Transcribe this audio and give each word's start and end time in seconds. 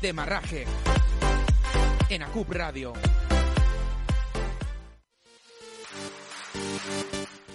Demarraje. 0.00 0.64
En 2.08 2.22
ACUP 2.22 2.50
Radio. 2.52 2.92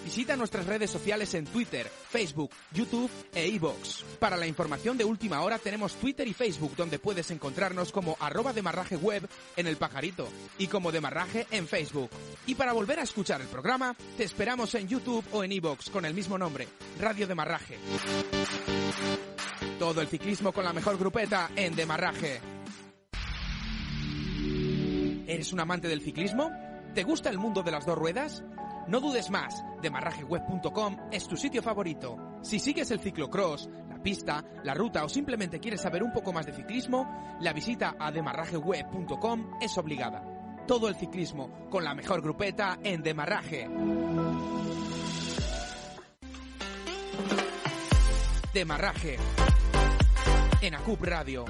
Visita 0.04 0.36
nuestras 0.36 0.66
redes 0.68 0.92
sociales 0.92 1.34
en 1.34 1.46
Twitter, 1.46 1.90
Facebook, 2.10 2.52
YouTube 2.72 3.10
e 3.34 3.48
iVoox. 3.48 4.04
Para 4.20 4.38
la 4.38 4.46
información 4.46 4.98
de 4.98 5.06
última 5.06 5.42
hora 5.42 5.58
tenemos 5.58 5.96
Twitter 5.96 6.28
y 6.28 6.34
Facebook 6.34 6.76
donde 6.76 7.00
puedes 7.00 7.32
encontrarnos 7.32 7.92
como 7.92 8.18
arroba 8.20 8.54
demarraje 8.54 8.98
web 8.98 9.28
en 9.56 9.66
el 9.66 9.78
pajarito 9.78 10.28
y 10.58 10.68
como 10.68 10.92
demarraje 10.92 11.48
en 11.50 11.68
Facebook. 11.68 12.12
Y 12.46 12.56
para 12.56 12.74
volver 12.74 13.00
a 13.00 13.04
escuchar 13.04 13.42
el 13.42 13.48
programa, 13.48 13.96
te 14.18 14.26
esperamos 14.26 14.76
en 14.76 14.88
YouTube 14.88 15.26
o 15.32 15.44
en 15.44 15.54
iVoox 15.54 15.90
con 15.90 16.06
el 16.06 16.14
mismo 16.14 16.38
nombre, 16.38 16.68
Radio 17.00 17.26
Demarraje. 17.26 17.80
Todo 19.84 20.00
el 20.00 20.08
ciclismo 20.08 20.54
con 20.54 20.64
la 20.64 20.72
mejor 20.72 20.98
grupeta 20.98 21.50
en 21.58 21.76
Demarraje. 21.76 22.40
¿Eres 25.28 25.52
un 25.52 25.60
amante 25.60 25.90
del 25.90 26.00
ciclismo? 26.00 26.50
¿Te 26.96 27.04
gusta 27.04 27.30
el 27.30 27.38
mundo 27.38 27.64
de 27.64 27.72
las 27.72 27.86
dos 27.86 27.98
ruedas? 27.98 28.46
No 28.88 29.02
dudes 29.02 29.30
más, 29.30 29.62
demarrajeweb.com 29.82 31.10
es 31.12 31.28
tu 31.28 31.36
sitio 31.36 31.62
favorito. 31.62 32.16
Si 32.44 32.60
sigues 32.60 32.92
el 32.92 33.02
ciclocross, 33.02 33.70
la 33.90 34.02
pista, 34.02 34.46
la 34.64 34.74
ruta 34.74 35.04
o 35.04 35.10
simplemente 35.10 35.60
quieres 35.60 35.82
saber 35.82 36.02
un 36.02 36.14
poco 36.14 36.32
más 36.32 36.46
de 36.46 36.54
ciclismo, 36.54 37.36
la 37.42 37.52
visita 37.52 37.98
a 38.00 38.10
demarrajeweb.com 38.10 39.58
es 39.60 39.78
obligada. 39.78 40.24
Todo 40.66 40.88
el 40.88 40.96
ciclismo 40.96 41.68
con 41.70 41.84
la 41.84 41.94
mejor 41.94 42.22
grupeta 42.22 42.80
en 42.82 43.04
Demarraje. 43.04 43.68
Demarraje. 48.54 49.18
En 50.64 50.74
ACUP 50.76 51.04
Radio. 51.04 51.44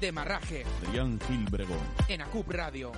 Demarraje. 0.00 0.64
Adrián 0.84 1.20
Gil 1.28 1.44
Bregón. 1.48 1.78
En 2.08 2.22
ACUP 2.22 2.50
Radio. 2.50 2.90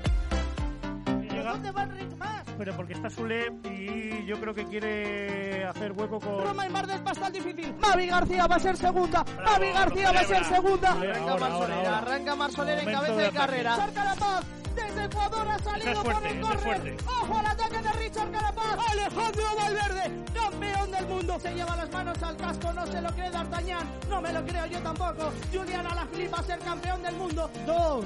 ¿Dónde 1.05 1.71
va 1.71 1.83
Enric 1.83 2.17
más? 2.17 2.45
Pero 2.57 2.75
porque 2.75 2.95
está 2.95 3.11
Sule 3.11 3.53
y 3.65 4.25
yo 4.25 4.41
creo 4.41 4.55
que 4.55 4.65
quiere 4.65 5.67
hacer 5.67 5.93
hueco 5.93 6.19
con. 6.19 6.43
Roma 6.43 6.65
y 6.67 6.71
Mar 6.71 6.87
del 6.87 7.03
Pastal 7.03 7.31
difícil. 7.31 7.75
Mavi 7.75 8.07
García 8.07 8.47
va 8.47 8.57
a 8.57 8.61
ser 8.61 8.79
segunda. 8.79 9.23
Mavi 9.45 9.71
García 9.71 10.13
va 10.13 10.21
a 10.21 10.25
ser 10.25 10.45
segunda. 10.47 10.93
Arranca 10.93 11.37
Marsolera. 11.37 11.99
Arranca 11.99 12.37
Marsolera 12.37 12.83
en 12.83 12.91
cabeza 12.91 13.17
de 13.17 13.31
carrera. 13.33 13.75
Richard 13.75 13.93
Carapaz. 13.93 14.62
Desde 14.75 15.05
Ecuador 15.05 15.49
ha 15.49 15.59
salido 15.59 15.93
es 15.93 15.99
fuerte, 15.99 16.35
por 16.41 16.53
el 16.53 16.61
córner. 16.61 16.97
Ojo 17.07 17.39
al 17.39 17.47
ataque 17.47 17.83
de 17.83 17.93
Richard 17.93 18.31
Carapaz. 18.31 18.91
Alejandro 18.91 19.45
Valverde, 19.57 20.25
campeón 20.35 20.91
del 20.91 21.07
mundo. 21.07 21.41
Se 21.41 21.55
lleva 21.55 21.77
las 21.77 21.91
manos 21.91 22.23
al 22.23 22.37
casco. 22.37 22.73
No 22.73 22.87
se 22.87 23.01
lo 23.01 23.11
cree 23.11 23.31
D'Artagnan. 23.31 23.91
No 24.09 24.21
me 24.21 24.33
lo 24.33 24.45
creo 24.45 24.67
yo 24.67 24.79
tampoco. 24.81 25.33
Julian 25.53 25.87
Alaphilippe 25.87 26.33
va 26.33 26.39
a 26.39 26.43
ser 26.43 26.59
campeón 26.61 27.03
del 27.03 27.15
mundo. 27.17 27.51
Dos. 27.67 28.05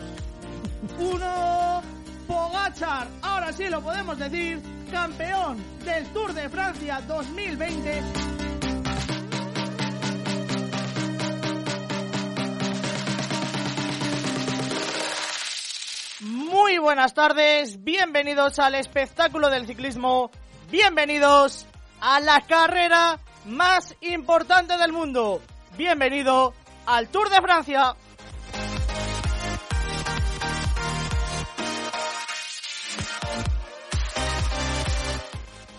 Uno. 0.98 1.82
Pogachar, 2.26 3.06
ahora 3.22 3.52
sí 3.52 3.68
lo 3.68 3.80
podemos 3.80 4.18
decir, 4.18 4.60
campeón 4.90 5.58
del 5.84 6.04
Tour 6.08 6.34
de 6.34 6.48
Francia 6.48 7.00
2020. 7.06 8.55
Muy 16.46 16.78
buenas 16.78 17.12
tardes, 17.12 17.82
bienvenidos 17.82 18.60
al 18.60 18.76
espectáculo 18.76 19.50
del 19.50 19.66
ciclismo, 19.66 20.30
bienvenidos 20.70 21.66
a 22.00 22.20
la 22.20 22.40
carrera 22.42 23.18
más 23.46 23.96
importante 24.00 24.78
del 24.78 24.92
mundo, 24.92 25.42
bienvenido 25.76 26.54
al 26.86 27.08
Tour 27.08 27.30
de 27.30 27.40
Francia. 27.40 27.96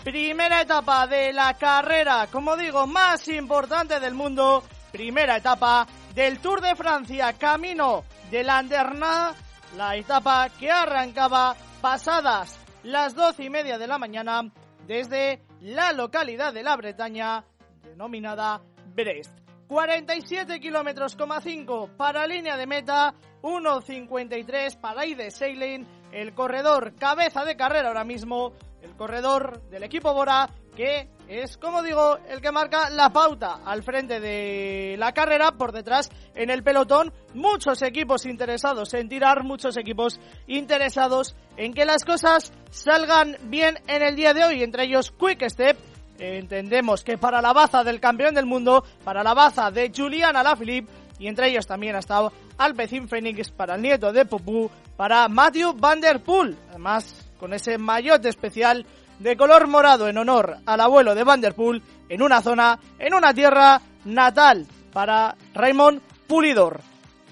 Primera 0.04 0.60
etapa 0.60 1.06
de 1.06 1.32
la 1.32 1.54
carrera, 1.54 2.28
como 2.30 2.58
digo, 2.58 2.86
más 2.86 3.26
importante 3.28 4.00
del 4.00 4.12
mundo. 4.12 4.62
Primera 4.92 5.38
etapa 5.38 5.86
del 6.14 6.40
Tour 6.40 6.60
de 6.60 6.76
Francia, 6.76 7.32
camino 7.32 8.04
de 8.30 8.44
Landerna. 8.44 9.34
La 9.76 9.96
etapa 9.96 10.48
que 10.58 10.70
arrancaba 10.70 11.54
pasadas 11.80 12.58
las 12.82 13.14
doce 13.14 13.44
y 13.44 13.50
media 13.50 13.78
de 13.78 13.86
la 13.86 13.98
mañana 13.98 14.50
desde 14.86 15.42
la 15.60 15.92
localidad 15.92 16.52
de 16.52 16.62
la 16.62 16.76
Bretaña 16.76 17.44
denominada 17.82 18.62
Brest. 18.94 19.38
47 19.68 20.60
kilómetros, 20.60 21.16
5 21.42 21.90
para 21.96 22.26
línea 22.26 22.56
de 22.56 22.66
meta, 22.66 23.14
1.53 23.42 24.80
para 24.80 25.04
Ide 25.04 25.30
Seiling, 25.30 25.86
el 26.10 26.32
corredor 26.34 26.94
cabeza 26.94 27.44
de 27.44 27.56
carrera 27.56 27.88
ahora 27.88 28.04
mismo, 28.04 28.54
el 28.80 28.96
corredor 28.96 29.60
del 29.68 29.82
equipo 29.82 30.14
Bora, 30.14 30.48
que 30.78 31.08
es, 31.26 31.56
como 31.56 31.82
digo, 31.82 32.18
el 32.28 32.40
que 32.40 32.52
marca 32.52 32.88
la 32.88 33.12
pauta 33.12 33.62
al 33.64 33.82
frente 33.82 34.20
de 34.20 34.94
la 34.96 35.10
carrera, 35.12 35.50
por 35.50 35.72
detrás 35.72 36.08
en 36.36 36.50
el 36.50 36.62
pelotón, 36.62 37.12
muchos 37.34 37.82
equipos 37.82 38.24
interesados 38.26 38.94
en 38.94 39.08
tirar, 39.08 39.42
muchos 39.42 39.76
equipos 39.76 40.20
interesados 40.46 41.34
en 41.56 41.74
que 41.74 41.84
las 41.84 42.04
cosas 42.04 42.52
salgan 42.70 43.36
bien 43.46 43.76
en 43.88 44.02
el 44.02 44.14
día 44.14 44.34
de 44.34 44.44
hoy, 44.44 44.62
entre 44.62 44.84
ellos 44.84 45.10
Quick 45.10 45.48
Step, 45.48 45.76
entendemos 46.20 47.02
que 47.02 47.18
para 47.18 47.42
la 47.42 47.52
baza 47.52 47.82
del 47.82 47.98
campeón 47.98 48.36
del 48.36 48.46
mundo, 48.46 48.84
para 49.02 49.24
la 49.24 49.34
baza 49.34 49.72
de 49.72 49.90
Julian 49.92 50.36
Alaphilippe, 50.36 50.92
y 51.18 51.26
entre 51.26 51.48
ellos 51.48 51.66
también 51.66 51.96
ha 51.96 51.98
estado 51.98 52.32
Alpecin 52.56 53.08
Phoenix 53.08 53.50
para 53.50 53.74
el 53.74 53.82
nieto 53.82 54.12
de 54.12 54.24
Popú, 54.26 54.70
para 54.96 55.26
Matthew 55.26 55.72
Van 55.76 56.00
Der 56.00 56.20
Poel, 56.22 56.56
además 56.70 57.28
con 57.40 57.52
ese 57.52 57.78
maillot 57.78 58.24
especial 58.26 58.86
de 59.18 59.36
color 59.36 59.66
morado 59.66 60.08
en 60.08 60.18
honor 60.18 60.58
al 60.66 60.80
abuelo 60.80 61.14
de 61.14 61.24
Van 61.24 61.40
Der 61.40 61.54
Poel, 61.54 61.82
en 62.08 62.22
una 62.22 62.40
zona, 62.40 62.78
en 62.98 63.14
una 63.14 63.34
tierra 63.34 63.80
natal 64.04 64.66
para 64.92 65.36
Raymond 65.54 66.00
Pulidor. 66.26 66.80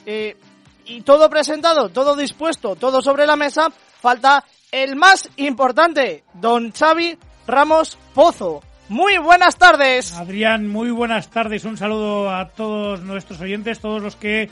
Eh, 0.04 0.36
y 0.84 1.02
todo 1.02 1.28
presentado, 1.28 1.88
todo 1.88 2.14
dispuesto, 2.14 2.76
todo 2.76 3.02
sobre 3.02 3.26
la 3.26 3.36
mesa, 3.36 3.68
falta 4.00 4.44
el 4.70 4.96
más 4.96 5.28
importante, 5.36 6.24
don 6.34 6.72
Xavi 6.72 7.18
Ramos 7.46 7.98
Pozo. 8.14 8.62
Muy 8.88 9.18
buenas 9.18 9.56
tardes. 9.56 10.14
Adrián, 10.14 10.68
muy 10.68 10.90
buenas 10.90 11.28
tardes. 11.28 11.64
Un 11.64 11.76
saludo 11.76 12.30
a 12.30 12.48
todos 12.50 13.00
nuestros 13.02 13.40
oyentes, 13.40 13.80
todos 13.80 14.00
los 14.00 14.14
que, 14.14 14.48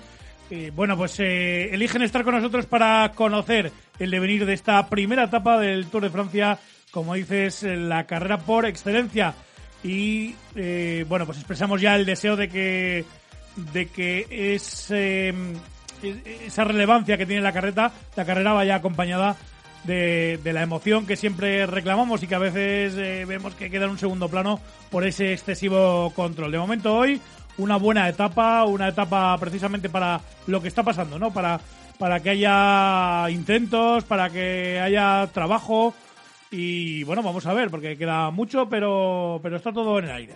eh, 0.50 0.72
bueno, 0.74 0.96
pues 0.96 1.20
eh, 1.20 1.72
eligen 1.72 2.02
estar 2.02 2.24
con 2.24 2.34
nosotros 2.34 2.66
para 2.66 3.12
conocer 3.12 3.70
el 3.98 4.10
devenir 4.10 4.44
de 4.44 4.54
esta 4.54 4.88
primera 4.88 5.24
etapa 5.24 5.58
del 5.58 5.86
Tour 5.86 6.02
de 6.02 6.10
Francia, 6.10 6.58
como 6.94 7.14
dices, 7.14 7.64
eh, 7.64 7.76
la 7.76 8.04
carrera 8.04 8.38
por 8.38 8.64
excelencia. 8.64 9.34
Y, 9.82 10.36
eh, 10.54 11.04
bueno, 11.08 11.26
pues 11.26 11.38
expresamos 11.38 11.80
ya 11.80 11.96
el 11.96 12.06
deseo 12.06 12.36
de 12.36 12.48
que, 12.48 13.04
de 13.56 13.86
que 13.88 14.26
es, 14.30 14.86
eh, 14.90 15.34
esa 16.46 16.64
relevancia 16.64 17.18
que 17.18 17.26
tiene 17.26 17.42
la 17.42 17.52
carrera, 17.52 17.90
la 18.14 18.24
carrera 18.24 18.52
vaya 18.52 18.76
acompañada 18.76 19.36
de, 19.82 20.38
de 20.42 20.52
la 20.52 20.62
emoción 20.62 21.04
que 21.04 21.16
siempre 21.16 21.66
reclamamos 21.66 22.22
y 22.22 22.28
que 22.28 22.34
a 22.36 22.38
veces 22.38 22.94
eh, 22.96 23.24
vemos 23.26 23.54
que 23.56 23.70
queda 23.70 23.84
en 23.86 23.90
un 23.90 23.98
segundo 23.98 24.28
plano 24.28 24.60
por 24.90 25.04
ese 25.04 25.32
excesivo 25.32 26.12
control. 26.14 26.52
De 26.52 26.58
momento 26.58 26.94
hoy 26.94 27.20
una 27.58 27.76
buena 27.76 28.08
etapa, 28.08 28.64
una 28.64 28.88
etapa 28.88 29.36
precisamente 29.38 29.88
para 29.88 30.20
lo 30.46 30.62
que 30.62 30.68
está 30.68 30.82
pasando, 30.82 31.18
¿no? 31.18 31.32
Para, 31.32 31.60
para 31.98 32.20
que 32.20 32.30
haya 32.30 33.28
intentos, 33.30 34.04
para 34.04 34.30
que 34.30 34.80
haya 34.80 35.28
trabajo 35.32 35.92
y 36.56 37.04
bueno, 37.04 37.22
vamos 37.22 37.44
a 37.46 37.52
ver 37.52 37.70
porque 37.70 37.96
queda 37.96 38.30
mucho, 38.30 38.68
pero, 38.68 39.40
pero 39.42 39.56
está 39.56 39.72
todo 39.72 39.98
en 39.98 40.04
el 40.04 40.10
aire. 40.12 40.34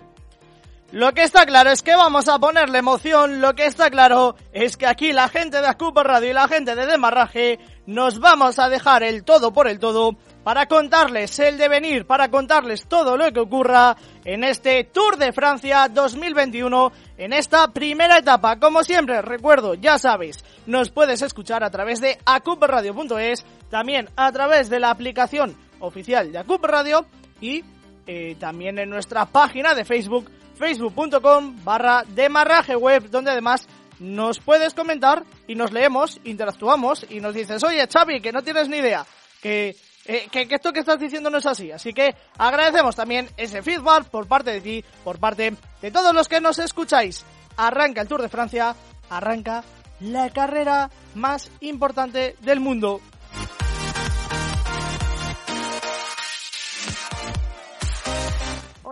Lo 0.91 1.13
que 1.13 1.23
está 1.23 1.45
claro 1.45 1.71
es 1.71 1.83
que 1.83 1.95
vamos 1.95 2.29
a 2.29 2.39
ponerle 2.39 2.79
emoción, 2.79 3.43
lo 3.43 3.55
que 3.55 3.67
está 3.67 3.91
claro 3.91 4.37
es 4.55 4.79
que 4.79 4.87
aquí 4.87 5.13
la 5.13 5.29
gente 5.29 5.61
de 5.61 5.71
Scoop 5.73 5.99
Radio 5.99 6.31
y 6.31 6.33
la 6.33 6.49
gente 6.49 6.75
de 6.75 6.87
Demarraje 6.87 7.59
nos 7.85 8.19
vamos 8.21 8.59
a 8.59 8.71
dejar 8.71 9.03
el 9.03 9.23
todo 9.23 9.53
por 9.53 9.69
el 9.69 9.79
todo 9.79 10.17
para 10.45 10.67
contarles 10.67 11.39
el 11.41 11.59
devenir, 11.59 12.07
para 12.07 12.31
contarles 12.31 12.87
todo 12.87 13.19
lo 13.19 13.31
que 13.35 13.41
ocurra 13.41 13.99
en 14.25 14.45
este 14.45 14.85
Tour 14.85 15.19
de 15.19 15.35
Francia 15.35 15.89
2021, 15.89 16.91
en 17.19 17.35
esta 17.35 17.69
primera 17.69 18.17
etapa. 18.17 18.59
Como 18.59 18.83
siempre, 18.83 19.21
recuerdo, 19.21 19.75
ya 19.75 19.99
sabéis, 19.99 20.43
nos 20.65 20.91
puedes 20.91 21.21
escuchar 21.21 21.63
a 21.65 21.71
través 21.71 22.01
de 22.01 22.19
acupradio.es, 22.25 23.45
también 23.69 24.09
a 24.17 24.33
través 24.33 24.71
de 24.71 24.81
la 24.81 24.89
aplicación 24.89 25.68
oficial 25.81 26.33
de 26.33 26.39
Acup 26.39 26.65
Radio 26.65 27.07
y 27.41 27.65
eh, 28.07 28.37
también 28.39 28.79
en 28.79 28.89
nuestra 28.89 29.27
página 29.27 29.75
de 29.75 29.85
Facebook, 29.85 30.31
facebook.com 30.57 31.65
barra 31.65 32.05
demarraje 32.09 32.75
web, 32.75 33.11
donde 33.11 33.31
además 33.31 33.69
nos 33.99 34.39
puedes 34.39 34.75
comentar 34.75 35.25
y 35.47 35.55
nos 35.55 35.73
leemos, 35.73 36.21
interactuamos 36.25 37.07
y 37.11 37.21
nos 37.21 37.35
dices, 37.35 37.63
oye 37.65 37.87
Xavi, 37.87 38.21
que 38.21 38.33
no 38.33 38.43
tienes 38.43 38.69
ni 38.69 38.79
idea, 38.79 39.05
eh, 39.43 39.77
que, 40.31 40.49
que, 40.49 40.55
esto 40.55 40.73
que 40.73 40.81
estás 40.81 40.99
diciendo 40.99 41.31
no 41.31 41.39
es 41.39 41.47
así. 41.47 41.71
Así 41.71 41.93
que 41.93 42.15
agradecemos 42.39 42.97
también 42.97 43.29
ese 43.37 43.63
feedback 43.63 44.05
por 44.09 44.27
parte 44.27 44.53
de 44.53 44.61
ti, 44.61 44.85
por 45.05 45.19
parte 45.19 45.55
de 45.83 45.91
todos 45.91 46.15
los 46.15 46.29
que 46.29 46.41
nos 46.41 46.59
escucháis. 46.59 47.25
Arranca 47.57 48.01
el 48.01 48.09
Tour 48.09 48.23
de 48.23 48.29
Francia, 48.29 48.75
arranca 49.11 49.65
la 50.01 50.31
carrera 50.31 50.91
más 51.15 51.51
importante 51.61 52.37
del 52.41 52.61
mundo. 52.61 53.01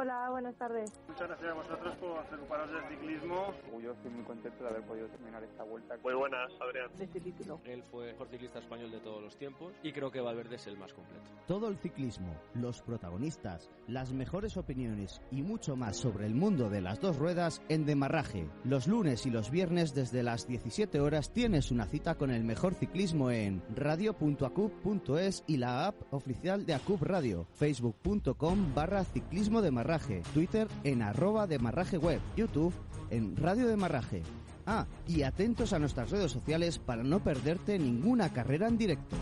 Hola, 0.06 0.30
buenas 0.30 0.54
tardes. 0.54 0.92
Muchas 1.08 1.26
gracias 1.26 1.50
a 1.50 1.54
vosotros 1.54 1.96
por 1.96 2.24
preocuparos 2.26 2.70
del 2.70 2.88
ciclismo. 2.90 3.52
Yo 3.82 3.90
estoy 3.90 4.12
muy 4.12 4.22
contento 4.22 4.62
de 4.62 4.70
haber 4.70 4.82
podido 4.82 5.08
terminar 5.08 5.42
esta 5.42 5.64
vuelta. 5.64 5.96
Muy 6.00 6.14
buenas, 6.14 6.52
Adrián. 6.60 6.96
De 6.96 7.06
este 7.06 7.20
título. 7.20 7.60
Él 7.64 7.82
fue 7.90 8.06
el 8.06 8.12
mejor 8.12 8.28
ciclista 8.28 8.60
español 8.60 8.92
de 8.92 9.00
todos 9.00 9.20
los 9.20 9.36
tiempos 9.36 9.72
y 9.82 9.90
creo 9.92 10.12
que 10.12 10.20
Valverde 10.20 10.54
es 10.54 10.66
el 10.68 10.78
más 10.78 10.94
completo. 10.94 11.28
Todo 11.48 11.66
el 11.66 11.76
ciclismo, 11.78 12.32
los 12.54 12.82
protagonistas, 12.82 13.68
las 13.88 14.12
mejores 14.12 14.56
opiniones 14.56 15.20
y 15.32 15.42
mucho 15.42 15.74
más 15.74 15.96
sobre 15.96 16.26
el 16.26 16.36
mundo 16.36 16.70
de 16.70 16.82
las 16.82 17.00
dos 17.00 17.16
ruedas 17.16 17.60
en 17.68 17.84
Demarraje. 17.84 18.48
Los 18.62 18.86
lunes 18.86 19.26
y 19.26 19.30
los 19.30 19.50
viernes 19.50 19.92
desde 19.92 20.22
las 20.22 20.46
17 20.46 21.00
horas 21.00 21.32
tienes 21.32 21.72
una 21.72 21.86
cita 21.86 22.14
con 22.14 22.30
el 22.30 22.44
mejor 22.44 22.74
ciclismo 22.74 23.32
en 23.32 23.60
radio.acup.es 23.74 25.42
y 25.48 25.56
la 25.56 25.88
app 25.88 25.96
oficial 26.14 26.64
de 26.64 26.74
Acup 26.74 27.02
Radio, 27.02 27.48
facebook.com 27.54 28.72
barra 28.72 29.02
ciclismo 29.02 29.62
Demarraje, 29.96 30.22
Twitter 30.34 30.68
en 30.84 31.00
arroba 31.00 31.46
Demarraje 31.46 31.96
Web, 31.96 32.20
YouTube 32.36 32.74
en 33.10 33.34
Radio 33.34 33.66
Demarraje. 33.66 34.22
Ah, 34.66 34.84
y 35.06 35.22
atentos 35.22 35.72
a 35.72 35.78
nuestras 35.78 36.10
redes 36.10 36.32
sociales 36.32 36.78
para 36.78 37.02
no 37.02 37.20
perderte 37.20 37.78
ninguna 37.78 38.30
carrera 38.30 38.68
en 38.68 38.76
directo. 38.76 39.16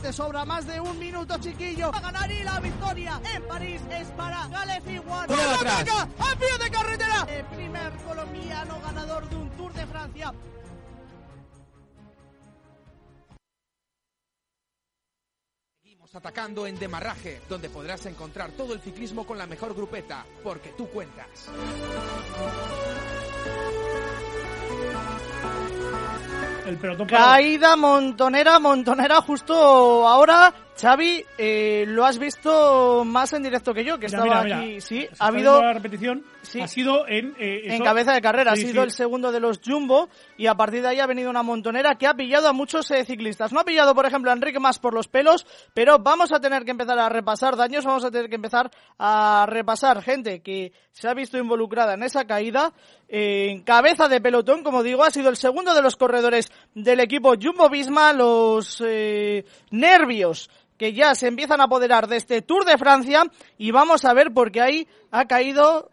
Te 0.00 0.12
sobra 0.12 0.46
más 0.46 0.66
de 0.66 0.80
un 0.80 0.98
minuto, 0.98 1.36
chiquillo. 1.38 1.94
A 1.94 2.00
ganar 2.00 2.30
y 2.30 2.42
la 2.42 2.58
victoria 2.60 3.20
en 3.34 3.42
París 3.42 3.82
es 3.90 4.08
para 4.08 4.46
One. 4.46 5.26
Ponelo 5.26 5.50
atrás. 5.50 5.84
¡A 6.18 6.36
pie 6.36 6.64
de 6.64 6.70
carretera! 6.70 7.26
El 7.28 7.44
primer 7.56 7.92
colombiano 8.08 8.80
ganador 8.80 9.28
de 9.28 9.36
un 9.36 9.50
Tour 9.50 9.72
de 9.74 9.86
Francia. 9.86 10.32
Atacando 16.14 16.66
en 16.66 16.78
Demarraje, 16.78 17.40
donde 17.48 17.70
podrás 17.70 18.04
encontrar 18.04 18.50
todo 18.50 18.74
el 18.74 18.80
ciclismo 18.80 19.26
con 19.26 19.38
la 19.38 19.46
mejor 19.46 19.74
grupeta, 19.74 20.26
porque 20.42 20.70
tú 20.76 20.86
cuentas. 20.88 21.48
El. 26.66 27.06
Caída 27.06 27.76
montonera, 27.76 28.58
montonera 28.58 29.22
justo 29.22 30.06
ahora. 30.06 30.52
Xavi, 30.78 31.24
eh, 31.38 31.84
lo 31.88 32.04
has 32.04 32.18
visto 32.18 33.04
más 33.06 33.32
en 33.32 33.42
directo 33.42 33.72
que 33.72 33.84
yo, 33.84 33.98
que 33.98 34.06
Mira, 34.06 34.18
estaba 34.18 34.44
mira, 34.44 34.58
aquí. 34.58 34.80
Sí, 34.80 35.08
ha 35.18 35.26
habido 35.28 35.60
repetición. 35.72 36.24
Sí. 36.42 36.60
Ha 36.60 36.66
sido 36.68 37.06
en. 37.08 37.34
eh, 37.38 37.62
en 37.66 37.72
eso- 37.74 37.84
cabeza 37.84 38.12
de 38.12 38.20
carrera. 38.20 38.54
Sí, 38.56 38.64
ha 38.64 38.66
sido 38.68 38.82
el 38.82 38.90
segundo 38.90 39.30
de 39.32 39.38
los 39.40 39.60
Jumbo 39.64 40.08
y 40.36 40.48
a 40.48 40.54
partir 40.54 40.82
de 40.82 40.88
ahí 40.88 41.00
ha 41.00 41.06
venido 41.06 41.30
una 41.30 41.42
montonera 41.42 41.94
que 41.96 42.06
ha 42.06 42.14
pillado 42.14 42.48
a 42.48 42.52
muchos 42.52 42.90
eh, 42.90 43.04
ciclistas. 43.04 43.52
No 43.52 43.60
ha 43.60 43.64
pillado, 43.64 43.94
por 43.94 44.06
ejemplo, 44.06 44.30
a 44.30 44.34
Enrique 44.34 44.58
más 44.58 44.78
por 44.78 44.92
los 44.92 45.06
pelos, 45.08 45.46
pero 45.72 45.98
vamos 46.00 46.32
a 46.32 46.40
tener 46.40 46.64
que 46.64 46.72
empezar 46.72 46.98
a 46.98 47.08
repasar 47.08 47.56
daños, 47.56 47.84
vamos 47.84 48.04
a 48.04 48.10
tener 48.10 48.28
que 48.28 48.34
empezar 48.36 48.70
a 48.98 49.46
repasar 49.48 50.02
gente 50.02 50.40
que 50.42 50.72
se 50.90 51.08
ha 51.08 51.14
visto 51.14 51.38
involucrada 51.38 51.94
en 51.94 52.02
esa 52.02 52.24
caída. 52.24 52.72
Eh, 53.08 53.48
en 53.50 53.62
cabeza 53.62 54.08
de 54.08 54.20
pelotón, 54.20 54.62
como 54.64 54.82
digo, 54.82 55.04
ha 55.04 55.10
sido 55.10 55.28
el 55.30 55.36
segundo 55.36 55.74
de 55.74 55.82
los 55.82 55.96
corredores 55.96 56.50
del 56.74 57.00
equipo 57.00 57.34
Jumbo 57.40 57.68
Visma. 57.70 58.12
Los 58.12 58.82
eh, 58.84 59.44
nervios 59.70 60.50
que 60.78 60.92
ya 60.92 61.14
se 61.14 61.28
empiezan 61.28 61.60
a 61.60 61.64
apoderar 61.64 62.08
de 62.08 62.16
este 62.16 62.42
Tour 62.42 62.64
de 62.64 62.76
Francia 62.78 63.22
y 63.58 63.70
vamos 63.70 64.04
a 64.04 64.12
ver 64.14 64.32
porque 64.34 64.60
ahí 64.60 64.88
ha 65.12 65.26
caído 65.26 65.90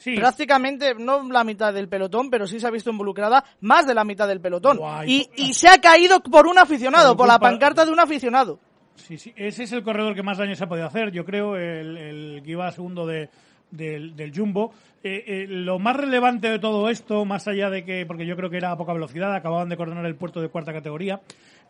Sí. 0.00 0.16
prácticamente, 0.16 0.94
no 0.94 1.30
la 1.30 1.44
mitad 1.44 1.74
del 1.74 1.86
pelotón, 1.86 2.30
pero 2.30 2.46
sí 2.46 2.58
se 2.58 2.66
ha 2.66 2.70
visto 2.70 2.88
involucrada 2.90 3.44
más 3.60 3.86
de 3.86 3.94
la 3.94 4.02
mitad 4.02 4.26
del 4.26 4.40
pelotón. 4.40 4.78
Guay. 4.78 5.10
Y, 5.10 5.30
y 5.36 5.52
se 5.52 5.68
ha 5.68 5.78
caído 5.78 6.20
por 6.20 6.46
un 6.46 6.58
aficionado, 6.58 7.10
Por 7.10 7.18
por 7.18 7.28
la 7.28 7.38
pancarta 7.38 7.84
de 7.84 7.92
un 7.92 8.00
aficionado. 8.00 8.58
Sí, 8.94 9.18
sí, 9.18 9.32
ese 9.36 9.64
es 9.64 9.72
el 9.72 9.82
corredor 9.82 10.14
que 10.14 10.22
más 10.22 10.38
daño 10.38 10.54
se 10.54 10.64
ha 10.64 10.68
podido 10.68 10.86
hacer, 10.86 11.12
yo 11.12 11.26
creo, 11.26 11.54
el, 11.56 11.98
el 11.98 12.42
que 12.42 12.50
iba 12.50 12.70
segundo 12.72 13.06
de, 13.06 13.28
del, 13.70 14.16
del 14.16 14.34
Jumbo. 14.34 14.72
Eh, 15.02 15.24
eh, 15.26 15.46
lo 15.48 15.78
más 15.78 15.96
relevante 15.96 16.48
de 16.50 16.58
todo 16.58 16.88
esto, 16.88 17.24
más 17.26 17.46
allá 17.46 17.68
de 17.68 17.84
que, 17.84 18.04
porque 18.06 18.26
yo 18.26 18.36
creo 18.36 18.50
que 18.50 18.56
era 18.58 18.72
a 18.72 18.76
poca 18.76 18.92
velocidad, 18.92 19.34
acababan 19.34 19.68
de 19.68 19.76
coordinar 19.76 20.04
el 20.06 20.16
puerto 20.16 20.40
de 20.40 20.48
cuarta 20.48 20.72
categoría, 20.72 21.20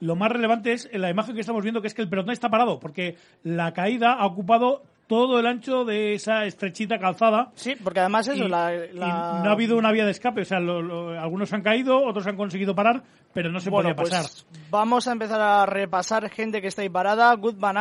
lo 0.00 0.16
más 0.16 0.30
relevante 0.32 0.72
es 0.72 0.88
la 0.92 1.10
imagen 1.10 1.34
que 1.34 1.40
estamos 1.40 1.62
viendo, 1.62 1.80
que 1.80 1.88
es 1.88 1.94
que 1.94 2.02
el 2.02 2.08
pelotón 2.08 2.32
está 2.32 2.48
parado, 2.48 2.80
porque 2.80 3.16
la 3.44 3.72
caída 3.72 4.14
ha 4.14 4.26
ocupado 4.26 4.82
todo 5.10 5.40
el 5.40 5.46
ancho 5.46 5.84
de 5.84 6.14
esa 6.14 6.44
estrechita 6.44 6.96
calzada. 7.00 7.50
Sí, 7.56 7.74
porque 7.82 7.98
además 7.98 8.28
eso, 8.28 8.44
y, 8.44 8.48
la, 8.48 8.72
y 8.72 8.96
no 8.96 9.04
ha 9.48 9.50
habido 9.50 9.76
una 9.76 9.90
vía 9.90 10.04
de 10.04 10.12
escape, 10.12 10.42
o 10.42 10.44
sea, 10.44 10.60
lo- 10.60 10.80
lo- 10.80 11.20
algunos 11.20 11.52
han 11.52 11.62
caído, 11.62 12.00
otros 12.06 12.24
han 12.28 12.36
conseguido 12.36 12.76
parar, 12.76 13.02
pero 13.34 13.50
no 13.50 13.58
se 13.58 13.70
Bueno, 13.70 13.94
podía 13.96 13.96
pasar. 14.10 14.22
pues 14.30 14.46
vamos 14.70 15.08
a 15.08 15.12
empezar 15.12 15.40
a 15.40 15.66
repasar 15.66 16.30
gente 16.30 16.62
que 16.62 16.68
está 16.68 16.82
ahí 16.82 16.88
parada. 16.88 17.34
Good 17.34 17.56
Van 17.58 17.76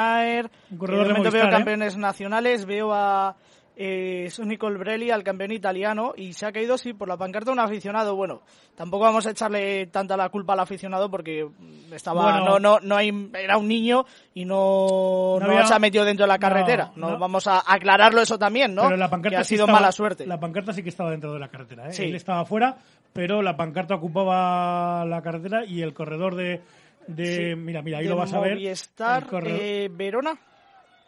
que 0.71 0.77
corredor 0.77 1.03
de 1.07 1.13
momento 1.13 1.29
veo 1.31 1.43
Movistar, 1.43 1.47
¿eh? 1.49 1.51
campeones 1.51 1.97
nacionales, 1.97 2.65
veo 2.65 2.91
a 2.93 3.35
eh, 3.81 4.27
Sonny 4.29 4.57
Colbrelli, 4.57 5.09
al 5.09 5.23
campeón 5.23 5.53
italiano, 5.53 6.11
y 6.17 6.33
se 6.33 6.45
ha 6.45 6.51
caído, 6.51 6.77
sí, 6.77 6.91
por 6.93 7.07
la 7.07 7.15
pancarta 7.15 7.49
un 7.53 7.59
aficionado. 7.59 8.13
Bueno, 8.13 8.41
tampoco 8.75 9.05
vamos 9.05 9.25
a 9.25 9.31
echarle 9.31 9.87
tanta 9.87 10.17
la 10.17 10.27
culpa 10.27 10.51
al 10.51 10.59
aficionado 10.59 11.09
porque 11.09 11.47
estaba, 11.93 12.23
Bueno. 12.41 12.45
no, 12.45 12.59
no, 12.59 12.79
no 12.81 12.95
hay, 12.97 13.29
era 13.41 13.57
un 13.57 13.69
niño 13.69 14.05
y 14.33 14.43
no, 14.43 15.37
No 15.39 15.45
no 15.45 15.51
había- 15.53 15.65
se 15.65 15.73
ha 15.73 15.79
metido 15.79 16.03
dentro 16.03 16.25
de 16.25 16.27
la 16.27 16.37
carretera. 16.39 16.91
No, 16.97 17.11
no. 17.11 17.17
vamos 17.19 17.47
a 17.47 17.63
aclararlo 17.65 18.21
eso 18.21 18.37
también, 18.37 18.75
¿no? 18.75 18.83
Pero 18.83 18.97
la 18.97 19.09
pancarta 19.09 19.37
que 19.37 19.41
ha 19.41 19.43
sí 19.45 19.55
sido 19.55 19.63
estaba- 19.63 19.79
mala 19.79 19.91
suerte. 19.93 20.27
La 20.27 20.39
pancarta 20.41 20.73
sí 20.73 20.83
que 20.83 20.89
estaba 20.89 21.11
dentro 21.11 21.31
de 21.33 21.39
la 21.39 21.47
carretera. 21.47 21.87
¿eh? 21.87 21.93
Sí. 21.93 22.03
Él 22.03 22.15
estaba 22.15 22.43
fuera, 22.43 22.75
pero 23.13 23.41
la 23.41 23.55
pancarta 23.55 23.95
ocupaba 23.95 25.05
la 25.05 25.21
carretera 25.21 25.63
y 25.63 25.81
el 25.81 25.93
corredor 25.93 26.35
de. 26.35 26.61
de 27.07 27.25
Sí, 27.53 27.55
mira, 27.55 27.81
mira, 27.81 27.99
ahí 27.99 28.03
de 28.03 28.09
lo 28.09 28.17
vas 28.17 28.33
a 28.33 28.41
ver. 28.41 28.55
Movistar, 28.55 29.25
eh, 29.45 29.89
Verona, 29.89 30.37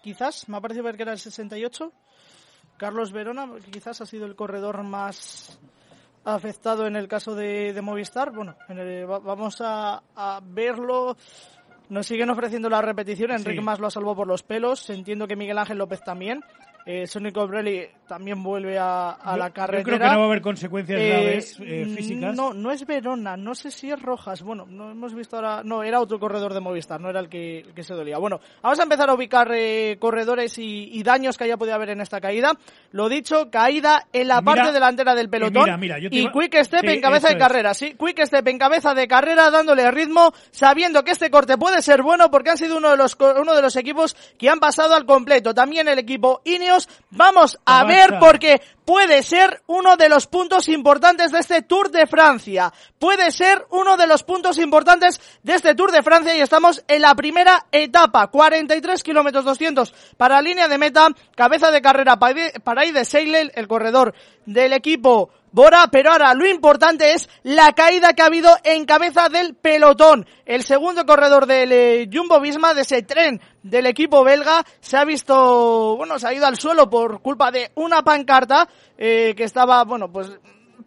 quizás, 0.02 0.48
me 0.48 0.56
ha 0.56 0.62
parecido 0.62 0.86
ver 0.86 0.96
que 0.96 1.04
era 1.04 1.12
el 1.12 1.20
68. 1.20 1.92
Carlos 2.82 3.12
Verona, 3.12 3.48
quizás 3.70 4.02
ha 4.02 4.08
sido 4.08 4.26
el 4.26 4.36
corredor 4.36 4.82
más 4.82 5.60
afectado 6.26 6.88
en 6.88 6.96
el 6.96 7.08
caso 7.08 7.36
de, 7.36 7.74
de 7.74 7.82
Movistar. 7.84 8.32
Bueno, 8.32 8.56
en 8.70 8.80
el- 8.80 9.08
va- 9.08 9.20
vamos 9.20 9.62
a, 9.62 10.02
a 10.16 10.42
verlo. 10.44 11.16
Nos 11.90 12.08
siguen 12.08 12.32
ofreciendo 12.32 12.72
la 12.72 12.82
repetición. 12.82 13.30
Enrique 13.30 13.60
Sí. 13.60 13.64
más 13.64 13.80
lo 13.80 13.86
ha 13.86 13.92
salvado 13.92 14.16
por 14.16 14.28
los 14.28 14.42
pelos. 14.42 14.90
Entiendo 14.90 15.28
que 15.28 15.36
Miguel 15.36 15.60
Ángel 15.60 15.78
López 15.78 16.04
también. 16.04 16.42
Eh, 16.86 17.06
Sonny 17.06 17.32
Colbrelli 17.32 17.86
también 18.08 18.42
vuelve 18.42 18.78
a, 18.78 19.12
a 19.12 19.34
Yo- 19.34 19.38
la 19.38 19.48
yo 19.50 19.54
carretera. 19.54 19.84
creo 19.84 20.00
que 20.00 20.06
no 20.06 20.18
va 20.20 20.24
a 20.24 20.28
haber 20.28 20.42
consecuencias 20.42 21.00
Eh, 21.00 21.08
graves 21.10 21.58
eh, 21.62 21.86
mm, 21.88 21.96
físicas. 21.96 22.36
No, 22.36 22.54
no 22.54 22.72
es 22.72 22.86
Verona, 22.86 23.38
no 23.38 23.54
sé 23.56 23.70
si 23.72 23.92
es 23.92 24.02
Rojas. 24.02 24.42
Bueno, 24.42 24.66
no 24.68 24.90
hemos 24.92 25.14
visto 25.14 25.36
ahora. 25.36 25.62
No, 25.64 25.84
era 25.84 26.00
otro 26.02 26.20
corredor 26.20 26.54
de 26.54 26.60
Movistar, 26.60 27.00
no 27.00 27.10
era 27.10 27.20
el 27.20 27.30
que, 27.30 27.60
el 27.60 27.74
que 27.76 27.84
se 27.84 27.94
dolía. 27.94 28.18
Bueno, 28.18 28.40
vamos 28.64 28.80
a 28.80 28.84
empezar 28.84 29.10
a 29.10 29.14
ubicar 29.14 29.50
eh, 29.54 29.98
corredores 30.00 30.58
y, 30.58 30.90
y 30.92 31.04
daños 31.04 31.38
que 31.38 31.44
haya 31.44 31.56
podido 31.58 31.76
haber 31.76 31.92
en 31.92 32.02
esta 32.02 32.20
caída. 32.20 32.52
Lo 32.92 33.08
dicho, 33.10 33.50
caída 33.52 34.08
en 34.12 34.28
la 34.28 34.42
Mira, 34.42 34.56
parte 34.56 34.72
delantera 34.74 35.14
del 35.14 35.30
pelotón. 35.30 35.64
mira, 35.66 35.78
mira, 35.78 36.00
yo 36.00 36.10
te 36.10 36.16
y 36.16 36.22
iba- 36.24 36.32
Quick 36.32 36.64
Step 36.64 36.84
en 36.86 37.00
cabeza 37.02 37.28
de 37.28 37.34
es. 37.36 37.40
carrera, 37.40 37.74
sí. 37.76 37.96
Quick 37.98 38.26
Step 38.26 38.48
en 38.48 38.58
cabeza 38.58 38.94
de 38.96 39.08
carrera, 39.08 39.52
dándole 39.52 39.90
ritmo, 39.92 40.34
sabiendo 40.50 41.04
que 41.04 41.12
este 41.12 41.30
corte 41.30 41.58
puede 41.58 41.82
ser 41.84 42.02
bueno 42.02 42.32
porque 42.32 42.50
han 42.50 42.58
sido 42.58 42.78
uno 42.78 42.90
de 42.90 42.98
los, 42.98 43.16
uno 43.40 43.54
de 43.54 43.62
los 43.62 43.76
equipos 43.76 44.16
que 44.40 44.50
han 44.50 44.60
pasado 44.60 44.96
al 44.96 45.06
completo. 45.06 45.54
También 45.54 45.88
el 45.88 46.00
equipo 46.00 46.42
Ineos. 46.44 46.71
Vamos 47.10 47.60
a 47.66 47.84
ver 47.84 48.20
porque 48.20 48.62
puede 48.86 49.24
ser 49.24 49.62
uno 49.68 49.98
de 49.98 50.10
los 50.10 50.28
puntos 50.28 50.68
importantes 50.70 51.32
de 51.32 51.40
este 51.40 51.62
Tour 51.62 51.92
de 51.92 52.08
Francia. 52.08 52.74
Puede 53.00 53.32
ser 53.32 53.66
uno 53.70 53.98
de 53.98 54.08
los 54.08 54.24
puntos 54.24 54.58
importantes 54.58 55.20
de 55.44 55.56
este 55.56 55.76
Tour 55.76 55.92
de 55.92 56.04
Francia 56.04 56.36
y 56.36 56.42
estamos 56.42 56.84
en 56.88 57.02
la 57.02 57.16
primera 57.16 57.66
etapa. 57.72 58.28
43 58.28 59.04
kilómetros 59.04 59.46
200 59.46 59.94
para 60.18 60.42
línea 60.42 60.68
de 60.68 60.78
meta. 60.78 61.08
Cabeza 61.36 61.72
de 61.72 61.82
carrera 61.82 62.18
para 62.18 62.82
de 62.82 63.06
Seilel, 63.06 63.52
el 63.56 63.68
corredor 63.68 64.14
del 64.46 64.74
equipo 64.74 65.30
Bora, 65.54 65.90
pero 65.92 66.14
ahora 66.14 66.34
lo 66.34 66.48
importante 66.48 67.12
es 67.12 67.28
la 67.44 67.74
caída 67.74 68.14
que 68.14 68.22
ha 68.22 68.28
habido 68.28 68.56
en 68.64 68.86
cabeza 68.86 69.28
del 69.28 69.54
pelotón. 69.54 70.26
El 70.46 70.64
segundo 70.64 71.06
corredor 71.06 71.46
del 71.46 71.74
eh, 71.74 72.10
Jumbo 72.12 72.40
Visma, 72.40 72.74
de 72.74 72.84
ese 72.84 73.02
tren 73.02 73.42
del 73.62 73.86
equipo 73.86 74.24
belga, 74.24 74.64
se 74.80 74.96
ha 74.96 75.04
visto, 75.04 75.98
bueno, 75.98 76.18
se 76.20 76.28
ha 76.28 76.34
ido 76.34 76.46
al 76.46 76.58
suelo 76.58 76.90
por 76.90 77.22
culpa 77.22 77.52
de 77.52 77.70
una 77.76 78.02
pancarta 78.02 78.70
eh, 78.98 79.34
que 79.36 79.44
estaba, 79.44 79.84
bueno, 79.84 80.12
pues 80.12 80.32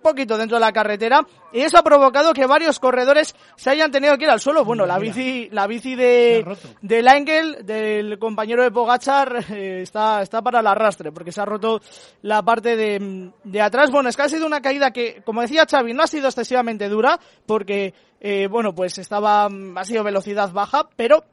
poquito 0.05 0.37
dentro 0.37 0.57
de 0.57 0.61
la 0.61 0.73
carretera 0.73 1.27
y 1.53 1.61
eso 1.61 1.79
ha 1.79 1.83
provocado 1.83 2.33
que 2.35 2.47
varios 2.47 2.79
corredores 2.79 3.35
se 3.57 3.71
hayan 3.71 3.91
tenido 3.91 4.17
que 4.17 4.25
ir 4.25 4.31
al 4.31 4.39
suelo. 4.39 4.65
Bueno, 4.65 4.87
la 4.87 4.99
bici, 4.99 5.49
la 5.51 5.67
bici 5.67 5.97
de 5.97 6.45
del 6.83 7.09
Engel, 7.09 7.65
del 7.65 8.19
compañero 8.19 8.63
de 8.63 8.71
Pogachar, 8.71 9.45
eh, 9.51 9.81
está, 9.83 10.23
está 10.23 10.43
para 10.43 10.61
el 10.61 10.67
arrastre 10.67 11.11
porque 11.11 11.33
se 11.33 11.41
ha 11.41 11.45
roto 11.45 11.81
la 12.23 12.43
parte 12.43 12.77
de, 12.77 13.33
de 13.43 13.61
atrás. 13.61 13.91
Bueno, 13.91 14.09
es 14.09 14.17
que 14.17 14.23
ha 14.23 14.29
sido 14.29 14.47
una 14.47 14.61
caída 14.61 14.91
que, 14.91 15.23
como 15.25 15.41
decía 15.41 15.67
Xavi, 15.69 15.95
no 15.95 16.03
ha 16.03 16.07
sido 16.07 16.29
excesivamente 16.29 16.89
dura 16.89 17.19
porque, 17.47 17.95
eh, 18.21 18.47
bueno, 18.49 18.75
pues 18.75 18.99
estaba, 18.99 19.47
ha 19.47 19.85
sido 19.85 20.05
velocidad 20.05 20.53
baja, 20.53 20.89
pero 20.97 21.25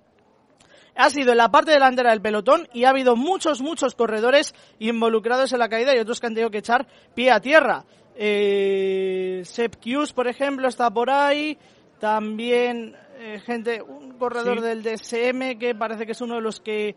ha 0.95 1.09
sido 1.09 1.31
en 1.31 1.37
la 1.37 1.49
parte 1.49 1.71
delantera 1.71 2.11
del 2.11 2.21
pelotón 2.21 2.67
y 2.73 2.83
ha 2.83 2.89
habido 2.89 3.15
muchos, 3.15 3.61
muchos 3.61 3.95
corredores 3.95 4.53
involucrados 4.79 5.53
en 5.53 5.59
la 5.59 5.69
caída 5.69 5.95
y 5.95 5.99
otros 5.99 6.19
que 6.19 6.27
han 6.27 6.33
tenido 6.33 6.51
que 6.51 6.59
echar 6.59 6.87
pie 7.15 7.31
a 7.31 7.39
tierra. 7.39 7.85
Eh, 8.15 9.41
Sepp 9.45 9.75
por 10.13 10.27
ejemplo, 10.27 10.67
está 10.67 10.89
por 10.89 11.09
ahí. 11.09 11.57
También 11.99 12.95
eh, 13.19 13.39
gente, 13.39 13.81
un 13.81 14.17
corredor 14.17 14.61
del 14.61 14.81
DSM 14.81 15.57
que 15.59 15.75
parece 15.75 16.05
que 16.05 16.13
es 16.13 16.21
uno 16.21 16.35
de 16.35 16.41
los 16.41 16.59
que 16.59 16.95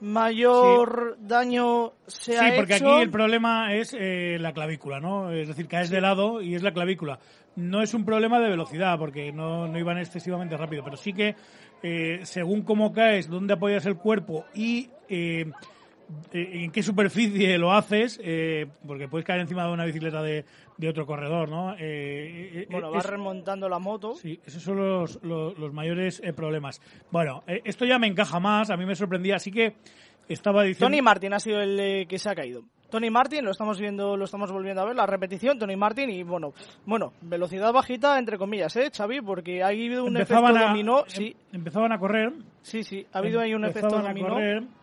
mayor 0.00 1.16
daño 1.20 1.92
se 2.06 2.38
ha 2.38 2.48
hecho. 2.48 2.54
Sí, 2.54 2.56
porque 2.56 2.74
aquí 2.74 3.02
el 3.02 3.10
problema 3.10 3.74
es 3.74 3.94
eh, 3.98 4.38
la 4.40 4.52
clavícula, 4.52 4.98
¿no? 4.98 5.30
Es 5.30 5.48
decir, 5.48 5.68
caes 5.68 5.90
de 5.90 6.00
lado 6.00 6.40
y 6.40 6.54
es 6.54 6.62
la 6.62 6.72
clavícula. 6.72 7.18
No 7.56 7.82
es 7.82 7.94
un 7.94 8.04
problema 8.04 8.40
de 8.40 8.48
velocidad, 8.48 8.98
porque 8.98 9.32
no, 9.32 9.68
no 9.68 9.78
iban 9.78 9.98
excesivamente 9.98 10.56
rápido, 10.56 10.82
pero 10.84 10.96
sí 10.96 11.12
que 11.12 11.36
eh, 11.82 12.20
según 12.24 12.62
cómo 12.62 12.92
caes, 12.92 13.28
dónde 13.28 13.54
apoyas 13.54 13.86
el 13.86 13.96
cuerpo 13.96 14.44
y 14.54 14.90
eh, 15.08 15.50
eh, 16.32 16.64
en 16.64 16.70
qué 16.70 16.82
superficie 16.82 17.58
lo 17.58 17.72
haces, 17.72 18.20
eh, 18.22 18.66
porque 18.86 19.08
puedes 19.08 19.26
caer 19.26 19.40
encima 19.40 19.66
de 19.66 19.72
una 19.72 19.84
bicicleta 19.84 20.22
de, 20.22 20.44
de 20.76 20.88
otro 20.88 21.06
corredor, 21.06 21.48
¿no? 21.48 21.74
Eh, 21.78 22.66
bueno, 22.70 22.90
vas 22.90 23.06
remontando 23.06 23.68
la 23.68 23.78
moto. 23.78 24.14
Sí, 24.14 24.40
esos 24.44 24.62
son 24.62 24.76
los, 24.76 25.20
los, 25.22 25.72
mayores 25.72 26.22
problemas. 26.34 26.80
Bueno, 27.10 27.42
esto 27.46 27.84
ya 27.84 27.98
me 27.98 28.06
encaja 28.06 28.40
más, 28.40 28.70
a 28.70 28.76
mí 28.76 28.86
me 28.86 28.94
sorprendía, 28.94 29.36
así 29.36 29.50
que 29.50 29.76
estaba 30.28 30.62
diciendo... 30.62 30.86
Tony 30.86 31.02
Martin 31.02 31.32
ha 31.32 31.40
sido 31.40 31.60
el 31.60 32.06
que 32.06 32.18
se 32.18 32.28
ha 32.28 32.34
caído. 32.34 32.64
Tony 32.90 33.10
Martin, 33.10 33.44
lo 33.44 33.52
estamos 33.52 33.78
viendo, 33.78 34.16
lo 34.16 34.24
estamos 34.24 34.50
volviendo 34.52 34.82
a 34.82 34.84
ver, 34.84 34.96
la 34.96 35.06
repetición, 35.06 35.58
Tony 35.58 35.76
Martin 35.76 36.10
y 36.10 36.22
bueno, 36.22 36.52
bueno, 36.84 37.12
velocidad 37.22 37.72
bajita 37.72 38.18
entre 38.18 38.38
comillas, 38.38 38.74
¿eh, 38.76 38.90
Xavi? 38.94 39.20
Porque 39.20 39.62
ha 39.62 39.68
habido 39.68 40.04
un 40.04 40.16
efecto 40.16 40.52
dominó, 40.52 41.00
em, 41.00 41.04
sí. 41.06 41.36
Empezaban 41.52 41.92
a 41.92 41.98
correr. 41.98 42.32
Sí, 42.62 42.82
sí, 42.82 43.06
ha 43.12 43.18
habido 43.18 43.40
ahí 43.40 43.54
un 43.54 43.64
efecto 43.64 44.00
dominó. 44.00 44.36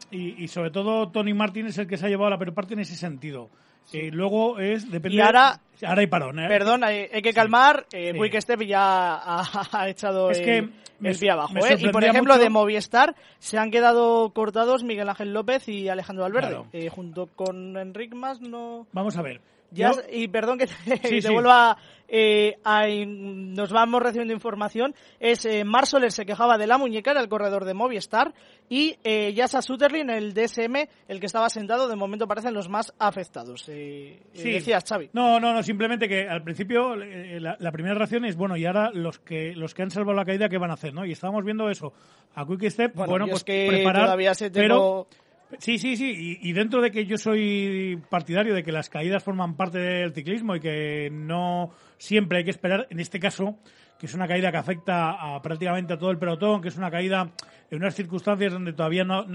y, 0.10 0.48
sobre 0.48 0.72
todo 0.72 1.10
Tony 1.10 1.34
Martin 1.34 1.68
es 1.68 1.78
el 1.78 1.88
que 1.88 1.98
se 1.98 2.06
ha 2.06 2.10
llevado 2.10 2.30
la 2.30 2.38
peor 2.38 2.54
parte 2.54 2.74
en 2.74 2.80
ese 2.80 2.96
sentido. 2.96 3.50
Eh, 3.94 4.10
luego 4.12 4.60
es, 4.60 4.90
depende. 4.92 5.18
Y 5.18 5.22
ahora, 5.22 5.60
ahora 5.86 6.02
hay 6.02 6.08
parón, 6.08 6.40
¿eh? 6.40 6.48
Perdón, 6.48 6.84
hay, 6.84 7.08
que 7.22 7.34
calmar. 7.34 7.86
Eh, 7.92 8.14
Quick 8.14 8.42
Step 8.42 8.62
ya 8.64 9.16
ha, 9.16 9.90
echado 9.90 10.30
es 10.32 10.42
que 10.42 10.70
el, 11.02 11.18
pie 11.18 11.32
abajo. 11.32 11.54
¿eh? 11.58 11.78
Y 11.80 11.90
por 11.90 12.04
ejemplo, 12.04 12.38
de 12.38 12.50
Movistar 12.50 13.16
se 13.40 13.58
han 13.58 13.72
quedado 13.72 14.32
cortados 14.34 14.84
Miguel 14.84 15.10
Ángel 15.10 15.34
López 15.34 15.68
y 15.70 15.90
Alejandro 15.90 16.24
Valverde. 16.24 16.64
Eh, 16.74 16.90
junto 16.90 17.28
con 17.28 17.78
Enric 17.78 18.14
Mas 18.14 18.42
no. 18.42 18.88
Vamos 18.92 19.18
a 19.18 19.22
ver. 19.22 19.42
Ya, 19.72 19.92
y 20.12 20.28
perdón 20.28 20.58
que 20.58 20.68
te, 20.68 21.30
vuelva 21.32 21.78
eh, 22.08 22.58
a, 22.64 22.88
nos 22.88 23.72
vamos 23.72 24.02
recibiendo 24.02 24.34
información. 24.34 24.96
Es 25.20 25.46
eh, 25.46 25.64
Marsoler 25.64 26.12
se 26.12 26.26
quejaba 26.26 26.58
de 26.58 26.68
la 26.68 26.78
muñeca, 26.78 27.12
era 27.12 27.22
el 27.22 27.30
corredor 27.30 27.66
de 27.66 27.74
Movistar, 27.74 28.34
y 28.70 28.98
eh, 29.04 29.34
Yasa 29.34 29.62
Sutterlin, 29.62 30.10
el 30.10 30.34
DSM, 30.34 30.76
el 31.08 31.20
que 31.20 31.26
estaba 31.26 31.50
sentado, 31.50 31.88
de 31.88 31.96
momento 31.96 32.28
parecen 32.28 32.54
los 32.54 32.68
más 32.68 32.94
afectados. 33.00 33.64
Eh, 33.70 34.20
sí. 34.34 34.52
Decías, 34.52 34.84
Xavi. 34.88 35.10
No, 35.14 35.40
no, 35.40 35.54
no, 35.54 35.64
simplemente 35.64 36.08
que 36.10 36.28
al 36.28 36.44
principio 36.44 37.02
eh, 37.02 37.40
la, 37.40 37.72
primera 37.72 37.96
reacción 37.96 38.26
es, 38.26 38.36
bueno, 38.36 38.58
y 38.58 38.66
ahora 38.66 38.92
los 38.94 39.20
que 39.20 39.54
los 39.56 39.74
que 39.74 39.84
han 39.84 39.92
salvado 39.92 40.18
la 40.18 40.26
caída, 40.26 40.50
¿qué 40.50 40.58
van 40.58 40.72
a 40.72 40.74
hacer? 40.74 40.94
¿no? 40.94 41.06
Y 41.06 41.14
estábamos 41.14 41.46
viendo 41.46 41.70
eso. 41.70 41.94
A 42.36 42.46
Quick 42.46 42.70
Step, 42.70 42.94
bueno, 42.94 43.28
pues 43.28 43.44
que 43.44 43.68
preparar, 43.70 44.04
todavía 44.04 44.34
se 44.34 44.50
tengo... 44.50 45.08
pero 45.08 45.27
Sí, 45.60 45.78
sí, 45.78 45.96
sí. 45.96 46.40
Y, 46.42 46.54
dentro 46.54 46.82
de 46.82 46.92
que 46.92 47.06
yo 47.06 47.18
soy 47.18 48.02
partidario 48.10 48.54
de 48.54 48.64
que 48.64 48.72
las 48.72 48.90
caídas 48.90 49.24
forman 49.24 49.56
parte 49.56 49.80
del 49.80 50.14
ciclismo 50.14 50.56
y 50.56 50.60
que 50.60 51.10
no 51.12 51.72
siempre 51.98 52.40
hay 52.40 52.44
que 52.44 52.52
esperar, 52.52 52.88
en 52.90 53.00
este 53.00 53.20
caso, 53.20 53.58
que 53.98 54.08
es 54.08 54.14
una 54.14 54.28
caída 54.28 54.52
que 54.52 54.58
afecta 54.58 55.12
a 55.12 55.42
prácticamente 55.42 55.94
a 55.94 55.98
todo 55.98 56.12
el 56.12 56.18
pelotón, 56.18 56.62
que 56.62 56.68
es 56.68 56.78
una 56.78 56.92
caída 56.92 57.32
en 57.72 57.78
unas 57.78 57.96
circunstancias 57.96 58.52
donde 58.52 58.74
todavía 58.74 59.06
no, 59.06 59.26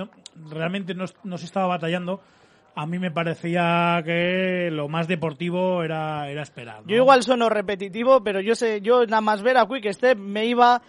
realmente 0.50 0.94
no, 0.94 1.06
se 1.38 1.46
estaba 1.46 1.66
batallando, 1.66 2.20
a 2.74 2.86
mí 2.86 2.98
me 2.98 3.10
parecía 3.10 4.02
que 4.04 4.68
lo 4.70 4.88
más 4.88 5.08
deportivo 5.08 5.82
era, 5.82 6.28
era 6.30 6.42
esperar. 6.42 6.82
Yo 6.86 6.96
igual 6.96 7.22
sueno 7.22 7.48
repetitivo, 7.48 8.22
pero 8.22 8.40
yo 8.40 8.54
sé, 8.54 8.82
yo 8.82 9.06
nada 9.06 9.22
más 9.22 9.42
ver 9.42 9.56
a 9.56 9.66
Quick 9.66 9.92
Step 9.92 10.18
me 10.18 10.44
iba 10.44 10.82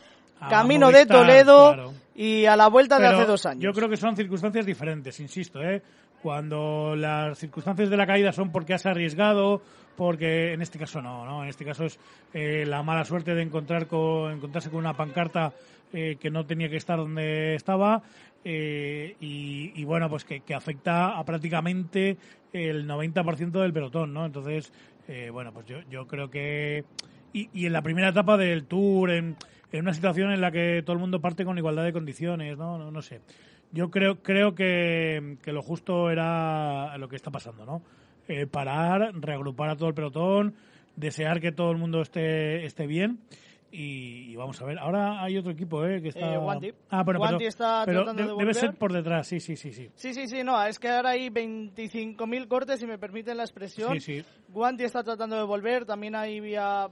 camino 0.50 0.92
de 0.92 1.06
Toledo 1.06 1.94
y 2.16 2.46
a 2.46 2.56
la 2.56 2.68
vuelta 2.68 3.00
de 3.00 3.08
hace 3.08 3.26
dos 3.26 3.46
años. 3.46 3.64
Yo 3.64 3.74
creo 3.74 3.90
que 3.90 3.98
son 3.98 4.16
circunstancias 4.16 4.66
diferentes, 4.66 5.20
insisto, 5.20 5.62
¿eh? 5.62 5.82
Cuando 6.22 6.96
las 6.96 7.38
circunstancias 7.38 7.90
de 7.90 7.98
la 7.98 8.08
caída 8.08 8.32
son 8.32 8.52
porque 8.52 8.74
has 8.74 8.86
arriesgado, 8.86 9.62
porque 9.98 10.54
en 10.54 10.62
este 10.62 10.80
caso 10.80 11.02
no, 11.02 11.26
¿no? 11.26 11.44
En 11.44 11.50
este 11.50 11.66
caso 11.66 11.86
es 11.86 12.00
eh, 12.34 12.66
la 12.66 12.82
mala 12.84 13.04
suerte 13.04 13.36
de 13.36 13.42
encontrar 13.42 13.88
con, 13.88 14.32
encontrarse 14.32 14.70
con 14.70 14.80
una 14.80 14.94
pancarta 14.94 15.54
eh, 15.92 16.18
que 16.20 16.32
no 16.32 16.46
tenía 16.46 16.70
que 16.70 16.78
estar 16.78 16.98
donde 16.98 17.56
estaba 17.56 18.02
eh, 18.46 19.16
y, 19.20 19.84
bueno, 19.84 20.10
pues 20.10 20.24
que, 20.24 20.42
afecta 20.54 21.18
a 21.18 21.24
prácticamente 21.24 22.18
el 22.52 22.88
90% 22.88 23.52
del 23.52 23.74
pelotón, 23.74 24.14
¿no? 24.14 24.26
Entonces, 24.26 24.72
bueno, 25.32 25.52
pues 25.52 25.66
yo, 25.66 25.78
yo 25.90 26.08
creo 26.08 26.30
que... 26.30 26.86
Y, 27.34 27.50
y 27.54 27.66
en 27.66 27.74
la 27.74 27.82
primera 27.82 28.10
etapa 28.10 28.38
del 28.38 28.66
Tour, 28.66 29.12
en 29.12 29.36
en 29.74 29.82
una 29.82 29.94
situación 29.94 30.32
en 30.32 30.40
la 30.40 30.52
que 30.52 30.84
todo 30.86 30.94
el 30.94 31.00
mundo 31.00 31.20
parte 31.20 31.44
con 31.44 31.58
igualdad 31.58 31.84
de 31.84 31.92
condiciones, 31.92 32.58
¿no? 32.58 32.92
No, 32.92 33.02
sé. 33.02 33.22
Yo 33.72 33.90
creo, 33.90 34.22
creo 34.22 34.54
que, 34.54 35.38
que, 35.42 35.52
lo 35.52 35.64
justo 35.64 36.12
era 36.12 36.96
lo 37.00 37.10
que 37.10 37.16
está 37.16 37.32
pasando, 37.32 37.66
¿no? 37.66 37.82
Eh, 38.28 38.46
parar, 38.46 39.14
reagrupar 39.16 39.72
a 39.72 39.76
todo 39.76 39.90
el 39.90 39.96
pelotón, 39.96 40.54
desear 40.96 41.42
que 41.42 41.52
todo 41.52 41.72
el 41.72 41.78
mundo 41.78 42.02
esté, 42.02 42.66
esté 42.66 42.86
bien 42.86 43.20
y, 43.76 44.36
vamos 44.36 44.62
a 44.62 44.66
ver, 44.66 44.78
ahora 44.78 45.24
hay 45.24 45.36
otro 45.36 45.52
equipo 45.52 45.84
¿eh? 45.84 46.00
que 46.00 46.10
está... 46.10 46.36
Eh. 46.36 46.74
Ah, 46.92 47.04
bueno, 47.04 47.40
está 47.40 47.84
tratando 47.86 48.36
de 48.36 48.36
Debe 48.38 48.54
ser 48.54 48.76
por 48.76 48.94
detrás, 48.94 49.28
sí, 49.28 49.40
sí, 49.40 49.56
sí. 49.56 49.72
Sí, 49.72 49.90
sí, 49.96 50.14
sí, 50.14 50.28
sí 50.28 50.44
no, 50.44 50.64
es 50.64 50.78
que 50.78 50.90
ahora 50.90 51.12
hay 51.12 51.30
25.000 51.30 52.48
cortes, 52.48 52.80
si 52.80 52.86
me 52.86 53.00
permiten 53.00 53.38
la 53.38 53.44
expresión. 53.44 54.00
Sí, 54.00 54.22
sí. 54.22 54.26
Guanti 54.50 54.84
está 54.84 55.04
tratando 55.04 55.36
de 55.36 55.44
volver, 55.44 55.86
también 55.86 56.16
hay 56.16 56.40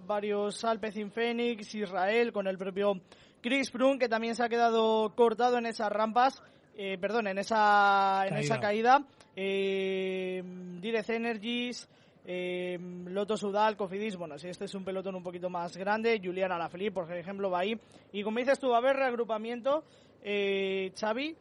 varios 0.08 0.64
Alpecin 0.64 1.12
Phoenix, 1.12 1.76
Israel, 1.76 2.32
con 2.32 2.48
el 2.48 2.58
propio 2.58 3.00
Chris 3.42 3.70
Froome, 3.70 4.00
que 4.00 4.10
también 4.10 4.36
se 4.36 4.44
ha 4.44 4.50
quedado 4.50 5.14
cortado 5.16 5.60
en 5.60 5.68
esas 5.68 5.92
rampas. 5.92 6.42
Eh, 6.76 6.98
perdón, 7.00 7.28
en 7.28 7.38
esa, 7.38 8.26
en 8.28 8.38
esa 8.38 8.60
caída. 8.60 9.06
Eh, 9.36 10.42
Direct 10.82 11.10
Energies, 11.10 11.88
eh, 12.26 12.78
Loto 12.80 13.36
Sudal, 13.36 13.76
Cofidis, 13.76 14.16
bueno, 14.16 14.38
si 14.38 14.48
este 14.48 14.66
es 14.66 14.76
un 14.76 14.84
pelotón 14.84 15.16
un 15.16 15.24
poquito 15.24 15.50
más 15.50 15.76
grande, 15.76 16.22
Julián 16.24 16.52
Alaphilippe, 16.52 17.02
por 17.02 17.12
ejemplo, 17.12 17.50
va 17.50 17.60
ahí. 17.60 17.80
Y 18.12 18.24
como 18.24 18.40
dices 18.40 18.60
tú, 18.60 18.70
va 18.70 18.76
a 18.76 18.80
haber 18.80 18.96
reagrupamiento. 18.96 19.84
Eh, 20.22 20.92
Xavi, 21.00 21.36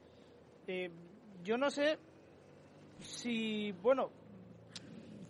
eh, 0.66 0.90
yo 1.44 1.58
no 1.58 1.70
sé 1.70 1.98
si, 3.00 3.72
bueno, 3.72 4.10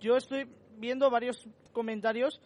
yo 0.01 0.17
estoy 0.17 0.49
viendo 0.79 1.11
varios 1.11 1.49
comentarios 1.73 2.41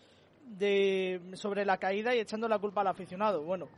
de 0.44 1.20
sobre 1.34 1.64
la 1.64 1.78
caída 1.78 2.14
y 2.14 2.20
echando 2.20 2.48
la 2.48 2.58
culpa 2.58 2.82
al 2.82 2.88
aficionado. 2.88 3.42
Bueno, 3.42 3.68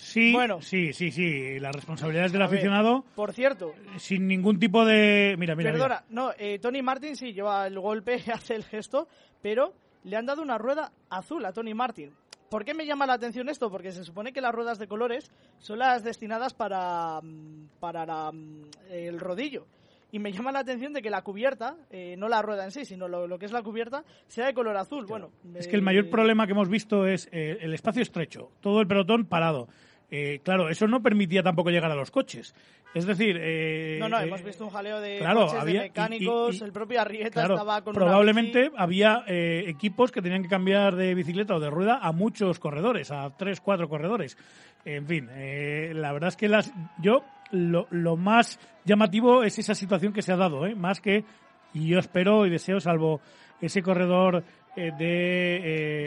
Sí, 0.00 0.32
bueno, 0.32 0.60
sí, 0.62 0.92
sí, 0.92 1.10
sí. 1.10 1.60
La 1.60 1.70
responsabilidad 1.72 2.26
es 2.26 2.32
del 2.32 2.42
aficionado. 2.42 3.04
por 3.14 3.32
cierto. 3.32 3.74
Sin 3.98 4.26
ningún 4.26 4.58
tipo 4.58 4.84
de. 4.84 5.36
Mira, 5.38 5.54
mira. 5.54 5.72
Perdona, 5.72 6.04
no, 6.08 6.32
eh, 6.38 6.58
Tony 6.58 6.82
Martin 6.82 7.16
sí 7.16 7.32
lleva 7.32 7.66
el 7.66 7.78
golpe, 7.78 8.14
hace 8.34 8.54
el 8.54 8.64
gesto, 8.64 9.08
pero 9.42 9.74
le 10.04 10.16
han 10.16 10.26
dado 10.26 10.42
una 10.42 10.58
rueda 10.58 10.90
azul 11.10 11.44
a 11.44 11.52
Tony 11.52 11.74
Martin. 11.74 12.12
¿Por 12.48 12.64
qué 12.64 12.74
me 12.74 12.84
llama 12.86 13.06
la 13.06 13.12
atención 13.12 13.48
esto? 13.48 13.70
Porque 13.70 13.92
se 13.92 14.02
supone 14.02 14.32
que 14.32 14.40
las 14.40 14.52
ruedas 14.52 14.78
de 14.80 14.88
colores 14.88 15.30
son 15.60 15.78
las 15.78 16.02
destinadas 16.02 16.52
para, 16.52 17.20
mm, 17.22 17.68
para 17.78 18.32
mm, 18.32 18.64
el 18.90 19.20
rodillo. 19.20 19.66
y 20.12 20.18
me 20.18 20.32
llama 20.32 20.50
la 20.50 20.58
atención 20.58 20.92
de 20.92 21.02
que 21.02 21.10
la 21.10 21.22
cubierta, 21.22 21.76
eh, 21.88 22.16
no 22.18 22.28
la 22.28 22.42
rueda 22.42 22.64
en 22.64 22.72
sí, 22.72 22.84
sino 22.84 23.06
lo, 23.06 23.28
lo 23.28 23.38
que 23.38 23.46
es 23.46 23.52
la 23.52 23.62
cubierta, 23.62 24.02
sea 24.26 24.46
de 24.46 24.54
color 24.54 24.76
azul. 24.76 25.06
Bueno, 25.06 25.30
Es 25.54 25.68
que 25.68 25.76
el 25.76 25.82
mayor 25.82 26.10
problema 26.10 26.46
que 26.46 26.52
hemos 26.52 26.68
visto 26.68 27.06
es 27.06 27.28
eh, 27.30 27.58
el 27.60 27.72
espacio 27.74 28.02
estrecho, 28.02 28.50
todo 28.60 28.80
el 28.80 28.88
pelotón 28.88 29.26
parado. 29.26 29.68
Eh, 30.10 30.40
claro, 30.42 30.68
eso 30.68 30.86
no 30.88 31.02
permitía 31.02 31.42
tampoco 31.42 31.70
llegar 31.70 31.90
a 31.90 31.94
los 31.94 32.10
coches. 32.10 32.54
Es 32.94 33.06
decir, 33.06 33.36
eh, 33.40 33.98
No, 34.00 34.08
no, 34.08 34.18
eh, 34.20 34.24
hemos 34.24 34.42
visto 34.42 34.64
un 34.64 34.70
jaleo 34.70 35.00
de 35.00 35.18
claro, 35.18 35.46
coches, 35.46 35.60
había- 35.60 35.80
de 35.82 35.86
mecánicos, 35.88 36.56
y- 36.56 36.58
y- 36.58 36.64
el 36.64 36.72
propio 36.72 37.00
Arrieta 37.00 37.30
claro, 37.30 37.54
estaba 37.54 37.82
con 37.82 37.94
una 37.96 38.04
probablemente 38.04 38.62
bici. 38.64 38.74
había 38.76 39.22
eh, 39.28 39.64
equipos 39.68 40.10
que 40.10 40.20
tenían 40.20 40.42
que 40.42 40.48
cambiar 40.48 40.96
de 40.96 41.14
bicicleta 41.14 41.54
o 41.54 41.60
de 41.60 41.70
rueda 41.70 42.00
a 42.02 42.10
muchos 42.10 42.58
corredores, 42.58 43.12
a 43.12 43.30
tres, 43.36 43.60
cuatro 43.60 43.88
corredores. 43.88 44.36
En 44.84 45.06
fin, 45.06 45.28
eh, 45.30 45.92
la 45.94 46.12
verdad 46.12 46.28
es 46.30 46.36
que 46.36 46.48
las, 46.48 46.72
yo 47.00 47.22
lo, 47.52 47.86
lo 47.90 48.16
más 48.16 48.58
llamativo 48.84 49.44
es 49.44 49.58
esa 49.60 49.74
situación 49.76 50.12
que 50.12 50.22
se 50.22 50.32
ha 50.32 50.36
dado, 50.36 50.66
¿eh? 50.66 50.74
más 50.74 51.00
que, 51.00 51.24
y 51.72 51.86
yo 51.86 52.00
espero 52.00 52.46
y 52.46 52.50
deseo, 52.50 52.80
salvo 52.80 53.20
ese 53.60 53.82
corredor 53.82 54.42
eh, 54.76 54.92
de, 54.96 56.04
eh, 56.04 56.06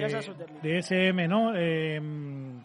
de 0.62 0.77
SM, 0.82 1.27
¿no? 1.27 1.51
Eh, 1.55 2.01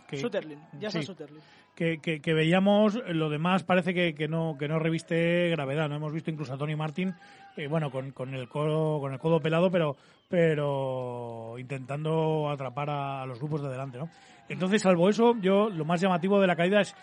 que- 0.07 0.17
Sutherland, 0.19 0.63
ya 0.81 0.91
sea 0.91 1.01
sí, 1.03 1.07
Sutherland. 1.07 1.43
que, 1.75 1.99
que- 1.99 2.21
que 2.21 2.35
veíamos, 2.35 2.95
lo 3.09 3.29
demás 3.31 3.65
parece 3.65 3.93
que, 3.95 4.15
que 4.15 4.29
no 4.29 4.57
que 4.59 4.69
no 4.69 4.79
reviste 4.79 5.51
gravedad. 5.51 5.89
No 5.89 5.97
hemos 5.97 6.13
visto 6.13 6.31
incluso 6.31 6.55
a 6.55 6.59
Tony 6.59 6.77
Martin, 6.77 7.15
eh, 7.57 7.67
bueno, 7.69 7.91
con, 7.91 8.13
con 8.13 8.35
el 8.35 8.49
codo 8.49 9.01
con 9.01 9.13
el 9.13 9.19
codo 9.19 9.41
pelado, 9.41 9.71
pero 9.71 9.97
pero 10.29 11.57
intentando 11.59 12.49
atrapar 12.51 12.91
a, 12.91 13.23
a 13.23 13.27
los 13.27 13.39
grupos 13.39 13.63
de 13.63 13.69
delante, 13.71 13.99
¿no? 13.99 14.09
Entonces, 14.49 14.83
salvo 14.83 15.09
eso, 15.09 15.37
yo 15.41 15.69
lo 15.69 15.85
más 15.85 16.01
llamativo 16.01 16.41
de 16.41 16.47
la 16.47 16.57
caída 16.57 16.81
es 16.81 16.95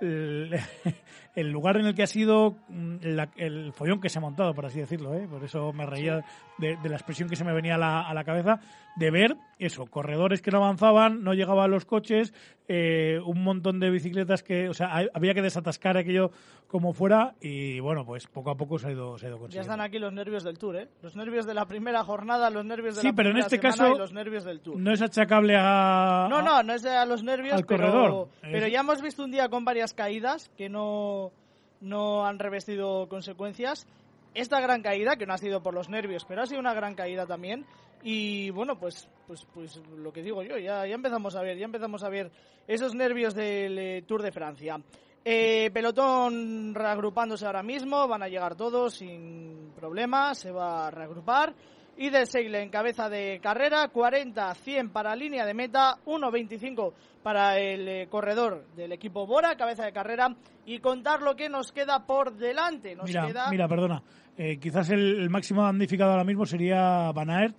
el, 0.00 0.50
el 1.36 1.50
lugar 1.50 1.76
en 1.76 1.86
el 1.86 1.94
que 1.94 2.02
ha 2.02 2.06
sido 2.08 2.56
mm, 2.68 2.87
la- 3.02 3.28
el 3.36 3.72
follón 3.72 4.00
que 4.00 4.08
se 4.08 4.18
ha 4.18 4.22
montado, 4.22 4.54
por 4.54 4.66
así 4.66 4.78
decirlo, 4.80 5.14
¿eh? 5.14 5.26
por 5.28 5.42
eso 5.44 5.72
me 5.72 5.86
reía 5.86 6.24
de, 6.58 6.76
de 6.76 6.88
la 6.88 6.96
expresión 6.96 7.28
que 7.28 7.36
se 7.36 7.44
me 7.44 7.52
venía 7.52 7.76
a 7.76 7.78
la, 7.78 8.00
a 8.08 8.14
la 8.14 8.24
cabeza, 8.24 8.60
de 8.96 9.10
ver 9.10 9.36
eso, 9.58 9.86
corredores 9.86 10.42
que 10.42 10.50
no 10.50 10.58
avanzaban, 10.58 11.22
no 11.22 11.34
llegaban 11.34 11.70
los 11.70 11.84
coches, 11.84 12.32
eh, 12.68 13.18
un 13.24 13.42
montón 13.44 13.80
de 13.80 13.90
bicicletas 13.90 14.42
que, 14.42 14.68
o 14.68 14.74
sea, 14.74 14.94
hay- 14.94 15.08
había 15.14 15.34
que 15.34 15.42
desatascar 15.42 15.96
aquello 15.96 16.30
como 16.66 16.92
fuera 16.92 17.34
y 17.40 17.80
bueno, 17.80 18.04
pues 18.04 18.26
poco 18.26 18.50
a 18.50 18.56
poco 18.56 18.78
se 18.78 18.88
ha 18.88 18.92
ido, 18.92 19.16
se 19.18 19.26
ha 19.26 19.28
ido 19.30 19.36
Ya 19.38 19.40
consiguiendo. 19.40 19.72
están 19.72 19.80
aquí 19.80 19.98
los 19.98 20.12
nervios 20.12 20.44
del 20.44 20.58
Tour, 20.58 20.76
¿eh? 20.76 20.88
Los 21.02 21.16
nervios 21.16 21.46
de 21.46 21.54
la 21.54 21.66
primera 21.66 22.04
jornada, 22.04 22.50
los 22.50 22.64
nervios 22.64 22.96
de 22.96 23.00
Sí, 23.02 23.06
la 23.08 23.12
pero 23.14 23.30
en 23.30 23.34
primera 23.36 23.46
este 23.46 23.56
semana 23.58 23.76
caso 23.76 23.94
y 23.94 23.98
los 23.98 24.12
nervios 24.12 24.44
del 24.44 24.60
Tour. 24.60 24.78
No 24.78 24.92
es 24.92 25.00
achacable 25.00 25.56
a... 25.56 26.26
No, 26.28 26.42
no, 26.42 26.62
no 26.62 26.74
es 26.74 26.84
a 26.84 27.06
los 27.06 27.22
nervios, 27.22 27.54
al 27.54 27.64
pero, 27.64 27.86
corredor. 27.90 28.28
pero 28.42 28.66
ya 28.68 28.80
hemos 28.80 29.00
visto 29.00 29.24
un 29.24 29.30
día 29.30 29.48
con 29.48 29.64
varias 29.64 29.94
caídas 29.94 30.50
que 30.58 30.68
no, 30.68 31.32
no 31.80 32.26
han 32.26 32.38
revestido 32.38 33.08
consecuencias. 33.08 33.86
Esta 34.34 34.60
gran 34.60 34.82
caída, 34.82 35.16
que 35.16 35.26
no 35.26 35.34
ha 35.34 35.38
sido 35.38 35.62
por 35.62 35.74
los 35.74 35.88
nervios, 35.88 36.24
pero 36.26 36.42
ha 36.42 36.46
sido 36.46 36.60
una 36.60 36.74
gran 36.74 36.94
caída 36.94 37.26
también. 37.26 37.66
Y 38.02 38.50
bueno, 38.50 38.78
pues, 38.78 39.08
pues, 39.26 39.46
pues 39.52 39.76
lo 39.96 40.12
que 40.12 40.22
digo 40.22 40.42
yo, 40.42 40.58
ya, 40.58 40.86
empezamos 40.86 41.34
a 41.34 41.42
ver, 41.42 41.58
ya 41.58 41.64
empezamos 41.64 42.02
a 42.04 42.08
ver 42.08 42.30
esos 42.66 42.94
nervios 42.94 43.34
del 43.34 43.78
eh, 43.78 44.02
Tour 44.06 44.22
de 44.22 44.32
Francia. 44.32 44.80
Eh, 45.24 45.70
pelotón 45.72 46.74
reagrupándose 46.74 47.44
ahora 47.44 47.62
mismo, 47.62 48.06
van 48.06 48.22
a 48.22 48.28
llegar 48.28 48.54
todos 48.54 48.94
sin 48.94 49.72
problema, 49.74 50.34
se 50.34 50.50
va 50.50 50.86
a 50.86 50.90
reagrupar. 50.90 51.54
Y 51.98 52.10
de 52.10 52.26
Segle 52.26 52.62
en 52.62 52.70
cabeza 52.70 53.08
de 53.08 53.40
carrera, 53.42 53.88
40, 53.88 54.54
100 54.54 54.90
para 54.90 55.16
línea 55.16 55.44
de 55.44 55.52
meta, 55.52 55.96
1.25 56.06 56.92
para 57.24 57.58
el 57.58 57.88
eh, 57.88 58.06
corredor 58.08 58.64
del 58.76 58.92
equipo 58.92 59.26
Bora, 59.26 59.56
cabeza 59.56 59.84
de 59.84 59.92
carrera, 59.92 60.34
y 60.64 60.78
contar 60.78 61.22
lo 61.22 61.34
que 61.34 61.48
nos 61.48 61.72
queda 61.72 62.06
por 62.06 62.36
delante. 62.36 62.94
Nos 62.94 63.06
Mira, 63.06 63.26
queda... 63.26 63.50
mira, 63.50 63.66
perdona. 63.66 64.02
Eh, 64.36 64.58
quizás 64.60 64.88
el, 64.90 65.20
el 65.20 65.28
máximo 65.28 65.64
damnificado 65.64 66.12
ahora 66.12 66.22
mismo 66.22 66.46
sería 66.46 67.10
Van 67.12 67.30
Aert, 67.30 67.56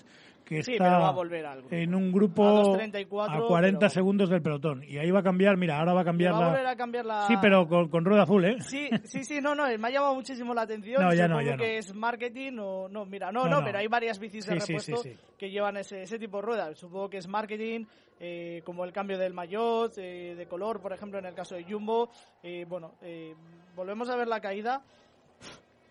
que 0.50 0.64
Sí, 0.64 0.74
está 0.74 0.98
va 1.00 1.08
a 1.08 1.12
volver 1.12 1.46
algo. 1.46 1.68
en 1.72 1.96
un 1.96 2.10
A 2.10 2.12
grupo 2.12 2.44
2.34, 2.78 3.44
a 3.46 3.48
40 3.48 3.80
pero- 3.80 3.90
segundos 3.90 4.30
del 4.30 4.42
pelotón. 4.42 4.84
Y 4.84 4.98
ahí 4.98 5.12
va 5.12 5.20
a 5.20 5.24
cambiar, 5.24 5.56
mira, 5.58 5.80
ahora 5.80 5.94
va 5.94 6.02
a 6.02 6.06
cambiar 6.06 6.34
va 6.34 6.38
a 6.38 6.42
la... 6.42 6.48
volver 6.50 6.66
a 6.68 6.76
cambiar 6.76 7.06
la... 7.06 7.28
Sí, 7.28 7.36
pero 7.42 7.68
con, 7.68 7.88
con 7.90 8.04
rueda 8.04 8.24
azul, 8.24 8.44
¿eh? 8.46 8.58
Sí, 8.62 8.90
sí, 9.06 9.24
sí, 9.24 9.40
no, 9.42 9.56
no, 9.56 9.66
me 9.78 9.88
ha 9.88 9.92
llamado 9.92 10.16
muchísimo 10.16 10.54
la 10.54 10.64
atención. 10.64 11.02
No, 11.04 11.14
ya 11.14 11.28
no, 11.28 11.36
Supongo 11.36 11.50
ya 11.52 11.56
no. 11.58 11.64
que 11.64 11.78
es 11.78 11.94
marketing 11.94 12.58
o 12.60 12.90
no, 12.90 13.06
mira, 13.06 13.32
no, 13.32 13.48
No, 13.48 13.64
pero 13.64 13.78
hay 13.80 13.88
varias 13.88 14.20
bicis 14.20 14.46
de 14.46 14.60
Sí, 14.60 14.74
repuesto 14.74 14.98
sí. 14.98 15.16
que 15.38 15.50
llevan 15.50 15.78
ese, 15.78 16.02
ese 16.02 16.18
tipo 16.20 16.38
de 16.38 16.44
ruedas. 16.44 16.78
Supongo 16.78 17.10
que 17.10 17.18
es 17.18 17.28
marketing, 17.28 17.86
eh, 18.20 18.62
como 18.66 18.84
el 18.84 18.92
cambio 18.92 19.18
del 19.18 19.34
maillot, 19.34 19.94
eh, 19.98 20.36
de 20.36 20.46
color, 20.48 20.82
por 20.82 20.92
ejemplo, 20.92 21.20
en 21.20 21.26
el 21.26 21.34
caso 21.34 21.56
de 21.56 21.64
Jumbo. 21.64 22.10
Eh, 22.44 22.66
bueno, 22.68 22.96
eh, 23.02 23.34
volvemos 23.76 24.10
a 24.10 24.16
ver 24.16 24.28
la 24.28 24.42
caída. 24.42 24.82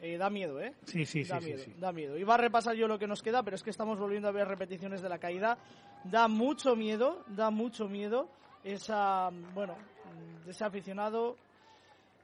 Eh, 0.00 0.16
da 0.16 0.30
miedo, 0.30 0.60
¿eh? 0.60 0.74
Sí, 0.84 1.04
sí, 1.04 1.24
sí, 1.24 1.28
da 1.30 1.40
sí, 1.40 1.46
miedo, 1.46 1.58
sí. 1.64 1.74
da 1.78 1.92
miedo. 1.92 2.16
Iba 2.16 2.34
a 2.34 2.38
repasar 2.38 2.74
yo 2.76 2.86
lo 2.86 2.98
que 2.98 3.06
nos 3.08 3.22
queda, 3.22 3.42
pero 3.42 3.56
es 3.56 3.62
que 3.62 3.70
estamos 3.70 3.98
volviendo 3.98 4.28
a 4.28 4.32
ver 4.32 4.46
repeticiones 4.46 5.02
de 5.02 5.08
la 5.08 5.18
caída. 5.18 5.58
Da 6.04 6.28
mucho 6.28 6.76
miedo, 6.76 7.24
da 7.28 7.50
mucho 7.50 7.88
miedo 7.88 8.28
esa, 8.62 9.30
bueno, 9.54 9.74
ese 10.46 10.64
aficionado, 10.64 11.36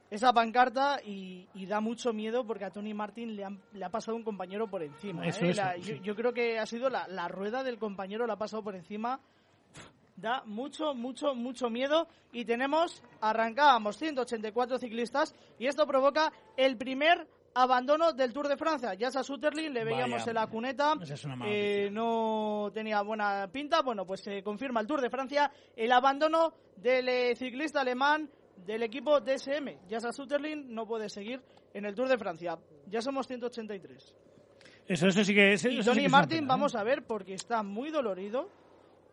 esa 0.09 0.31
pancarta 0.31 1.01
y, 1.03 1.47
y 1.53 1.65
da 1.65 1.81
mucho 1.81 2.13
miedo 2.13 2.45
porque 2.45 2.63
a 2.63 2.69
Tony 2.71 2.93
Martin 2.93 3.35
le, 3.35 3.43
han- 3.43 3.61
le 3.73 3.83
ha 3.83 3.89
pasado 3.89 4.15
un 4.15 4.23
compañero 4.23 4.67
por 4.69 4.81
encima. 4.81 5.27
Eso, 5.27 5.43
¿eh? 5.43 5.49
eso, 5.49 5.61
La- 5.61 5.75
yo, 5.77 5.95
yo 5.95 6.15
creo 6.15 6.31
que 6.31 6.57
ha 6.59 6.65
sido 6.65 6.89
la, 6.89 7.07
la 7.09 7.27
rueda 7.27 7.63
del 7.63 7.77
compañero, 7.77 8.25
le 8.25 8.31
ha 8.33 8.37
pasado 8.37 8.63
por 8.63 8.75
encima. 8.75 9.19
Da 10.15 10.43
mucho, 10.45 10.93
mucho, 10.93 11.35
mucho 11.35 11.69
miedo 11.69 12.07
y 12.31 12.45
tenemos, 12.45 13.03
arrancábamos 13.19 13.97
184 13.97 14.77
ciclistas 14.79 15.35
y 15.59 15.67
esto 15.67 15.85
provoca 15.85 16.31
el 16.55 16.77
primer 16.77 17.27
abandono 17.55 18.13
del 18.13 18.31
Tour 18.33 18.47
de 18.47 18.57
Francia. 18.57 18.93
Ya 18.93 19.07
a 19.07 19.23
Sutterlin 19.23 19.73
le 19.73 19.83
veíamos 19.83 20.19
Vaya. 20.19 20.29
en 20.31 20.35
la 20.35 20.47
cuneta, 20.47 20.93
es 21.01 21.25
eh, 21.45 21.89
no 21.91 22.69
tenía 22.73 23.01
buena 23.01 23.47
pinta. 23.51 23.81
Bueno, 23.81 24.05
pues 24.05 24.21
se 24.21 24.43
confirma 24.43 24.81
el 24.81 24.87
Tour 24.87 25.01
de 25.01 25.09
Francia 25.09 25.51
el 25.75 25.91
abandono 25.91 26.53
del 26.75 27.07
eh, 27.09 27.35
ciclista 27.35 27.81
alemán 27.81 28.29
del 28.57 28.83
equipo 28.83 29.19
DSM. 29.21 29.87
Jassa 29.89 30.11
Sutterlin 30.11 30.73
no 30.73 30.85
puede 30.85 31.09
seguir 31.09 31.41
en 31.73 31.85
el 31.85 31.95
Tour 31.95 32.07
de 32.09 32.17
Francia. 32.17 32.57
Ya 32.87 33.01
somos 33.01 33.27
183. 33.27 34.15
Eso, 34.87 35.07
eso 35.07 35.23
sí 35.23 35.33
que 35.33 35.53
es... 35.53 35.65
Y 35.65 35.81
sí 35.81 35.89
Tony 35.89 36.07
Martin, 36.07 36.37
pena, 36.39 36.45
¿eh? 36.45 36.47
vamos 36.49 36.75
a 36.75 36.83
ver, 36.83 37.03
porque 37.07 37.33
está 37.33 37.63
muy 37.63 37.89
dolorido. 37.89 38.49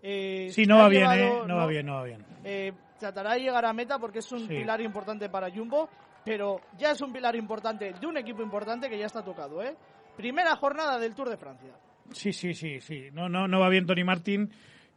Eh, 0.03 0.49
Sí, 0.51 0.67
no 0.67 0.79
va 0.79 0.89
bien, 0.89 1.05
¿eh? 1.11 1.17
llevado- 1.17 1.47
No 1.47 1.57
va 1.57 1.67
bien, 1.67 1.87
no 1.87 1.95
va 1.95 2.05
bien. 2.05 2.27
eh, 2.45 2.73
tratará 2.99 3.35
de 3.35 3.41
llegar 3.41 3.65
a 3.65 3.73
meta 3.73 3.99
porque 3.99 4.19
es 4.19 4.31
un 4.33 4.41
Sí. 4.41 4.49
pilar 4.49 4.81
importante 4.81 5.29
para 5.31 5.51
Jumbo, 5.51 5.89
pero 6.25 6.61
ya 6.79 6.93
es 6.93 7.01
un 7.01 7.13
pilar 7.13 7.35
importante 7.37 7.93
de 7.93 8.07
un 8.07 8.17
equipo 8.17 8.43
importante 8.43 8.89
que 8.89 8.99
ya 8.99 9.07
está 9.07 9.23
tocado, 9.23 9.63
¿eh? 9.63 9.75
Primera 10.17 10.55
jornada 10.57 10.99
del 10.99 11.15
Tour 11.15 11.31
de 11.31 11.37
Francia. 11.37 11.73
Sí, 12.13 12.33
sí, 12.33 12.55
sí, 12.55 12.81
sí. 12.81 13.09
No, 13.13 13.29
no, 13.29 13.49
no 13.49 13.61
va 13.61 13.69
bien 13.69 13.87
Tony 13.87 14.05
Martin 14.05 14.51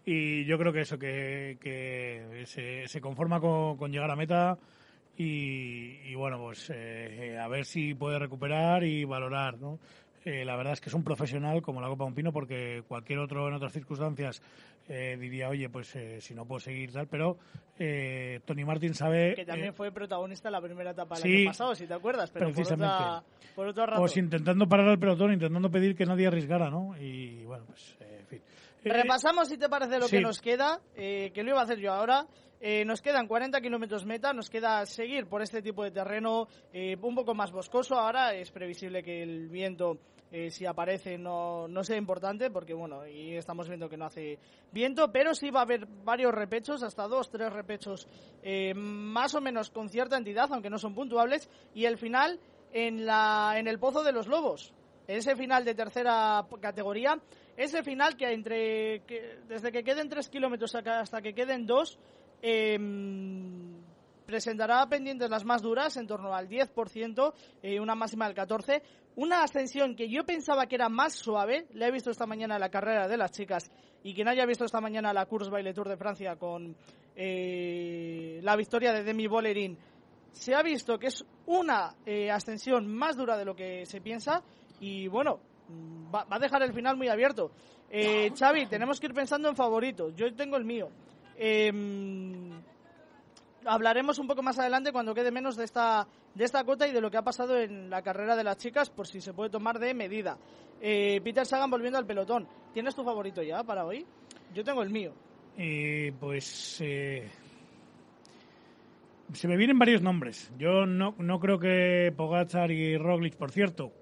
y 0.06 0.46
yo 0.46 0.58
creo 0.58 0.74
que 0.74 0.82
eso, 0.82 1.00
que, 1.00 1.58
que 1.62 2.44
se, 2.46 2.88
se 2.88 3.02
conforma 3.02 3.40
con, 3.40 3.92
llegar 3.92 4.12
a 4.12 4.16
meta 4.16 4.58
y, 5.18 6.00
y 6.10 6.16
bueno, 6.16 6.38
pues 6.40 6.72
eh, 6.74 7.40
a 7.42 7.48
ver 7.48 7.66
si 7.66 7.94
puede 7.94 8.20
recuperar 8.20 8.84
y 8.84 9.06
valorar, 9.06 9.58
¿no? 9.58 9.80
Eh, 10.26 10.44
la 10.44 10.56
verdad 10.56 10.74
es 10.74 10.82
que 10.82 10.90
es 10.90 10.96
un 10.96 11.04
profesional 11.04 11.62
como 11.62 11.80
la 11.80 11.88
Copa 11.88 12.04
de 12.04 12.08
un 12.08 12.16
Pino 12.16 12.34
porque 12.34 12.84
cualquier 12.88 13.20
otro 13.20 13.48
en 13.48 13.54
otras 13.54 13.74
circunstancias 13.74 14.42
eh, 14.88 15.18
diría, 15.20 15.50
oye, 15.50 15.70
pues 15.70 15.96
eh, 15.96 16.22
si 16.22 16.34
no 16.34 16.46
puedo 16.46 16.60
seguir 16.60 16.92
tal, 16.92 17.08
pero 17.08 17.38
eh, 17.78 18.40
Tony 18.46 18.64
Martin 18.64 18.94
sabe... 18.94 19.34
Que 19.36 19.46
también 19.46 19.70
eh, 19.70 19.74
fue 19.74 19.92
protagonista 19.92 20.50
en 20.50 20.54
la 20.54 20.62
primera 20.62 20.92
etapa 20.92 21.16
del 21.16 21.24
sí, 21.24 21.38
año 21.38 21.50
pasado, 21.50 21.76
si 21.76 21.88
te 21.88 21.94
acuerdas, 21.94 22.32
pero 22.32 22.46
por 22.48 22.56
precisamente. 22.56 22.94
otra, 22.94 23.24
por 23.56 23.68
otra 23.68 23.86
razón. 23.86 24.02
pues 24.02 24.18
intentando 24.18 24.68
parar 24.68 24.90
al 24.90 25.00
pelotón, 25.00 25.34
intentando 25.34 25.70
pedir 25.70 25.96
que 25.96 26.06
nadie 26.06 26.28
arriesgara, 26.28 26.70
¿no? 26.70 26.96
Y 27.00 27.44
bueno, 27.46 27.66
pues 27.66 27.98
eh, 28.00 28.18
en 28.22 28.28
fin. 28.28 28.42
Eh, 28.84 28.90
Repasamos, 28.90 29.48
si 29.48 29.58
te 29.58 29.68
parece, 29.68 29.98
lo 29.98 30.08
sí. 30.08 30.18
que 30.18 30.22
nos 30.22 30.40
queda, 30.40 30.80
que 30.96 31.32
lo 31.36 31.50
iba 31.50 31.60
a 31.60 31.64
hacer 31.64 31.80
yo 31.80 31.92
ahora. 31.92 32.28
Eh, 32.68 32.86
nos 32.86 33.02
quedan 33.02 33.28
40 33.28 33.62
kilómetros 33.62 34.06
meta, 34.06 34.34
nos 34.34 34.50
queda 34.50 34.86
seguir 34.86 35.28
por 35.28 35.42
este 35.42 35.62
tipo 35.62 35.84
de 35.84 35.92
terreno 35.92 36.48
eh, 36.74 36.98
un 37.00 37.14
poco 37.14 37.36
más 37.36 37.52
boscoso. 37.52 37.96
Ahora 37.96 38.34
es 38.34 38.50
previsible 38.52 39.04
que 39.04 39.22
el 39.22 39.50
viento, 39.50 40.00
eh, 40.32 40.50
si 40.50 40.66
aparece, 40.66 41.18
no, 41.18 41.68
no 41.68 41.84
sea 41.84 41.98
importante, 41.98 42.50
porque 42.50 42.74
bueno, 42.74 43.08
y 43.08 43.36
estamos 43.36 43.68
viendo 43.68 43.88
que 43.88 43.98
no 43.98 44.06
hace 44.06 44.40
viento, 44.72 45.12
pero 45.12 45.34
sí 45.34 45.50
va 45.50 45.60
a 45.60 45.64
haber 45.64 45.86
varios 46.04 46.34
repechos, 46.34 46.84
hasta 46.84 47.08
dos, 47.08 47.30
tres 47.30 47.54
repechos, 47.54 48.08
eh, 48.44 48.74
más 48.74 49.36
o 49.36 49.42
menos 49.42 49.70
con 49.70 49.90
cierta 49.90 50.18
entidad, 50.18 50.50
aunque 50.52 50.70
no 50.70 50.80
son 50.80 50.96
puntuables, 50.96 51.50
y 51.74 51.86
el 51.86 51.98
final 51.98 52.40
en, 52.74 53.06
la, 53.06 53.56
en 53.58 53.68
el 53.68 53.80
Pozo 53.80 54.04
de 54.04 54.12
los 54.12 54.28
Lobos. 54.28 54.74
Ese 55.08 55.36
final 55.36 55.64
de 55.64 55.76
tercera 55.76 56.46
categoría, 56.60 57.20
ese 57.56 57.84
final 57.84 58.18
que 58.18 58.34
entre 58.34 59.02
que, 59.06 59.40
desde 59.48 59.72
que 59.72 59.84
queden 59.84 60.10
tres 60.10 60.30
kilómetros 60.30 60.74
hasta 60.76 61.22
que 61.22 61.34
queden 61.34 61.68
dos, 61.68 62.00
em, 62.42 63.75
presentará 64.26 64.86
pendientes 64.88 65.30
las 65.30 65.46
más 65.46 65.62
duras, 65.62 65.96
en 65.98 66.08
torno 66.08 66.34
al 66.34 66.48
10%, 66.48 67.34
eh, 67.62 67.80
una 67.80 67.96
máxima 67.96 68.28
del 68.28 68.36
14%. 68.36 68.82
Una 69.18 69.44
ascensión 69.44 69.96
que 69.96 70.10
yo 70.10 70.26
pensaba 70.26 70.66
que 70.66 70.76
era 70.76 70.90
más 70.90 71.14
suave, 71.14 71.68
la 71.74 71.88
he 71.88 71.92
visto 71.92 72.12
esta 72.12 72.26
mañana 72.26 72.60
la 72.60 72.70
carrera 72.70 73.08
de 73.08 73.16
las 73.16 73.32
chicas, 73.32 73.72
y 74.04 74.14
quien 74.14 74.28
haya 74.28 74.46
visto 74.46 74.66
esta 74.66 74.82
mañana 74.82 75.14
la 75.14 75.26
Course 75.26 75.50
by 75.50 75.64
Le 75.64 75.74
Tour 75.74 75.88
de 75.88 75.96
Francia 75.96 76.36
con 76.36 76.76
eh, 77.16 78.42
la 78.44 78.58
victoria 78.58 78.92
de 78.92 79.04
Demi 79.04 79.28
Bollerin, 79.28 79.78
se 80.34 80.54
ha 80.54 80.62
visto 80.62 81.00
que 81.00 81.08
es 81.08 81.26
una 81.46 81.96
eh, 82.06 82.30
ascensión 82.30 82.94
más 82.94 83.16
dura 83.16 83.38
de 83.38 83.46
lo 83.46 83.56
que 83.56 83.86
se 83.86 84.02
piensa 84.02 84.44
y 84.82 85.08
bueno, 85.08 85.40
mm, 85.70 86.14
va, 86.14 86.26
va 86.26 86.36
a 86.36 86.40
dejar 86.40 86.62
el 86.64 86.74
final 86.74 86.98
muy 86.98 87.08
abierto. 87.08 87.52
Eh, 87.90 88.32
Xavi, 88.38 88.68
tenemos 88.68 89.00
que 89.00 89.08
ir 89.08 89.14
pensando 89.14 89.48
en 89.48 89.56
favoritos. 89.56 90.14
Yo 90.16 90.34
tengo 90.36 90.58
el 90.58 90.66
mío. 90.66 90.90
Em, 91.38 92.52
hablaremos 93.66 94.20
un 94.20 94.28
poco 94.28 94.42
más 94.42 94.58
adelante 94.60 94.92
cuando 94.92 95.14
quede 95.14 95.32
menos 95.32 95.56
de 95.56 95.64
esta 95.66 96.08
de 96.34 96.44
esta 96.44 96.64
cota 96.64 96.88
y 96.88 96.92
de 96.92 97.02
lo 97.02 97.10
que 97.10 97.18
ha 97.18 97.22
pasado 97.24 97.58
en 97.60 97.90
la 97.90 98.02
carrera 98.02 98.36
de 98.36 98.44
las 98.44 98.58
chicas 98.58 98.90
por 98.90 99.08
si 99.08 99.22
se 99.22 99.34
puede 99.34 99.50
tomar 99.50 99.80
de 99.80 99.94
medida. 99.94 100.38
Eh, 100.82 101.22
Peter 101.24 101.46
Sagan 101.46 101.70
volviendo 101.72 101.98
al 101.98 102.06
pelotón. 102.06 102.48
¿Tienes 102.74 102.96
tu 102.96 103.04
favorito 103.04 103.42
ya 103.42 103.64
para 103.64 103.86
hoy? 103.86 104.06
Yo 104.54 104.64
tengo 104.64 104.84
el 104.84 104.90
mío. 104.90 105.14
Eh, 105.58 106.12
pues 106.20 106.80
eh, 106.82 107.30
se 109.34 109.48
me 109.48 109.56
vienen 109.56 109.80
varios 109.80 110.02
nombres. 110.02 110.52
Yo 110.58 110.86
no, 110.86 111.16
no 111.18 111.40
creo 111.40 111.58
que 111.60 112.14
Pogachar 112.16 112.72
y 112.72 112.98
Roglic, 112.98 113.36
por 113.36 113.52
cierto, 113.52 113.94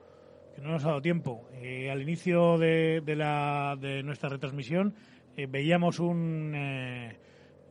que 0.56 0.62
no 0.62 0.72
nos 0.72 0.84
ha 0.86 0.90
dado 0.90 1.02
tiempo. 1.02 1.48
eh, 1.62 1.92
al 1.92 2.02
inicio 2.02 2.58
de, 2.58 3.02
de, 3.06 3.16
la, 3.16 3.78
de 3.80 4.02
nuestra 4.04 4.30
retransmisión 4.30 4.96
veíamos 5.36 6.00
un, 6.00 6.54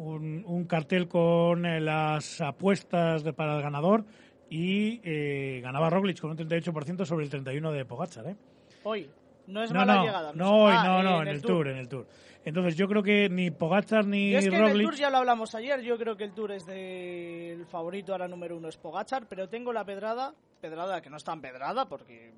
un, 0.02 0.44
un 0.46 0.64
cartel 0.64 1.08
con 1.08 1.64
eh, 1.66 1.80
las 1.80 2.40
apuestas 2.40 3.22
de- 3.24 3.32
para 3.32 3.56
el 3.56 3.62
ganador 3.62 4.04
y 4.50 5.00
eh, 5.04 5.60
ganaba 5.62 5.88
Roglic 5.90 6.20
con 6.20 6.30
un 6.30 6.36
38% 6.36 7.04
sobre 7.04 7.24
el 7.24 7.30
31% 7.30 7.70
de 7.72 7.84
Pogachar. 7.84 8.26
¿eh? 8.26 8.36
Hoy. 8.84 9.08
No 9.46 9.62
es 9.62 9.72
No, 9.72 9.80
mala 9.80 9.94
no, 9.96 10.04
llegada. 10.04 10.32
no, 10.34 10.64
hoy, 10.64 10.72
Ah, 10.76 10.84
no, 10.86 11.02
no, 11.02 11.22
en, 11.22 11.28
el 11.28 11.42
tour. 11.42 11.66
en 11.68 11.76
el 11.76 11.88
Tour. 11.88 12.06
Entonces 12.44 12.76
yo 12.76 12.86
creo 12.88 13.02
que 13.02 13.28
ni 13.28 13.50
Pogachar 13.50 14.06
ni 14.06 14.34
es 14.34 14.48
que 14.48 14.54
en 14.54 14.64
el. 14.64 14.82
Tour 14.82 14.94
ya 14.94 15.10
lo 15.10 15.16
hablamos 15.18 15.54
ayer, 15.56 15.80
yo 15.82 15.98
creo 15.98 16.16
que 16.16 16.24
el 16.24 16.32
Tour 16.32 16.52
es 16.52 16.64
del 16.66 17.66
favorito 17.66 18.12
ahora 18.12 18.28
número 18.28 18.56
uno 18.56 18.68
es 18.68 18.76
Pogachar, 18.76 19.26
pero 19.28 19.48
tengo 19.48 19.72
la 19.72 19.84
pedrada, 19.84 20.32
pedrada 20.60 21.00
que 21.02 21.10
no 21.10 21.16
es 21.16 21.24
tan 21.24 21.40
pedrada 21.40 21.88
porque 21.88 22.32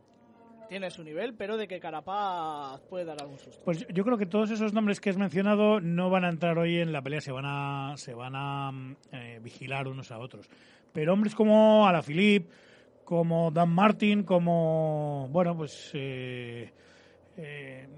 tiene 0.68 0.90
su 0.90 1.02
nivel, 1.04 1.34
pero 1.34 1.56
de 1.56 1.68
que 1.68 1.80
Carapaz 1.80 2.80
puede 2.88 3.04
dar 3.04 3.20
algún 3.20 3.38
susto. 3.38 3.62
Pues 3.64 3.86
yo 3.92 4.04
creo 4.04 4.16
que 4.18 4.26
todos 4.26 4.50
esos 4.50 4.72
nombres 4.72 5.00
que 5.00 5.10
has 5.10 5.16
mencionado 5.16 5.80
no 5.80 6.10
van 6.10 6.24
a 6.24 6.28
entrar 6.30 6.58
hoy 6.58 6.78
en 6.78 6.92
la 6.92 7.02
pelea, 7.02 7.20
se 7.20 7.32
van 7.32 7.44
a, 7.46 7.94
se 7.96 8.14
van 8.14 8.34
a 8.34 8.70
mm, 8.72 8.96
eh, 9.12 9.40
vigilar 9.42 9.88
unos 9.88 10.10
a 10.10 10.18
otros. 10.18 10.48
Pero 10.92 11.12
hombres 11.12 11.34
como 11.34 11.86
Alaphilippe, 11.86 12.48
como 13.04 13.50
Dan 13.50 13.70
Martin, 13.70 14.22
como, 14.22 15.28
bueno, 15.30 15.56
pues, 15.56 15.90
eh, 15.94 16.72
eh, 17.36 17.88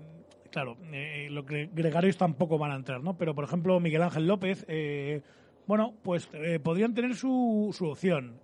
claro, 0.50 0.76
eh, 0.92 1.29
los 1.31 1.44
gre- 1.44 1.68
gregarios 1.72 2.16
tampoco 2.16 2.59
van 2.59 2.72
a 2.72 2.76
entrar, 2.76 3.02
¿no? 3.02 3.16
Pero, 3.16 3.35
por 3.35 3.44
ejemplo, 3.44 3.79
Miguel 3.81 4.02
Ángel 4.02 4.26
López, 4.26 4.64
eh, 4.68 5.22
bueno, 5.66 5.94
pues 6.02 6.29
eh, 6.33 6.59
podrían 6.61 6.94
tener 6.94 7.14
su, 7.14 7.74
su 7.76 7.87
opción. 7.87 8.40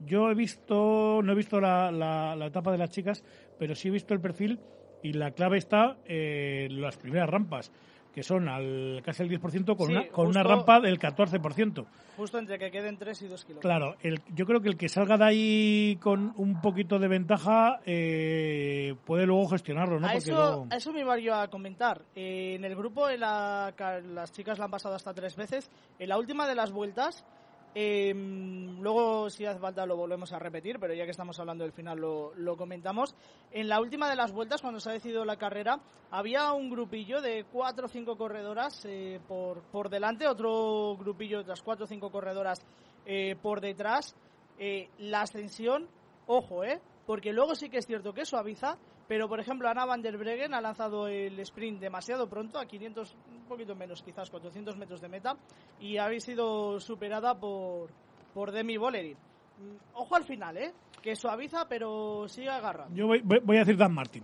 Eh, 0.00 0.04
yo 0.06 0.30
he 0.30 0.34
visto, 0.34 1.20
no 1.22 1.32
he 1.32 1.34
visto 1.34 1.60
la, 1.60 1.90
la- 1.90 2.34
la 2.36 2.46
etapa 2.46 2.72
de 2.72 2.78
las 2.78 2.90
chicas, 2.90 3.22
pero 3.58 3.74
sí 3.74 3.88
he 3.88 3.90
visto 3.90 4.14
el 4.14 4.20
perfil 4.20 4.58
y 5.02 5.12
la 5.12 5.30
clave 5.32 5.58
está 5.58 5.96
eh, 6.06 6.66
en 6.70 6.80
las 6.80 6.96
primeras 6.96 7.28
rampas, 7.28 7.70
que 8.12 8.22
son 8.22 8.48
al 8.48 9.00
casi 9.04 9.22
el 9.22 9.30
10% 9.30 9.76
con, 9.76 9.86
Sí, 9.86 9.92
una, 9.94 10.08
con 10.08 10.26
una 10.26 10.42
rampa 10.42 10.80
del 10.80 10.98
14%. 10.98 11.86
Justo 12.16 12.38
entre 12.38 12.58
que 12.58 12.70
queden 12.70 12.98
3 12.98 13.22
y 13.22 13.28
2 13.28 13.44
kilómetros. 13.44 13.62
Claro, 13.62 13.96
el, 14.02 14.20
yo 14.34 14.44
creo 14.46 14.60
que 14.60 14.68
el 14.68 14.76
que 14.76 14.88
salga 14.90 15.16
de 15.16 15.24
ahí 15.24 15.98
con 16.02 16.34
un 16.36 16.60
poquito 16.60 16.98
de 16.98 17.08
ventaja 17.08 17.80
eh, 17.86 18.94
puede 19.06 19.26
luego 19.26 19.48
gestionarlo, 19.48 20.00
¿no? 20.00 20.06
a, 20.08 20.14
eso, 20.14 20.32
luego- 20.34 20.66
a 20.70 20.76
eso 20.76 20.92
me 20.92 21.00
iba 21.00 21.18
yo 21.18 21.34
a 21.34 21.48
comentar. 21.48 22.02
Eh, 22.14 22.54
en 22.56 22.64
el 22.64 22.74
grupo 22.76 23.08
en 23.08 23.20
la 23.20 23.72
las 24.12 24.32
chicas 24.32 24.58
la 24.58 24.64
han 24.66 24.70
pasado 24.70 24.94
hasta 24.96 25.14
tres 25.14 25.36
veces. 25.36 25.70
En 25.98 26.08
la 26.08 26.18
última 26.18 26.46
de 26.46 26.54
las 26.56 26.72
vueltas, 26.72 27.24
eh, 27.74 28.12
luego 28.14 29.30
si 29.30 29.46
hace 29.46 29.60
falta 29.60 29.86
lo 29.86 29.96
volvemos 29.96 30.32
a 30.32 30.38
repetir, 30.38 30.78
pero 30.78 30.94
ya 30.94 31.04
que 31.04 31.10
estamos 31.10 31.38
hablando 31.38 31.64
del 31.64 31.72
final 31.72 31.98
lo, 31.98 32.32
lo 32.36 32.56
comentamos. 32.56 33.14
En 33.52 33.68
la 33.68 33.80
última 33.80 34.08
de 34.08 34.16
las 34.16 34.32
vueltas, 34.32 34.60
cuando 34.60 34.80
se 34.80 34.90
ha 34.90 34.92
decidido 34.92 35.24
la 35.24 35.36
carrera, 35.36 35.80
había 36.10 36.52
un 36.52 36.70
grupillo 36.70 37.20
de 37.20 37.44
cuatro 37.52 37.86
o 37.86 37.88
cinco 37.88 38.16
corredoras 38.16 38.84
eh, 38.84 39.20
por, 39.26 39.62
por 39.62 39.88
delante, 39.88 40.26
otro 40.26 40.96
grupillo 40.96 41.38
de 41.38 41.42
otras 41.42 41.62
cuatro 41.62 41.84
o 41.84 41.88
cinco 41.88 42.10
corredoras 42.10 42.60
eh, 43.06 43.36
por 43.40 43.60
detrás. 43.60 44.14
Eh, 44.58 44.88
la 44.98 45.22
ascensión, 45.22 45.88
ojo, 46.26 46.64
¿eh? 46.64 46.80
Porque 47.06 47.32
luego 47.32 47.54
sí 47.54 47.70
que 47.70 47.78
es 47.78 47.86
cierto 47.86 48.12
que 48.12 48.26
suaviza, 48.26 48.76
pero 49.10 49.28
por 49.28 49.40
ejemplo 49.40 49.68
Ana 49.68 49.84
van 49.84 50.02
der 50.02 50.16
Breggen 50.16 50.54
ha 50.54 50.60
lanzado 50.60 51.08
el 51.08 51.36
sprint 51.40 51.80
demasiado 51.80 52.28
pronto, 52.28 52.60
a 52.60 52.64
500, 52.66 53.16
un 53.34 53.44
poquito 53.48 53.74
menos, 53.74 54.04
quizás 54.04 54.30
400 54.30 54.76
metros 54.76 55.00
de 55.00 55.08
meta, 55.08 55.36
y 55.80 55.96
ha 55.96 56.08
sido 56.20 56.78
superada 56.78 57.34
por, 57.34 57.90
por 58.32 58.52
Demi 58.52 58.76
Bollerin. 58.76 59.14
Mm, 59.58 59.96
Ojo 59.98 60.14
al 60.14 60.22
final, 60.22 60.56
¿eh? 60.58 60.72
Que 61.02 61.16
suaviza, 61.16 61.66
pero 61.68 62.28
sigue 62.28 62.50
agarrando. 62.50 62.94
Yo 62.94 63.08
voy, 63.08 63.20
voy- 63.24 63.40
voy 63.42 63.56
a 63.56 63.60
decir 63.60 63.76
Dan 63.76 63.92
Martin. 63.92 64.22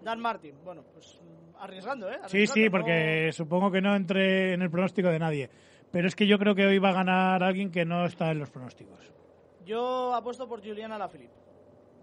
Dan 0.00 0.20
Martin, 0.20 0.54
bueno, 0.64 0.82
pues 0.94 1.20
arriesgando, 1.58 2.08
¿eh? 2.08 2.20
Sí, 2.28 2.46
sí, 2.46 2.52
Arriesgando, 2.60 2.70
porque 2.70 3.30
supongo 3.32 3.70
que 3.72 3.80
no 3.80 3.96
entre 3.96 4.54
en 4.54 4.62
el 4.62 4.70
pronóstico 4.70 5.08
de 5.08 5.18
nadie. 5.18 5.50
Pero 5.90 6.06
es 6.06 6.14
que 6.14 6.28
yo 6.28 6.38
creo 6.38 6.54
que 6.54 6.66
hoy 6.66 6.78
va 6.78 6.90
a 6.90 6.94
ganar 6.94 7.42
alguien 7.42 7.72
que 7.72 7.84
no 7.84 8.04
está 8.06 8.30
en 8.30 8.38
los 8.38 8.48
pronósticos. 8.50 9.10
Yo 9.66 10.14
apuesto 10.14 10.46
por 10.48 10.60
Juliana 10.64 10.96
Lafilippe. 10.96 11.49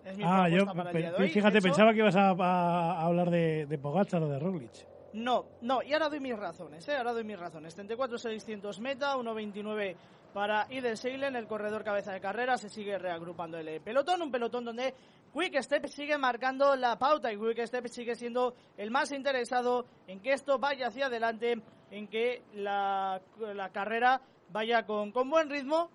Es 0.07 0.17
mi 0.17 0.23
Ah, 0.25 0.47
yo, 0.49 0.63
apuesta 0.63 0.73
para 0.73 0.89
el 0.89 0.93
pe- 0.93 0.99
día 1.01 1.11
de 1.11 1.23
hoy. 1.23 1.29
fíjate, 1.29 1.57
hecho, 1.57 1.63
pensaba 1.65 1.91
que 1.93 1.99
ibas 1.99 2.15
a, 2.15 2.29
a- 2.29 2.91
a 2.93 3.05
hablar 3.05 3.29
de, 3.29 3.65
de 3.65 3.77
Pogacar 3.77 4.23
o 4.23 4.29
de 4.29 4.39
Roglic. 4.39 4.71
No, 5.13 5.45
no, 5.61 5.81
y 5.83 5.93
ahora 5.93 6.09
doy 6.09 6.19
mis 6.19 6.37
razones, 6.37 6.87
¿eh? 6.87 6.95
Ahora 6.95 7.13
doy 7.13 7.23
mis 7.23 7.39
razones. 7.39 7.75
34-600 7.77 8.79
meta, 8.79 9.15
1.29 9.17 9.95
para 10.33 10.67
Iden 10.69 10.95
Seilen, 10.97 11.35
el 11.35 11.47
corredor 11.47 11.83
cabeza 11.83 12.11
de 12.13 12.21
carrera, 12.21 12.57
se 12.57 12.69
sigue 12.69 12.97
reagrupando 12.99 13.57
el 13.57 13.81
pelotón, 13.81 14.21
un 14.21 14.31
pelotón 14.31 14.65
donde 14.65 14.93
Quick 15.33 15.59
Step 15.61 15.87
sigue 15.87 16.17
marcando 16.17 16.75
la 16.75 16.97
pauta 16.99 17.31
y 17.31 17.37
Quick 17.37 17.65
Step 17.65 17.87
sigue 17.87 18.15
siendo 18.15 18.53
el 18.77 18.91
más 18.91 19.11
interesado 19.11 19.85
en 20.05 20.19
que 20.19 20.33
esto 20.33 20.59
vaya 20.59 20.87
hacia 20.87 21.07
adelante, 21.07 21.59
en 21.89 22.07
que 22.07 22.43
la, 22.53 23.19
la 23.55 23.69
carrera 23.69 24.21
vaya 24.51 24.85
con, 24.85 25.11
con 25.11 25.29
buen 25.29 25.49
ritmo, 25.49 25.89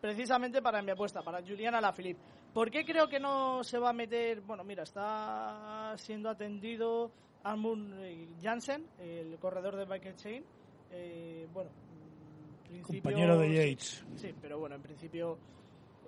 precisamente 0.00 0.60
para 0.62 0.82
mi 0.82 0.90
apuesta, 0.90 1.22
para 1.22 1.40
Juliana 1.40 1.80
Lafilippe. 1.80 2.20
¿Por 2.56 2.70
qué 2.70 2.86
creo 2.86 3.06
que 3.06 3.20
no 3.20 3.62
se 3.62 3.78
va 3.78 3.90
a 3.90 3.92
meter? 3.92 4.40
Bueno, 4.40 4.64
mira, 4.64 4.84
está 4.84 5.92
siendo 5.98 6.30
atendido 6.30 7.12
Armund 7.42 8.40
Jansen, 8.40 8.86
el 8.98 9.36
corredor 9.38 9.76
de 9.76 9.84
Bike 9.84 10.16
Chain. 10.16 10.42
Eh, 10.90 11.46
bueno, 11.52 11.68
Compañero 12.80 13.36
de 13.40 13.52
Yates. 13.52 14.02
Sí, 14.14 14.34
pero 14.40 14.58
bueno, 14.58 14.76
en 14.76 14.80
principio 14.80 15.38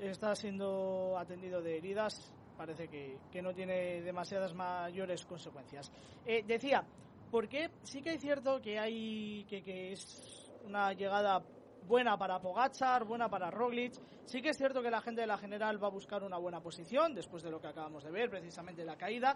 está 0.00 0.34
siendo 0.34 1.18
atendido 1.18 1.60
de 1.60 1.76
heridas. 1.76 2.32
Parece 2.56 2.88
que, 2.88 3.18
que 3.30 3.42
no 3.42 3.52
tiene 3.52 4.00
demasiadas 4.00 4.54
mayores 4.54 5.26
consecuencias. 5.26 5.92
Eh, 6.24 6.44
decía, 6.46 6.82
porque 7.30 7.68
sí 7.82 8.00
que 8.00 8.14
es 8.14 8.22
cierto 8.22 8.62
que 8.62 8.78
hay 8.78 9.44
que, 9.50 9.62
que 9.62 9.92
es 9.92 10.50
una 10.64 10.94
llegada 10.94 11.42
buena 11.88 12.16
para 12.18 12.38
Pogachar, 12.38 13.04
buena 13.04 13.28
para 13.28 13.50
Roglic. 13.50 13.94
Sí 14.26 14.42
que 14.42 14.50
es 14.50 14.58
cierto 14.58 14.82
que 14.82 14.90
la 14.90 15.00
gente 15.00 15.22
de 15.22 15.26
la 15.26 15.38
general 15.38 15.82
va 15.82 15.88
a 15.88 15.90
buscar 15.90 16.22
una 16.22 16.36
buena 16.36 16.60
posición 16.60 17.14
después 17.14 17.42
de 17.42 17.50
lo 17.50 17.60
que 17.60 17.66
acabamos 17.68 18.04
de 18.04 18.10
ver, 18.10 18.28
precisamente 18.30 18.84
la 18.84 18.96
caída. 18.96 19.34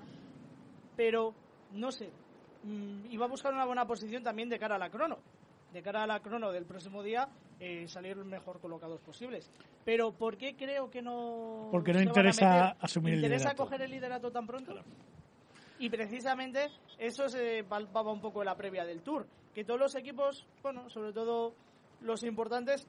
Pero 0.96 1.34
no 1.72 1.90
sé, 1.90 2.10
mm, 2.62 3.06
y 3.10 3.16
va 3.16 3.24
a 3.24 3.28
buscar 3.28 3.52
una 3.52 3.64
buena 3.64 3.86
posición 3.86 4.22
también 4.22 4.48
de 4.50 4.58
cara 4.58 4.76
a 4.76 4.78
la 4.78 4.90
crono. 4.90 5.18
De 5.72 5.82
cara 5.82 6.02
a 6.02 6.06
la 6.06 6.20
crono 6.20 6.52
del 6.52 6.66
próximo 6.66 7.02
día, 7.02 7.26
eh, 7.58 7.88
salir 7.88 8.16
mejor 8.18 8.60
colocados 8.60 9.00
posibles. 9.00 9.50
Pero 9.86 10.12
¿por 10.12 10.36
qué 10.36 10.54
creo 10.54 10.90
que 10.90 11.00
no. 11.00 11.68
Porque 11.70 11.94
no 11.94 12.02
interesa 12.02 12.76
asumir 12.78 13.14
el 13.14 13.20
¿Interesa 13.20 13.44
liderato. 13.44 13.64
coger 13.64 13.80
el 13.80 13.90
liderato 13.90 14.30
tan 14.30 14.46
pronto? 14.46 14.74
Y 15.78 15.88
precisamente 15.88 16.68
eso 16.98 17.28
se 17.30 17.64
palpaba 17.64 18.12
un 18.12 18.20
poco 18.20 18.42
en 18.42 18.46
la 18.46 18.54
previa 18.56 18.84
del 18.84 19.00
Tour, 19.00 19.26
que 19.54 19.64
todos 19.64 19.80
los 19.80 19.94
equipos, 19.94 20.46
bueno, 20.62 20.90
sobre 20.90 21.12
todo 21.14 21.54
los 22.02 22.22
importantes, 22.24 22.86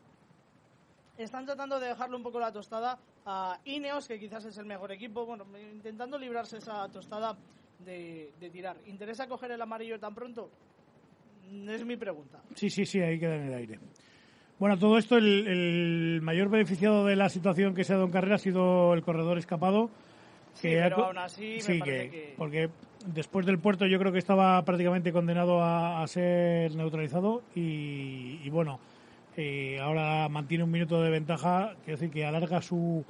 están 1.18 1.46
tratando 1.46 1.80
de 1.80 1.88
dejarle 1.90 2.16
un 2.16 2.24
poco 2.24 2.40
la 2.40 2.52
tostada 2.52 2.98
a 3.26 3.60
Ineos, 3.66 4.08
que 4.08 4.20
quizás 4.20 4.46
es 4.46 4.58
el 4.58 4.66
mejor 4.66 4.92
equipo, 4.92 5.26
bueno, 5.26 5.46
intentando 5.72 6.18
librarse 6.18 6.58
esa 6.58 6.88
tostada 6.90 7.38
de, 7.80 8.32
de 8.40 8.50
tirar. 8.50 8.78
¿Interesa 8.88 9.28
coger 9.28 9.52
el 9.52 9.62
amarillo 9.62 10.00
tan 10.00 10.16
pronto? 10.16 10.50
Es 11.68 11.86
mi 11.86 11.98
pregunta. 11.98 12.42
Sí, 12.56 12.70
sí, 12.70 12.86
sí, 12.86 13.00
ahí 13.00 13.20
queda 13.20 13.36
en 13.36 13.44
el 13.48 13.54
aire. 13.54 13.80
Bueno, 14.60 14.78
todo 14.78 14.98
esto, 14.98 15.18
el, 15.18 15.48
el 15.48 16.22
mayor 16.22 16.50
beneficiado 16.50 17.06
de 17.06 17.16
la 17.16 17.30
situación 17.30 17.76
que 17.76 17.84
se 17.84 17.94
ha 17.94 17.96
dado 17.98 18.06
en 18.08 18.14
carrera 18.14 18.36
ha 18.36 18.40
sido 18.40 18.94
el 18.94 19.04
corredor 19.04 19.38
escapado. 19.38 19.90
Sí, 20.54 20.70
que 20.70 20.82
ha 20.82 20.90
pero 20.90 21.06
aún 21.08 21.18
así 21.18 21.56
me 21.56 21.62
sí, 21.62 21.80
parece 21.80 22.10
que- 22.10 22.12
que- 22.12 22.34
Porque 22.38 22.70
después 23.08 23.46
del 23.46 23.60
puerto 23.60 23.86
yo 23.88 24.00
creo 24.00 24.12
que 24.12 24.20
estaba 24.20 24.64
prácticamente 24.64 25.12
condenado 25.12 25.62
a, 25.62 26.02
a 26.02 26.08
ser 26.08 26.76
neutralizado 26.76 27.42
y, 27.56 28.40
y 28.44 28.50
bueno, 28.50 28.80
eh, 29.38 29.80
ahora 29.80 30.28
mantiene 30.30 30.64
un 30.64 30.72
minuto 30.72 31.02
de 31.02 31.10
ventaja, 31.10 31.76
quiero 31.84 32.00
decir 32.00 32.12
que 32.12 32.26
alarga 32.26 32.62
su, 32.62 33.04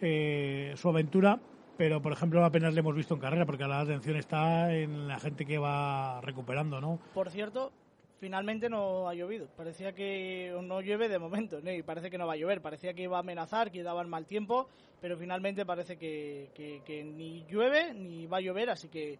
eh, 0.00 0.72
su 0.76 0.88
aventura, 0.88 1.38
pero 1.76 2.00
por 2.00 2.12
ejemplo 2.12 2.44
apenas 2.44 2.74
le 2.74 2.80
hemos 2.80 2.94
visto 2.94 3.14
en 3.14 3.20
carrera 3.20 3.46
porque 3.46 3.66
la 3.66 3.80
atención 3.80 4.16
está 4.16 4.72
en 4.74 5.08
la 5.08 5.18
gente 5.18 5.44
que 5.44 5.58
va 5.58 6.20
recuperando, 6.20 6.80
¿no? 6.80 6.98
Por 7.14 7.30
cierto, 7.30 7.72
finalmente 8.20 8.68
no 8.68 9.08
ha 9.08 9.14
llovido. 9.14 9.48
Parecía 9.56 9.92
que 9.92 10.56
no 10.62 10.80
llueve 10.80 11.08
de 11.08 11.18
momento, 11.18 11.60
¿no? 11.60 11.72
y 11.72 11.82
parece 11.82 12.10
que 12.10 12.18
no 12.18 12.26
va 12.26 12.34
a 12.34 12.36
llover. 12.36 12.60
Parecía 12.60 12.94
que 12.94 13.02
iba 13.02 13.16
a 13.16 13.20
amenazar, 13.20 13.70
que 13.70 13.82
daban 13.82 14.08
mal 14.08 14.26
tiempo, 14.26 14.68
pero 15.00 15.16
finalmente 15.16 15.66
parece 15.66 15.96
que, 15.96 16.50
que 16.54 17.04
ni 17.04 17.44
llueve 17.46 17.94
ni 17.94 18.26
va 18.26 18.38
a 18.38 18.42
llover, 18.42 18.70
así 18.70 18.88
que 18.88 19.18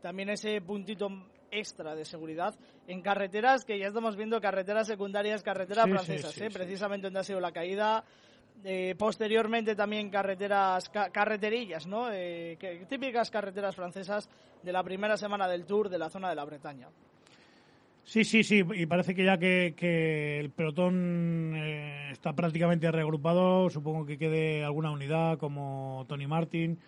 también 0.00 0.30
ese 0.30 0.60
puntito 0.60 1.08
extra 1.50 1.94
de 1.94 2.04
seguridad 2.04 2.54
en 2.86 3.02
carreteras 3.02 3.64
que 3.64 3.78
ya 3.78 3.88
estamos 3.88 4.16
viendo 4.16 4.40
carreteras 4.40 4.86
secundarias, 4.86 5.42
carreteras 5.42 5.84
Sí, 5.84 5.90
francesas, 5.90 6.32
sí, 6.32 6.44
¿eh? 6.44 6.50
precisamente 6.52 7.06
donde 7.06 7.20
ha 7.20 7.24
sido 7.24 7.40
la 7.40 7.52
caída. 7.52 8.04
Eh, 8.62 8.94
posteriormente 8.98 9.74
también 9.74 10.10
carreteras, 10.10 10.88
ca- 10.90 11.10
carreterillas, 11.10 11.86
¿no? 11.86 12.10
Eh, 12.12 12.56
que- 12.60 12.84
típicas 12.88 13.30
carreteras 13.30 13.74
francesas 13.74 14.28
de 14.62 14.72
la 14.72 14.82
primera 14.82 15.16
semana 15.16 15.48
del 15.48 15.64
Tour 15.64 15.88
de 15.88 15.98
la 15.98 16.10
zona 16.10 16.28
de 16.28 16.34
la 16.36 16.44
Bretaña. 16.44 16.88
Sí, 18.04 18.24
sí, 18.24 18.42
sí, 18.42 18.62
y 18.74 18.86
parece 18.86 19.14
que 19.14 19.24
ya 19.24 19.38
que, 19.38 19.74
que 19.76 20.40
el 20.40 20.50
pelotón 20.50 21.54
eh, 21.56 22.10
está 22.10 22.32
prácticamente 22.32 22.90
reagrupado, 22.90 23.70
supongo 23.70 24.04
que 24.04 24.18
quede 24.18 24.64
alguna 24.64 24.90
unidad 24.90 25.38
como 25.38 26.04
Tony 26.08 26.26
Martin 26.26 26.78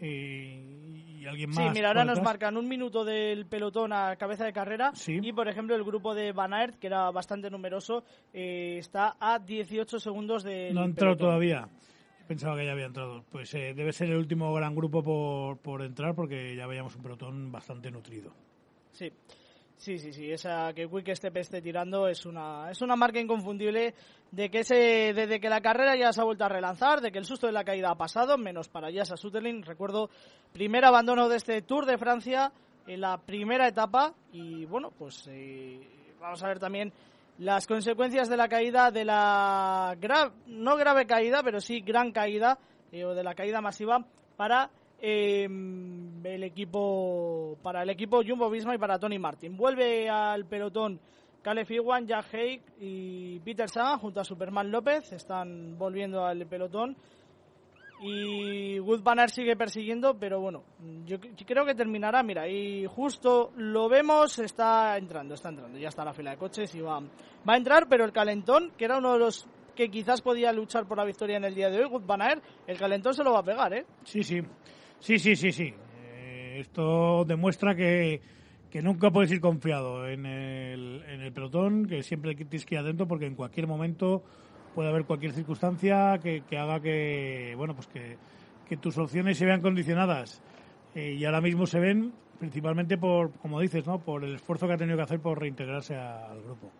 y, 0.00 1.20
y 1.20 1.26
alguien 1.26 1.50
más. 1.50 1.58
Sí, 1.58 1.70
mira, 1.72 1.88
ahora 1.88 2.04
nos 2.04 2.20
marcan 2.22 2.56
un 2.56 2.68
minuto 2.68 3.04
del 3.04 3.46
pelotón 3.46 3.92
a 3.92 4.16
cabeza 4.16 4.44
de 4.44 4.52
carrera 4.52 4.92
Sí. 4.94 5.18
y, 5.22 5.32
por 5.32 5.48
ejemplo, 5.48 5.74
el 5.74 5.84
grupo 5.84 6.14
de 6.14 6.32
Van 6.32 6.52
Aert, 6.52 6.78
que 6.78 6.86
era 6.88 7.10
bastante 7.10 7.50
numeroso, 7.50 8.04
eh, 8.32 8.76
está 8.78 9.16
a 9.18 9.38
18 9.38 9.98
segundos 10.00 10.42
del 10.42 10.74
No 10.74 10.82
ha 10.82 10.84
entrado 10.84 11.12
pelotón. 11.16 11.26
todavía. 11.28 11.68
Pensaba 12.26 12.56
que 12.56 12.64
ya 12.64 12.72
había 12.72 12.86
entrado. 12.86 13.22
Pues 13.30 13.52
eh, 13.54 13.74
debe 13.74 13.92
ser 13.92 14.08
el 14.10 14.16
último 14.16 14.52
gran 14.54 14.74
grupo 14.74 15.02
por, 15.02 15.58
por 15.58 15.82
entrar 15.82 16.14
porque 16.14 16.56
ya 16.56 16.66
veíamos 16.66 16.96
un 16.96 17.02
pelotón 17.02 17.52
bastante 17.52 17.90
nutrido. 17.90 18.32
Sí. 18.92 19.12
Sí, 19.84 19.98
sí, 19.98 20.14
sí, 20.14 20.32
esa 20.32 20.72
que 20.72 20.88
Quick 20.88 21.14
Step 21.14 21.36
esté 21.36 21.60
tirando 21.60 22.08
es 22.08 22.24
una, 22.24 22.70
es 22.70 22.80
una 22.80 22.96
marca 22.96 23.20
inconfundible 23.20 23.92
de 24.30 24.48
que 24.50 24.60
ese, 24.60 25.12
desde 25.12 25.38
que 25.38 25.50
la 25.50 25.60
carrera 25.60 25.94
ya 25.94 26.10
se 26.10 26.22
ha 26.22 26.24
vuelto 26.24 26.42
a 26.42 26.48
relanzar, 26.48 27.02
de 27.02 27.12
que 27.12 27.18
el 27.18 27.26
susto 27.26 27.46
de 27.46 27.52
la 27.52 27.64
caída 27.64 27.90
ha 27.90 27.94
pasado, 27.94 28.38
menos 28.38 28.70
para 28.70 28.90
Jassa 28.90 29.18
Sutherland. 29.18 29.62
Recuerdo, 29.66 30.08
primer 30.54 30.86
abandono 30.86 31.28
de 31.28 31.36
este 31.36 31.60
Tour 31.60 31.84
de 31.84 31.98
Francia 31.98 32.50
en 32.86 33.02
la 33.02 33.18
primera 33.18 33.68
etapa 33.68 34.14
y 34.32 34.64
bueno, 34.64 34.90
pues 34.98 35.26
eh, 35.28 35.86
vamos 36.18 36.42
a 36.42 36.48
ver 36.48 36.58
también 36.58 36.90
las 37.36 37.66
consecuencias 37.66 38.30
de 38.30 38.38
la 38.38 38.48
caída, 38.48 38.90
de 38.90 39.04
la 39.04 39.94
gra- 40.00 40.32
no 40.46 40.76
grave 40.78 41.04
caída, 41.04 41.42
pero 41.42 41.60
sí 41.60 41.80
gran 41.80 42.10
caída, 42.10 42.56
eh, 42.90 43.04
o 43.04 43.12
de 43.14 43.22
la 43.22 43.34
caída 43.34 43.60
masiva 43.60 44.02
para 44.38 44.70
eh, 45.06 45.44
el 45.44 46.44
equipo 46.44 47.58
para 47.62 47.82
el 47.82 47.90
equipo 47.90 48.22
Jumbo 48.26 48.48
Visma 48.48 48.74
y 48.74 48.78
para 48.78 48.98
Tony 48.98 49.18
Martin. 49.18 49.54
Vuelve 49.54 50.08
al 50.08 50.46
pelotón 50.46 50.98
Caleb 51.42 51.70
Iwan, 51.72 52.06
Jack 52.06 52.32
Haig 52.32 52.62
y 52.80 53.38
Peter 53.40 53.68
Sagan 53.68 53.98
junto 53.98 54.20
a 54.20 54.24
Superman 54.24 54.70
López. 54.70 55.12
Están 55.12 55.76
volviendo 55.76 56.24
al 56.24 56.46
pelotón. 56.46 56.96
Y 58.00 58.80
Wood 58.80 59.02
Banner 59.02 59.30
sigue 59.30 59.56
persiguiendo, 59.56 60.18
pero 60.18 60.40
bueno, 60.40 60.64
yo 61.04 61.18
creo 61.20 61.66
que 61.66 61.74
terminará. 61.74 62.22
Mira, 62.22 62.48
y 62.48 62.86
justo 62.86 63.52
lo 63.56 63.88
vemos, 63.90 64.38
está 64.38 64.96
entrando, 64.96 65.34
está 65.34 65.50
entrando. 65.50 65.78
Ya 65.78 65.88
está 65.88 66.04
la 66.04 66.14
fila 66.14 66.30
de 66.30 66.38
coches 66.38 66.74
y 66.74 66.80
va, 66.80 67.00
va 67.00 67.54
a 67.54 67.56
entrar, 67.58 67.88
pero 67.88 68.06
el 68.06 68.12
calentón, 68.12 68.72
que 68.78 68.86
era 68.86 68.98
uno 68.98 69.12
de 69.12 69.18
los 69.18 69.46
que 69.74 69.90
quizás 69.90 70.22
podía 70.22 70.52
luchar 70.52 70.86
por 70.86 70.96
la 70.96 71.04
victoria 71.04 71.36
en 71.36 71.44
el 71.44 71.54
día 71.54 71.68
de 71.68 71.78
hoy, 71.78 71.90
Wood 71.90 72.06
Banner, 72.06 72.40
el 72.66 72.78
calentón 72.78 73.12
se 73.12 73.22
lo 73.22 73.32
va 73.32 73.40
a 73.40 73.44
pegar, 73.44 73.74
¿eh? 73.74 73.84
Sí, 74.04 74.22
sí. 74.22 74.40
Sí, 75.04 75.18
sí, 75.18 75.36
sí, 75.36 75.52
sí. 75.52 75.74
Eh, 76.14 76.56
esto 76.60 77.26
demuestra 77.26 77.74
que, 77.74 78.22
que 78.70 78.80
nunca 78.80 79.10
puedes 79.10 79.30
ir 79.32 79.38
confiado 79.38 80.08
en 80.08 80.24
el, 80.24 81.04
en 81.06 81.20
el 81.20 81.30
pelotón, 81.30 81.84
que 81.84 82.02
siempre 82.02 82.34
tienes 82.34 82.64
que 82.64 82.76
ir 82.76 82.80
atento 82.80 83.06
porque 83.06 83.26
en 83.26 83.34
cualquier 83.34 83.66
momento 83.66 84.22
puede 84.74 84.88
haber 84.88 85.04
cualquier 85.04 85.32
circunstancia 85.32 86.18
que, 86.22 86.42
que 86.48 86.56
haga 86.56 86.80
que, 86.80 87.52
bueno, 87.54 87.74
pues 87.74 87.86
que, 87.88 88.16
que 88.66 88.78
tus 88.78 88.96
opciones 88.96 89.36
se 89.36 89.44
vean 89.44 89.60
condicionadas. 89.60 90.40
Eh, 90.94 91.16
y 91.18 91.24
ahora 91.26 91.42
mismo 91.42 91.66
se 91.66 91.80
ven 91.80 92.14
principalmente 92.38 92.96
por, 92.96 93.30
como 93.32 93.60
dices, 93.60 93.86
¿no? 93.86 93.98
por 93.98 94.24
el 94.24 94.36
esfuerzo 94.36 94.66
que 94.66 94.72
ha 94.72 94.78
tenido 94.78 94.96
que 94.96 95.02
hacer 95.02 95.20
por 95.20 95.38
reintegrarse 95.38 95.96
al 95.96 96.40
grupo. 96.40 96.70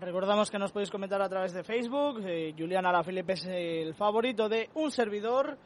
Recordamos 0.00 0.52
que 0.52 0.58
nos 0.60 0.70
podéis 0.70 0.90
comentar 0.92 1.20
a 1.20 1.28
través 1.28 1.52
de 1.52 1.64
Facebook. 1.64 2.20
Eh, 2.24 2.54
Julián 2.56 2.86
Alaphilippe 2.86 3.32
es 3.32 3.44
el 3.46 3.92
favorito 3.94 4.48
de 4.48 4.70
un 4.74 4.92
servidor. 4.92 5.58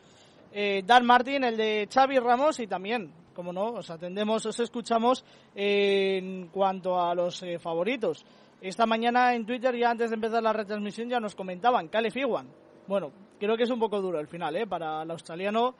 Eh, 0.52 0.82
Dan 0.84 1.04
Martín, 1.04 1.44
el 1.44 1.56
de 1.56 1.88
Xavi 1.92 2.18
Ramos. 2.18 2.60
Y 2.60 2.66
también, 2.66 3.12
como 3.34 3.52
no, 3.52 3.66
os 3.66 3.90
atendemos, 3.90 4.46
os 4.46 4.60
escuchamos 4.60 5.24
en 5.54 6.48
cuanto 6.48 7.00
a 7.00 7.14
los 7.14 7.42
eh, 7.42 7.58
favoritos. 7.58 8.24
Esta 8.60 8.86
mañana 8.86 9.34
en 9.34 9.44
Twitter, 9.44 9.76
ya 9.76 9.90
antes 9.90 10.10
de 10.10 10.14
empezar 10.14 10.42
la 10.42 10.52
retransmisión, 10.52 11.08
ya 11.08 11.20
nos 11.20 11.34
comentaban 11.34 11.88
Caleb 11.88 12.16
Iwan. 12.16 12.48
Bueno, 12.86 13.12
creo 13.38 13.56
que 13.56 13.64
es 13.64 13.70
un 13.70 13.80
poco 13.80 14.00
duro 14.00 14.18
el 14.18 14.28
final, 14.28 14.56
¿eh? 14.56 14.66
Para 14.66 15.02
el 15.02 15.10
australiano. 15.10 15.74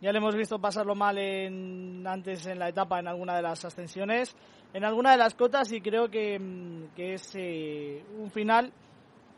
Ya 0.00 0.10
le 0.10 0.18
hemos 0.18 0.34
visto 0.34 0.58
pasarlo 0.58 0.96
mal 0.96 1.16
en, 1.16 2.04
antes 2.04 2.46
en 2.46 2.58
la 2.58 2.68
etapa 2.68 2.98
en 2.98 3.06
alguna 3.06 3.36
de 3.36 3.42
las 3.42 3.64
ascensiones, 3.64 4.34
en 4.74 4.84
alguna 4.84 5.12
de 5.12 5.16
las 5.16 5.34
cotas 5.34 5.70
y 5.70 5.80
creo 5.80 6.08
que, 6.10 6.40
mm, 6.40 6.94
que 6.96 7.14
es 7.14 7.32
eh, 7.36 8.04
un 8.18 8.28
final 8.32 8.72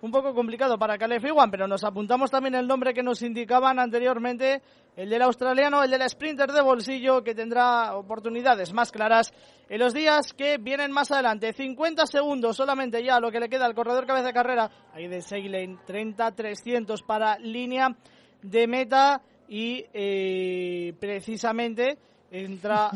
un 0.04 0.10
poco 0.10 0.34
complicado 0.34 0.78
para 0.78 0.98
Caleb 0.98 1.24
Iwan, 1.24 1.50
pero 1.50 1.66
nos 1.66 1.82
apuntamos 1.82 2.30
también 2.30 2.54
el 2.56 2.66
nombre 2.66 2.92
que 2.92 3.02
nos 3.02 3.22
indicaban 3.22 3.78
anteriormente, 3.78 4.60
el 4.96 5.08
del 5.08 5.22
australiano, 5.22 5.82
el 5.82 5.90
del 5.90 6.06
sprinter 6.10 6.52
de 6.52 6.60
bolsillo, 6.60 7.24
que 7.24 7.34
tendrá 7.34 7.96
oportunidades 7.96 8.74
más 8.74 8.92
claras 8.92 9.32
en 9.66 9.78
los 9.78 9.94
días 9.94 10.34
que 10.34 10.58
vienen 10.58 10.92
más 10.92 11.10
adelante. 11.10 11.54
50 11.54 12.04
segundos 12.06 12.54
solamente 12.54 13.02
ya 13.02 13.18
lo 13.18 13.32
que 13.32 13.40
le 13.40 13.48
queda 13.48 13.64
al 13.64 13.74
corredor 13.74 14.06
cabeza 14.06 14.26
de 14.26 14.34
carrera, 14.34 14.70
ahí 14.92 15.08
de 15.08 15.22
Seilen, 15.22 15.78
30-300 15.78 17.02
para 17.06 17.38
línea 17.38 17.96
de 18.42 18.66
meta 18.66 19.22
y 19.48 19.86
eh, 19.94 20.92
precisamente 21.00 21.96
entra 22.30 22.90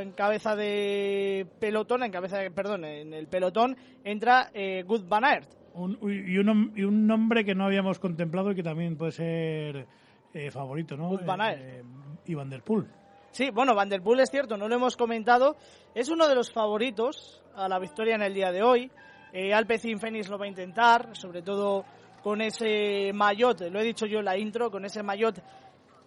en 0.00 0.12
cabeza 0.12 0.56
de 0.56 1.46
pelotón, 1.60 2.04
en 2.04 2.10
cabeza 2.10 2.38
de, 2.38 2.50
perdón, 2.50 2.86
en 2.86 3.12
el 3.12 3.26
pelotón 3.26 3.76
entra 4.02 4.50
eh, 4.54 4.82
Good 4.86 5.06
Van. 5.06 5.24
Un- 5.78 5.98
y, 6.02 6.36
un, 6.38 6.72
y 6.76 6.82
un 6.82 7.06
nombre 7.06 7.44
que 7.44 7.54
no 7.54 7.64
habíamos 7.64 7.98
contemplado 7.98 8.50
y 8.50 8.54
que 8.56 8.62
también 8.62 8.96
puede 8.96 9.12
ser 9.12 9.86
eh, 10.34 10.50
favorito, 10.50 10.96
¿no? 10.96 11.08
Wout 11.10 11.24
van. 11.24 11.40
Eh, 11.52 11.82
y 12.26 12.34
Van 12.34 12.50
der 12.50 12.62
Poel. 12.62 12.86
Sí, 13.30 13.50
bueno, 13.50 13.74
Van 13.74 13.88
der 13.88 14.02
Poel 14.02 14.20
es 14.20 14.30
cierto, 14.30 14.56
no 14.56 14.68
lo 14.68 14.74
hemos 14.74 14.96
comentado. 14.96 15.56
Es 15.94 16.08
uno 16.08 16.26
de 16.28 16.34
los 16.34 16.52
favoritos 16.52 17.42
a 17.54 17.68
la 17.68 17.78
victoria 17.78 18.16
en 18.16 18.22
el 18.22 18.34
día 18.34 18.50
de 18.50 18.62
hoy. 18.62 18.90
Eh, 19.32 19.52
Alpecin 19.54 20.00
Fénix 20.00 20.28
lo 20.28 20.38
va 20.38 20.46
a 20.46 20.48
intentar, 20.48 21.14
sobre 21.14 21.42
todo 21.42 21.84
con 22.22 22.40
ese 22.40 23.12
maillot, 23.14 23.60
lo 23.70 23.78
he 23.78 23.84
dicho 23.84 24.04
yo 24.06 24.18
en 24.18 24.24
la 24.24 24.36
intro, 24.36 24.70
con 24.70 24.84
ese 24.84 25.02
maillot 25.02 25.40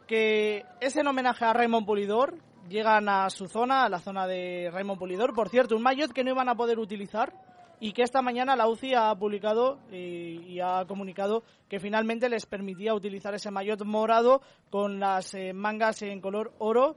que 0.08 0.66
es 0.82 0.98
en 0.98 1.08
homenaje 1.08 1.46
a 1.46 1.54
Raymond 1.54 1.86
Pulidor. 1.86 2.36
Llegan 2.68 3.08
a 3.10 3.30
su 3.30 3.48
zona, 3.48 3.86
a 3.86 3.90
la 3.90 4.00
zona 4.00 4.28
de 4.28 4.70
Raymond 4.72 5.00
Pulidor. 5.00 5.34
Por 5.34 5.50
cierto, 5.50 5.76
un 5.76 5.82
maillot 5.82 6.12
que 6.12 6.24
no 6.24 6.32
iban 6.32 6.50
a 6.50 6.56
poder 6.56 6.80
utilizar 6.80 7.34
y 7.82 7.92
que 7.94 8.04
esta 8.04 8.22
mañana 8.22 8.56
la 8.56 8.68
UCI 8.70 8.94
ha 8.94 9.14
publicado 9.16 9.80
y 9.92 10.60
ha 10.62 10.86
comunicado 10.88 11.44
que 11.68 11.80
finalmente 11.80 12.30
les 12.30 12.46
permitía 12.46 12.94
utilizar 12.94 13.34
ese 13.34 13.50
maillot 13.52 13.84
morado 13.84 14.42
con 14.70 15.00
las 15.00 15.34
eh, 15.34 15.52
mangas 15.52 16.02
en 16.04 16.22
color 16.22 16.54
oro. 16.60 16.96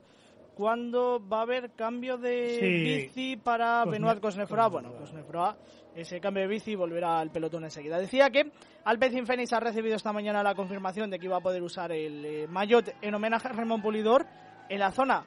¿Cuándo 0.53 1.19
va 1.27 1.39
a 1.39 1.41
haber 1.41 1.71
cambio 1.71 2.17
de 2.17 2.57
Sí. 2.59 2.65
bici 2.65 3.35
para 3.35 3.83
Cosne- 3.83 3.91
Benoit 3.91 4.19
Cosnefroy? 4.21 4.57
Cosnefroy. 4.69 4.83
Bueno, 4.83 4.97
Cosnefroy, 4.99 5.53
ese 5.95 6.21
cambio 6.21 6.43
de 6.43 6.49
bici 6.49 6.75
volverá 6.75 7.19
al 7.19 7.29
pelotón 7.31 7.65
enseguida. 7.65 7.97
Decía 7.99 8.29
que 8.29 8.51
Alpecin 8.85 9.25
Fénix 9.25 9.51
ha 9.51 9.59
recibido 9.59 9.95
esta 9.97 10.13
mañana 10.13 10.41
la 10.43 10.55
confirmación 10.55 11.09
de 11.09 11.19
que 11.19 11.25
iba 11.25 11.35
a 11.37 11.41
poder 11.41 11.61
usar 11.61 11.91
el 11.91 12.23
eh, 12.25 12.47
maillot 12.47 12.93
en 13.01 13.13
homenaje 13.15 13.49
a 13.49 13.51
Raymond 13.51 13.83
Pulidor 13.83 14.25
en 14.69 14.79
la 14.79 14.91
zona, 14.91 15.25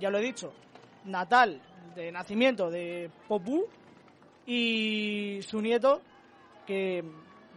ya 0.00 0.10
lo 0.10 0.18
he 0.18 0.22
dicho, 0.22 0.52
natal 1.04 1.60
de 1.94 2.10
nacimiento 2.10 2.68
de 2.68 3.10
Popú 3.28 3.66
y 4.46 5.40
su 5.42 5.60
nieto, 5.60 6.00
que 6.66 7.04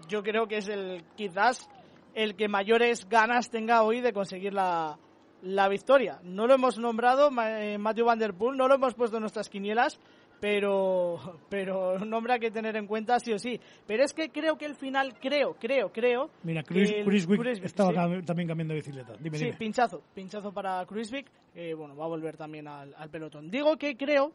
yo 0.08 0.24
creo 0.24 0.48
que 0.48 0.58
es 0.58 0.68
el 0.68 1.04
quizás 1.16 1.70
el 2.14 2.36
que 2.36 2.48
mayores 2.48 3.08
ganas 3.10 3.50
tenga 3.50 3.84
hoy 3.84 4.02
de 4.02 4.14
conseguir 4.14 4.54
la, 4.54 4.98
la 5.42 5.68
victoria. 5.68 6.20
No 6.24 6.48
lo 6.48 6.54
hemos 6.56 6.78
nombrado, 6.80 7.30
eh, 7.44 7.78
Matthew 7.78 8.06
Van 8.06 8.20
Der 8.20 8.34
Poel, 8.34 8.58
no 8.58 8.68
lo 8.68 8.76
hemos 8.76 8.94
puesto 8.94 9.18
en 9.18 9.22
nuestras 9.22 9.50
quinielas, 9.50 10.00
pero, 10.40 11.18
pero 11.50 11.96
un 11.96 12.10
nombre 12.10 12.34
hay 12.34 12.40
que 12.40 12.52
tener 12.52 12.76
en 12.78 12.88
cuenta 12.88 13.20
sí 13.20 13.34
o 13.34 13.40
sí. 13.40 13.60
Pero 13.86 14.04
es 14.04 14.14
que 14.14 14.30
creo 14.30 14.58
que 14.58 14.66
el 14.66 14.76
final, 14.76 15.18
creo, 15.20 15.56
creo, 15.60 15.92
creo. 15.92 16.30
Mira, 16.44 16.64
Chris, 16.64 16.90
que 16.92 17.00
el- 17.00 17.06
Chris 17.06 17.28
Wick 17.28 17.40
Kruijswijk, 17.42 17.66
estaba 17.66 17.92
sí. 17.92 18.22
también 18.26 18.48
cambiando 18.48 18.74
de 18.74 18.80
bicicleta. 18.80 19.14
Dime, 19.20 19.38
Sí, 19.38 19.46
dime. 19.46 19.58
pinchazo, 19.58 20.02
pinchazo 20.14 20.54
para 20.54 20.86
Kruisvik, 20.86 21.28
que 21.54 21.74
bueno, 21.74 21.96
va 21.98 22.06
a 22.06 22.10
volver 22.10 22.38
también 22.38 22.68
al, 22.68 22.94
al 22.96 23.10
pelotón. 23.10 23.50
Digo 23.50 23.76
que 23.78 23.98
creo 23.98 24.32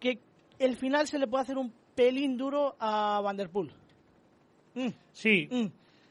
que 0.00 0.18
el 0.58 0.76
final 0.76 1.06
se 1.06 1.18
le 1.18 1.26
puede 1.26 1.42
hacer 1.42 1.58
un 1.58 1.72
pelín 1.94 2.36
duro 2.36 2.76
a 2.78 3.20
Van 3.22 3.36
Der 3.36 3.50
Poel. 3.50 3.72
Mm, 4.74 4.88
Sí, 5.12 5.48
mm. 5.50 5.66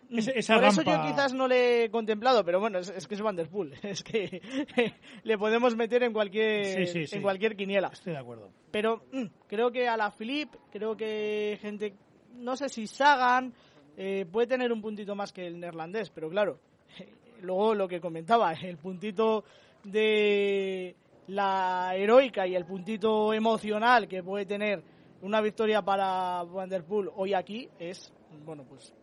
Esa 0.10 0.56
Por 0.56 0.64
eso 0.64 0.84
yo 0.84 1.02
quizás 1.02 1.34
no 1.34 1.50
le 1.50 1.84
he 1.84 1.90
contemplado, 1.90 2.44
pero 2.46 2.62
bueno, 2.62 2.80
es, 2.80 2.90
es 2.90 3.08
que 3.08 3.16
es 3.16 3.22
Van 3.22 3.36
der 3.36 3.50
Poel. 3.50 3.74
Es 3.84 4.04
que 4.04 4.42
le 5.24 5.38
podemos 5.38 5.76
meter 5.76 6.04
en 6.04 6.14
cualquier, 6.14 6.64
Sí, 6.66 6.86
sí, 6.86 7.08
sí. 7.08 7.16
en 7.18 7.22
cualquier 7.22 7.56
quiniela. 7.58 7.90
Estoy 7.90 8.14
de 8.14 8.20
acuerdo. 8.20 8.50
Pero 8.72 9.04
mm, 9.12 9.26
creo 9.48 9.72
que 9.72 9.88
a 9.88 9.98
la 9.98 10.12
Philip, 10.12 10.50
creo 10.72 10.96
que 10.96 11.58
gente, 11.62 11.94
no 12.36 12.56
sé 12.56 12.70
si 12.70 12.88
Sagan 12.88 13.54
eh, 13.98 14.26
puede 14.32 14.48
tener 14.48 14.72
un 14.72 14.82
puntito 14.82 15.14
más 15.16 15.34
que 15.34 15.46
el 15.46 15.60
neerlandés, 15.60 16.10
pero 16.10 16.30
claro, 16.30 16.60
luego 17.42 17.76
lo 17.76 17.88
que 17.88 18.00
comentaba, 18.00 18.54
el 18.54 18.78
puntito 18.78 19.44
de 19.84 20.96
la 21.28 21.92
heroica 21.96 22.48
y 22.48 22.56
el 22.56 22.66
puntito 22.66 23.34
emocional 23.34 24.08
que 24.08 24.24
puede 24.24 24.46
tener 24.46 24.82
una 25.22 25.42
victoria 25.42 25.82
para 25.82 26.44
Van 26.44 26.70
der 26.70 26.84
Poel 26.84 27.10
hoy 27.16 27.34
aquí 27.34 27.68
es, 27.80 28.12
bueno, 28.46 28.64
pues 28.68 28.94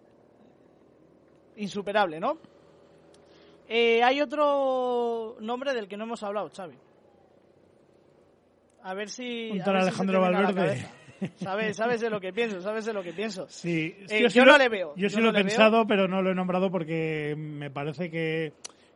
insuperable, 1.56 2.18
¿no? 2.20 2.38
Eh, 3.68 4.02
hay 4.02 4.20
otro 4.20 5.36
nombre 5.40 5.72
del 5.72 5.88
que 5.88 5.96
no 5.96 6.04
hemos 6.04 6.22
hablado, 6.22 6.50
Xavi. 6.50 6.74
A 8.82 8.94
ver 8.94 9.08
si. 9.08 9.50
Ver 9.52 9.62
si 9.64 9.70
Alejandro 9.70 10.20
Valverde. 10.20 10.86
¿Sabes, 11.36 11.76
sabes 11.76 12.00
de 12.02 12.10
lo 12.10 12.20
que 12.20 12.32
pienso, 12.34 12.60
sabes 12.60 12.84
de 12.84 12.92
lo 12.92 13.02
que 13.02 13.12
pienso. 13.14 13.46
Sí, 13.48 13.96
Eh, 14.10 14.20
yo, 14.22 14.28
sí 14.28 14.38
yo 14.38 14.44
lo- 14.44 14.52
no 14.52 14.58
le 14.58 14.68
veo, 14.68 14.94
Yo 14.96 15.02
yo 15.02 15.08
sí 15.08 15.16
no 15.16 15.22
lo 15.22 15.28
he 15.30 15.32
veo. 15.32 15.42
pensado, 15.44 15.86
pero 15.86 16.06
no 16.06 16.20
lo 16.20 16.30
he 16.30 16.34
nombrado 16.34 16.70
porque 16.70 17.34
me 17.38 17.70
parece 17.70 18.10
que 18.10 18.52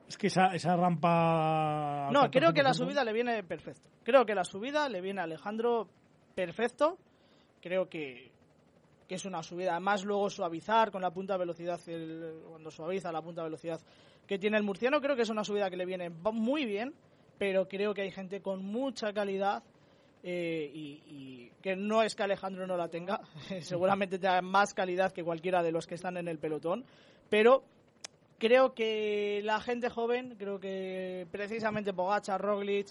es 0.09 0.17
que 0.17 0.29
esa, 0.29 0.47
esa 0.55 0.75
rampa. 0.77 2.09
No, 2.13 2.31
creo 2.31 2.53
que 2.53 2.63
la 2.63 2.71
14%, 2.71 2.75
subida 2.75 3.05
le 3.05 3.13
viene 3.13 3.43
perfecto. 3.45 3.89
Creo 4.03 4.25
que 4.25 4.35
la 4.35 4.45
subida 4.45 4.89
le 4.89 5.01
viene 5.01 5.21
a 5.21 5.25
Alejandro 5.25 5.89
perfecto. 6.35 6.97
Creo 7.61 7.89
que, 7.89 8.31
que 9.07 9.15
es 9.15 9.25
una 9.25 9.43
subida. 9.43 9.73
Además, 9.73 10.05
luego 10.05 10.31
suavizar 10.31 10.91
con 10.91 11.03
la 11.03 11.11
punta 11.11 11.35
de 11.35 11.41
velocidad, 11.41 11.81
el- 11.89 12.43
cuando 12.49 12.71
suaviza 12.71 13.13
la 13.13 13.21
punta 13.23 13.43
de 13.43 13.49
velocidad 13.49 13.81
que 14.27 14.39
tiene 14.39 14.57
el 14.57 14.63
murciano, 14.63 15.01
creo 15.01 15.17
que 15.17 15.23
es 15.23 15.31
una 15.31 15.45
subida 15.45 15.71
que 15.71 15.77
le 15.77 15.87
viene 15.87 16.11
muy 16.11 16.65
bien. 16.65 16.95
Pero 17.39 17.69
creo 17.69 17.95
que 17.95 18.03
hay 18.03 18.11
gente 18.11 18.41
con 18.43 18.65
mucha 18.65 19.13
calidad 19.13 19.63
eh, 20.25 20.71
y, 20.75 21.03
y 21.07 21.53
que 21.63 21.77
no 21.77 22.03
es 22.03 22.17
que 22.17 22.25
Alejandro 22.25 22.67
no 22.67 22.77
la 22.77 22.89
tenga. 22.89 23.21
Seguramente 23.61 24.19
tenga 24.19 24.43
más 24.43 24.75
calidad 24.75 25.13
que 25.13 25.23
cualquiera 25.23 25.63
de 25.63 25.71
los 25.71 25.87
que 25.87 25.95
están 25.95 26.17
en 26.17 26.27
el 26.29 26.39
pelotón. 26.39 26.85
Pero 27.31 27.63
creo 28.39 28.75
que 28.75 29.41
la 29.45 29.61
gente 29.61 29.91
joven, 29.91 30.37
creo 30.39 30.59
que 30.61 31.27
precisamente 31.31 31.93
Pogacar, 31.93 32.41
Roglic, 32.41 32.89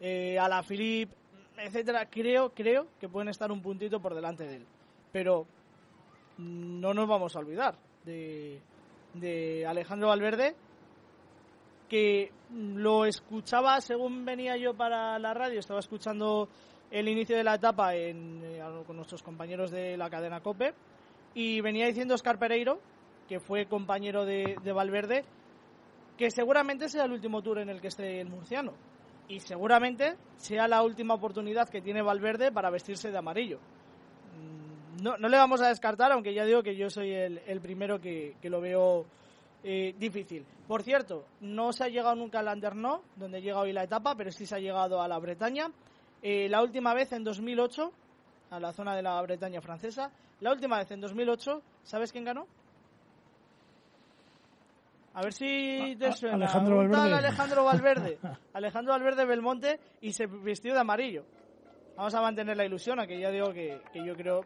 eh, 0.00 0.38
Alaphilippe, 0.38 1.14
etcétera, 1.58 2.06
creo, 2.06 2.50
creo 2.50 2.88
que 3.00 3.08
pueden 3.08 3.28
estar 3.28 3.50
un 3.50 3.62
puntito 3.62 4.00
por 4.00 4.14
delante 4.14 4.44
de 4.44 4.56
él. 4.56 4.66
Pero 5.12 5.46
no 6.38 6.94
nos 6.94 7.08
vamos 7.08 7.34
a 7.36 7.38
olvidar 7.38 7.74
de, 8.04 8.60
de 9.14 9.66
Alejandro 9.66 10.08
Valverde, 10.08 10.54
que 11.88 12.32
lo 12.50 13.04
escuchaba 13.04 13.80
según 13.80 14.24
venía 14.24 14.56
yo 14.56 14.74
para 14.74 15.18
la 15.18 15.34
radio, 15.34 15.60
estaba 15.60 15.80
escuchando 15.80 16.48
el 16.90 17.08
inicio 17.08 17.36
de 17.36 17.44
la 17.44 17.54
etapa 17.54 17.94
en, 17.94 18.40
eh, 18.44 18.62
con 18.86 18.96
nuestros 18.96 19.22
compañeros 19.22 19.70
de 19.70 19.96
la 19.96 20.10
cadena 20.10 20.40
COPE, 20.40 20.74
y 21.34 21.60
venía 21.60 21.86
diciendo 21.86 22.14
Oscar 22.14 22.38
Pereiro, 22.38 22.80
que 23.28 23.40
fue 23.40 23.66
compañero 23.66 24.24
de, 24.24 24.56
de 24.62 24.72
Valverde, 24.72 25.24
que 26.16 26.30
seguramente 26.30 26.88
sea 26.88 27.04
el 27.04 27.12
último 27.12 27.42
tour 27.42 27.58
en 27.58 27.68
el 27.68 27.80
que 27.80 27.88
esté 27.88 28.20
el 28.20 28.28
murciano. 28.28 28.72
Y 29.28 29.40
seguramente 29.40 30.16
sea 30.36 30.68
la 30.68 30.82
última 30.82 31.14
oportunidad 31.14 31.68
que 31.68 31.80
tiene 31.80 32.02
Valverde 32.02 32.52
para 32.52 32.70
vestirse 32.70 33.10
de 33.10 33.18
amarillo. 33.18 33.58
Mm, 34.36 35.02
No, 35.02 35.16
no 35.16 35.28
le 35.28 35.36
vamos 35.36 35.60
a 35.62 35.68
descartar, 35.68 36.12
aunque 36.12 36.34
ya 36.34 36.44
digo 36.44 36.62
que 36.62 36.76
yo 36.76 36.90
soy 36.90 37.12
el, 37.12 37.60
primero 37.60 38.00
que, 38.00 38.36
que 38.42 38.50
lo 38.50 38.60
veo 38.60 39.06
eh, 39.64 39.94
difícil. 39.98 40.44
Por 40.66 40.82
cierto, 40.82 41.24
no 41.40 41.72
se 41.72 41.84
ha 41.84 41.88
llegado 41.88 42.14
nunca 42.14 42.40
al 42.40 42.46
Landerneau, 42.46 43.02
donde 43.16 43.40
llega 43.40 43.60
hoy 43.60 43.72
la 43.72 43.84
etapa, 43.84 44.14
pero 44.16 44.30
sí 44.30 44.44
se 44.44 44.54
ha 44.56 44.58
llegado 44.58 45.00
a 45.00 45.08
la 45.08 45.18
Bretaña. 45.18 45.70
Eh, 46.22 46.48
la 46.48 46.62
última 46.62 46.94
vez 46.94 47.12
en 47.12 47.24
2008, 47.24 47.92
a 48.50 48.60
la 48.60 48.72
zona 48.72 48.94
de 48.94 49.02
la 49.02 49.20
Bretaña 49.22 49.60
francesa. 49.60 50.10
La 50.40 50.52
última 50.52 50.78
vez 50.78 50.90
en 50.90 51.00
2008, 51.00 51.62
¿sabes 51.84 52.12
quién 52.12 52.24
ganó? 52.24 52.46
A 55.14 55.22
ver 55.22 55.32
si 55.32 55.94
te 55.98 56.06
A- 56.06 56.12
suena. 56.12 56.36
Alejandro 56.36 56.78
Un 56.80 56.90
tal 56.90 57.00
Valverde. 57.10 57.26
Alejandro 57.26 57.64
Valverde. 57.64 58.18
Alejandro 58.54 58.92
Valverde 58.94 59.24
Belmonte 59.26 59.80
y 60.00 60.12
se 60.12 60.26
vistió 60.26 60.72
de 60.74 60.80
amarillo. 60.80 61.24
Vamos 61.96 62.14
a 62.14 62.20
mantener 62.22 62.56
la 62.56 62.64
ilusión, 62.64 62.98
aunque 62.98 63.20
ya 63.20 63.30
digo 63.30 63.52
que, 63.52 63.80
que 63.92 64.04
yo 64.04 64.14
creo 64.16 64.40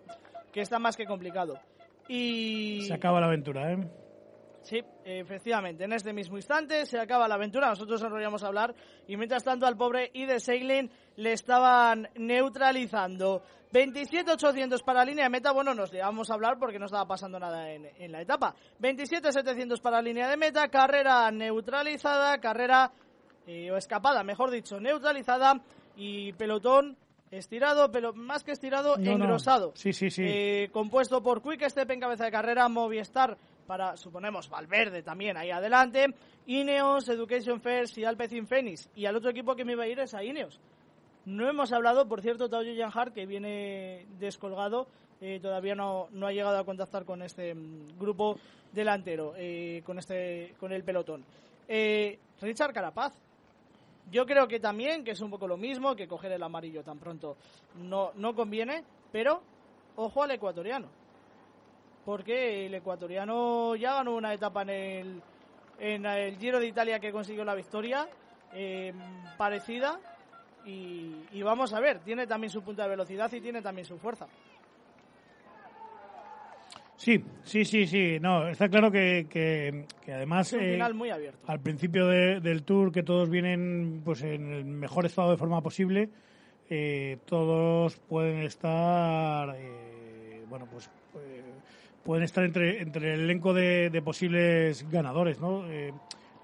que 0.52 0.60
está 0.60 0.78
más 0.78 0.96
que 0.96 1.06
complicado. 1.06 1.58
Y 2.08 2.82
Se 2.86 2.94
acaba 2.94 3.20
la 3.20 3.26
aventura, 3.26 3.72
¿eh? 3.72 3.78
Sí, 4.62 4.82
efectivamente. 5.04 5.84
En 5.84 5.92
este 5.92 6.12
mismo 6.12 6.36
instante 6.36 6.86
se 6.86 6.98
acaba 6.98 7.28
la 7.28 7.36
aventura. 7.36 7.68
Nosotros 7.68 8.02
enrollamos 8.02 8.42
a 8.42 8.48
hablar. 8.48 8.74
Y 9.06 9.16
mientras 9.16 9.44
tanto, 9.44 9.64
al 9.64 9.76
pobre 9.76 10.10
Ide 10.12 10.40
Seiglin 10.40 10.90
le 11.16 11.32
estaban 11.32 12.08
neutralizando. 12.16 13.42
27.800 13.72 14.82
para 14.84 15.04
línea 15.04 15.24
de 15.24 15.30
meta. 15.30 15.52
Bueno, 15.52 15.74
nos 15.74 15.90
llevamos 15.92 16.30
a 16.30 16.34
hablar 16.34 16.58
porque 16.58 16.78
no 16.78 16.86
estaba 16.86 17.06
pasando 17.06 17.38
nada 17.38 17.70
en, 17.72 17.86
en 17.98 18.12
la 18.12 18.22
etapa. 18.22 18.54
27.700 18.80 19.80
para 19.80 20.00
línea 20.00 20.28
de 20.28 20.36
meta. 20.36 20.68
Carrera 20.68 21.30
neutralizada. 21.30 22.38
Carrera 22.38 22.90
eh, 23.46 23.70
o 23.70 23.76
escapada, 23.76 24.22
mejor 24.22 24.50
dicho, 24.50 24.80
neutralizada. 24.80 25.60
Y 25.96 26.32
pelotón 26.34 26.96
estirado, 27.30 27.90
pero 27.90 28.12
más 28.12 28.44
que 28.44 28.52
estirado, 28.52 28.96
No, 28.98 29.04
no. 29.18 29.24
engrosado. 29.24 29.72
Sí, 29.74 29.92
sí, 29.92 30.10
sí. 30.10 30.22
Eh, 30.24 30.68
compuesto 30.72 31.22
por 31.22 31.42
Quick 31.42 31.68
Step 31.68 31.90
en 31.90 32.00
cabeza 32.00 32.24
de 32.26 32.30
carrera, 32.30 32.68
Movistar 32.68 33.36
para, 33.66 33.96
suponemos, 33.96 34.48
Valverde 34.48 35.02
también 35.02 35.36
ahí 35.36 35.50
adelante, 35.50 36.06
Ineos, 36.46 37.08
Education 37.08 37.60
First 37.60 37.98
y 37.98 38.04
Alpecin 38.04 38.46
Phoenix. 38.46 38.88
Y 38.94 39.06
al 39.06 39.16
otro 39.16 39.30
equipo 39.30 39.56
que 39.56 39.64
me 39.64 39.72
iba 39.72 39.82
a 39.84 39.88
ir 39.88 39.98
es 39.98 40.14
a 40.14 40.22
Ineos. 40.22 40.60
No 41.26 41.48
hemos 41.48 41.72
hablado, 41.72 42.06
por 42.08 42.22
cierto, 42.22 42.48
Tao 42.48 42.62
Janhart, 42.62 43.12
que 43.12 43.26
viene 43.26 44.06
descolgado, 44.18 44.86
eh, 45.20 45.40
todavía 45.42 45.74
no, 45.74 46.06
no 46.12 46.26
ha 46.28 46.32
llegado 46.32 46.56
a 46.56 46.64
contactar 46.64 47.04
con 47.04 47.20
este 47.20 47.52
mm, 47.52 47.98
grupo 47.98 48.38
delantero, 48.72 49.34
eh, 49.36 49.82
con, 49.84 49.98
este, 49.98 50.54
con 50.60 50.72
el 50.72 50.84
pelotón. 50.84 51.24
Eh, 51.66 52.18
Richard 52.40 52.72
Carapaz, 52.72 53.12
yo 54.10 54.24
creo 54.24 54.46
que 54.46 54.60
también, 54.60 55.02
que 55.02 55.10
es 55.10 55.20
un 55.20 55.30
poco 55.30 55.48
lo 55.48 55.56
mismo, 55.56 55.96
que 55.96 56.06
coger 56.06 56.30
el 56.30 56.42
amarillo 56.42 56.84
tan 56.84 56.98
pronto 56.98 57.36
no, 57.74 58.12
no 58.14 58.34
conviene, 58.34 58.84
pero 59.10 59.42
ojo 59.96 60.22
al 60.22 60.30
ecuatoriano. 60.30 60.86
Porque 62.04 62.66
el 62.66 62.74
ecuatoriano 62.74 63.74
ya 63.74 63.94
ganó 63.94 64.14
una 64.14 64.32
etapa 64.32 64.62
en 64.62 64.70
el, 64.70 65.22
en 65.80 66.06
el 66.06 66.38
Giro 66.38 66.60
de 66.60 66.68
Italia 66.68 67.00
que 67.00 67.10
consiguió 67.10 67.44
la 67.44 67.56
victoria 67.56 68.08
eh, 68.52 68.94
parecida. 69.36 69.98
Y, 70.66 71.14
y 71.32 71.42
vamos 71.42 71.72
a 71.72 71.80
ver, 71.80 72.00
tiene 72.00 72.26
también 72.26 72.50
su 72.50 72.62
punta 72.62 72.82
de 72.84 72.88
velocidad 72.90 73.32
y 73.32 73.40
tiene 73.40 73.62
también 73.62 73.86
su 73.86 73.96
fuerza. 73.98 74.26
Sí, 76.96 77.22
sí, 77.44 77.64
sí, 77.64 77.86
sí. 77.86 78.18
No, 78.20 78.48
está 78.48 78.68
claro 78.68 78.90
que, 78.90 79.26
que, 79.28 79.84
que 80.04 80.12
además. 80.12 80.52
Eh, 80.54 80.78
muy 80.94 81.10
abierto. 81.10 81.38
al 81.46 81.60
principio 81.60 82.06
de- 82.08 82.40
del 82.40 82.62
tour 82.62 82.90
que 82.90 83.02
todos 83.02 83.28
vienen 83.28 84.00
pues 84.04 84.22
en 84.22 84.50
el 84.52 84.64
mejor 84.64 85.04
estado 85.06 85.30
de 85.30 85.36
forma 85.36 85.60
posible 85.60 86.08
eh, 86.70 87.18
todos 87.26 87.96
pueden 88.08 88.42
estar 88.42 89.54
eh, 89.58 90.42
bueno 90.48 90.66
pues 90.72 90.86
eh, 91.16 91.42
pueden 92.02 92.24
estar 92.24 92.44
entre 92.44 92.80
entre 92.82 93.14
el 93.14 93.20
elenco 93.20 93.52
de, 93.52 93.90
de 93.90 94.02
posibles 94.02 94.88
ganadores 94.90 95.38
no 95.38 95.64
Eh, 95.68 95.92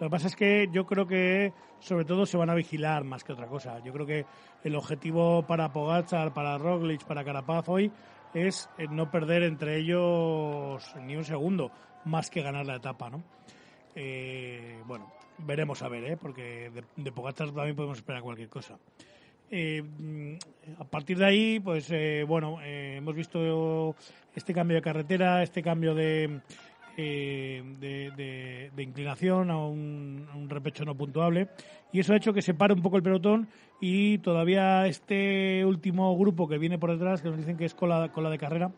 lo 0.03 0.09
que 0.09 0.11
pasa 0.11 0.27
es 0.27 0.35
que 0.35 0.69
yo 0.73 0.85
creo 0.85 1.07
que 1.07 1.53
sobre 1.79 2.05
todo 2.05 2.27
se 2.27 2.37
van 2.37 2.51
a 2.51 2.57
vigilar 2.57 3.05
más 3.05 3.23
que 3.23 3.35
otra 3.35 3.47
cosa 3.47 3.79
yo 3.85 3.93
creo 3.93 4.05
que 4.05 4.27
el 4.65 4.75
objetivo 4.75 5.47
para 5.47 5.73
Pogacar 5.73 6.35
para 6.35 6.59
Roglic 6.59 7.05
para 7.05 7.23
Carapaz 7.23 7.69
hoy 7.69 7.93
es 8.35 8.69
eh, 8.79 8.89
no 8.91 9.13
perder 9.13 9.45
entre 9.45 9.79
ellos 9.79 10.93
ni 11.03 11.15
un 11.15 11.23
segundo 11.23 11.71
más 12.05 12.31
que 12.31 12.43
ganar 12.43 12.67
la 12.67 12.77
etapa 12.77 13.11
no 13.11 13.23
eh, 13.95 14.83
bueno, 14.87 15.13
veremos 15.39 15.83
a 15.83 15.89
ver, 15.89 16.03
¿eh? 16.05 16.17
porque 16.17 16.71
de, 16.71 16.83
de 16.97 17.13
Pogacar 17.13 17.53
también 17.53 17.77
podemos 17.77 17.99
esperar 17.99 18.23
cualquier 18.23 18.49
cosa. 18.49 18.79
Mm, 19.51 20.37
a 20.79 20.85
partir 20.85 21.19
de 21.19 21.27
ahí, 21.27 21.61
pues 21.61 21.93
bueno, 22.27 22.59
hemos 22.63 23.15
visto 23.15 23.95
este 24.35 24.55
cambio 24.55 24.77
de 24.77 24.83
carretera, 24.83 25.43
este 25.43 25.63
cambio 25.63 25.95
de, 25.95 26.41
eh, 26.97 27.63
de, 27.81 28.11
de- 28.17 28.71
de 28.75 28.83
inclinación 28.83 29.51
a 29.51 29.59
un, 29.67 30.27
a 30.33 30.37
un 30.37 30.49
repecho 30.49 30.85
no 30.85 30.95
puntuable, 30.97 31.49
y 31.93 32.01
eso 32.01 32.13
ha 32.13 32.17
hecho 32.17 32.33
que 32.33 32.43
se 32.43 32.55
pare 32.55 32.75
un 32.75 32.83
poco 32.83 32.97
el 32.97 33.03
pelotón 33.03 33.49
y 33.81 34.19
todavía 34.19 34.87
este 34.87 35.65
último 35.65 36.17
grupo 36.17 36.49
que 36.49 36.59
viene 36.59 36.79
por 36.79 36.91
detrás, 36.93 37.21
que 37.23 37.29
nos 37.29 37.39
dicen 37.39 37.57
que 37.57 37.65
es 37.67 37.75
cola, 37.75 38.11
cola 38.13 38.31
de 38.31 38.39
carrera, 38.39 38.71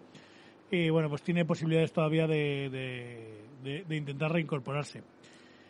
eh, 0.71 0.91
bueno, 0.91 1.09
pues 1.09 1.23
tiene 1.23 1.45
posibilidades 1.45 1.93
todavía 1.93 2.27
de, 2.27 2.69
de- 3.63 3.97
intentar 3.97 4.33
reincorporarse. 4.33 5.03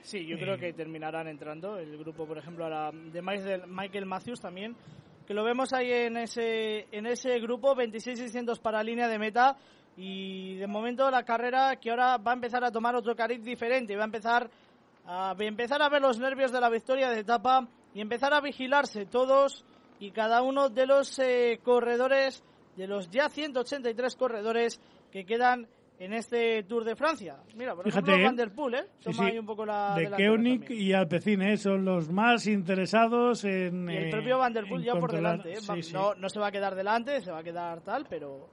Sí, 0.02 0.26
yo 0.26 0.36
Eh, 0.36 0.40
creo 0.40 0.58
que 0.58 0.72
terminarán 0.72 1.28
entrando. 1.28 1.78
El 1.78 1.96
grupo, 1.98 2.26
por 2.26 2.36
ejemplo, 2.38 2.64
ahora 2.64 2.90
de 2.92 3.22
Michael 3.22 3.62
Michael 3.68 4.06
Matthews 4.06 4.40
también, 4.40 4.74
que 5.26 5.32
lo 5.34 5.42
vemos 5.44 5.72
ahí 5.72 5.90
en 5.90 6.16
ese, 6.18 6.86
en 6.92 7.06
ese 7.06 7.38
grupo, 7.40 7.74
26.600 7.74 8.60
para 8.60 8.82
línea 8.82 9.08
de 9.08 9.18
meta, 9.18 9.56
Y 9.96 10.56
de 10.56 10.66
momento 10.66 11.10
la 11.10 11.24
carrera 11.24 11.76
que 11.76 11.90
ahora 11.90 12.16
va 12.18 12.32
a 12.32 12.34
empezar 12.34 12.64
a 12.64 12.72
tomar 12.72 12.96
otro 12.96 13.14
cariz 13.14 13.42
diferente, 13.42 13.94
va 13.96 14.02
a 14.02 14.06
empezar 14.06 14.50
a 15.06 15.34
empezar 15.38 15.82
a 15.82 15.88
ver 15.88 16.02
los 16.02 16.18
nervios 16.18 16.50
de 16.50 16.60
la 16.60 16.70
victoria 16.70 17.10
de 17.10 17.20
etapa 17.20 17.68
y 17.94 18.00
empezar 18.00 18.32
a 18.32 18.40
vigilarse 18.40 19.06
todos 19.06 19.64
y 20.00 20.10
cada 20.10 20.42
uno 20.42 20.68
de 20.68 20.86
los 20.86 21.18
eh, 21.18 21.60
corredores, 21.62 22.42
de 22.76 22.86
los 22.86 23.10
ya 23.10 23.28
183 23.28 24.16
corredores 24.16 24.80
que 25.12 25.24
quedan 25.24 25.68
en 25.98 26.12
este 26.12 26.64
Tour 26.64 26.84
de 26.84 26.96
Francia. 26.96 27.36
Mira, 27.54 27.74
por 27.74 27.84
Fíjate, 27.84 28.10
ejemplo. 28.10 28.26
Van 28.26 28.36
der 28.36 28.52
Poel, 28.52 28.74
¿eh? 28.74 28.86
Sí, 28.98 29.04
Toma 29.04 29.16
sí. 29.16 29.24
ahí 29.30 29.38
un 29.38 29.46
poco 29.46 29.64
la 29.64 29.94
de 29.94 30.10
Koenig 30.10 30.70
y 30.70 30.92
Alpecin 30.92 31.42
¿eh? 31.42 31.56
son 31.56 31.84
los 31.84 32.10
más 32.10 32.46
interesados 32.46 33.44
en. 33.44 33.88
Y 33.88 33.96
el 33.96 34.04
eh, 34.08 34.10
propio 34.10 34.38
Van 34.38 34.52
der 34.52 34.66
Poel 34.68 34.84
ya 34.84 34.94
por 34.94 35.12
delante. 35.12 35.52
¿eh? 35.52 35.56
Sí, 35.60 35.82
sí. 35.82 35.92
No, 35.92 36.14
no 36.14 36.28
se 36.28 36.40
va 36.40 36.48
a 36.48 36.52
quedar 36.52 36.74
delante, 36.74 37.20
se 37.20 37.30
va 37.30 37.38
a 37.38 37.44
quedar 37.44 37.80
tal, 37.82 38.06
pero... 38.08 38.48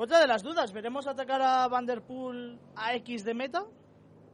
Otra 0.00 0.20
de 0.20 0.28
las 0.28 0.42
dudas, 0.44 0.72
¿veremos 0.72 1.06
atacar 1.08 1.42
a 1.42 1.66
Van 1.68 1.84
der 1.84 2.02
Poel 2.02 2.56
a 2.76 2.94
X 2.94 3.24
de 3.24 3.34
meta? 3.34 3.64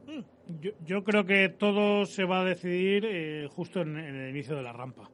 Mm, 0.07 0.59
Yo, 0.61 0.71
yo 0.85 1.03
creo 1.03 1.25
que 1.25 1.49
todo 1.49 2.05
se 2.05 2.23
va 2.23 2.41
a 2.41 2.45
decidir 2.45 3.03
eh, 3.05 3.47
justo 3.51 3.81
en, 3.81 3.97
en 3.97 4.15
el 4.15 4.29
inicio 4.29 4.55
de 4.55 4.61
la 4.61 4.71
rampa. 4.73 5.09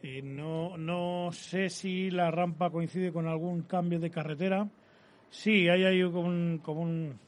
Y 0.00 0.22
no, 0.22 0.78
no 0.78 1.30
sé 1.32 1.68
si 1.70 2.08
la 2.10 2.30
rampa 2.30 2.70
coincide 2.70 3.12
con 3.12 3.26
algún 3.26 3.62
cambio 3.62 3.98
de 3.98 4.10
carretera. 4.10 4.68
Sí, 5.28 5.68
hay 5.68 5.84
ahí 5.84 6.02
como, 6.04 6.28
un- 6.28 6.60
como 6.62 6.82
un- 6.82 7.18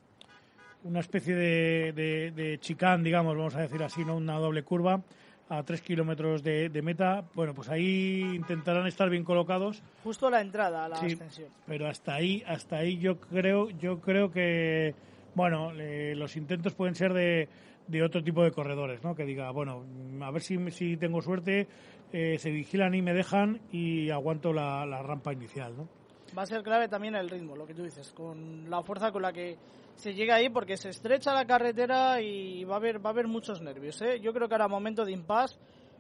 una 0.85 1.01
especie 1.01 1.35
de, 1.35 1.93
de, 1.93 2.31
de 2.31 2.59
chicán, 2.61 3.03
digamos, 3.03 3.37
vamos 3.37 3.57
a 3.57 3.63
decir 3.63 3.83
así, 3.83 4.05
no 4.05 4.17
una 4.17 4.39
doble 4.39 4.63
curva 4.63 5.03
a 5.51 5.63
tres 5.65 5.83
kilómetros 5.83 6.43
de, 6.43 6.71
de 6.71 6.81
meta. 6.83 7.25
Bueno, 7.35 7.53
pues 7.55 7.69
ahí 7.69 8.21
intentarán 8.35 8.87
estar 8.87 9.11
bien 9.11 9.25
colocados. 9.25 9.83
Justo 10.03 10.31
la 10.31 10.41
entrada 10.41 10.87
a 10.87 10.89
la 10.89 10.97
Sí, 10.97 11.07
ascensión. 11.13 11.49
pero 11.67 11.87
hasta 11.89 12.15
ahí, 12.15 12.43
hasta 12.47 12.77
ahí 12.77 12.97
yo 12.99 13.21
creo, 13.21 13.69
yo 13.71 14.01
creo 14.01 14.31
que, 14.31 14.95
bueno, 15.35 15.73
los 16.15 16.37
intentos 16.37 16.75
pueden 16.75 16.95
ser 16.95 17.13
de, 17.13 17.49
de 17.89 18.03
otro 18.03 18.23
tipo 18.23 18.43
de 18.43 18.53
corredores, 18.53 19.03
¿no? 19.03 19.15
Que 19.15 19.25
diga, 19.25 19.51
bueno, 19.51 19.85
a 20.23 20.31
ver 20.31 20.41
si, 20.43 20.71
si 20.71 20.97
tengo 20.97 21.21
suerte, 21.21 21.67
eh, 22.13 22.37
se 22.39 22.51
vigilan 22.51 22.95
y 22.95 23.03
me 23.03 23.13
dejan 23.13 23.61
y 23.73 24.11
aguanto 24.11 24.53
la, 24.53 24.87
la 24.87 25.03
rampa 25.03 25.33
inicial, 25.33 25.77
¿no? 25.77 25.89
Va 26.37 26.43
a 26.43 26.47
ser 26.47 26.63
clave 26.63 26.89
también 26.89 27.15
el 27.17 27.29
ritmo, 27.29 27.57
lo 27.57 27.67
que 27.67 27.75
tú 27.75 27.83
dices, 27.83 28.13
con 28.13 28.71
la 28.71 28.83
fuerza 28.83 29.11
con 29.11 29.23
la 29.23 29.33
que 29.33 29.57
se 29.97 30.15
llega 30.15 30.37
ahí, 30.37 30.49
porque 30.49 30.77
se 30.77 30.91
estrecha 30.91 31.35
la 31.35 31.45
carretera 31.45 32.21
y 32.21 32.65
va 32.65 32.75
a 32.75 32.79
haber, 32.79 33.05
va 33.05 33.11
a 33.11 33.13
haber 33.13 33.27
muchos 33.27 33.61
nervios. 33.61 34.01
¿eh? 34.03 34.21
Yo 34.21 34.33
creo 34.33 34.49
que 34.49 34.55
ahora 34.55 34.69
momento 34.69 35.05
de 35.05 35.13
impasse, 35.13 35.59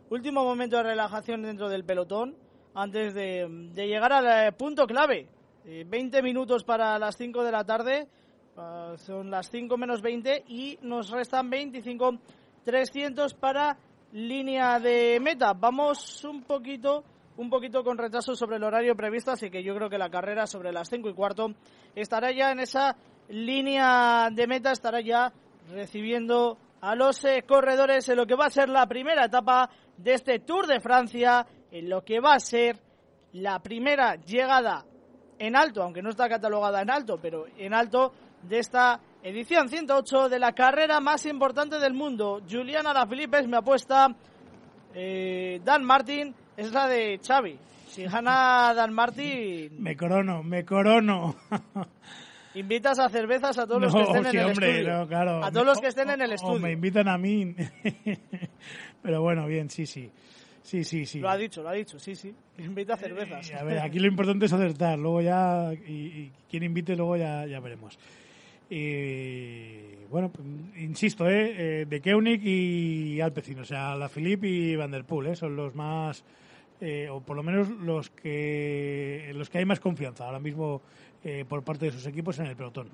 último 0.09 0.45
momento 0.45 0.77
de 0.77 0.85
relajación 0.85 1.43
dentro 1.43 1.69
del 1.69 1.85
pelotón, 1.85 2.37
antes 2.75 3.15
de, 3.15 3.47
de 3.75 3.87
llegar 3.89 4.13
al 4.13 4.49
eh, 4.49 4.53
punto 4.53 4.87
clave. 4.87 5.29
Eh, 5.65 5.85
20 5.87 6.23
minutos 6.23 6.65
para 6.65 6.99
las 6.99 7.17
5 7.17 7.45
de 7.45 7.53
la 7.53 7.65
tarde, 7.65 8.09
ah, 8.57 8.95
son 8.97 9.31
las 9.31 9.51
5 9.51 9.77
menos 9.77 10.01
20 10.01 10.45
y 10.49 10.79
nos 10.83 11.11
restan 11.11 11.51
25 11.51 12.19
300 12.65 13.35
para 13.35 13.77
línea 14.13 14.79
de 14.79 15.19
meta. 15.21 15.53
Vamos 15.53 16.25
un 16.25 16.43
poquito 16.43 17.05
un 17.41 17.49
poquito 17.49 17.83
con 17.83 17.97
retraso 17.97 18.37
sobre 18.37 18.57
el 18.57 18.65
horario 18.65 18.95
previsto, 18.95 19.31
así 19.31 19.51
que 19.51 19.63
yo 19.63 19.75
creo 19.75 19.89
que 19.89 19.97
la 19.97 20.11
carrera 20.11 20.47
sobre 20.47 20.73
las 20.73 20.91
5 20.91 21.09
y 21.09 21.15
cuarto 21.15 21.55
estará 21.95 22.31
ya 22.33 22.53
en 22.53 22.61
esa 22.61 22.95
línea 23.31 24.29
de 24.31 24.47
meta, 24.47 24.73
estará 24.73 25.01
ya 25.01 25.33
recibiendo 25.71 26.59
a 26.83 26.95
los 26.95 27.23
corredores 27.49 28.07
en 28.11 28.17
lo 28.17 28.27
que 28.27 28.35
va 28.35 28.45
a 28.45 28.51
ser 28.51 28.69
la 28.69 28.87
primera 28.87 29.25
etapa 29.25 29.71
de 29.97 30.13
este 30.13 30.41
Tour 30.41 30.67
de 30.67 30.81
Francia, 30.81 31.47
en 31.71 31.89
lo 31.89 32.05
que 32.05 32.21
va 32.21 32.35
a 32.35 32.41
ser 32.41 32.79
la 33.33 33.59
primera 33.61 34.17
llegada 34.17 34.85
en 35.39 35.57
alto, 35.57 35.83
aunque 35.83 36.03
no 36.03 36.11
está 36.11 36.29
catalogada 36.29 36.83
en 36.83 36.91
alto, 36.91 37.19
pero 37.23 37.47
en 37.57 37.73
alto 37.73 38.13
de 38.43 38.59
esta 38.59 39.01
edición 39.23 39.71
108 39.71 40.29
de 40.29 40.39
la 40.39 40.53
carrera 40.53 41.01
más 41.01 41.25
importante 41.25 41.79
del 41.79 41.95
mundo. 41.95 42.43
Julián 42.47 42.87
Alaphilippe 42.87 43.39
es 43.39 43.49
mi 43.49 43.57
apuesta. 43.57 44.15
Eh, 44.93 45.61
Dan 45.65 45.85
Martin 45.85 46.35
es 46.57 46.73
la 46.73 46.89
de 46.89 47.19
Xavi. 47.27 47.57
Si 47.89 48.05
gana 48.05 48.73
Dan 48.75 48.93
Martin, 48.93 49.83
Me 49.83 49.97
corono, 49.97 50.43
me 50.43 50.65
corono. 50.65 51.35
invitas 52.55 52.99
a 52.99 53.09
cervezas 53.09 53.59
a 53.59 53.67
todos 53.67 53.81
los 53.83 53.95
No, 53.95 54.01
que 54.01 54.07
estén 54.07 54.25
sí, 54.25 54.37
en 54.37 54.43
el 54.43 54.47
hombre, 54.51 54.71
estudio. 54.71 54.99
no, 54.99 55.09
claro. 55.09 55.45
A 55.45 55.51
todos 55.51 55.67
los 55.67 55.81
que 55.81 55.87
estén 55.89 56.11
en 56.11 56.21
el 56.21 56.33
estudio. 56.33 56.55
O 56.55 56.59
me 56.61 56.73
invitan 56.73 57.09
a 57.09 57.19
mí. 57.19 57.55
Pero 59.03 59.23
bueno, 59.23 59.47
bien, 59.47 59.71
sí, 59.71 59.87
sí. 59.87 60.11
Sí, 60.63 60.85
sí, 60.85 61.05
sí. 61.07 61.19
Lo 61.19 61.29
ha 61.31 61.37
dicho, 61.37 61.63
lo 61.63 61.71
ha 61.71 61.73
dicho, 61.73 61.99
sí, 61.99 62.15
sí. 62.15 62.33
Invita 62.59 62.95
a 62.95 62.97
cervezas. 62.97 63.51
Eh, 63.51 63.55
a 63.57 63.65
ver, 63.65 63.79
aquí 63.81 63.99
lo 63.99 64.07
importante 64.07 64.47
es 64.47 64.53
acertar, 64.53 64.99
luego 64.99 65.21
ya, 65.21 65.73
y, 65.73 65.93
y 65.93 66.33
quien 66.49 66.63
invite 66.63 66.95
luego 66.95 67.17
ya, 67.17 67.47
ya 67.47 67.59
veremos. 67.61 67.99
Y 68.71 70.05
bueno, 70.09 70.31
pues, 70.33 70.47
insisto, 70.79 71.29
¿eh? 71.29 71.81
Eh, 71.83 71.87
de 71.87 72.01
Koenig 72.01 72.41
y 72.45 73.21
Alpecin, 73.21 73.59
o 73.61 73.65
sea, 73.65 73.95
la 73.97 74.09
Philippe 74.09 74.47
y 74.49 74.77
Van 74.77 74.91
der 74.91 75.05
Poel, 75.05 75.29
¿eh? 75.33 75.37
son 75.37 75.57
los 75.57 75.75
más, 75.75 76.25
eh, 76.81 77.09
o 77.11 77.21
por 77.21 77.37
lo 77.37 77.43
menos 77.43 77.69
los 77.69 78.11
que, 78.11 79.31
los 79.35 79.51
que 79.51 79.59
hay 79.59 79.65
más 79.65 79.81
confianza 79.81 80.25
ahora 80.27 80.39
mismo 80.41 80.83
eh, 81.23 81.45
por 81.49 81.63
parte 81.63 81.87
de 81.87 81.93
sus 81.93 82.07
equipos 82.07 82.39
en 82.39 82.47
el 82.47 82.57
pelotón. 82.57 82.89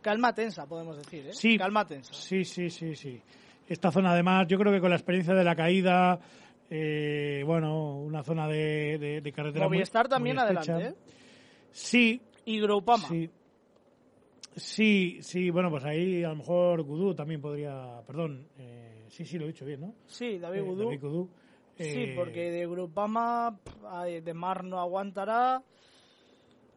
Calma 0.00 0.34
tensa, 0.34 0.66
podemos 0.66 0.96
decir, 0.96 1.26
¿eh? 1.28 1.32
Sí. 1.32 1.56
Calma 1.58 1.86
tensa. 1.86 2.12
Sí, 2.12 2.44
sí, 2.44 2.70
sí, 2.70 2.94
sí. 2.94 3.20
Esta 3.68 3.90
zona, 3.90 4.12
además, 4.12 4.46
yo 4.48 4.58
creo 4.58 4.72
que 4.72 4.80
con 4.80 4.90
la 4.90 4.96
experiencia 4.96 5.34
de 5.34 5.44
la 5.44 5.54
caída, 5.54 6.18
eh, 6.68 7.42
bueno, 7.46 7.96
una 7.98 8.22
zona 8.22 8.48
de, 8.48 8.98
de, 8.98 9.20
de 9.20 9.32
carretera 9.32 9.68
muy- 9.68 9.78
Movistar 9.78 10.06
muy 10.06 10.10
también 10.10 10.38
estrecha. 10.38 10.74
adelante, 10.74 10.98
¿eh? 11.00 11.02
Sí, 11.70 12.20
Y 12.44 12.60
Groupama. 12.60 13.08
Sí. 13.08 13.30
Sí, 14.56 15.18
sí, 15.22 15.50
bueno, 15.50 15.70
pues 15.70 15.84
ahí 15.84 16.22
a 16.24 16.28
lo 16.28 16.36
mejor 16.36 16.82
Gudú 16.82 17.14
también 17.14 17.40
podría, 17.40 18.02
perdón, 18.06 18.46
eh, 18.58 19.04
sí, 19.08 19.24
sí, 19.24 19.38
lo 19.38 19.44
he 19.44 19.48
dicho 19.48 19.64
bien, 19.64 19.80
¿no? 19.80 19.94
Sí, 20.06 20.38
David 20.38 20.58
Eh, 20.58 20.62
Gudú. 20.62 20.84
David 20.84 21.00
Gudú. 21.00 21.30
Sí, 21.78 21.84
Eh, 21.88 22.12
porque 22.14 22.50
de 22.50 22.66
Grupama, 22.66 23.58
de 24.22 24.34
Mar 24.34 24.62
no 24.62 24.78
aguantará. 24.78 25.62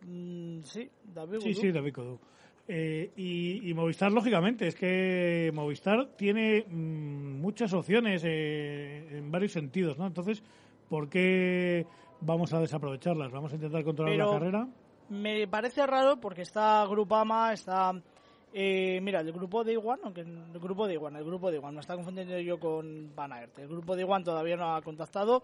Mm, 0.07 0.61
sí, 0.63 0.89
David 1.13 1.39
Sí, 1.41 1.49
Gudú. 1.51 1.61
sí, 1.61 1.71
David 1.71 1.93
Gudú. 1.95 2.19
Eh, 2.67 3.11
y, 3.17 3.69
y 3.69 3.73
Movistar, 3.73 4.11
lógicamente, 4.11 4.67
es 4.67 4.75
que 4.75 5.51
Movistar 5.53 6.15
tiene 6.17 6.63
mm, 6.67 7.39
muchas 7.41 7.73
opciones 7.73 8.23
eh, 8.25 9.17
en 9.17 9.29
varios 9.31 9.51
sentidos, 9.51 9.97
¿no? 9.99 10.07
Entonces, 10.07 10.41
¿por 10.89 11.09
qué 11.09 11.85
vamos 12.21 12.53
a 12.53 12.59
desaprovecharlas? 12.59 13.31
¿Vamos 13.31 13.51
a 13.51 13.55
intentar 13.55 13.83
controlar 13.83 14.13
Pero- 14.15 14.31
la 14.31 14.39
carrera? 14.39 14.67
Me 15.09 15.47
parece 15.47 15.85
raro 15.85 16.19
porque 16.19 16.41
está 16.41 16.85
Grupama, 16.87 17.53
está... 17.53 17.91
eh, 18.53 18.99
mira, 19.01 19.21
el 19.21 19.31
grupo 19.31 19.63
de 19.63 19.73
Iguan, 19.73 19.99
aunque 20.03 20.21
el 20.21 20.59
grupo 20.59 20.87
de 20.87 20.93
Iguan, 20.93 21.15
el 21.15 21.23
grupo 21.23 21.51
de 21.51 21.57
Iguan, 21.57 21.77
está 21.77 21.95
confundiendo 21.95 22.39
yo 22.39 22.59
con 22.59 23.13
Van 23.15 23.33
Aert. 23.33 23.59
El 23.59 23.67
grupo 23.67 23.95
de 23.95 24.01
Iguan 24.01 24.23
todavía 24.23 24.55
no 24.55 24.75
ha 24.75 24.81
contactado. 24.81 25.43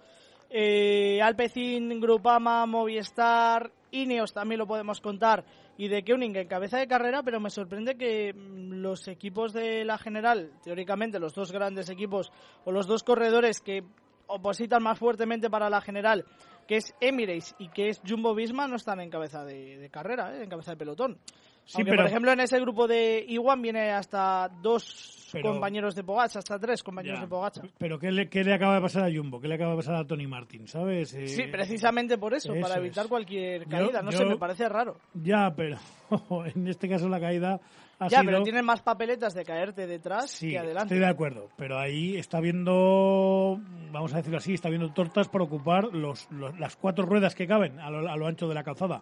Eh, 0.50 1.22
Alpecin, 1.22 2.02
Grupama, 2.02 2.66
Movistar, 2.66 3.72
Ineos 3.92 4.34
también 4.34 4.60
lo 4.60 4.68
podemos 4.68 5.00
contar 5.00 5.46
y 5.78 5.88
de 5.88 6.04
Koenig 6.04 6.38
en 6.38 6.48
cabeza 6.48 6.78
de 6.78 6.88
carrera, 6.88 7.24
pero 7.24 7.40
me 7.40 7.50
sorprende 7.50 7.96
que 7.96 8.34
mm, 8.34 8.82
los 8.82 9.08
equipos 9.08 9.54
de 9.54 9.84
la 9.86 9.98
general, 9.98 10.52
teóricamente 10.64 11.20
los 11.20 11.34
dos 11.34 11.52
grandes 11.52 11.90
equipos 11.90 12.32
o 12.66 12.72
los 12.72 12.86
dos 12.86 13.04
corredores 13.04 13.62
que 13.62 13.84
opositan 14.28 14.84
más 14.84 15.00
fuertemente 15.00 15.50
para 15.50 15.70
la 15.70 15.82
general, 15.82 16.26
que 16.68 16.78
es 16.78 16.94
Emirates 17.00 17.56
y 17.60 17.70
que 17.70 17.90
es 17.90 18.02
Jumbo 18.08 18.34
Visma, 18.36 18.68
no 18.68 18.76
están 18.76 19.00
en 19.02 19.10
cabeza 19.10 19.44
de, 19.44 19.78
de 19.78 19.90
carrera, 19.90 20.36
¿eh? 20.36 20.44
en 20.44 20.50
cabeza 20.50 20.72
de 20.72 20.78
pelotón. 20.78 21.18
Sí, 21.66 21.74
Aunque, 21.78 21.92
pero- 21.92 22.04
por 22.04 22.10
ejemplo, 22.10 22.32
en 22.34 22.40
ese 22.42 22.60
grupo 22.60 22.88
de 22.88 23.26
Iwan 23.30 23.62
viene 23.62 23.92
hasta 23.92 24.50
dos 24.62 25.30
Pero- 25.32 25.52
compañeros 25.52 25.96
de 25.96 26.04
Pogacha, 26.04 26.40
hasta 26.40 26.60
tres 26.60 26.84
compañeros 26.84 27.20
Ya. 27.20 27.26
de 27.26 27.30
Pogacha. 27.30 27.62
Pero 27.78 27.98
¿qué 28.00 28.12
le, 28.12 28.28
qué 28.30 28.44
le 28.44 28.54
acaba 28.54 28.76
de 28.76 28.82
pasar 28.82 29.04
a 29.10 29.16
Jumbo? 29.16 29.40
¿Qué 29.40 29.48
le 29.48 29.56
acaba 29.56 29.72
de 29.72 29.78
pasar 29.78 29.96
a 29.96 30.06
Tony 30.06 30.28
Martin? 30.28 30.68
¿Sabes? 30.68 31.14
Eh, 31.14 31.28
Sí, 31.28 31.44
precisamente 31.52 32.18
por 32.18 32.34
eso, 32.34 32.54
eso 32.54 32.62
para 32.62 32.80
evitar 32.80 33.06
es. 33.06 33.10
cualquier 33.10 33.64
Yo- 33.64 33.70
caída. 33.70 34.02
no 34.02 34.12
yo- 34.12 34.18
sé, 34.18 34.26
me 34.26 34.38
parece 34.38 34.68
raro. 34.68 34.98
Ya, 35.14 35.54
pero 35.56 35.78
en 36.56 36.68
este 36.68 36.90
caso 36.90 37.08
la 37.08 37.20
caída 37.22 37.62
ha 38.00 38.08
Ya, 38.10 38.20
sido... 38.22 38.32
pero 38.32 38.44
tienen 38.44 38.66
más 38.66 38.82
papeletas 38.82 39.34
de 39.34 39.46
caerte 39.46 39.88
detrás 39.88 40.32
Sí, 40.32 40.50
que 40.50 40.58
adelante. 40.60 40.96
estoy 40.96 41.00
de 41.00 41.08
acuerdo, 41.12 41.48
pero 41.56 41.78
ahí 41.80 42.18
está 42.18 42.42
viendo, 42.42 43.60
vamos 43.92 44.14
a 44.14 44.18
decirlo 44.18 44.40
así, 44.40 44.54
está 44.56 44.68
viendo 44.70 44.92
tortas 44.92 45.30
por 45.30 45.42
ocupar 45.42 45.86
los, 45.94 46.30
los- 46.32 46.58
las 46.60 46.76
cuatro 46.76 47.06
ruedas 47.06 47.36
que 47.36 47.48
caben 47.48 47.80
a 47.80 47.90
lo, 47.90 48.10
a 48.10 48.16
lo 48.18 48.28
ancho 48.28 48.48
de 48.48 48.56
la 48.56 48.64
calzada. 48.64 49.02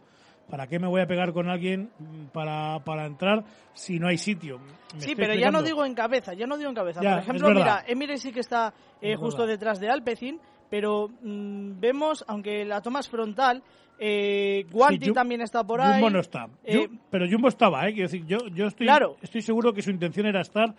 ¿Para 0.49 0.67
qué 0.67 0.79
me 0.79 0.87
voy 0.87 1.01
a 1.01 1.05
pegar 1.07 1.31
con 1.33 1.47
alguien 1.49 1.89
mm, 1.99 2.25
para, 2.33 2.79
para 2.83 3.05
entrar 3.05 3.43
si 3.73 3.99
no 3.99 4.07
hay 4.07 4.17
sitio? 4.17 4.59
¿Me 4.95 5.01
Sí, 5.01 5.13
pero 5.15 5.33
ya 5.35 5.51
no 5.51 5.61
digo 5.61 5.85
en 5.85 5.93
cabeza, 5.93 6.33
ya 6.33 6.47
no 6.47 6.57
digo 6.57 6.69
en 6.69 6.75
cabeza. 6.75 7.01
Ya, 7.01 7.11
Por 7.11 7.19
es 7.19 7.27
ejemplo, 7.27 7.49
mira, 7.51 7.83
Emirates 7.87 8.21
sí 8.21 8.31
que 8.31 8.39
está 8.39 8.73
eh, 9.01 9.13
Es 9.13 9.19
justo 9.19 9.43
verdad. 9.43 9.53
detrás 9.53 9.79
de 9.79 9.89
Alpecin, 9.89 10.39
pero 10.69 11.09
mm, 11.21 11.79
vemos, 11.79 12.25
aunque 12.27 12.65
la 12.65 12.81
tomas 12.81 13.07
frontal, 13.07 13.61
eh, 13.99 14.65
Guanti 14.71 15.07
Sí, 15.07 15.13
también 15.13 15.41
está 15.41 15.63
por 15.63 15.81
ahí. 15.81 15.95
Jumbo 15.95 16.09
no 16.09 16.19
está. 16.21 16.47
Eh, 16.63 16.87
pero 17.11 17.27
Jumbo 17.29 17.49
estaba, 17.49 17.87
¿eh? 17.87 17.93
Quiero 17.93 18.07
decir, 18.09 18.25
yo, 18.25 18.37
yo 18.47 18.67
estoy, 18.67 18.87
Claro. 18.87 19.17
estoy 19.21 19.41
seguro 19.41 19.73
que 19.73 19.81
su 19.81 19.91
intención 19.91 20.25
era 20.25 20.41
estar 20.41 20.73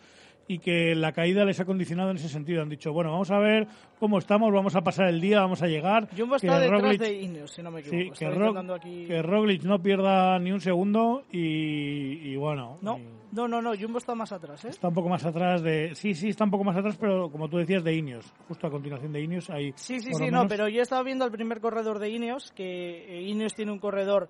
y 0.52 0.58
que 0.58 0.94
la 0.96 1.12
caída 1.12 1.44
les 1.44 1.60
ha 1.60 1.64
condicionado 1.64 2.10
en 2.10 2.16
ese 2.16 2.28
sentido. 2.28 2.60
Han 2.62 2.68
dicho, 2.68 2.92
bueno, 2.92 3.12
vamos 3.12 3.30
a 3.30 3.38
ver 3.38 3.68
cómo 4.00 4.18
estamos, 4.18 4.52
vamos 4.52 4.74
a 4.74 4.80
pasar 4.82 5.08
el 5.08 5.20
día, 5.20 5.40
vamos 5.40 5.62
a 5.62 5.68
llegar. 5.68 6.08
Jumbo 6.16 6.36
está 6.36 6.54
que 6.56 6.60
detrás 6.62 6.82
Roglic- 6.82 6.98
de 6.98 7.12
Ineos, 7.22 7.50
si 7.52 7.62
no 7.62 7.70
me 7.70 7.80
equivoco. 7.80 8.14
Sí, 8.16 8.18
que, 8.18 8.26
aquí- 8.26 9.06
que 9.06 9.22
Roglic 9.22 9.62
no 9.62 9.80
pierda 9.80 10.38
ni 10.40 10.50
un 10.50 10.60
segundo 10.60 11.22
y, 11.30 12.32
y 12.32 12.36
bueno, 12.36 12.78
No, 12.82 12.98
y 12.98 13.02
no, 13.32 13.46
no, 13.46 13.62
no, 13.62 13.72
Jumbo 13.78 13.98
está 13.98 14.14
más 14.16 14.32
atrás, 14.32 14.64
¿eh? 14.64 14.68
está 14.70 14.88
un 14.88 14.94
poco 14.94 15.08
más 15.08 15.24
atrás 15.24 15.62
de... 15.62 15.94
Sí, 15.94 16.14
sí, 16.14 16.30
está 16.30 16.42
un 16.44 16.50
poco 16.50 16.64
más 16.64 16.76
atrás, 16.76 16.96
pero 17.00 17.30
como 17.30 17.48
tú 17.48 17.58
decías, 17.58 17.84
de 17.84 17.94
Ineos. 17.94 18.32
Justo 18.48 18.66
a 18.66 18.70
continuación 18.70 19.12
de 19.12 19.22
Ineos, 19.22 19.50
ahí... 19.50 19.72
Sí, 19.76 20.00
sí, 20.00 20.12
sí, 20.14 20.30
no, 20.32 20.48
pero 20.48 20.68
yo 20.68 20.82
estaba 20.82 21.04
viendo 21.04 21.24
al 21.24 21.30
primer 21.30 21.60
corredor 21.60 22.00
de 22.00 22.10
Ineos, 22.10 22.50
que 22.50 23.18
eh, 23.18 23.22
Ineos 23.22 23.54
tiene 23.54 23.70
un 23.70 23.78
corredor 23.78 24.28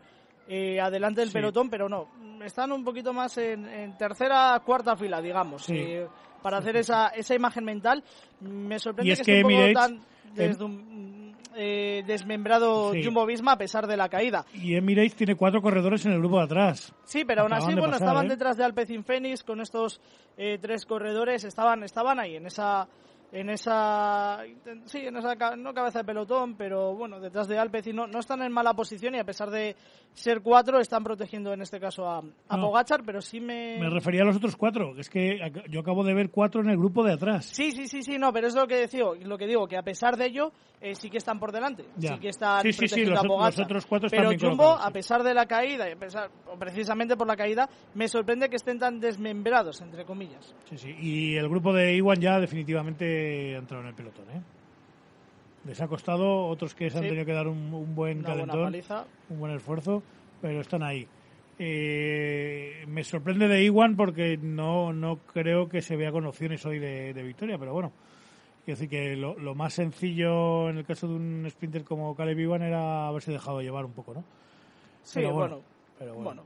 eh, 0.49 0.81
adelante 0.81 1.21
del 1.21 1.29
Sí. 1.29 1.35
pelotón, 1.35 1.71
pero 1.71 1.89
no, 1.89 2.09
están 2.45 2.73
un 2.73 2.85
poquito 2.85 3.13
más 3.13 3.37
en, 3.39 3.67
en 3.67 3.97
tercera, 3.97 4.61
cuarta 4.65 4.97
fila, 4.97 5.21
digamos, 5.21 5.65
Sí. 5.65 5.77
eh, 5.77 6.07
para 6.43 6.59
hacer 6.59 6.77
esa, 6.77 7.09
esa 7.09 7.35
imagen 7.35 7.65
mental. 7.65 8.03
Me 8.41 8.79
sorprende 8.79 9.09
Y 9.11 9.13
es 9.13 9.23
que, 9.23 9.41
esté 9.41 9.45
un 9.55 9.61
poco 9.61 9.73
tan 9.81 10.01
desde 10.35 10.65
un- 10.65 11.21
eh, 11.57 12.05
desmembrado 12.07 12.93
Sí. 12.93 13.03
Jumbo 13.05 13.27
Visma 13.27 13.53
a 13.53 13.59
pesar 13.59 13.87
de 13.89 13.97
la 13.97 14.09
caída. 14.09 14.47
Y 14.55 14.77
Emirates 14.77 15.17
tiene 15.17 15.35
cuatro 15.35 15.61
corredores 15.61 16.07
en 16.07 16.13
el 16.13 16.21
grupo 16.21 16.39
de 16.39 16.45
atrás. 16.45 16.95
Sí, 17.05 17.25
pero 17.25 17.43
aún 17.43 17.53
así, 17.53 17.73
bueno, 17.75 17.91
pasar, 17.91 18.03
estaban 18.03 18.27
¿eh? 18.27 18.29
detrás 18.31 18.57
de 18.57 18.65
Alpecin 18.65 19.05
Fénix 19.05 19.43
con 19.43 19.61
estos 19.61 20.01
eh, 20.37 20.59
tres 20.63 20.87
corredores, 20.87 21.43
estaban, 21.45 21.83
estaban 21.83 22.21
ahí 22.21 22.37
en 22.37 22.47
esa, 22.47 22.87
en 23.33 23.51
esa, 23.51 24.41
sí, 24.87 24.99
en 24.99 25.17
esa, 25.17 25.35
no 25.57 25.73
cabeza 25.73 26.01
de 26.01 26.05
pelotón, 26.05 26.57
pero 26.57 26.95
bueno, 26.95 27.21
detrás 27.21 27.47
de 27.49 27.59
Alpecin 27.59 27.95
no, 27.97 28.07
no 28.07 28.19
están 28.19 28.43
en 28.43 28.53
mala 28.53 28.75
posición 28.75 29.15
y 29.15 29.19
a 29.19 29.25
pesar 29.25 29.51
de 29.51 29.77
ser 30.13 30.41
cuatro 30.43 30.81
están 30.81 31.05
protegiendo 31.05 31.53
en 31.53 31.63
este 31.63 31.79
caso 31.79 32.09
a, 32.09 32.19
a 32.49 32.57
No. 32.57 32.63
Pogachar, 32.67 33.03
pero 33.05 33.21
sí 33.21 33.41
me... 33.41 33.79
Me 33.79 33.89
refería 33.91 34.23
a 34.23 34.25
los 34.25 34.37
otros 34.37 34.57
cuatro, 34.57 34.97
es 34.99 35.09
que 35.09 35.39
yo 35.69 35.81
acabo 35.81 36.03
de 36.03 36.15
ver 36.15 36.31
cuatro 36.31 36.61
en 36.61 36.71
el 36.71 36.77
grupo 36.77 37.05
de 37.05 37.13
atrás. 37.13 37.47
Sí, 37.47 37.71
sí, 37.73 37.87
sí, 37.87 38.03
sí, 38.03 38.19
no, 38.19 38.33
pero 38.33 38.49
es 38.49 38.55
lo 38.55 38.67
que 38.67 38.87
digo, 38.89 39.15
lo 39.15 39.39
que 39.39 39.47
digo, 39.47 39.69
que 39.69 39.77
a 39.77 39.83
pesar 39.83 40.17
de 40.17 40.27
ello 40.27 40.53
eh, 40.81 40.95
sí 40.95 41.11
que 41.11 41.19
están 41.19 41.39
por 41.39 41.53
delante, 41.53 41.85
Ya. 41.97 42.15
sí 42.15 42.21
que 42.21 42.31
están 42.31 42.63
Sí, 42.63 42.73
sí, 42.73 42.89
sí, 42.89 43.05
los 43.05 43.21
a 43.21 43.25
los 43.25 43.59
otros 43.59 43.87
cuatro 43.87 44.07
están 44.07 44.27
pero 44.27 44.39
Jumbo, 44.51 44.71
a 44.71 44.91
pesar 44.91 45.23
de 45.23 45.35
la 45.35 45.47
caída, 45.47 45.89
y 45.89 45.93
a 45.93 45.97
pesar, 45.97 46.31
o 46.53 46.59
precisamente 46.59 47.17
por 47.17 47.27
la 47.27 47.37
caída, 47.37 47.69
me 47.95 48.09
sorprende 48.09 48.49
que 48.49 48.57
estén 48.57 48.79
tan 48.79 48.99
desmembrados, 48.99 49.81
entre 49.83 50.05
comillas. 50.05 50.55
Sí, 50.71 50.79
sí. 50.79 50.97
Y 51.01 51.37
el 51.37 51.49
grupo 51.49 51.73
de 51.73 51.95
Iwan 51.97 52.21
ya 52.21 52.41
definitivamente 52.41 53.20
ha 53.55 53.59
entrado 53.59 53.83
en 53.83 53.89
el 53.89 53.95
pelotón, 53.95 54.25
¿eh? 54.31 54.41
Les 55.67 55.81
ha 55.81 55.89
costado, 55.89 56.47
otros 56.47 56.75
que 56.75 56.89
se 56.91 56.97
han 56.99 57.03
Sí. 57.05 57.09
tenido 57.11 57.27
que 57.27 57.33
dar 57.33 57.47
un, 57.47 57.73
un 57.75 57.95
buen 57.95 58.21
Una 58.21 58.29
calentón, 58.29 58.75
un 59.29 59.39
buen 59.41 59.53
esfuerzo, 59.53 60.03
pero 60.41 60.61
están 60.61 60.83
ahí. 60.83 61.07
Eh, 61.59 62.85
me 62.89 63.05
sorprende 63.05 63.47
de 63.47 63.63
Iwan 63.65 63.95
porque 63.95 64.39
no, 64.39 64.93
no 64.95 65.19
creo 65.19 65.69
que 65.69 65.83
se 65.83 65.95
vea 65.97 66.11
con 66.11 66.25
opciones 66.25 66.65
hoy 66.65 66.79
de, 66.79 67.13
de 67.13 67.23
victoria, 67.23 67.59
pero 67.59 67.73
bueno. 67.75 67.93
Quiero 68.65 68.79
decir 68.81 68.89
que 68.91 69.17
lo, 69.17 69.39
lo 69.39 69.55
más 69.55 69.75
sencillo 69.75 70.69
en 70.71 70.79
el 70.79 70.85
caso 70.87 71.09
de 71.09 71.15
un 71.15 71.47
sprinter 71.51 71.85
como 71.85 72.15
Caleb 72.15 72.39
Iwan 72.39 72.63
era 72.63 73.09
haberse 73.09 73.33
dejado 73.33 73.61
llevar 73.61 73.85
un 73.85 73.93
poco, 73.93 74.15
¿no? 74.15 74.25
Sí, 75.03 75.15
Pero 75.21 75.33
bueno, 75.35 75.57
bueno, 75.57 75.65
pero 75.99 76.15
bueno. 76.15 76.25
bueno. 76.25 76.43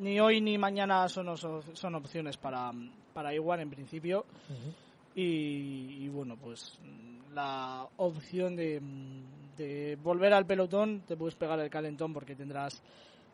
Ni 0.00 0.20
hoy 0.20 0.40
ni 0.40 0.56
mañana 0.58 1.08
son, 1.08 1.36
son 1.36 1.94
opciones 1.94 2.36
para, 2.36 2.70
para 3.14 3.34
Iguan 3.34 3.60
en 3.60 3.70
principio. 3.70 4.24
Y, 5.20 6.08
bueno, 6.10 6.36
pues 6.36 6.78
la 7.34 7.88
opción 7.96 8.54
de, 8.54 9.98
volver 10.00 10.32
al 10.32 10.46
pelotón, 10.46 11.02
te 11.08 11.16
puedes 11.16 11.34
pegar 11.34 11.58
el 11.58 11.68
calentón 11.68 12.12
porque 12.12 12.36
tendrás 12.36 12.80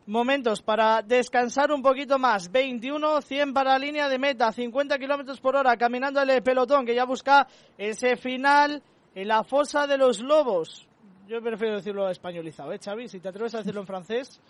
momentos 0.07 0.63
para 0.63 1.03
descansar 1.03 1.71
un 1.71 1.83
poquito 1.83 2.17
más. 2.17 2.51
21, 2.51 3.21
100 3.21 3.53
para 3.53 3.77
línea 3.77 4.09
de 4.09 4.17
meta, 4.17 4.51
50 4.51 4.97
kilómetros 4.97 5.39
por 5.39 5.55
hora, 5.55 5.77
caminando 5.77 6.19
el 6.23 6.41
pelotón 6.41 6.87
que 6.87 6.95
ya 6.95 7.05
busca 7.05 7.47
ese 7.77 8.15
final 8.15 8.81
en 9.13 9.27
la 9.27 9.43
fosa 9.43 9.85
de 9.85 9.99
los 9.99 10.21
lobos. 10.21 10.87
Yo 11.27 11.39
prefiero 11.39 11.75
decirlo 11.75 12.09
españolizado, 12.09 12.73
¿eh, 12.73 12.79
Xavi? 12.83 13.07
Si 13.09 13.19
te 13.19 13.29
atreves 13.29 13.53
a 13.53 13.59
decirlo 13.59 13.81
en 13.81 13.87
francés. 13.87 14.41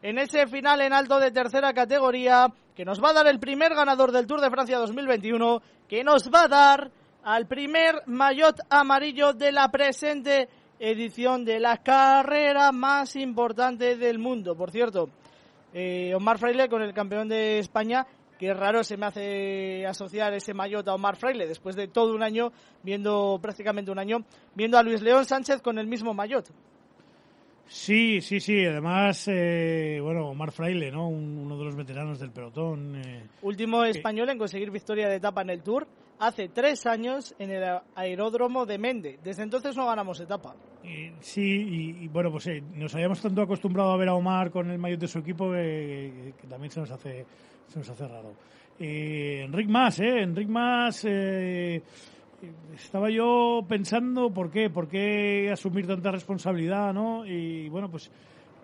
En 0.00 0.16
ese 0.18 0.46
final 0.46 0.80
en 0.80 0.94
alto 0.94 1.20
de 1.20 1.32
tercera 1.32 1.74
categoría, 1.74 2.46
que 2.78 2.84
nos 2.84 3.02
va 3.02 3.10
a 3.10 3.12
dar 3.12 3.26
el 3.26 3.40
primer 3.40 3.74
ganador 3.74 4.12
del 4.12 4.28
Tour 4.28 4.40
de 4.40 4.50
Francia 4.50 4.78
2021, 4.78 5.60
que 5.88 6.04
nos 6.04 6.30
va 6.32 6.44
a 6.44 6.48
dar 6.48 6.90
al 7.24 7.48
primer 7.48 8.04
maillot 8.06 8.60
amarillo 8.70 9.32
de 9.32 9.50
la 9.50 9.68
presente 9.68 10.48
edición 10.78 11.44
de 11.44 11.58
la 11.58 11.78
carrera 11.78 12.70
más 12.70 13.16
importante 13.16 13.96
del 13.96 14.20
mundo. 14.20 14.54
Por 14.54 14.70
cierto, 14.70 15.10
eh, 15.74 16.14
Omar 16.14 16.38
Fraile 16.38 16.68
con 16.68 16.80
el 16.82 16.94
campeón 16.94 17.28
de 17.28 17.58
España, 17.58 18.06
que 18.38 18.54
raro 18.54 18.84
se 18.84 18.96
me 18.96 19.06
hace 19.06 19.84
asociar 19.84 20.32
ese 20.34 20.54
maillot 20.54 20.86
a 20.86 20.94
Omar 20.94 21.16
Fraile 21.16 21.48
después 21.48 21.74
de 21.74 21.88
todo 21.88 22.14
un 22.14 22.22
año, 22.22 22.52
viendo 22.84 23.40
prácticamente 23.42 23.90
un 23.90 23.98
año, 23.98 24.18
viendo 24.54 24.78
a 24.78 24.84
Luis 24.84 25.02
León 25.02 25.24
Sánchez 25.24 25.62
con 25.62 25.80
el 25.80 25.88
mismo 25.88 26.14
maillot. 26.14 26.48
Sí, 27.68 28.20
sí, 28.20 28.40
sí. 28.40 28.64
Además, 28.64 29.28
eh, 29.28 29.98
bueno, 30.02 30.28
Omar 30.30 30.50
Fraile, 30.52 30.90
¿no? 30.90 31.08
Un- 31.08 31.38
uno 31.38 31.58
de 31.58 31.64
los 31.64 31.76
veteranos 31.76 32.18
del 32.18 32.30
pelotón. 32.30 32.96
eh, 32.96 33.24
Último 33.42 33.84
español 33.84 34.30
en 34.30 34.38
conseguir 34.38 34.70
victoria 34.70 35.08
de 35.08 35.16
etapa 35.16 35.42
en 35.42 35.50
el 35.50 35.62
Tour 35.62 35.86
hace 36.18 36.48
tres 36.48 36.86
años 36.86 37.34
en 37.38 37.50
el 37.50 37.78
aeródromo 37.94 38.66
de 38.66 38.78
Mende. 38.78 39.18
Desde 39.22 39.42
entonces 39.42 39.76
no 39.76 39.86
ganamos 39.86 40.18
etapa. 40.20 40.56
y 40.82 41.10
sí, 41.20 41.42
y, 42.00 42.04
y, 42.04 42.08
bueno, 42.08 42.30
pues 42.30 42.46
eh, 42.46 42.62
nos 42.74 42.94
habíamos 42.94 43.20
tanto 43.20 43.42
acostumbrado 43.42 43.90
a 43.92 43.96
ver 43.96 44.08
a 44.08 44.14
Omar 44.14 44.50
con 44.50 44.70
el 44.70 44.78
maillot 44.78 45.00
de 45.00 45.08
su 45.08 45.18
equipo 45.18 45.52
que, 45.52 46.32
también 46.48 46.70
se 46.70 46.80
nos 46.80 46.90
hace, 46.90 47.24
se 47.66 47.78
nos 47.78 47.88
hace 47.90 48.08
raro. 48.08 48.32
Eh, 48.80 49.42
Enric 49.44 49.68
Mas, 49.68 50.00
¿eh? 50.00 50.22
Enric 50.22 50.48
Mas, 50.48 51.04
eh, 51.06 51.82
estaba 52.74 53.10
yo 53.10 53.64
pensando 53.68 54.30
por 54.30 54.50
qué, 54.50 54.70
por 54.70 54.88
qué 54.88 55.50
asumir 55.52 55.86
tanta 55.86 56.10
responsabilidad, 56.10 56.92
¿no? 56.92 57.26
Y 57.26 57.68
bueno, 57.68 57.90
pues 57.90 58.10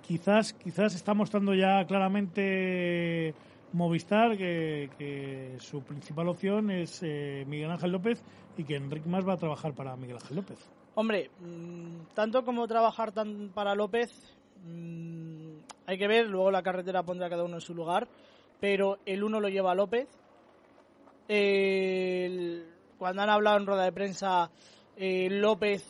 quizás, 0.06 0.52
quizás 0.52 0.94
está 0.94 1.14
mostrando 1.14 1.54
ya 1.54 1.84
claramente 1.86 3.34
Movistar 3.72 4.36
que, 4.36 5.56
su 5.58 5.82
principal 5.82 6.28
opción 6.28 6.70
es 6.70 7.00
eh, 7.02 7.44
Miguel 7.48 7.70
Ángel 7.70 7.90
López 7.90 8.22
y 8.56 8.64
que 8.64 8.76
Enric 8.76 9.06
Mas 9.06 9.26
va 9.26 9.32
a 9.32 9.36
trabajar 9.36 9.74
para 9.74 9.96
Miguel 9.96 10.16
Ángel 10.16 10.36
López. 10.36 10.58
Hombre, 10.94 11.30
mm, 11.40 12.14
tanto 12.14 12.44
como 12.44 12.68
trabajar 12.68 13.10
tan 13.10 13.50
para 13.52 13.74
López, 13.74 14.12
mm, 14.64 15.56
hay 15.86 15.98
que 15.98 16.06
ver, 16.06 16.28
luego 16.28 16.52
la 16.52 16.62
carretera 16.62 17.02
pondrá 17.02 17.28
cada 17.28 17.42
uno 17.42 17.56
en 17.56 17.60
su 17.60 17.74
lugar, 17.74 18.06
pero 18.60 18.98
el 19.04 19.24
uno 19.24 19.40
lo 19.40 19.48
lleva 19.48 19.74
López. 19.74 20.06
El- 21.26 22.73
cuando 23.04 23.20
han 23.20 23.28
hablado 23.28 23.58
en 23.58 23.66
rueda 23.66 23.84
de 23.84 23.92
prensa, 23.92 24.50
eh, 24.96 25.28
López 25.30 25.84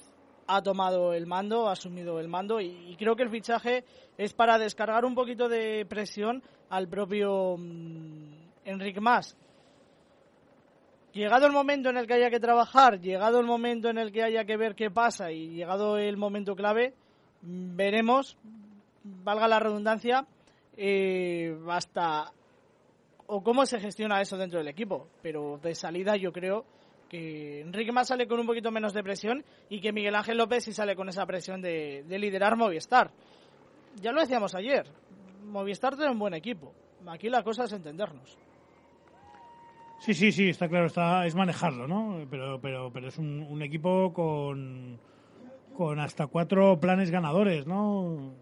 ha 0.49 0.61
tomado 0.63 1.15
el 1.15 1.29
mando, 1.29 1.69
ha 1.69 1.73
asumido 1.75 2.19
el 2.19 2.27
mando 2.27 2.61
y, 2.61 2.97
creo 2.99 3.15
que 3.15 3.23
el 3.23 3.31
fichaje 3.31 3.85
es 4.19 4.35
para 4.35 4.59
descargar 4.59 5.05
un 5.05 5.15
poquito 5.15 5.49
de 5.49 5.87
presión 5.89 6.43
al 6.71 6.89
propio 6.89 7.55
mm, 7.57 8.35
Enrique 8.65 9.01
Mas. 9.01 9.37
Llegado 11.13 11.47
el 11.47 11.53
momento 11.53 11.89
en 11.89 11.99
el 11.99 12.09
que 12.09 12.15
haya 12.15 12.31
que 12.31 12.41
trabajar, 12.41 12.99
llegado 12.99 13.39
el 13.39 13.47
momento 13.47 13.91
en 13.91 13.99
el 13.99 14.11
que 14.11 14.25
haya 14.25 14.45
que 14.45 14.57
ver 14.57 14.75
qué 14.75 14.91
pasa 14.91 15.31
y 15.31 15.51
llegado 15.51 15.99
el 15.99 16.17
momento 16.17 16.57
clave, 16.57 16.95
mm, 17.43 17.77
veremos, 17.77 18.37
valga 19.05 19.47
la 19.47 19.61
redundancia, 19.61 20.27
eh, 20.77 21.57
hasta 21.69 22.33
o 23.29 23.41
cómo 23.41 23.67
se 23.67 23.79
gestiona 23.79 24.21
eso 24.21 24.37
dentro 24.37 24.59
del 24.59 24.67
equipo. 24.67 25.07
Pero 25.23 25.61
de 25.63 25.77
salida 25.77 26.17
yo 26.17 26.33
creo 26.33 26.65
que 27.09 27.61
Enrique 27.61 27.93
Más 27.93 28.09
sale 28.09 28.27
con 28.27 28.41
un 28.41 28.47
poquito 28.47 28.71
menos 28.71 28.93
de 28.93 29.03
presión 29.03 29.45
y 29.69 29.81
que 29.81 29.93
Miguel 29.93 30.15
Ángel 30.15 30.39
López 30.39 30.65
sí 30.65 30.73
sale 30.73 30.97
con 30.97 31.09
esa 31.09 31.27
presión 31.27 31.61
de, 31.61 32.05
de 32.07 32.19
liderar 32.19 32.57
Movistar. 32.57 33.11
Ya 34.01 34.13
lo 34.13 34.21
decíamos 34.21 34.55
ayer, 34.55 34.87
Movistar 35.45 35.97
tiene 35.97 36.13
un 36.13 36.19
buen 36.19 36.35
equipo. 36.35 36.73
Aquí 37.07 37.29
la 37.29 37.43
cosa 37.43 37.65
es 37.65 37.73
entendernos. 37.73 38.39
Sí, 40.01 40.13
sí, 40.13 40.33
sí, 40.33 40.49
está 40.49 40.69
claro, 40.69 40.87
está, 40.87 41.25
es 41.27 41.35
manejarlo, 41.35 41.87
¿no? 41.87 42.27
Pero, 42.31 42.61
pero, 42.61 42.91
pero 42.93 43.09
es 43.09 43.17
un, 43.17 43.47
un 43.49 43.63
equipo 43.63 44.13
con, 44.13 44.99
con 45.75 45.99
hasta 45.99 46.27
cuatro 46.27 46.79
planes 46.79 47.11
ganadores, 47.11 47.67
¿no? 47.67 48.35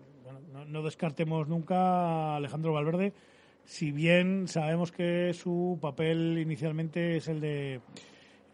No, 0.52 0.64
no 0.64 0.82
descartemos 0.82 1.48
nunca 1.48 1.76
a 1.76 2.36
Alejandro 2.36 2.72
Valverde, 2.72 3.12
si 3.64 3.92
bien 3.92 4.48
sabemos 4.48 4.90
que 4.90 5.32
su 5.34 5.78
papel 5.80 6.38
inicialmente 6.38 7.16
es 7.16 7.28
el 7.28 7.40
de 7.40 7.80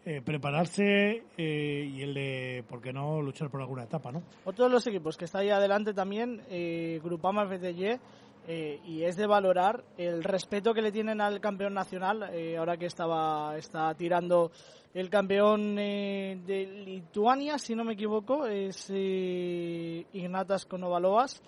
eh, 0.05 0.21
prepararse 0.21 1.23
eh, 1.37 1.91
y 1.93 2.01
el 2.01 2.13
de, 2.13 2.63
¿por 2.67 2.81
qué 2.81 2.93
no?, 2.93 3.21
luchar 3.21 3.49
por 3.49 3.61
alguna 3.61 3.83
etapa, 3.83 4.11
¿no? 4.11 4.23
Otro 4.45 4.65
de 4.65 4.71
los 4.71 4.85
equipos 4.87 5.17
que 5.17 5.25
está 5.25 5.39
ahí 5.39 5.49
adelante 5.49 5.93
también, 5.93 6.41
eh, 6.49 6.99
Grupama 7.03 7.45
FDG, 7.45 7.99
eh, 8.47 8.79
y 8.85 9.03
es 9.03 9.15
de 9.15 9.27
valorar 9.27 9.83
el 9.97 10.23
respeto 10.23 10.73
que 10.73 10.81
le 10.81 10.91
tienen 10.91 11.21
al 11.21 11.39
campeón 11.39 11.73
nacional, 11.73 12.29
eh, 12.33 12.57
ahora 12.57 12.77
que 12.77 12.87
estaba 12.87 13.57
está 13.57 13.93
tirando 13.93 14.51
el 14.93 15.09
campeón 15.09 15.77
eh, 15.77 16.39
de 16.45 16.65
Lituania, 16.65 17.59
si 17.59 17.75
no 17.75 17.83
me 17.83 17.93
equivoco, 17.93 18.47
es 18.47 18.89
Ignatas 18.89 20.65
Konovalovas. 20.65 21.43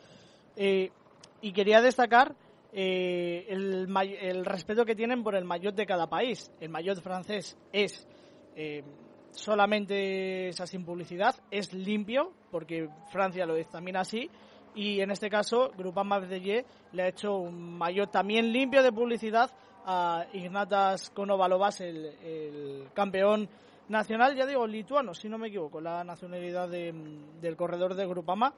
Y 0.56 1.54
quería 1.54 1.82
destacar 1.82 2.36
eh, 2.74 3.47
el, 3.49 3.88
el 4.22 4.45
respeto 4.45 4.86
que 4.86 4.95
tienen 4.95 5.24
por 5.24 5.36
el 5.36 5.43
maillot 5.43 5.76
de 5.76 5.86
cada 5.86 6.08
país. 6.08 6.52
El 6.60 6.70
maillot 6.70 7.02
francés 7.02 7.58
es 7.74 8.08
eh, 8.56 8.84
solamente 9.32 10.49
esa 10.49 10.66
sin 10.68 10.86
publicidad, 10.86 11.36
es 11.52 11.74
limpio, 11.74 12.32
porque 12.52 12.89
Francia 13.12 13.45
lo 13.45 13.56
dictamina 13.56 14.02
así, 14.02 14.30
y 14.76 15.02
en 15.02 15.12
este 15.12 15.30
caso 15.30 15.72
Groupama 15.78 16.20
FDJ 16.22 16.66
le 16.93 17.04
ha 17.04 17.08
hecho 17.08 17.36
un 17.38 17.78
maillot 17.78 18.12
también 18.12 18.52
limpio 18.52 18.84
de 18.84 18.91
publicidad 18.91 19.52
a 19.86 20.26
Ignatas 20.34 21.10
Konovalovas, 21.10 21.82
el, 21.82 22.06
el 22.06 22.88
campeón 22.93 23.49
nacional, 23.89 24.36
ya 24.36 24.45
digo, 24.45 24.66
lituano, 24.68 25.14
si 25.14 25.28
no 25.28 25.38
me 25.38 25.47
equivoco, 25.49 25.82
la 25.82 26.04
nacionalidad 26.04 26.70
de- 26.70 26.93
del 27.41 27.56
corredor 27.58 27.95
de 27.95 28.06
Grupama. 28.06 28.54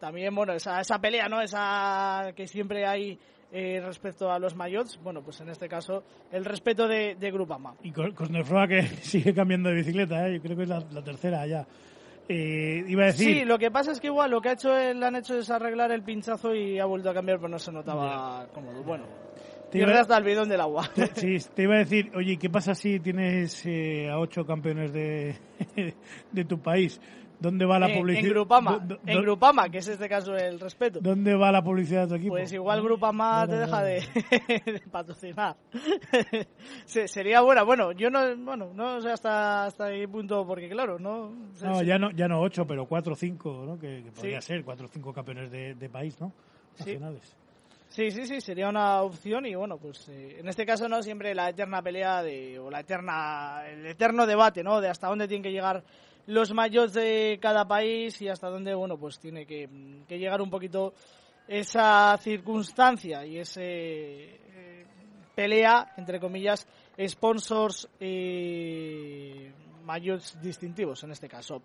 También, 0.00 0.34
bueno, 0.34 0.52
esa, 0.52 0.80
esa 0.80 0.98
pelea, 0.98 1.28
¿no? 1.28 1.40
Esa 1.40 2.32
que 2.34 2.46
siempre 2.48 2.84
hay 2.84 3.18
eh, 3.52 3.80
respecto 3.84 4.30
a 4.32 4.38
los 4.38 4.54
maillots, 4.54 4.98
bueno, 5.02 5.22
pues 5.22 5.40
en 5.40 5.48
este 5.48 5.68
caso 5.68 6.02
el 6.32 6.44
respeto 6.44 6.88
de, 6.88 7.14
de 7.14 7.30
Grupama. 7.30 7.74
Y 7.82 7.92
Cos- 7.92 8.14
Cosnefroa 8.14 8.66
que 8.68 8.82
sigue 9.02 9.32
cambiando 9.34 9.68
de 9.70 9.76
bicicleta, 9.76 10.26
¿eh? 10.28 10.34
yo 10.34 10.42
creo 10.42 10.56
que 10.56 10.62
es 10.64 10.68
la, 10.68 10.80
la 10.92 11.02
tercera 11.02 11.46
ya. 11.46 11.66
Eh, 12.28 12.82
iba 12.88 13.02
a 13.02 13.06
decir, 13.06 13.40
Sí, 13.40 13.44
lo 13.44 13.58
que 13.58 13.70
pasa 13.70 13.92
es 13.92 14.00
que 14.00 14.06
igual 14.06 14.30
lo 14.30 14.40
que 14.40 14.48
ha 14.48 14.52
hecho 14.52 14.74
él, 14.76 15.02
han 15.02 15.14
hecho 15.16 15.36
es 15.38 15.50
arreglar 15.50 15.92
el 15.92 16.02
pinchazo 16.02 16.54
y 16.54 16.78
ha 16.78 16.86
vuelto 16.86 17.10
a 17.10 17.14
cambiar, 17.14 17.36
pero 17.38 17.50
no 17.50 17.58
se 17.58 17.70
notaba 17.70 18.46
cómodo. 18.54 18.82
Bueno, 18.82 19.04
Te 19.70 19.78
iba- 19.78 20.00
hasta 20.00 20.16
el 20.16 20.24
bidón 20.24 20.48
del 20.48 20.60
agua. 20.62 20.88
te, 20.94 21.06
sí, 21.38 21.50
te 21.54 21.64
iba 21.64 21.74
a 21.74 21.78
decir, 21.78 22.10
oye, 22.16 22.38
¿qué 22.38 22.48
pasa 22.48 22.74
si 22.74 22.98
tienes 23.00 23.64
eh, 23.66 24.08
a 24.10 24.18
ocho 24.18 24.46
campeones 24.46 24.90
de, 24.92 25.36
de 26.32 26.44
tu 26.46 26.58
país? 26.62 26.98
¿Dónde 27.44 27.64
va 27.64 27.78
la 27.78 27.88
Eh, 27.88 27.98
publicidad? 27.98 28.24
en 28.26 28.30
Grupama, 28.32 28.78
¿Dó- 28.78 28.96
dó- 28.96 29.00
en 29.06 29.22
Grupama, 29.22 29.68
que 29.68 29.78
es 29.78 29.88
este 29.88 30.08
caso 30.08 30.34
el 30.34 30.58
respeto. 30.58 30.98
¿Dónde 31.00 31.34
va 31.34 31.52
la 31.52 31.62
publicidad 31.62 32.02
de 32.02 32.08
tu 32.08 32.14
equipo? 32.14 32.34
Pues 32.34 32.52
igual 32.52 32.82
Grupama 32.82 33.44
Claro, 33.46 33.50
te 33.50 33.56
deja 33.58 33.70
claro. 33.70 33.86
de, 33.86 34.72
de 34.72 34.80
patrocinar. 34.90 35.56
Se- 36.86 37.08
sería 37.08 37.40
buena. 37.40 37.62
Bueno, 37.62 37.92
yo 37.92 38.10
no, 38.10 38.20
bueno, 38.36 38.70
no 38.74 39.00
sé 39.00 39.10
hasta 39.10 39.64
hasta 39.64 39.90
qué 39.90 40.08
punto, 40.08 40.46
porque 40.46 40.68
claro, 40.68 40.98
no. 40.98 41.32
se- 41.54 41.66
No, 41.66 41.82
ya 41.82 41.98
no, 41.98 42.10
ya 42.10 42.28
no 42.28 42.40
ocho, 42.40 42.66
pero 42.66 42.86
cuatro 42.86 43.12
o 43.12 43.16
cinco, 43.16 43.64
¿no? 43.66 43.78
Que, 43.78 44.02
que 44.04 44.10
podría 44.12 44.40
Sí. 44.40 44.48
ser, 44.48 44.64
cuatro 44.64 44.86
o 44.86 44.88
cinco 44.88 45.12
campeones 45.12 45.50
de, 45.50 45.74
de 45.74 45.88
país, 45.88 46.20
¿no? 46.20 46.32
Sí. 46.74 46.84
Nacionales. 46.92 47.36
Sí, 47.88 48.10
sí, 48.10 48.26
sí, 48.26 48.40
sería 48.40 48.68
una 48.68 49.02
opción 49.02 49.46
y 49.46 49.54
bueno, 49.54 49.76
pues 49.78 50.08
eh, 50.08 50.38
en 50.40 50.48
este 50.48 50.66
caso 50.66 50.88
no 50.88 51.00
siempre 51.00 51.32
la 51.32 51.50
eterna 51.50 51.80
pelea 51.80 52.24
de 52.24 52.58
o 52.58 52.68
la 52.68 52.80
eterna 52.80 53.62
el 53.68 53.86
eterno 53.86 54.26
debate, 54.26 54.64
¿no? 54.64 54.80
De 54.80 54.88
hasta 54.88 55.06
dónde 55.06 55.28
tienen 55.28 55.44
que 55.44 55.52
llegar 55.52 55.84
los 56.26 56.52
mayots 56.52 56.94
de 56.94 57.38
cada 57.40 57.66
país 57.66 58.20
y 58.22 58.28
hasta 58.28 58.48
dónde, 58.48 58.74
bueno, 58.74 58.96
pues 58.96 59.18
tiene 59.18 59.46
que, 59.46 59.68
llegar 60.08 60.40
un 60.40 60.50
poquito 60.50 60.94
esa 61.46 62.16
circunstancia 62.18 63.26
y 63.26 63.38
ese 63.38 63.62
eh, 63.62 64.86
pelea 65.34 65.92
entre 65.96 66.18
comillas 66.18 66.66
sponsors 67.06 67.88
y 68.00 69.48
mayots 69.84 70.40
distintivos 70.40 71.02
en 71.04 71.12
este 71.12 71.28
caso. 71.28 71.62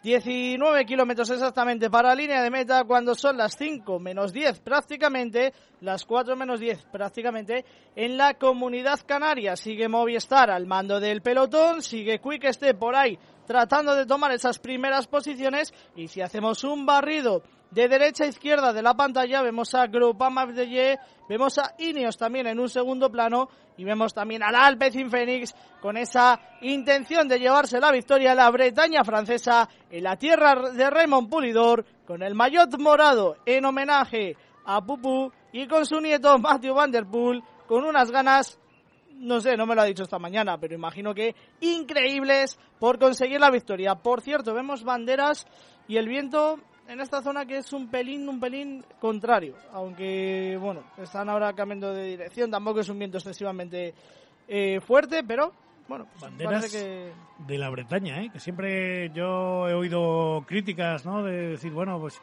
19 0.00 0.86
kilómetros 0.86 1.28
exactamente 1.30 1.90
para 1.90 2.14
línea 2.14 2.40
de 2.40 2.50
meta 2.50 2.84
cuando 2.84 3.16
son 3.16 3.36
las 3.36 3.56
5 3.56 3.98
menos 3.98 4.32
10 4.32 4.60
prácticamente, 4.60 5.52
las 5.80 6.04
4 6.04 6.36
menos 6.36 6.60
10 6.60 6.84
prácticamente 6.84 7.64
en 7.96 8.16
la 8.16 8.34
comunidad 8.34 9.00
canaria. 9.04 9.56
Sigue 9.56 9.88
Movistar 9.88 10.50
al 10.50 10.66
mando 10.66 11.00
del 11.00 11.20
pelotón, 11.20 11.82
sigue 11.82 12.20
Quick 12.20 12.52
Step 12.52 12.78
por 12.78 12.94
ahí 12.94 13.18
tratando 13.48 13.96
de 13.96 14.06
tomar 14.06 14.30
esas 14.30 14.58
primeras 14.60 15.08
posiciones. 15.08 15.72
Y 15.96 16.06
si 16.06 16.20
hacemos 16.20 16.62
un 16.62 16.86
barrido 16.86 17.42
de 17.70 17.88
derecha 17.88 18.24
a 18.24 18.28
izquierda 18.28 18.72
de 18.72 18.82
la 18.82 18.94
pantalla 18.94 19.42
vemos 19.42 19.74
a 19.74 19.86
Groupama 19.86 20.46
FDJ, 20.46 20.98
vemos 21.28 21.58
a 21.58 21.74
Ineos 21.78 22.16
también 22.16 22.46
en 22.46 22.60
un 22.60 22.68
segundo 22.68 23.10
plano 23.10 23.48
y 23.76 23.84
vemos 23.84 24.14
también 24.14 24.42
al 24.42 24.54
Alpecin 24.54 25.10
Phoenix 25.10 25.54
con 25.80 25.96
esa 25.96 26.40
intención 26.62 27.28
de 27.28 27.38
llevarse 27.38 27.80
la 27.80 27.92
victoria 27.92 28.32
a 28.32 28.34
la 28.34 28.50
Bretaña 28.50 29.04
francesa 29.04 29.68
en 29.90 30.04
la 30.04 30.16
tierra 30.16 30.70
de 30.70 30.90
Raymond 30.90 31.28
Pulidor 31.28 31.84
con 32.06 32.22
el 32.22 32.34
maillot 32.34 32.78
morado 32.78 33.36
en 33.44 33.64
homenaje 33.64 34.36
a 34.64 34.80
Pupu 34.80 35.30
y 35.52 35.66
con 35.66 35.84
su 35.84 36.00
nieto 36.00 36.38
Matthew 36.38 36.74
Van 36.74 36.90
Der 36.90 37.06
Poel 37.06 37.42
con 37.66 37.84
unas 37.84 38.10
ganas 38.10 38.58
no 39.18 39.40
sé, 39.40 39.56
no 39.56 39.66
me 39.66 39.74
lo 39.74 39.82
ha 39.82 39.84
dicho 39.84 40.02
esta 40.04 40.18
mañana, 40.18 40.58
pero 40.58 40.74
imagino 40.74 41.14
que 41.14 41.34
increíbles 41.60 42.58
por 42.78 42.98
conseguir 42.98 43.40
la 43.40 43.50
victoria. 43.50 43.94
Por 43.96 44.20
cierto, 44.20 44.54
vemos 44.54 44.84
banderas 44.84 45.46
y 45.86 45.96
el 45.96 46.08
viento 46.08 46.58
en 46.88 47.00
esta 47.00 47.22
zona 47.22 47.44
que 47.44 47.58
es 47.58 47.72
un 47.72 47.88
pelín, 47.88 48.28
un 48.28 48.40
pelín 48.40 48.84
contrario, 48.98 49.54
aunque 49.72 50.56
bueno, 50.60 50.84
están 50.96 51.28
ahora 51.28 51.52
cambiando 51.52 51.92
de 51.92 52.04
dirección, 52.04 52.50
tampoco 52.50 52.80
es 52.80 52.88
un 52.88 52.98
viento 52.98 53.18
excesivamente 53.18 53.94
eh, 54.48 54.80
fuerte, 54.80 55.22
pero 55.22 55.52
bueno, 55.86 56.06
pues 56.10 56.22
Banderas 56.22 56.72
que 56.72 57.12
de 57.46 57.58
la 57.58 57.70
Bretaña, 57.70 58.22
¿eh? 58.22 58.30
que 58.32 58.40
siempre 58.40 59.10
yo 59.10 59.68
he 59.68 59.74
oído 59.74 60.44
críticas, 60.46 61.04
¿no? 61.04 61.22
De 61.22 61.50
decir, 61.50 61.72
bueno, 61.72 61.98
pues 61.98 62.20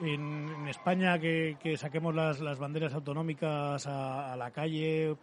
en, 0.00 0.48
en 0.48 0.68
España 0.68 1.18
que, 1.18 1.56
que 1.60 1.76
saquemos 1.76 2.14
las, 2.14 2.40
las 2.40 2.58
banderas 2.58 2.94
autonómicas 2.94 3.86
a, 3.86 4.32
a 4.32 4.36
la 4.36 4.50
calle, 4.50 5.16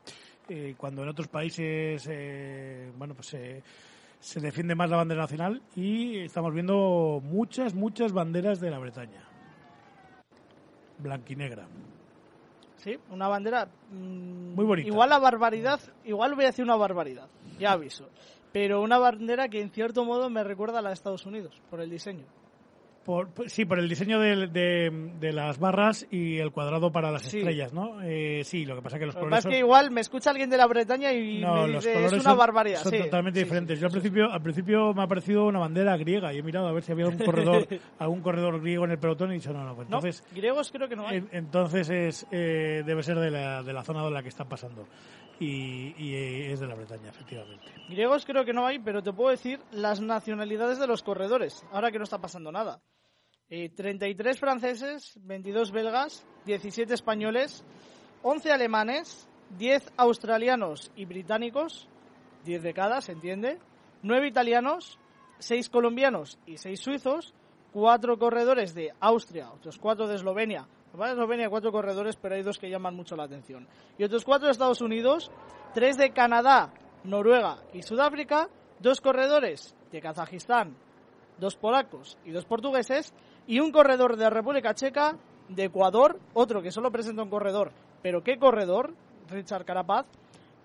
eh, 0.51 0.75
cuando 0.77 1.03
en 1.03 1.07
otros 1.07 1.29
países, 1.29 2.05
eh, 2.11 2.91
bueno, 2.97 3.15
pues 3.15 3.33
eh, 3.35 3.63
se 4.19 4.41
defiende 4.41 4.75
más 4.75 4.89
la 4.89 4.97
bandera 4.97 5.21
nacional 5.21 5.61
y 5.77 6.19
estamos 6.19 6.53
viendo 6.53 7.21
muchas, 7.23 7.73
muchas 7.73 8.11
banderas 8.11 8.59
de 8.59 8.69
la 8.69 8.77
Bretaña. 8.77 9.23
Blanquinegra. 10.97 11.67
sí, 12.75 12.99
una 13.09 13.29
bandera 13.29 13.69
mm, 13.91 14.53
Muy 14.53 14.65
bonita. 14.65 14.87
Igual 14.89 15.09
la 15.09 15.19
barbaridad, 15.19 15.79
igual 16.03 16.35
voy 16.35 16.43
a 16.43 16.47
decir 16.47 16.65
una 16.65 16.75
barbaridad, 16.75 17.29
ya 17.57 17.71
aviso. 17.71 18.09
Pero 18.51 18.81
una 18.81 18.97
bandera 18.97 19.47
que 19.47 19.61
en 19.61 19.69
cierto 19.69 20.03
modo 20.03 20.29
me 20.29 20.43
recuerda 20.43 20.79
a 20.79 20.81
la 20.81 20.89
de 20.89 20.95
Estados 20.95 21.25
Unidos, 21.25 21.61
por 21.69 21.79
el 21.79 21.89
diseño. 21.89 22.25
Por, 23.05 23.29
sí, 23.47 23.65
por 23.65 23.79
el 23.79 23.89
diseño 23.89 24.19
de, 24.19 24.45
de- 24.47 25.11
de 25.19 25.33
las 25.33 25.57
barras 25.57 26.05
y 26.11 26.37
el 26.37 26.51
cuadrado 26.51 26.91
para 26.91 27.09
las 27.09 27.23
Sí. 27.23 27.39
estrellas, 27.39 27.73
¿no? 27.73 27.99
Eh, 28.03 28.43
sí, 28.43 28.63
lo 28.63 28.75
que 28.75 28.83
pasa 28.83 28.97
es 28.97 28.99
que 28.99 29.05
los 29.07 29.15
Lo 29.15 29.21
colores 29.21 29.37
pasa 29.37 29.39
es 29.39 29.43
son- 29.43 29.51
que 29.53 29.57
igual 29.57 29.89
me 29.89 30.01
escucha 30.01 30.29
alguien 30.29 30.51
de 30.51 30.57
la 30.57 30.67
Bretaña 30.67 31.11
y 31.11 31.39
No, 31.41 31.65
me 31.65 31.73
dice, 31.73 32.05
es 32.05 32.13
una 32.13 32.21
son, 32.21 32.37
barbaridad. 32.37 32.83
son 32.83 32.91
sí, 32.91 32.99
totalmente 32.99 33.39
sí, 33.39 33.43
diferentes. 33.45 33.79
Yo 33.79 33.87
al 33.87 33.91
principio, 33.91 34.31
al 34.31 34.41
principio 34.43 34.93
me 34.93 35.01
ha 35.01 35.07
parecido 35.07 35.45
una 35.47 35.57
bandera 35.57 35.97
griega 35.97 36.31
y 36.31 36.37
he 36.37 36.43
mirado 36.43 36.67
a 36.67 36.71
ver 36.73 36.83
si 36.83 36.91
había 36.91 37.07
un 37.07 37.17
corredor, 37.17 37.67
algún 37.99 38.21
corredor 38.21 38.61
griego 38.61 38.85
en 38.85 38.91
el 38.91 38.99
pelotón 38.99 39.29
y 39.29 39.31
he 39.31 39.37
dicho 39.37 39.51
no, 39.51 39.63
no, 39.63 39.73
pues 39.75 39.89
No, 39.89 39.97
entonces, 39.97 40.23
griegos 40.35 40.71
creo 40.71 40.87
que 40.87 40.95
no 40.95 41.07
hay. 41.07 41.17
en- 41.17 41.29
entonces 41.31 41.89
es, 41.89 42.27
eh, 42.29 42.83
debe 42.85 43.01
ser 43.01 43.17
de 43.17 43.31
la, 43.31 43.63
de 43.63 43.73
la 43.73 43.83
zona 43.83 44.03
de 44.05 44.11
la 44.11 44.21
que 44.21 44.29
están 44.29 44.47
pasando 44.47 44.85
y, 45.39 45.95
y, 45.97 46.13
eh, 46.13 46.51
es 46.51 46.59
de 46.59 46.67
la 46.67 46.75
Bretaña, 46.75 47.09
efectivamente. 47.09 47.65
Griegos 47.89 48.25
creo 48.27 48.45
que 48.45 48.53
no 48.53 48.67
hay, 48.67 48.77
pero 48.77 49.01
te 49.01 49.11
puedo 49.11 49.31
decir 49.31 49.59
las 49.71 49.99
nacionalidades 49.99 50.77
de 50.77 50.85
los 50.85 51.01
corredores, 51.01 51.65
ahora 51.71 51.91
que 51.91 51.97
no 51.97 52.03
está 52.03 52.19
pasando 52.19 52.51
nada. 52.51 52.79
Eh, 53.53 53.67
33 53.67 54.39
franceses, 54.39 55.19
22 55.23 55.73
belgas, 55.73 56.25
17 56.45 56.93
españoles, 56.93 57.65
11 58.23 58.49
alemanes, 58.49 59.27
10 59.57 59.91
australianos 59.97 60.89
y 60.95 61.03
británicos, 61.03 61.89
10 62.45 62.63
de 62.63 62.73
cada, 62.73 63.01
se 63.01 63.11
entiende, 63.11 63.59
9 64.03 64.29
italianos, 64.29 64.97
6 65.39 65.69
colombianos 65.69 66.39
y 66.45 66.59
6 66.59 66.79
suizos, 66.79 67.33
4 67.73 68.17
corredores 68.17 68.73
de 68.73 68.93
Austria, 69.01 69.51
otros 69.51 69.77
4 69.79 70.07
de 70.07 70.15
Eslovenia. 70.15 70.65
Que 70.89 71.11
Eslovenia, 71.11 71.49
4 71.49 71.73
corredores, 71.73 72.15
pero 72.15 72.35
hay 72.35 72.43
dos 72.43 72.57
que 72.57 72.69
llaman 72.69 72.95
mucho 72.95 73.17
la 73.17 73.25
atención. 73.25 73.67
Y 73.97 74.05
otros 74.05 74.23
4 74.23 74.45
de 74.45 74.51
Estados 74.53 74.79
Unidos, 74.79 75.29
3 75.73 75.97
de 75.97 76.13
Canadá, 76.13 76.71
Noruega 77.03 77.57
y 77.73 77.81
Sudáfrica, 77.81 78.47
2 78.79 79.01
corredores 79.01 79.75
de 79.91 79.99
Kazajistán, 79.99 80.77
dos 81.41 81.57
polacos 81.57 82.17
y 82.23 82.31
dos 82.31 82.45
portugueses, 82.45 83.13
y 83.47 83.59
un 83.59 83.71
corredor 83.71 84.15
de 84.17 84.29
República 84.29 84.73
Checa, 84.73 85.17
de 85.49 85.65
Ecuador, 85.65 86.19
otro 86.33 86.61
que 86.61 86.71
solo 86.71 86.91
presenta 86.91 87.23
un 87.23 87.29
corredor, 87.29 87.71
pero 88.01 88.23
¿qué 88.23 88.37
corredor? 88.37 88.93
Richard 89.29 89.65
Carapaz, 89.65 90.05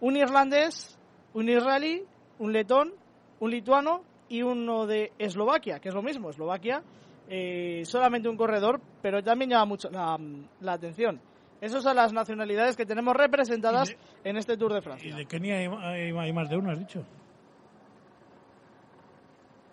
un 0.01 0.17
irlandés, 0.17 0.99
un 1.35 1.49
israelí, 1.49 2.05
un 2.39 2.53
letón, 2.53 2.93
un 3.41 3.51
lituano 3.51 4.03
y 4.29 4.43
uno 4.43 4.87
de 4.87 5.13
Eslovaquia, 5.19 5.79
que 5.81 5.89
es 5.89 5.95
lo 5.95 6.03
mismo, 6.03 6.31
Eslovaquia, 6.31 6.83
eh, 7.29 7.83
solamente 7.85 8.29
un 8.29 8.37
corredor, 8.37 8.81
pero 9.03 9.23
también 9.23 9.51
llama 9.51 9.65
mucho 9.65 9.91
la, 9.91 10.17
la 10.61 10.73
atención. 10.75 11.21
Esas 11.61 11.83
son 11.83 11.97
las 11.97 12.13
nacionalidades 12.13 12.77
que 12.77 12.85
tenemos 12.87 13.15
representadas 13.17 13.91
Y 13.91 13.95
de- 13.95 14.31
en 14.31 14.37
este 14.37 14.57
Tour 14.57 14.73
de 14.75 14.79
Y 14.79 14.83
Francia. 14.83 15.17
de 15.17 15.27
Kenia 15.27 15.57
hay, 15.57 15.67
hay- 15.67 16.17
hay 16.17 16.33
más 16.33 16.49
de 16.51 16.57
uno, 16.57 16.71
has 16.71 16.79
dicho. 16.79 17.03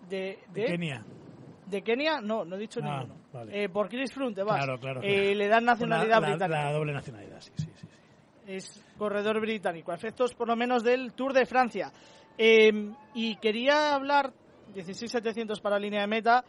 De, 0.08 0.38
De, 0.52 0.60
de- 0.62 0.66
Kenia. 0.66 1.04
De 1.66 1.82
Kenia, 1.82 2.20
no, 2.20 2.44
no 2.44 2.56
he 2.56 2.58
dicho 2.58 2.80
Ah, 2.82 3.00
ninguno. 3.00 3.20
vale. 3.32 3.64
Eh, 3.64 3.68
por 3.68 3.88
Chris 3.88 4.12
Froome 4.12 4.34
te 4.34 4.42
vas. 4.42 4.56
Claro, 4.64 4.78
claro, 4.80 5.00
Eh, 5.02 5.34
le 5.34 5.48
dan 5.48 5.64
nacionalidad 5.64 6.20
la, 6.20 6.28
la- 6.28 6.28
británica. 6.36 6.62
la 6.64 6.72
doble 6.72 6.92
nacionalidad, 6.92 7.40
sí, 7.40 7.52
sí, 7.56 7.64
sí. 7.76 7.86
sí. 7.86 7.88
es 8.46 8.84
corredor 8.98 9.40
británico, 9.40 9.90
a 9.90 9.94
efectos 9.94 10.34
por 10.34 10.46
lo 10.48 10.54
menos 10.56 10.82
del 10.84 11.12
Tour 11.14 11.32
de 11.32 11.46
Francia. 11.46 11.90
Eh, 12.36 12.90
y 13.14 13.36
quería 13.36 13.94
hablar, 13.94 14.32
16.700 14.74 15.60
para 15.62 15.78
línea 15.78 16.02
de 16.02 16.06
meta, 16.08 16.44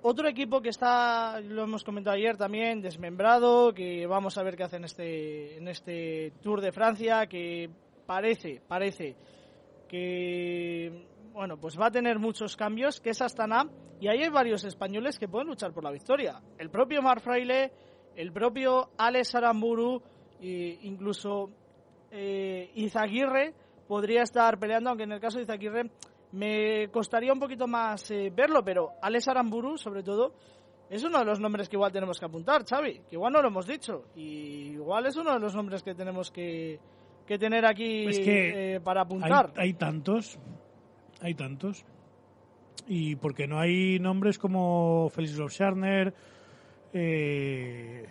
otro 0.00 0.28
equipo 0.28 0.60
que 0.62 0.68
está, 0.70 1.40
lo 1.40 1.64
hemos 1.64 1.82
comentado 1.84 2.16
ayer 2.16 2.36
también, 2.36 2.80
desmembrado, 2.80 3.74
que 3.74 4.06
vamos 4.06 4.38
a 4.38 4.42
ver 4.42 4.56
qué 4.56 4.62
hace 4.62 4.76
en 4.76 4.84
este, 4.84 5.56
en 5.58 5.68
este 5.68 6.32
Tour 6.40 6.60
de 6.60 6.72
Francia, 6.72 7.26
que 7.26 7.68
parece, 8.06 8.62
parece 8.66 9.16
que, 9.88 11.07
bueno, 11.38 11.56
pues 11.56 11.78
va 11.78 11.86
a 11.86 11.90
tener 11.92 12.18
muchos 12.18 12.56
cambios, 12.56 13.00
que 13.00 13.10
es 13.10 13.22
Astana, 13.22 13.70
y 14.00 14.08
ahí 14.08 14.24
hay 14.24 14.28
varios 14.28 14.64
españoles 14.64 15.20
que 15.20 15.28
pueden 15.28 15.46
luchar 15.46 15.72
por 15.72 15.84
la 15.84 15.92
victoria. 15.92 16.42
El 16.58 16.68
propio 16.68 17.00
Mar 17.00 17.20
Fraile, 17.20 17.70
el 18.16 18.32
propio 18.32 18.90
Alex 18.98 19.36
Aramburu, 19.36 20.02
e 20.40 20.80
incluso 20.82 21.48
eh, 22.10 22.72
Izaguirre 22.74 23.54
podría 23.86 24.22
estar 24.22 24.58
peleando, 24.58 24.90
aunque 24.90 25.04
en 25.04 25.12
el 25.12 25.20
caso 25.20 25.38
de 25.38 25.44
Izaguirre 25.44 25.92
me 26.32 26.88
costaría 26.90 27.32
un 27.32 27.38
poquito 27.38 27.68
más 27.68 28.10
eh, 28.10 28.32
verlo, 28.34 28.64
pero 28.64 28.94
Alex 29.00 29.28
Aramburu, 29.28 29.78
sobre 29.78 30.02
todo, 30.02 30.34
es 30.90 31.04
uno 31.04 31.20
de 31.20 31.24
los 31.24 31.38
nombres 31.38 31.68
que 31.68 31.76
igual 31.76 31.92
tenemos 31.92 32.18
que 32.18 32.26
apuntar, 32.26 32.64
Xavi, 32.68 33.02
que 33.08 33.14
igual 33.14 33.32
no 33.32 33.42
lo 33.42 33.46
hemos 33.46 33.64
dicho, 33.64 34.06
y 34.16 34.72
igual 34.72 35.06
es 35.06 35.16
uno 35.16 35.34
de 35.34 35.38
los 35.38 35.54
nombres 35.54 35.84
que 35.84 35.94
tenemos 35.94 36.32
que, 36.32 36.80
que 37.24 37.38
tener 37.38 37.64
aquí 37.64 38.02
Pues 38.06 38.18
que 38.18 38.74
eh, 38.74 38.80
para 38.80 39.02
apuntar. 39.02 39.52
Hay, 39.54 39.68
hay 39.68 39.74
tantos, 39.74 40.36
hay 41.20 41.34
tantos. 41.34 41.84
Y 42.86 43.16
porque 43.16 43.46
no 43.46 43.58
hay 43.58 43.98
nombres 43.98 44.38
como 44.38 45.10
Félix 45.14 45.36
Lobcharner 45.36 46.14
eh, 46.94 48.06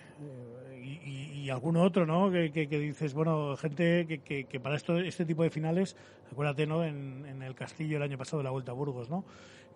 y, 0.83 1.41
y- 1.43 1.49
alguno 1.49 1.81
otro, 1.81 2.05
¿no? 2.05 2.29
Que, 2.29 2.51
que- 2.51 2.67
que 2.67 2.77
dices, 2.77 3.13
bueno, 3.13 3.55
gente 3.55 4.05
que, 4.05 4.19
que- 4.19 4.43
que 4.43 4.59
para 4.59 4.75
esto, 4.75 4.97
este 4.99 5.25
tipo 5.25 5.43
de 5.43 5.49
finales, 5.49 5.95
acuérdate, 6.31 6.67
¿no? 6.67 6.83
En, 6.83 7.25
en 7.25 7.41
el 7.41 7.55
Castillo 7.55 7.95
el 7.97 8.03
año 8.03 8.17
pasado 8.17 8.39
de 8.39 8.43
la 8.43 8.49
Vuelta 8.51 8.71
a 8.71 8.75
Burgos, 8.75 9.09
¿no? 9.09 9.23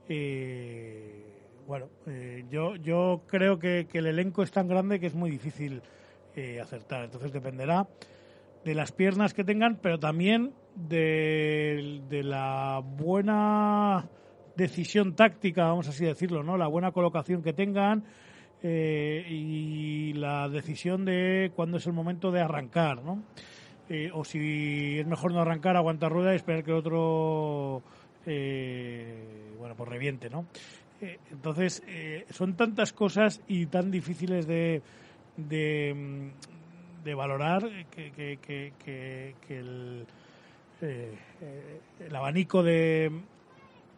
Eh, 0.09 1.23
bueno, 1.67 1.87
eh, 2.07 2.43
yo, 2.51 2.75
yo 2.75 3.21
creo 3.27 3.57
que, 3.57 3.87
que 3.89 3.99
el 3.99 4.07
elenco 4.07 4.43
es 4.43 4.51
tan 4.51 4.67
grande 4.67 4.99
que 4.99 5.07
es 5.07 5.15
muy 5.15 5.31
difícil 5.31 5.81
eh, 6.35 6.59
acertar. 6.61 7.05
Entonces 7.05 7.31
dependerá 7.31 7.87
de 8.63 8.75
las 8.75 8.91
piernas 8.91 9.33
que 9.33 9.43
tengan, 9.43 9.77
pero 9.81 9.99
también 9.99 10.53
de, 10.75 12.01
de 12.09 12.23
la 12.23 12.81
buena 12.83 14.07
decisión 14.55 15.15
táctica, 15.15 15.65
vamos 15.65 15.87
así 15.87 16.05
decirlo, 16.05 16.43
¿no? 16.43 16.57
La 16.57 16.67
buena 16.67 16.91
colocación 16.91 17.41
que 17.41 17.53
tengan 17.53 18.03
eh, 18.63 19.25
y 19.27 20.13
la 20.13 20.47
decisión 20.47 21.03
de 21.05 21.51
cuándo 21.55 21.77
es 21.77 21.87
el 21.87 21.93
momento 21.93 22.31
de 22.31 22.41
arrancar, 22.41 23.03
¿no? 23.03 23.23
Eh, 23.89 24.11
o 24.13 24.23
si 24.23 24.99
es 24.99 25.07
mejor 25.07 25.33
no 25.33 25.41
arrancar, 25.41 25.75
aguantar 25.75 26.11
rueda 26.11 26.33
y 26.33 26.35
esperar 26.35 26.63
que 26.63 26.71
el 26.71 26.77
otro, 26.77 27.81
eh, 28.25 29.53
bueno, 29.57 29.75
pues 29.75 29.89
reviente, 29.89 30.29
¿no? 30.29 30.45
Entonces, 31.31 31.81
son 32.29 32.55
tantas 32.55 32.93
cosas 32.93 33.41
y 33.47 33.65
tan 33.65 33.89
difíciles 33.89 34.45
de, 34.45 34.83
de, 35.35 36.31
de 37.03 37.13
valorar 37.15 37.63
que, 37.89 38.11
que, 38.11 38.37
que, 38.37 38.73
que- 38.83 39.35
que 39.47 39.57
el, 39.59 40.05
eh, 40.81 41.17
el 41.99 42.15
abanico 42.15 42.63
de, 42.63 43.11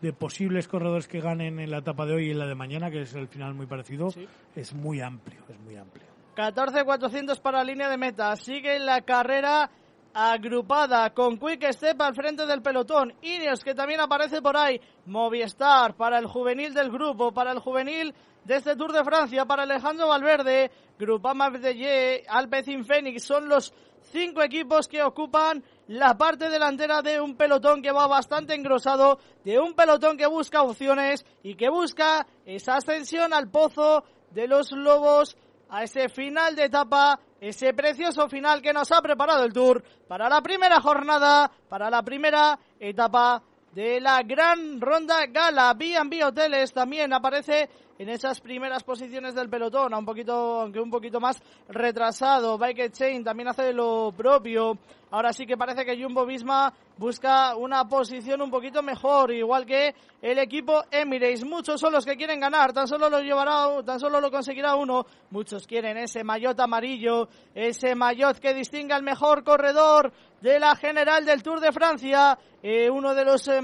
de 0.01 0.13
posibles 0.13 0.67
corredores 0.67 1.07
que 1.07 1.19
ganen 1.21 1.59
en 1.59 1.71
la 1.71 1.79
etapa 1.79 2.05
de 2.05 2.13
hoy 2.13 2.27
y 2.27 2.31
en 2.31 2.39
la 2.39 2.45
de 2.47 2.55
mañana, 2.55 2.89
que 2.91 3.01
es 3.01 3.13
el 3.15 3.27
final 3.27 3.53
muy 3.53 3.65
parecido, 3.65 4.09
Sí. 4.11 4.27
es 4.55 4.73
muy 4.73 5.01
amplio, 5.01 5.41
es 5.49 5.59
muy 5.59 5.75
amplio. 5.75 6.05
14.400 6.35 7.39
para 7.41 7.59
la 7.59 7.63
línea 7.63 7.89
de 7.89 7.97
meta. 7.97 8.35
Sigue 8.35 8.79
la 8.79 9.01
carrera 9.01 9.69
agrupada 10.15 11.11
con 11.13 11.37
Quick 11.37 11.71
Step 11.73 12.01
al 12.01 12.15
frente 12.15 12.45
del 12.45 12.61
pelotón. 12.61 13.13
Ineos 13.21 13.63
que 13.63 13.75
también 13.75 13.99
aparece 13.99 14.41
por 14.41 14.57
ahí. 14.57 14.79
Movistar 15.05 15.95
para 15.95 16.17
el 16.19 16.25
juvenil 16.27 16.73
del 16.73 16.91
grupo, 16.91 17.31
para 17.33 17.51
el 17.51 17.59
juvenil 17.59 18.13
de 18.45 18.55
este 18.55 18.75
Tour 18.75 18.91
de 18.91 19.03
Francia, 19.03 19.45
para 19.45 19.63
Alejandro 19.63 20.07
Valverde, 20.07 20.71
Grupama 20.99 21.51
Ye, 21.51 22.23
Alpecin 22.27 22.85
Fénix. 22.85 23.23
Son 23.23 23.47
los 23.47 23.73
cinco 24.11 24.41
equipos 24.41 24.87
que 24.87 25.03
ocupan 25.03 25.63
la 25.87 26.17
parte 26.17 26.49
delantera 26.49 27.01
de 27.01 27.19
un 27.19 27.35
pelotón 27.35 27.81
que 27.81 27.91
va 27.91 28.07
bastante 28.07 28.53
engrosado, 28.53 29.19
de 29.43 29.59
un 29.59 29.73
pelotón 29.73 30.17
que 30.17 30.27
busca 30.27 30.63
opciones 30.63 31.25
y 31.41 31.55
que 31.55 31.69
busca 31.69 32.25
esa 32.45 32.77
ascensión 32.77 33.33
al 33.33 33.49
pozo 33.49 34.03
de 34.31 34.47
los 34.47 34.71
lobos 34.71 35.37
a 35.69 35.83
ese 35.83 36.07
final 36.09 36.55
de 36.55 36.65
etapa, 36.65 37.19
ese 37.41 37.73
precioso 37.73 38.29
final 38.29 38.61
que 38.61 38.73
nos 38.73 38.91
ha 38.91 39.01
preparado 39.01 39.43
el 39.43 39.53
Tour 39.53 39.83
para 40.07 40.29
la 40.29 40.41
primera 40.41 40.79
jornada, 40.79 41.51
para 41.67 41.89
la 41.89 42.03
primera 42.03 42.59
etapa 42.79 43.41
de 43.73 43.99
la 43.99 44.21
gran 44.21 44.79
ronda 44.79 45.25
gala. 45.27 45.73
B&B 45.73 46.23
Hoteles 46.23 46.71
también 46.73 47.11
aparece 47.11 47.69
en 47.99 48.09
esas 48.09 48.41
primeras 48.41 48.83
posiciones 48.83 49.35
del 49.35 49.49
pelotón, 49.49 49.93
a 49.93 49.97
un 49.97 50.05
poquito, 50.05 50.61
aunque 50.61 50.79
un 50.79 50.89
poquito 50.89 51.19
más 51.19 51.41
retrasado. 51.67 52.57
Bike 52.57 52.91
Chain 52.91 53.23
también 53.23 53.49
hace 53.49 53.71
lo 53.73 54.11
propio. 54.15 54.77
Ahora 55.11 55.31
sí 55.31 55.45
que 55.45 55.57
parece 55.57 55.85
que 55.85 56.01
Jumbo 56.01 56.25
Visma 56.25 56.73
busca 56.97 57.55
una 57.55 57.87
posición 57.87 58.41
un 58.41 58.49
poquito 58.49 58.81
mejor, 58.81 59.31
igual 59.31 59.63
que 59.63 59.93
el 60.19 60.39
equipo 60.39 60.83
Emirates. 60.89 61.45
Muchos 61.45 61.79
son 61.79 61.93
los 61.93 62.03
que 62.03 62.15
quieren 62.15 62.39
ganar, 62.39 62.73
tan 62.73 62.87
solo 62.87 63.09
lo 63.11 63.21
llevará, 63.21 63.83
tan 63.83 63.99
solo 63.99 64.19
lo 64.19 64.31
conseguirá 64.31 64.75
uno. 64.75 65.05
Muchos 65.29 65.67
quieren 65.67 65.97
ese 65.97 66.23
maillot 66.23 66.59
amarillo, 66.59 67.29
ese 67.53 67.93
maillot 67.93 68.39
que 68.39 68.55
distinga 68.55 68.95
al 68.95 69.03
mejor 69.03 69.43
corredor 69.43 70.11
de 70.41 70.59
la 70.59 70.75
general 70.75 71.25
del 71.25 71.43
Tour 71.43 71.59
de 71.59 71.71
Francia, 71.71 72.37
eh, 72.63 72.89
uno 72.89 73.13
de 73.13 73.23
los 73.23 73.47
eh, 73.47 73.61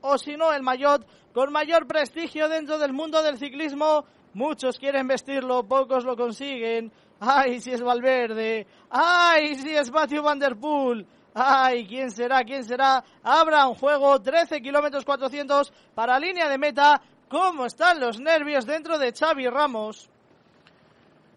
o 0.00 0.18
si 0.18 0.36
no, 0.36 0.52
el 0.52 0.62
maillot 0.62 1.06
con 1.34 1.52
mayor 1.52 1.86
prestigio 1.86 2.48
dentro 2.48 2.78
del 2.78 2.92
mundo 2.92 3.22
del 3.22 3.38
ciclismo. 3.38 4.04
Muchos 4.34 4.78
quieren 4.78 5.08
vestirlo, 5.08 5.64
pocos 5.64 6.04
lo 6.04 6.16
consiguen. 6.16 6.92
Ay, 7.20 7.60
si 7.60 7.72
es 7.72 7.82
Valverde. 7.82 8.66
Ay, 8.90 9.54
si 9.56 9.70
es 9.76 9.90
Matthew 9.90 10.22
Van 10.22 10.38
Der 10.38 10.56
Poel. 10.56 11.04
Ay, 11.34 11.86
¿quién 11.86 12.10
será? 12.10 12.42
¿Quién 12.44 12.64
será? 12.64 13.04
Abra 13.22 13.66
un 13.68 13.74
juego, 13.74 14.20
13 14.20 14.60
kilómetros 14.60 15.04
400 15.04 15.72
para 15.94 16.18
línea 16.18 16.48
de 16.48 16.58
meta. 16.58 17.00
¿Cómo 17.28 17.66
están 17.66 18.00
los 18.00 18.18
nervios 18.20 18.66
dentro 18.66 18.98
de 18.98 19.12
Xavi 19.12 19.46
Ramos? 19.48 20.10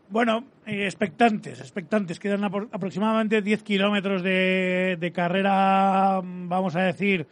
Bueno, 0.09 0.45
eh, 0.65 0.85
expectantes, 0.85 1.59
expectantes. 1.59 2.19
Quedan 2.19 2.41
apro- 2.41 2.69
aproximadamente 2.71 3.41
10 3.41 3.63
kilómetros 3.63 4.21
de, 4.23 4.97
de 4.99 5.11
carrera, 5.11 6.21
mm, 6.23 6.49
vamos 6.49 6.75
a 6.75 6.81
decir, 6.81 7.27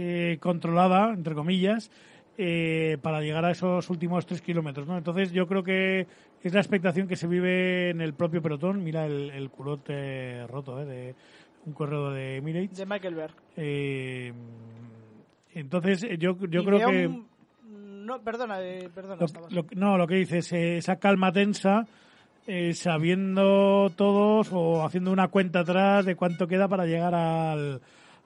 eh, 0.00 0.38
controlada, 0.40 1.12
entre 1.12 1.34
comillas, 1.34 1.90
eh, 2.36 2.98
para 3.02 3.20
llegar 3.20 3.44
a 3.44 3.50
esos 3.50 3.90
últimos 3.90 4.24
3 4.26 4.40
kilómetros. 4.42 4.86
¿no? 4.86 4.96
Entonces 4.96 5.32
yo 5.32 5.46
creo 5.48 5.64
que 5.64 6.06
es 6.42 6.54
la 6.54 6.60
expectación 6.60 7.08
que 7.08 7.16
se 7.16 7.26
vive 7.26 7.90
en 7.90 8.00
el 8.00 8.14
propio 8.14 8.40
pelotón. 8.40 8.84
Mira 8.84 9.06
el, 9.06 9.30
el 9.30 9.50
culote 9.50 10.46
roto 10.46 10.80
eh, 10.80 10.84
de 10.86 11.14
un 11.66 11.72
corredor 11.72 12.14
de 12.14 12.36
Emirates. 12.36 12.78
De 12.78 12.86
Michael 12.86 13.14
Berg. 13.16 13.34
Eh, 13.56 14.32
entonces 15.54 16.04
eh, 16.04 16.16
yo, 16.18 16.36
yo 16.48 16.60
Y 16.62 16.64
creo 16.64 16.90
que... 16.90 17.06
un- 17.08 17.26
No, 18.06 18.20
perdona, 18.22 18.62
eh, 18.62 18.88
perdona. 18.94 19.26
Lo- 19.50 19.66
no, 19.74 19.98
lo 19.98 20.06
que 20.06 20.14
dices, 20.16 20.52
esa 20.52 20.96
calma 20.96 21.32
tensa, 21.32 21.86
eh, 22.46 22.72
sabiendo 22.72 23.90
todos 23.96 24.48
o 24.52 24.84
haciendo 24.84 25.10
una 25.12 25.28
cuenta 25.28 25.60
atrás 25.60 26.06
de 26.06 26.14
cuánto 26.14 26.46
queda 26.46 26.68
para 26.68 26.86
llegar 26.86 27.14
al, 27.14 27.80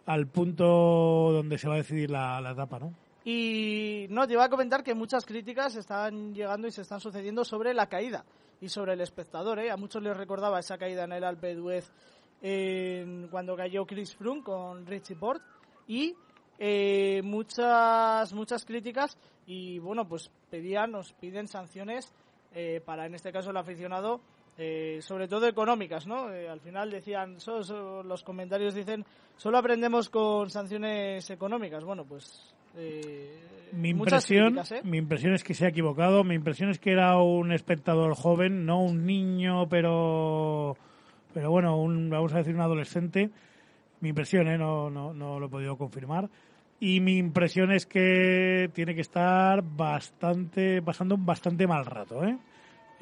al 0.07 0.27
punto 0.27 0.65
donde 1.33 1.59
se 1.59 1.69
va 1.69 1.75
a 1.75 1.79
decidir 1.79 2.11
la, 2.11 2.41
la 2.41 2.53
etapa, 2.53 2.79
¿no? 2.79 2.93
Y 3.25 4.07
no, 4.11 4.27
te 4.27 4.33
iba 4.33 4.45
a 4.45 4.49
comentar 4.49 4.83
que 4.83 4.95
muchas 4.95 5.25
críticas 5.25 5.77
están 5.77 6.35
llegando 6.35 6.67
y 6.67 6.73
se 6.73 6.83
están 6.83 7.01
sucediendo 7.01 7.45
sobre 7.45 7.73
la 7.73 7.87
caída 7.87 8.25
y 8.61 8.69
sobre 8.69 8.95
el 8.95 9.01
espectador. 9.01 9.61
¿eh? 9.61 9.71
A 9.71 9.77
muchos 9.77 10.03
les 10.03 10.17
recordaba 10.17 10.59
esa 10.59 10.77
caída 10.77 11.05
en 11.05 11.13
el 11.13 11.25
Alpe 11.25 11.55
d'Huez 11.55 11.91
cuando 13.31 13.55
cayó 13.55 13.87
Chris 13.87 14.17
Froome 14.17 14.43
con 14.43 14.85
Richie 14.85 15.15
Port 15.15 15.41
y 15.87 16.17
eh, 16.59 17.23
muchas 17.23 18.33
muchas 18.33 18.65
críticas 18.65 19.17
y 19.47 19.79
bueno 19.79 20.09
pues 20.09 20.29
pedían 20.51 20.91
nos 20.91 21.13
piden 21.13 21.47
sanciones 21.47 22.13
eh, 22.53 22.83
para 22.85 23.07
en 23.07 23.15
este 23.15 23.31
caso 23.31 23.51
el 23.51 23.57
aficionado 23.57 24.21
eh, 24.59 24.99
sobre 25.01 25.29
todo 25.29 25.47
económicas 25.49 26.07
no 26.07 26.33
Eh, 26.33 26.49
al 26.49 26.61
final 26.61 26.91
decían 26.91 27.41
so- 27.41 27.63
so- 27.63 28.03
los 28.03 28.23
comentarios 28.23 28.75
dicen 28.75 29.05
solo 29.37 29.59
aprendemos 29.59 30.09
con 30.11 30.51
sanciones 30.51 31.29
económicas 31.31 31.83
bueno 31.85 32.05
pues 32.05 32.55
eh, 32.77 33.69
Mi 33.73 33.91
impresión, 33.91 34.55
críticas, 34.55 34.73
¿eh? 34.73 34.81
mi 34.85 34.99
impresión 34.99 35.35
es 35.35 35.45
que 35.45 35.53
se 35.55 35.65
ha 35.67 35.69
equivocado. 35.69 36.25
Mi 36.25 36.35
impresión 36.35 36.71
es 36.71 36.79
que 36.79 36.93
era 36.93 37.17
un 37.19 37.53
espectador 37.53 38.15
joven, 38.15 38.65
no 38.67 38.83
un 38.83 39.05
niño, 39.07 39.69
pero, 39.69 40.77
pero 41.35 41.51
bueno, 41.51 41.79
un, 41.79 42.09
vamos 42.11 42.33
a 42.35 42.39
decir 42.39 42.55
un 42.55 42.61
adolescente. 42.63 43.31
Mi 44.01 44.09
impresión, 44.11 44.49
¿eh? 44.49 44.57
no, 44.59 44.89
no, 44.91 45.13
no 45.15 45.39
lo 45.39 45.47
he 45.47 45.51
podido 45.51 45.77
confirmar. 45.77 46.29
Y 46.81 47.01
mi 47.01 47.17
impresión 47.19 47.73
es 47.73 47.85
que 47.87 48.71
tiene 48.75 48.95
que 48.95 49.03
estar 49.03 49.63
bastante, 49.63 50.81
pasando 50.83 51.15
un 51.15 51.25
bastante 51.27 51.67
mal 51.67 51.85
rato, 51.87 52.25
¿eh? 52.25 52.37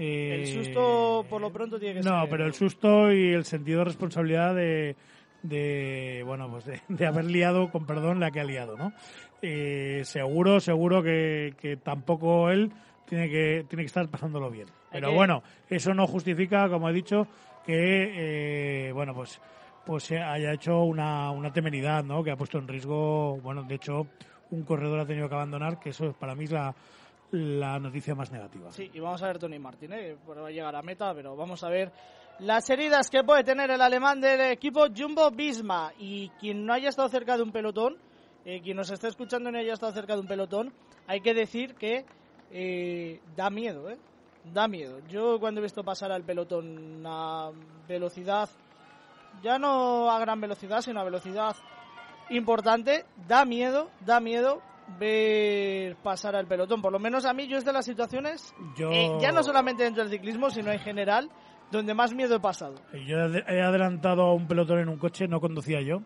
El 0.03 0.43
Eh, 0.45 0.47
susto, 0.47 1.27
por 1.29 1.41
lo 1.41 1.53
pronto, 1.53 1.79
tiene 1.79 2.01
que 2.01 2.09
No, 2.09 2.21
ser- 2.23 2.31
pero 2.31 2.47
el 2.47 2.55
susto 2.55 3.13
y 3.13 3.33
el 3.33 3.45
sentido 3.45 3.81
de 3.81 3.85
responsabilidad 3.85 4.55
de, 4.55 4.97
de 5.43 6.23
bueno, 6.25 6.49
pues 6.51 6.65
de, 6.65 6.81
de 6.89 7.07
haber 7.07 7.27
liado, 7.27 7.71
con 7.71 7.87
perdón, 7.87 8.19
la 8.21 8.31
que 8.31 8.41
ha 8.41 8.45
liado, 8.45 8.77
¿no? 8.77 8.93
Eh, 9.43 10.01
seguro, 10.05 10.61
seguro 10.61 11.03
que, 11.03 11.55
que 11.61 11.77
tampoco 11.77 12.51
él 12.51 12.73
tiene 13.07 13.29
que, 13.29 13.65
tiene 13.69 13.83
que 13.83 13.89
estar 13.89 14.09
pasándolo 14.09 14.51
bien. 14.51 14.69
Pero 14.91 15.13
bueno, 15.13 15.43
eso 15.69 15.93
no 15.95 16.07
justifica, 16.07 16.69
como 16.69 16.89
he 16.89 16.93
dicho, 16.93 17.27
que, 17.67 18.89
eh, 18.89 18.93
bueno, 18.93 19.15
pues 19.15 19.41
pues 19.87 20.11
haya 20.13 20.53
hecho 20.53 20.83
una, 20.85 21.31
una 21.31 21.53
temeridad, 21.53 22.05
¿no? 22.05 22.23
Que 22.23 22.31
ha 22.31 22.37
puesto 22.37 22.59
en 22.59 22.69
riesgo, 22.69 23.39
bueno, 23.43 23.65
de 23.65 23.75
hecho, 23.75 24.07
un 24.51 24.63
corredor 24.63 25.01
ha 25.01 25.07
tenido 25.07 25.29
que 25.29 25.35
abandonar, 25.35 25.81
que 25.81 25.91
eso 25.91 26.13
para 26.13 26.35
mí 26.35 26.45
es 26.45 26.53
la, 26.53 26.75
la 27.33 27.79
noticia 27.79 28.15
más 28.15 28.31
negativa. 28.31 28.73
Sí, 28.73 28.91
y 28.93 29.01
vamos 29.01 29.23
a 29.23 29.27
ver 29.27 29.39
Tony 29.39 29.59
Martín, 29.59 29.93
¿eh? 29.93 30.17
Va 30.29 30.49
a 30.49 30.51
llegar 30.51 30.75
a 30.75 30.83
meta, 30.83 31.15
pero 31.15 31.37
vamos 31.37 31.63
a 31.63 31.69
ver 31.69 31.93
las 32.41 32.69
heridas 32.71 33.11
que 33.11 33.23
puede 33.23 33.45
tener 33.45 33.71
el 33.71 33.81
alemán 33.81 34.21
del 34.21 34.41
equipo 34.53 34.87
Jumbo 34.95 35.31
Visma. 35.31 35.93
Y 35.99 36.29
quien 36.41 36.65
no 36.67 36.73
haya 36.73 36.89
estado 36.89 37.09
cerca 37.09 37.37
de 37.37 37.43
un 37.43 37.53
pelotón, 37.53 37.97
eh, 38.45 38.61
quien 38.63 38.77
nos 38.77 38.91
esté 38.91 39.09
escuchando 39.09 39.51
y 39.51 39.53
no 39.53 39.59
haya 39.59 39.75
estado 39.75 39.93
cerca 39.93 40.15
de 40.15 40.21
un 40.21 40.27
pelotón, 40.27 40.73
hay 41.07 41.21
que 41.21 41.35
decir 41.35 41.75
que 41.75 42.05
eh, 42.51 43.21
da 43.37 43.51
miedo, 43.51 43.91
¿eh? 43.91 43.99
Da 44.53 44.67
miedo. 44.67 45.01
Yo 45.09 45.39
cuando 45.39 45.61
he 45.61 45.63
visto 45.63 45.85
pasar 45.85 46.11
al 46.11 46.25
pelotón 46.25 47.03
a 47.07 47.51
velocidad, 47.87 48.49
ya 49.43 49.59
no 49.59 50.11
a 50.11 50.19
gran 50.19 50.41
velocidad, 50.41 50.81
sino 50.81 51.01
a 51.01 51.05
velocidad 51.05 51.55
importante, 52.31 53.05
da 53.29 53.45
miedo, 53.45 53.91
da 54.01 54.21
miedo 54.21 54.63
ver 54.99 55.97
pasar 55.97 56.35
al 56.37 56.47
pelotón. 56.47 56.83
Por 56.83 56.93
lo 56.93 56.99
menos 56.99 57.25
a 57.25 57.33
mí 57.33 57.47
yo 57.47 57.57
es 57.59 57.65
de 57.65 57.73
las 57.73 57.85
situaciones, 57.85 58.55
Yo- 58.77 58.91
eh, 58.91 59.11
ya 59.21 59.33
no 59.33 59.43
solamente 59.43 59.85
dentro 59.85 60.03
del 60.03 60.13
ciclismo, 60.13 60.51
sino 60.51 60.71
en 60.73 60.79
general, 60.81 61.31
donde 61.71 61.95
más 61.95 62.13
miedo 62.15 62.37
he 62.37 62.41
pasado. 62.41 62.75
Yo 63.07 63.17
he 63.19 63.63
adelantado 63.63 64.23
a 64.23 64.35
un 64.35 64.47
pelotón 64.49 64.81
en 64.81 64.89
un 64.89 64.99
coche, 64.99 65.29
no 65.29 65.41
conducía 65.41 65.81
yo, 65.81 66.03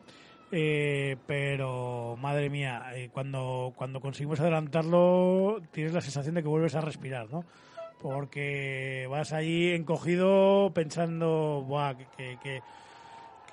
eh, 0.53 1.17
pero 1.27 2.17
madre 2.21 2.51
mía, 2.51 2.83
eh, 2.95 3.09
cuando, 3.13 3.73
cuando 3.77 4.01
conseguimos 4.01 4.39
adelantarlo 4.41 5.59
tienes 5.73 5.93
la 5.95 6.01
sensación 6.01 6.35
de 6.35 6.43
que 6.43 6.49
vuelves 6.49 6.75
a 6.75 6.81
respirar, 6.81 7.29
¿no? 7.31 7.45
Porque 8.03 9.07
vas 9.11 9.33
ahí 9.33 9.71
encogido 9.73 10.71
pensando, 10.75 11.65
Buah, 11.67 11.95
que, 11.95 12.37
que, 12.43 12.61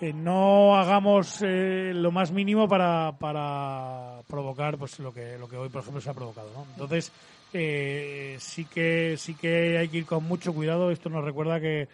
que 0.02 0.14
no 0.14 0.76
hagamos 0.78 1.44
eh, 1.44 1.92
lo 1.94 2.12
más 2.12 2.32
mínimo 2.32 2.68
para, 2.68 3.12
para 3.20 4.24
provocar 4.28 4.80
pues 4.80 4.98
lo 4.98 5.14
que 5.14 5.38
lo 5.38 5.48
que 5.48 5.58
hoy 5.58 5.70
por 5.70 5.84
ejemplo 5.84 6.02
se 6.02 6.10
ha 6.10 6.14
provocado 6.16 6.50
¿no? 6.56 6.66
entonces 6.72 7.12
eh, 7.54 8.36
sí 8.40 8.66
que 8.66 9.14
sí 9.18 9.36
que 9.36 9.78
hay 9.78 9.90
que 9.90 10.00
ir 10.00 10.06
con 10.08 10.24
mucho 10.24 10.56
cuidado. 10.56 10.90
Esto 10.90 11.10
nos 11.12 11.24
recuerda 11.24 11.60
que 11.60 11.88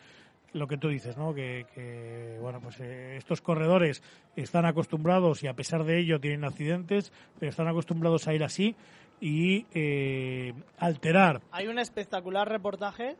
lo 0.53 0.69
que 0.69 0.77
tú 0.77 0.87
dices 0.87 1.17
no 1.17 1.33
que, 1.33 1.65
que, 1.75 2.37
bueno 2.39 2.61
pues 2.61 2.79
eh, 2.79 3.17
estos 3.17 3.41
corredores 3.41 4.01
están 4.37 4.65
acostumbrados 4.65 5.43
y 5.43 5.47
a 5.47 5.53
pesar 5.53 5.83
de 5.83 5.99
ello 5.99 6.21
tienen 6.21 6.45
accidentes 6.45 7.11
pero 7.37 7.49
están 7.49 7.67
acostumbrados 7.67 8.25
a 8.29 8.33
ir 8.33 8.45
así 8.45 8.73
y 9.19 9.65
eh, 9.73 10.53
alterar. 10.77 11.41
Hay 11.51 11.67
un 11.67 11.77
espectacular 11.77 12.47
reportaje 12.47 13.09
eh, 13.09 13.17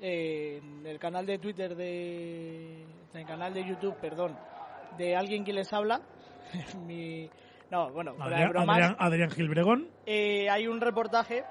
en 0.00 0.86
el 0.86 0.98
canal 0.98 1.26
de 1.26 1.38
Twitter 1.38 1.74
de. 1.74 2.82
en 3.12 3.20
el 3.20 3.26
canal 3.26 3.52
de 3.52 3.66
YouTube, 3.66 3.96
perdón, 4.00 4.36
de 4.96 5.14
alguien 5.14 5.44
que 5.44 5.52
les 5.52 5.72
habla. 5.72 6.00
Mi, 6.86 7.28
no, 7.70 7.90
bueno, 7.92 8.14
Adrián, 8.18 8.50
bromas. 8.50 8.76
Adrián, 8.76 8.96
Adrián 8.98 9.30
Gilbregón 9.30 9.88
Eh, 10.06 10.48
hay 10.50 10.66
un 10.66 10.80
reportaje 10.80 11.44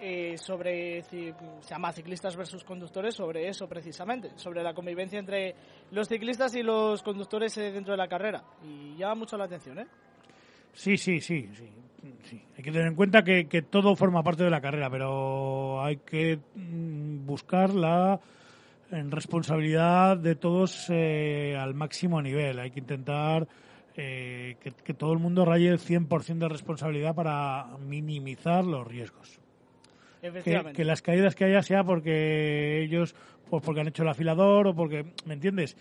eh, 0.00 0.36
sobre, 0.36 1.02
se 1.04 1.32
llama 1.62 1.92
Ciclistas 1.92 2.36
versus 2.36 2.64
Conductores, 2.64 3.14
sobre 3.14 3.48
eso 3.48 3.68
precisamente, 3.68 4.32
sobre 4.36 4.62
la 4.62 4.74
convivencia 4.74 5.18
entre 5.18 5.54
los 5.92 6.08
ciclistas 6.08 6.54
y 6.56 6.62
los 6.62 7.02
conductores 7.02 7.56
eh, 7.56 7.70
dentro 7.70 7.92
de 7.92 7.98
la 7.98 8.08
carrera. 8.08 8.42
Y 8.64 8.96
llama 8.96 9.14
mucho 9.14 9.36
la 9.36 9.44
atención, 9.44 9.78
¿eh? 9.78 9.86
Sí, 10.72 10.96
sí, 10.96 11.20
sí, 11.20 11.48
sí, 11.52 11.68
sí. 12.24 12.40
Hay 12.56 12.62
que 12.62 12.72
tener 12.72 12.86
en 12.86 12.94
cuenta 12.94 13.22
que, 13.24 13.46
que 13.46 13.62
todo 13.62 13.96
forma 13.96 14.22
parte 14.22 14.44
de 14.44 14.50
la 14.50 14.60
carrera, 14.60 14.90
pero 14.90 15.82
hay 15.84 15.98
que 15.98 16.38
mm, 16.54 17.26
buscar 17.26 17.74
la 17.74 18.20
responsabilidad 18.90 20.18
de 20.18 20.34
todos 20.34 20.86
eh, 20.90 21.56
al 21.58 21.74
máximo 21.74 22.20
nivel. 22.20 22.58
Hay 22.58 22.70
que 22.70 22.80
intentar 22.80 23.48
eh, 23.96 24.56
que, 24.60 24.72
que 24.72 24.94
todo 24.94 25.12
el 25.12 25.18
mundo 25.18 25.44
raye 25.44 25.68
el 25.68 25.78
100% 25.78 26.38
de 26.38 26.48
responsabilidad 26.48 27.14
para 27.14 27.66
minimizar 27.78 28.64
los 28.64 28.86
riesgos. 28.86 29.38
Que, 30.20 30.72
que 30.72 30.84
las 30.84 31.02
caídas 31.02 31.34
que 31.34 31.44
haya 31.44 31.62
sea 31.62 31.82
porque 31.82 32.80
ellos, 32.82 33.14
pues 33.50 33.62
porque 33.64 33.80
han 33.80 33.88
hecho 33.88 34.04
el 34.04 34.08
afilador 34.08 34.68
o 34.68 34.74
porque, 34.74 35.04
¿me 35.24 35.34
entiendes? 35.34 35.76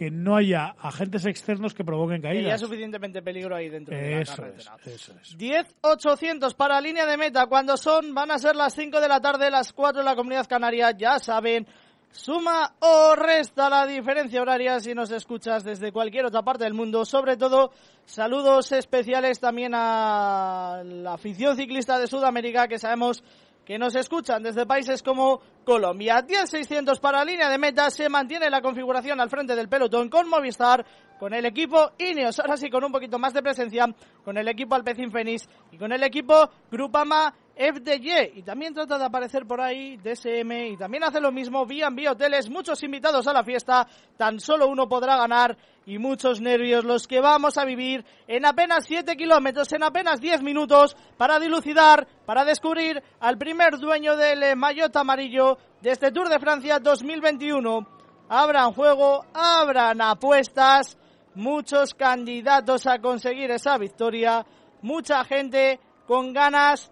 Que 0.00 0.10
no 0.10 0.34
haya 0.34 0.74
agentes 0.80 1.26
externos 1.26 1.74
que 1.74 1.84
provoquen 1.84 2.22
Que 2.22 2.28
ya 2.28 2.32
caídas. 2.32 2.52
hay 2.54 2.58
suficientemente 2.58 3.20
peligro 3.20 3.54
ahí 3.54 3.68
dentro 3.68 3.94
de 3.94 4.00
la 4.00 4.20
Eso 4.22 4.32
es, 4.32 4.64
carretera. 4.64 4.76
eso 4.86 5.12
es. 5.20 5.36
10.800 5.36 6.54
para 6.54 6.80
línea 6.80 7.04
de 7.04 7.18
meta. 7.18 7.44
Cuando 7.48 7.76
son, 7.76 8.14
van 8.14 8.30
a 8.30 8.38
ser 8.38 8.56
las 8.56 8.74
5 8.74 8.98
de 8.98 9.08
la 9.08 9.20
tarde, 9.20 9.50
las 9.50 9.74
4 9.74 10.00
en 10.00 10.06
la 10.06 10.16
comunidad 10.16 10.46
canaria. 10.48 10.92
Ya 10.92 11.18
saben, 11.18 11.66
suma 12.10 12.72
o 12.80 13.14
resta 13.14 13.68
la 13.68 13.86
diferencia 13.86 14.40
horaria 14.40 14.80
si 14.80 14.94
nos 14.94 15.10
escuchas 15.10 15.64
desde 15.64 15.92
cualquier 15.92 16.24
otra 16.24 16.40
parte 16.40 16.64
del 16.64 16.72
mundo. 16.72 17.04
Sobre 17.04 17.36
todo, 17.36 17.70
saludos 18.06 18.72
especiales 18.72 19.38
también 19.38 19.72
a 19.74 20.80
la 20.82 21.12
afición 21.12 21.56
ciclista 21.58 21.98
de 21.98 22.06
Sudamérica 22.06 22.68
que 22.68 22.78
sabemos 22.78 23.22
que 23.64 23.78
nos 23.78 23.94
escuchan 23.94 24.42
desde 24.42 24.66
países 24.66 25.02
como 25.02 25.40
Colombia. 25.64 26.26
10.600 26.26 27.00
para 27.00 27.24
línea 27.24 27.48
de 27.48 27.58
meta. 27.58 27.90
Se 27.90 28.08
mantiene 28.08 28.50
la 28.50 28.60
configuración 28.60 29.20
al 29.20 29.30
frente 29.30 29.54
del 29.54 29.68
pelotón 29.68 30.08
con 30.08 30.28
Movistar, 30.28 30.84
con 31.18 31.34
el 31.34 31.44
equipo 31.46 31.92
Ineos. 31.98 32.40
Ahora 32.40 32.56
sí, 32.56 32.70
con 32.70 32.82
un 32.84 32.92
poquito 32.92 33.18
más 33.18 33.32
de 33.32 33.42
presencia, 33.42 33.86
con 34.24 34.36
el 34.38 34.48
equipo 34.48 34.74
Alpecin 34.74 35.12
Fenix 35.12 35.48
y 35.70 35.78
con 35.78 35.92
el 35.92 36.02
equipo 36.02 36.50
Grupama 36.70 37.34
FDY. 37.60 38.38
Y 38.38 38.42
también 38.42 38.72
trata 38.72 38.96
de 38.96 39.04
aparecer 39.04 39.46
por 39.46 39.60
ahí 39.60 39.98
DSM 39.98 40.50
y 40.72 40.76
también 40.78 41.04
hace 41.04 41.20
lo 41.20 41.30
mismo 41.30 41.66
B&B 41.66 42.08
Hoteles. 42.08 42.48
Muchos 42.48 42.82
invitados 42.82 43.26
a 43.26 43.34
la 43.34 43.44
fiesta. 43.44 43.86
Tan 44.16 44.40
solo 44.40 44.66
uno 44.66 44.88
podrá 44.88 45.18
ganar 45.18 45.58
y 45.84 45.98
muchos 45.98 46.40
nervios 46.40 46.84
los 46.84 47.06
que 47.06 47.20
vamos 47.20 47.58
a 47.58 47.66
vivir 47.66 48.02
en 48.26 48.46
apenas 48.46 48.86
7 48.86 49.14
kilómetros, 49.14 49.70
en 49.74 49.82
apenas 49.82 50.20
10 50.20 50.42
minutos, 50.42 50.96
para 51.18 51.38
dilucidar, 51.38 52.08
para 52.24 52.46
descubrir 52.46 53.02
al 53.20 53.36
primer 53.36 53.76
dueño 53.76 54.16
del 54.16 54.56
maillot 54.56 54.96
amarillo 54.96 55.58
de 55.82 55.90
este 55.90 56.12
Tour 56.12 56.30
de 56.30 56.38
Francia 56.38 56.78
2021. 56.78 57.86
Abran 58.30 58.72
juego, 58.72 59.26
abran 59.34 60.00
apuestas, 60.00 60.96
muchos 61.34 61.92
candidatos 61.92 62.86
a 62.86 63.00
conseguir 63.00 63.50
esa 63.50 63.76
victoria, 63.76 64.46
mucha 64.80 65.24
gente 65.24 65.78
con 66.06 66.32
ganas 66.32 66.90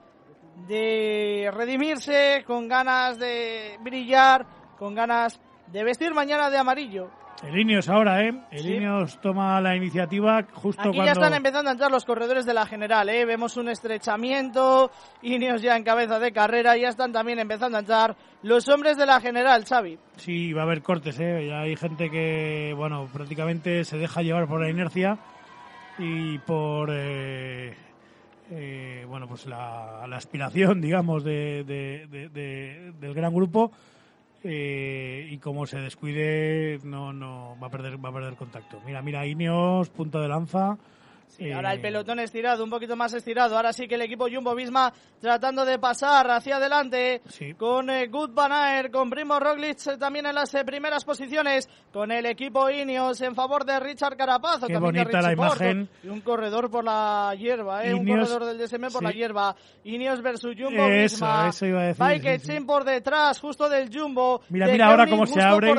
de 0.66 1.50
redimirse, 1.54 2.44
con 2.46 2.68
ganas 2.68 3.18
de 3.18 3.78
brillar, 3.80 4.46
con 4.78 4.94
ganas 4.94 5.40
de 5.68 5.84
vestir 5.84 6.14
mañana 6.14 6.50
de 6.50 6.58
amarillo. 6.58 7.10
El 7.42 7.56
Ineos 7.56 7.88
ahora, 7.88 8.24
¿eh? 8.24 8.32
El 8.50 8.62
Sí. 8.62 8.74
Ineos 8.74 9.20
toma 9.20 9.60
la 9.60 9.76
iniciativa 9.76 10.42
justo 10.52 10.80
Aquí 10.80 10.90
cuando... 10.90 11.04
ya 11.04 11.12
están 11.12 11.34
empezando 11.34 11.68
a 11.68 11.72
entrar 11.72 11.88
los 11.88 12.04
corredores 12.04 12.44
de 12.44 12.52
la 12.52 12.66
general, 12.66 13.08
¿eh? 13.08 13.24
Vemos 13.24 13.56
un 13.56 13.68
estrechamiento, 13.68 14.90
Ineos 15.22 15.62
ya 15.62 15.76
en 15.76 15.84
cabeza 15.84 16.18
de 16.18 16.32
carrera, 16.32 16.76
ya 16.76 16.88
están 16.88 17.12
también 17.12 17.38
empezando 17.38 17.76
a 17.76 17.80
entrar 17.80 18.16
los 18.42 18.68
hombres 18.68 18.96
de 18.96 19.06
la 19.06 19.20
general, 19.20 19.64
Xavi. 19.64 19.98
Sí, 20.16 20.52
va 20.52 20.62
a 20.62 20.64
haber 20.64 20.82
cortes, 20.82 21.20
¿eh? 21.20 21.46
Ya 21.48 21.60
hay 21.60 21.76
gente 21.76 22.10
que, 22.10 22.72
bueno, 22.76 23.08
prácticamente 23.12 23.84
se 23.84 23.98
deja 23.98 24.22
llevar 24.22 24.48
por 24.48 24.60
la 24.60 24.70
inercia 24.70 25.16
y 25.96 26.38
por, 26.38 26.90
eh, 26.92 27.76
eh, 28.50 29.04
bueno, 29.08 29.26
pues 29.28 29.46
la, 29.46 30.06
la 30.08 30.16
aspiración, 30.16 30.80
digamos, 30.82 31.24
de, 31.24 31.64
de- 31.64 32.06
de- 32.10 32.28
de- 32.28 32.92
del 33.00 33.14
gran 33.14 33.34
grupo. 33.34 33.72
eh, 34.44 35.28
y 35.30 35.38
como 35.38 35.66
se 35.66 35.78
descuide, 35.80 36.78
no, 36.84 37.12
no 37.12 37.56
va 37.60 37.66
a 37.66 37.70
perder, 37.70 38.02
va 38.02 38.10
a 38.10 38.12
perder 38.12 38.34
contacto. 38.36 38.80
Mira, 38.86 39.02
mira, 39.02 39.26
Ineos, 39.26 39.88
punta 39.90 40.20
de 40.20 40.28
lanza. 40.28 40.78
Y 41.38 41.48
eh, 41.48 41.54
ahora 41.54 41.72
el 41.72 41.80
pelotón 41.80 42.18
estirado, 42.20 42.64
un 42.64 42.70
poquito 42.70 42.96
más 42.96 43.12
estirado. 43.14 43.56
Ahora 43.56 43.72
sí 43.72 43.86
que 43.86 43.96
el 43.96 44.02
equipo 44.02 44.26
Jumbo 44.32 44.54
Visma 44.54 44.92
tratando 45.20 45.64
de 45.64 45.78
pasar 45.78 46.30
hacia 46.30 46.56
adelante 46.56 47.22
Sí. 47.28 47.54
con 47.54 47.90
eh, 47.90 48.06
Good 48.08 48.30
Van 48.32 48.88
con 48.90 49.10
Primo 49.10 49.38
Roglic 49.38 49.86
eh, 49.86 49.96
también 49.98 50.26
en 50.26 50.34
las 50.34 50.54
eh, 50.54 50.64
primeras 50.64 51.04
posiciones, 51.04 51.68
con 51.92 52.10
el 52.12 52.26
equipo 52.26 52.70
Ineos 52.70 53.20
en 53.20 53.34
favor 53.34 53.64
de 53.64 53.78
Richard 53.80 54.16
Carapazo. 54.16 54.66
Qué 54.66 54.78
bonita 54.78 55.20
la 55.20 55.34
Porto, 55.36 55.62
imagen. 55.64 55.88
Y 56.02 56.08
un 56.08 56.20
corredor 56.20 56.70
por 56.70 56.84
la 56.84 57.34
hierba, 57.38 57.84
¿eh? 57.84 57.94
un 57.94 58.06
corredor 58.06 58.44
del 58.44 58.58
DSM 58.58 58.82
por 58.92 59.00
sí. 59.00 59.04
la 59.04 59.10
hierba. 59.12 59.56
Ineos 59.84 60.22
versus 60.22 60.54
Jumbo 60.56 60.86
Eso, 60.86 61.14
Visma. 61.16 61.48
eso 61.48 61.66
iba 61.66 61.80
a 61.80 61.86
decir, 61.86 62.04
Bike 62.04 62.32
sí, 62.34 62.38
sí. 62.40 62.46
Team 62.52 62.66
por 62.66 62.84
detrás, 62.84 63.38
justo 63.40 63.68
del 63.68 63.90
Jumbo. 63.92 64.40
Mira, 64.48 64.66
de 64.66 64.72
mira 64.72 64.86
ahora 64.86 65.06
cómo 65.08 65.26
se 65.26 65.40
abre 65.40 65.74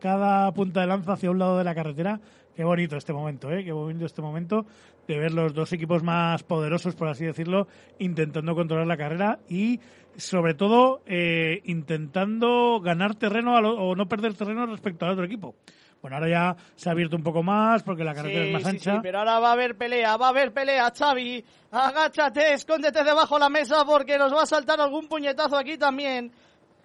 cada 0.00 0.52
punta 0.52 0.80
de 0.80 0.86
lanza 0.86 1.12
hacia 1.12 1.30
un 1.30 1.38
lado 1.38 1.58
de 1.58 1.64
la 1.64 1.74
carretera. 1.74 2.20
Qué 2.58 2.64
bonito 2.64 2.96
este 2.96 3.12
momento, 3.12 3.52
¿eh? 3.52 3.62
Qué 3.62 3.70
bonito 3.70 4.04
este 4.04 4.20
momento 4.20 4.66
de 5.06 5.16
ver 5.16 5.30
los 5.32 5.54
dos 5.54 5.72
equipos 5.72 6.02
más 6.02 6.42
poderosos, 6.42 6.96
por 6.96 7.06
así 7.06 7.24
decirlo, 7.24 7.68
intentando 8.00 8.52
controlar 8.56 8.84
la 8.88 8.96
carrera 8.96 9.38
y, 9.48 9.78
sobre 10.16 10.54
todo, 10.54 11.00
eh, 11.06 11.60
intentando 11.66 12.80
ganar 12.80 13.14
terreno 13.14 13.60
lo- 13.60 13.78
o 13.78 13.94
no 13.94 14.08
perder 14.08 14.34
terreno 14.34 14.66
respecto 14.66 15.04
al 15.06 15.12
otro 15.12 15.24
equipo. 15.24 15.54
Bueno, 16.02 16.16
ahora 16.16 16.28
ya 16.28 16.56
se 16.74 16.88
ha 16.88 16.92
abierto 16.92 17.14
un 17.14 17.22
poco 17.22 17.44
más 17.44 17.84
porque 17.84 18.02
la 18.02 18.12
carretera 18.12 18.46
es 18.46 18.52
más 18.52 18.62
sí, 18.62 18.68
ancha. 18.70 18.94
Sí, 18.96 18.98
pero 19.04 19.20
ahora 19.20 19.38
va 19.38 19.50
a 19.50 19.52
haber 19.52 19.76
pelea, 19.76 20.16
va 20.16 20.26
a 20.26 20.30
haber 20.30 20.52
pelea, 20.52 20.90
Xavi. 20.90 21.44
Agáchate, 21.70 22.54
escóndete 22.54 23.04
debajo 23.04 23.36
de 23.36 23.40
la 23.42 23.48
mesa 23.50 23.84
porque 23.84 24.18
nos 24.18 24.34
va 24.34 24.42
a 24.42 24.46
saltar 24.46 24.80
algún 24.80 25.06
puñetazo 25.06 25.56
aquí 25.56 25.78
también. 25.78 26.32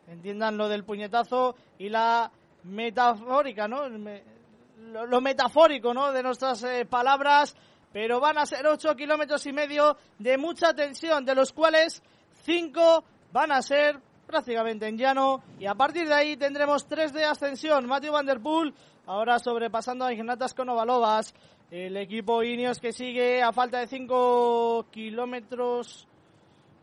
Entiendan 0.07 0.55
lo 0.55 0.69
del 0.69 0.83
puñetazo 0.83 1.55
y 1.79 1.89
la 1.89 2.29
metafórica, 2.63 3.67
¿no? 3.67 3.89
Me- 3.89 4.32
lo, 4.93 5.21
metafórico, 5.21 5.93
¿no? 5.93 6.11
De 6.11 6.23
nuestras 6.23 6.63
eh, 6.63 6.85
palabras. 6.85 7.55
Pero 7.91 8.19
van 8.19 8.37
a 8.37 8.45
ser 8.45 8.65
ocho 8.65 8.95
kilómetros 8.95 9.45
y 9.45 9.53
medio 9.53 9.97
de 10.17 10.37
mucha 10.37 10.73
tensión, 10.73 11.25
de 11.25 11.35
los 11.35 11.53
cuales 11.53 12.01
cinco 12.43 13.03
van 13.31 13.51
a 13.51 13.61
ser 13.61 13.99
prácticamente 14.25 14.87
en 14.87 14.97
llano. 14.97 15.43
Y 15.59 15.65
a 15.65 15.75
partir 15.75 16.07
de 16.07 16.13
ahí 16.13 16.37
tendremos 16.37 16.87
tres 16.87 17.13
de 17.13 17.23
ascensión. 17.23 17.85
Matthew 17.85 18.13
Van 18.13 18.25
Der 18.25 18.39
Poel, 18.39 18.73
ahora 19.05 19.37
sobrepasando 19.37 20.05
a 20.05 20.13
Ignatas 20.13 20.53
Konovalovas. 20.53 21.33
El 21.69 21.97
equipo 21.97 22.43
Ineos 22.43 22.79
que 22.79 22.91
sigue 22.91 23.41
a 23.41 23.51
falta 23.51 23.79
de 23.79 23.87
cinco 23.87 24.85
kilómetros. 24.91 26.07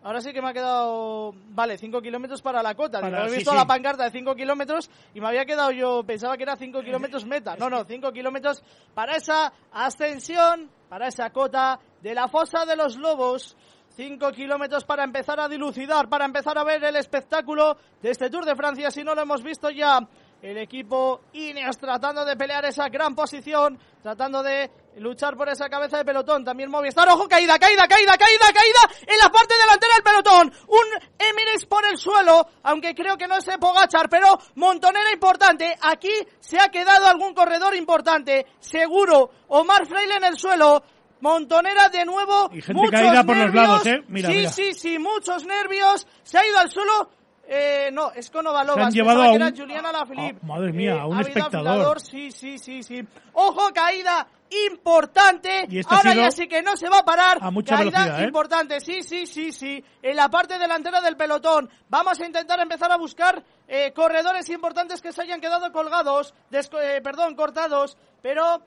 Ahora 0.03 0.21
sí 0.23 0.33
que 0.33 0.41
me 0.41 0.49
ha 0.49 0.53
quedado. 0.55 1.35
Vale, 1.51 1.77
5 1.77 2.01
kilómetros 2.01 2.41
para 2.41 2.63
la 2.63 2.75
cota. 2.75 3.01
Para- 3.01 3.19
Digo, 3.19 3.27
he 3.27 3.31
sí, 3.31 3.37
visto 3.37 3.51
sí. 3.51 3.57
la 3.57 3.67
pancarta 3.67 4.05
de 4.05 4.11
5 4.11 4.35
kilómetros 4.35 4.91
y 5.13 5.21
me 5.21 5.29
había 5.29 5.45
quedado 5.45 5.71
yo. 5.73 6.03
Pensaba 6.05 6.37
que 6.39 6.45
era 6.45 6.57
5 6.57 6.81
kilómetros 6.83 7.27
meta. 7.27 7.55
No, 7.57 7.69
no, 7.69 7.85
5 7.85 8.11
kilómetros 8.13 8.63
para 8.95 9.17
esa 9.17 9.53
ascensión, 9.73 10.71
para 10.89 11.09
esa 11.09 11.31
cota 11.31 11.79
de 12.01 12.15
la 12.15 12.29
fosa 12.29 12.65
de 12.65 12.77
los 12.77 12.97
lobos. 12.97 13.57
5 13.97 14.31
kilómetros 14.33 14.85
para 14.85 15.05
empezar 15.05 15.39
a 15.41 15.49
dilucidar, 15.49 16.09
para 16.09 16.25
empezar 16.25 16.57
a 16.57 16.65
ver 16.65 16.83
el 16.85 16.97
espectáculo 16.97 17.77
de 18.01 18.11
este 18.11 18.31
Tour 18.31 18.47
de 18.47 18.57
Francia. 18.57 18.91
Si 18.91 19.05
no 19.05 19.15
lo 19.15 19.21
hemos 19.23 19.43
visto 19.43 19.69
ya, 19.69 19.99
el 20.43 20.57
equipo 20.59 21.21
Ineos 21.33 21.77
tratando 21.79 22.25
de 22.25 22.37
pelear 22.37 22.65
esa 22.65 22.89
gran 22.89 23.15
posición, 23.15 23.79
tratando 24.03 24.43
de 24.43 24.71
luchar 24.97 25.37
por 25.37 25.49
esa 25.49 25.69
cabeza 25.69 25.99
de 25.99 26.05
pelotón. 26.05 26.45
También 26.45 26.71
Movistar, 26.71 27.09
ojo, 27.09 27.29
caída, 27.29 27.59
caída, 27.59 27.87
caída, 27.87 28.17
caída, 28.17 28.47
caída 28.53 28.97
en 29.07 29.19
la 29.19 29.31
parte 29.31 29.55
delantera 29.61 29.95
del 29.95 30.03
pelotón. 30.03 30.53
Un 30.69 31.09
Emirates 31.19 31.67
por 31.67 31.85
el 31.87 31.99
suelo, 31.99 32.47
aunque 32.63 32.95
creo 32.95 33.17
que 33.17 33.29
no 33.29 33.37
es 33.37 33.47
Pogachar, 33.61 34.09
pero 34.09 34.39
montonera 34.55 35.13
importante. 35.13 35.77
Aquí 35.83 36.13
se 36.39 36.59
ha 36.59 36.69
quedado 36.69 37.07
algún 37.07 37.35
corredor 37.35 37.75
importante, 37.75 38.47
seguro. 38.59 39.31
Omar 39.49 39.87
Freile 39.87 40.17
en 40.17 40.25
el 40.25 40.39
suelo. 40.39 40.83
Montonera 41.21 41.91
de 41.91 42.07
nuevo. 42.07 42.49
Y 42.51 42.63
gente 42.63 42.81
muchos 42.81 42.93
caída 42.93 43.23
por 43.25 43.37
los 43.37 43.47
nervios. 43.47 43.69
lados, 43.69 43.87
¿eh? 43.87 44.03
Mira, 44.09 44.29
sí, 44.31 44.35
mira. 44.37 44.51
sí, 44.51 44.73
sí, 44.73 44.99
muchos 44.99 45.45
nervios. 45.45 46.07
Se 46.23 46.39
ha 46.39 46.47
ido 46.47 46.59
al 46.59 46.71
suelo. 46.71 47.11
Eh, 47.53 47.91
no, 47.93 48.13
es 48.13 48.31
Konovalovas. 48.31 48.77
Se 48.77 48.83
han 48.83 48.93
llevado 48.93 49.23
Pensaba 49.23 49.49
a 49.49 49.53
que 49.53 49.63
un- 49.63 49.71
era 49.73 50.05
Juliana. 50.07 50.31
Ah, 50.41 50.47
madre 50.47 50.73
mía, 50.73 51.03
a 51.03 51.07
un 51.07 51.19
espectador. 51.21 51.67
afilador, 51.69 52.01
Sí, 52.01 52.31
sí, 52.31 52.59
sí, 52.59 52.83
sí. 52.85 53.01
Ojo, 53.33 53.73
caída 53.75 54.25
importante. 54.69 55.67
Y 55.69 55.81
Ahora 55.89 56.15
ya 56.15 56.31
sí 56.31 56.47
que 56.47 56.63
no 56.63 56.77
se 56.77 56.89
va 56.89 56.99
a 56.99 57.05
parar. 57.05 57.39
a 57.41 57.51
mucha 57.51 57.77
caída 57.77 58.21
¿eh? 58.23 58.25
importante. 58.27 58.81
Sí, 58.81 59.03
sí, 59.03 59.27
sí, 59.27 59.51
sí. 59.51 59.85
En 60.01 60.15
la 60.17 60.29
parte 60.29 60.59
delantera 60.61 61.01
del 61.01 61.17
pelotón. 61.17 61.69
Vamos 61.89 62.21
a 62.21 62.25
intentar 62.27 62.61
empezar 62.61 62.93
a 62.93 62.97
buscar 62.97 63.43
eh, 63.67 63.93
corredores 63.93 64.49
importantes 64.51 65.01
que 65.03 65.13
se 65.13 65.23
hayan 65.23 65.41
quedado 65.41 65.73
colgados. 65.73 66.33
eh, 66.53 67.01
perdón, 67.03 67.35
cortados. 67.35 67.97
Pero 68.23 68.63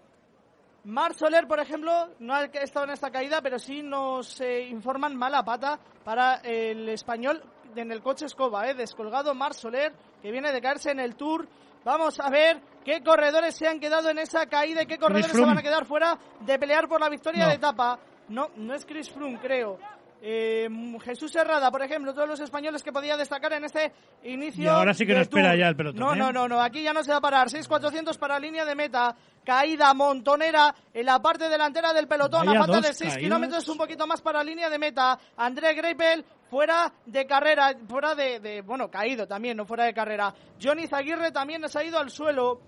Mar 0.85 1.13
Soler, 1.13 1.47
por 1.47 1.61
ejemplo, 1.61 2.09
no 2.19 2.33
ha 2.35 2.43
estado 2.43 2.85
en 2.85 2.91
esta 2.91 3.11
caída, 3.11 3.41
pero 3.41 3.57
sí 3.59 3.81
nos 3.81 4.41
eh, 4.41 4.63
informan 4.69 5.15
mala 5.15 5.43
pata 5.45 5.79
para 6.03 6.35
el 6.43 6.89
español 6.89 7.41
en 7.81 7.91
el 7.91 8.01
coche 8.01 8.25
escoba, 8.25 8.67
eh, 8.69 8.73
descolgado 8.73 9.33
Mar 9.33 9.53
Soler, 9.53 9.93
que 10.21 10.31
viene 10.31 10.51
de 10.51 10.61
caerse 10.61 10.91
en 10.91 10.99
el 10.99 11.15
Tour. 11.15 11.47
Vamos 11.83 12.19
a 12.19 12.29
ver 12.29 12.61
qué 12.85 13.03
corredores 13.03 13.55
se 13.55 13.67
han 13.67 13.79
quedado 13.79 14.09
en 14.09 14.19
esa 14.19 14.45
caída 14.45 14.83
y 14.83 14.85
qué 14.85 14.97
corredores 14.97 15.31
se 15.31 15.41
van 15.45 15.57
a 15.57 15.61
quedar 15.61 15.85
fuera 15.85 16.17
de 16.39 16.57
pelear 16.59 16.87
por 16.87 17.01
la 17.01 17.09
victoria 17.09 17.43
No. 17.43 17.49
de 17.49 17.55
etapa. 17.55 17.99
No, 18.29 18.49
no 18.55 18.73
es 18.73 18.85
Chris 18.85 19.09
Froome, 19.11 19.37
creo. 19.39 19.77
Eh, 20.25 20.69
Jesús 21.03 21.35
Herrada, 21.35 21.69
por 21.69 21.81
ejemplo, 21.83 22.13
todos 22.13 22.29
los 22.29 22.39
españoles 22.39 22.81
que 22.81 22.93
podía 22.93 23.17
destacar 23.17 23.51
en 23.51 23.65
este 23.65 23.91
inicio. 24.23 24.63
Y 24.63 24.67
ahora 24.67 24.93
sí 24.93 25.05
que 25.05 25.13
no 25.13 25.19
espera 25.19 25.49
Tour. 25.49 25.59
ya 25.59 25.67
el 25.67 25.75
pelotón, 25.75 25.99
No, 25.99 26.13
¿eh? 26.13 26.17
no, 26.17 26.31
no, 26.31 26.47
no, 26.47 26.61
aquí 26.61 26.81
ya 26.81 26.93
no 26.93 27.03
se 27.03 27.11
va 27.11 27.17
a 27.17 27.21
parar. 27.21 27.49
6.400 27.49 28.17
para 28.17 28.39
línea 28.39 28.63
de 28.63 28.73
meta. 28.73 29.17
Caída 29.43 29.93
montonera 29.93 30.73
en 30.93 31.05
la 31.05 31.21
parte 31.21 31.49
delantera 31.49 31.91
del 31.91 32.07
pelotón. 32.07 32.45
Vaya 32.45 32.57
a 32.61 32.63
falta 32.65 32.79
de 32.87 32.93
6 32.93 32.99
caídas. 32.99 33.17
kilómetros, 33.17 33.67
un 33.67 33.77
poquito 33.77 34.07
más 34.07 34.21
para 34.21 34.41
línea 34.45 34.69
de 34.69 34.79
meta. 34.79 35.19
André 35.35 35.73
Greipel 35.73 36.23
fuera 36.49 36.93
de 37.05 37.25
carrera, 37.25 37.73
fuera 37.89 38.15
de, 38.15 38.39
de- 38.39 38.61
bueno, 38.61 38.89
caído 38.89 39.27
también, 39.27 39.57
no 39.57 39.65
fuera 39.65 39.83
de 39.83 39.93
carrera. 39.93 40.33
Johnny 40.61 40.87
Zaguirre 40.87 41.33
también 41.33 41.67
se 41.67 41.77
ha 41.79 41.83
ido 41.83 41.99
al 41.99 42.09
suelo. 42.09 42.61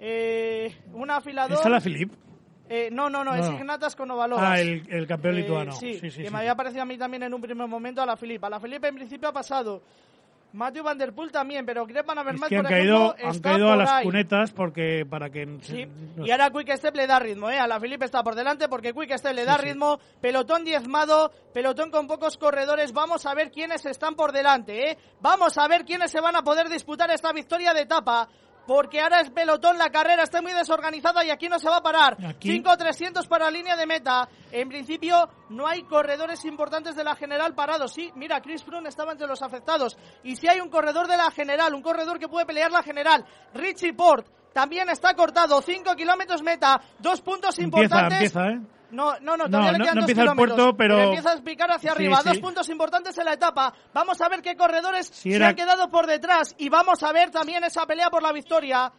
Eh, 0.00 0.74
un 0.94 1.10
afilador. 1.10 1.58
¿Es 1.58 1.66
la 1.66 1.80
Philippe? 1.82 2.16
Eh, 2.68 2.88
no, 2.90 3.10
no, 3.10 3.22
no, 3.24 3.34
es 3.34 3.46
No. 3.48 3.56
Ignatas 3.58 3.94
Konovalovas. 3.94 4.44
Ah, 4.52 4.60
el, 4.60 4.86
el 4.88 5.06
campeón 5.06 5.34
Eh, 5.36 5.40
lituano. 5.40 5.72
Sí, 5.72 5.94
sí, 5.94 6.10
sí. 6.10 6.22
que 6.22 6.28
sí, 6.28 6.32
me 6.32 6.38
había 6.38 6.54
parecido 6.54 6.82
a 6.82 6.86
mí 6.86 6.96
también 6.96 7.22
en 7.24 7.34
un 7.34 7.40
primer 7.40 7.66
momento 7.68 8.00
a 8.00 8.06
la 8.06 8.16
Filipa. 8.16 8.46
A 8.46 8.50
la 8.50 8.60
Filipa 8.60 8.88
en 8.88 8.94
principio 8.94 9.28
ha 9.28 9.32
pasado. 9.32 9.82
Matthew 10.54 10.84
Van 10.84 10.96
Der 10.96 11.12
Poel 11.12 11.32
también, 11.32 11.66
pero 11.66 11.84
Greg 11.84 12.06
Van 12.06 12.16
Es 12.16 12.22
Avermaet, 12.22 12.48
que 12.48 12.56
han 12.58 12.62
por 12.62 12.70
caído, 12.70 13.14
ejemplo, 13.16 13.28
han 13.28 13.40
caído 13.40 13.72
a 13.72 13.76
las 13.76 13.90
ahí. 13.90 14.04
cunetas 14.04 14.52
porque 14.52 15.04
para 15.04 15.28
que... 15.28 15.58
Sí. 15.62 15.84
no 16.14 16.24
Y 16.24 16.30
ahora 16.30 16.48
Quick 16.50 16.76
Step 16.76 16.94
le 16.94 17.08
da 17.08 17.18
ritmo, 17.18 17.50
¿eh? 17.50 17.58
A 17.58 17.66
la 17.66 17.80
Felipe 17.80 18.04
está 18.04 18.22
por 18.22 18.36
delante 18.36 18.68
porque 18.68 18.92
Quick 18.94 19.18
Step 19.18 19.34
le 19.34 19.44
da 19.44 19.54
Sí, 19.56 19.62
sí. 19.62 19.66
ritmo. 19.70 19.98
Pelotón 20.20 20.62
diezmado, 20.64 21.32
pelotón 21.52 21.90
con 21.90 22.06
pocos 22.06 22.36
corredores. 22.38 22.92
Vamos 22.92 23.26
a 23.26 23.34
ver 23.34 23.50
quiénes 23.50 23.84
están 23.84 24.14
por 24.14 24.30
delante, 24.30 24.90
¿eh? 24.92 24.98
Vamos 25.20 25.58
a 25.58 25.66
ver 25.66 25.84
quiénes 25.84 26.12
se 26.12 26.20
van 26.20 26.36
a 26.36 26.42
poder 26.42 26.68
disputar 26.68 27.10
esta 27.10 27.32
victoria 27.32 27.74
de 27.74 27.80
etapa. 27.80 28.28
Porque 28.66 29.00
ahora 29.00 29.20
es 29.20 29.30
pelotón, 29.30 29.76
la 29.76 29.90
carrera 29.90 30.22
está 30.22 30.40
muy 30.40 30.52
desorganizada 30.52 31.24
y 31.24 31.30
aquí 31.30 31.48
no 31.48 31.58
se 31.58 31.68
va 31.68 31.76
a 31.78 31.82
parar. 31.82 32.16
Aquí- 32.26 32.50
5-300 32.62 33.26
para 33.28 33.50
línea 33.50 33.76
de 33.76 33.86
meta. 33.86 34.28
En 34.52 34.68
principio 34.68 35.28
no 35.50 35.66
hay 35.66 35.82
corredores 35.82 36.44
importantes 36.44 36.96
de 36.96 37.04
la 37.04 37.14
general 37.14 37.54
parados. 37.54 37.92
Sí, 37.92 38.10
mira, 38.14 38.40
Chris 38.40 38.64
Froome 38.64 38.88
estaba 38.88 39.12
entre 39.12 39.26
los 39.26 39.42
afectados. 39.42 39.96
Y 40.22 40.36
si 40.36 40.48
hay 40.48 40.60
un 40.60 40.70
corredor 40.70 41.08
de 41.08 41.16
la 41.16 41.30
general, 41.30 41.74
un 41.74 41.82
corredor 41.82 42.18
que 42.18 42.28
puede 42.28 42.46
pelear 42.46 42.70
la 42.70 42.82
general. 42.82 43.24
Richie 43.52 43.92
Port 43.92 44.26
también 44.52 44.88
está 44.88 45.14
cortado. 45.14 45.60
5 45.60 45.94
kilómetros 45.94 46.42
meta. 46.42 46.80
Dos 46.98 47.20
puntos 47.20 47.58
Empieza, 47.58 47.96
importantes. 47.96 48.34
empieza, 48.34 48.48
¿eh? 48.48 48.60
No, 48.94 49.12
no, 49.20 49.36
no, 49.36 49.44
No, 49.44 49.50
todavía 49.50 49.72
le 49.72 49.78
no- 49.78 49.84
quedan 49.84 49.94
no 49.96 50.00
dos 50.02 50.10
empieza 50.10 50.22
el 50.22 50.28
kilómetros, 50.30 50.56
puerto, 50.56 50.76
pero- 50.76 51.00
empieza 51.02 51.32
a 51.32 51.36
picar 51.42 51.70
hacia 51.72 51.90
Sí, 51.90 51.96
arriba. 51.96 52.16
sí. 52.22 52.28
Dos 52.28 52.38
puntos 52.38 52.68
importantes 52.68 53.18
en 53.18 53.24
la 53.24 53.32
etapa. 53.34 53.74
Vamos 53.92 54.20
a 54.20 54.28
ver 54.28 54.40
qué 54.42 54.56
corredores 54.56 55.08
Si 55.08 55.32
se 55.32 55.44
han 55.44 55.54
quedado 55.54 55.90
por 55.90 56.06
detrás. 56.06 56.54
Y 56.58 56.68
vamos 56.68 57.02
a 57.02 57.12
ver 57.12 57.30
también 57.30 57.64
esa 57.64 57.86
pelea 57.86 58.10
por 58.10 58.22
la 58.22 58.32
victoria. 58.32 58.92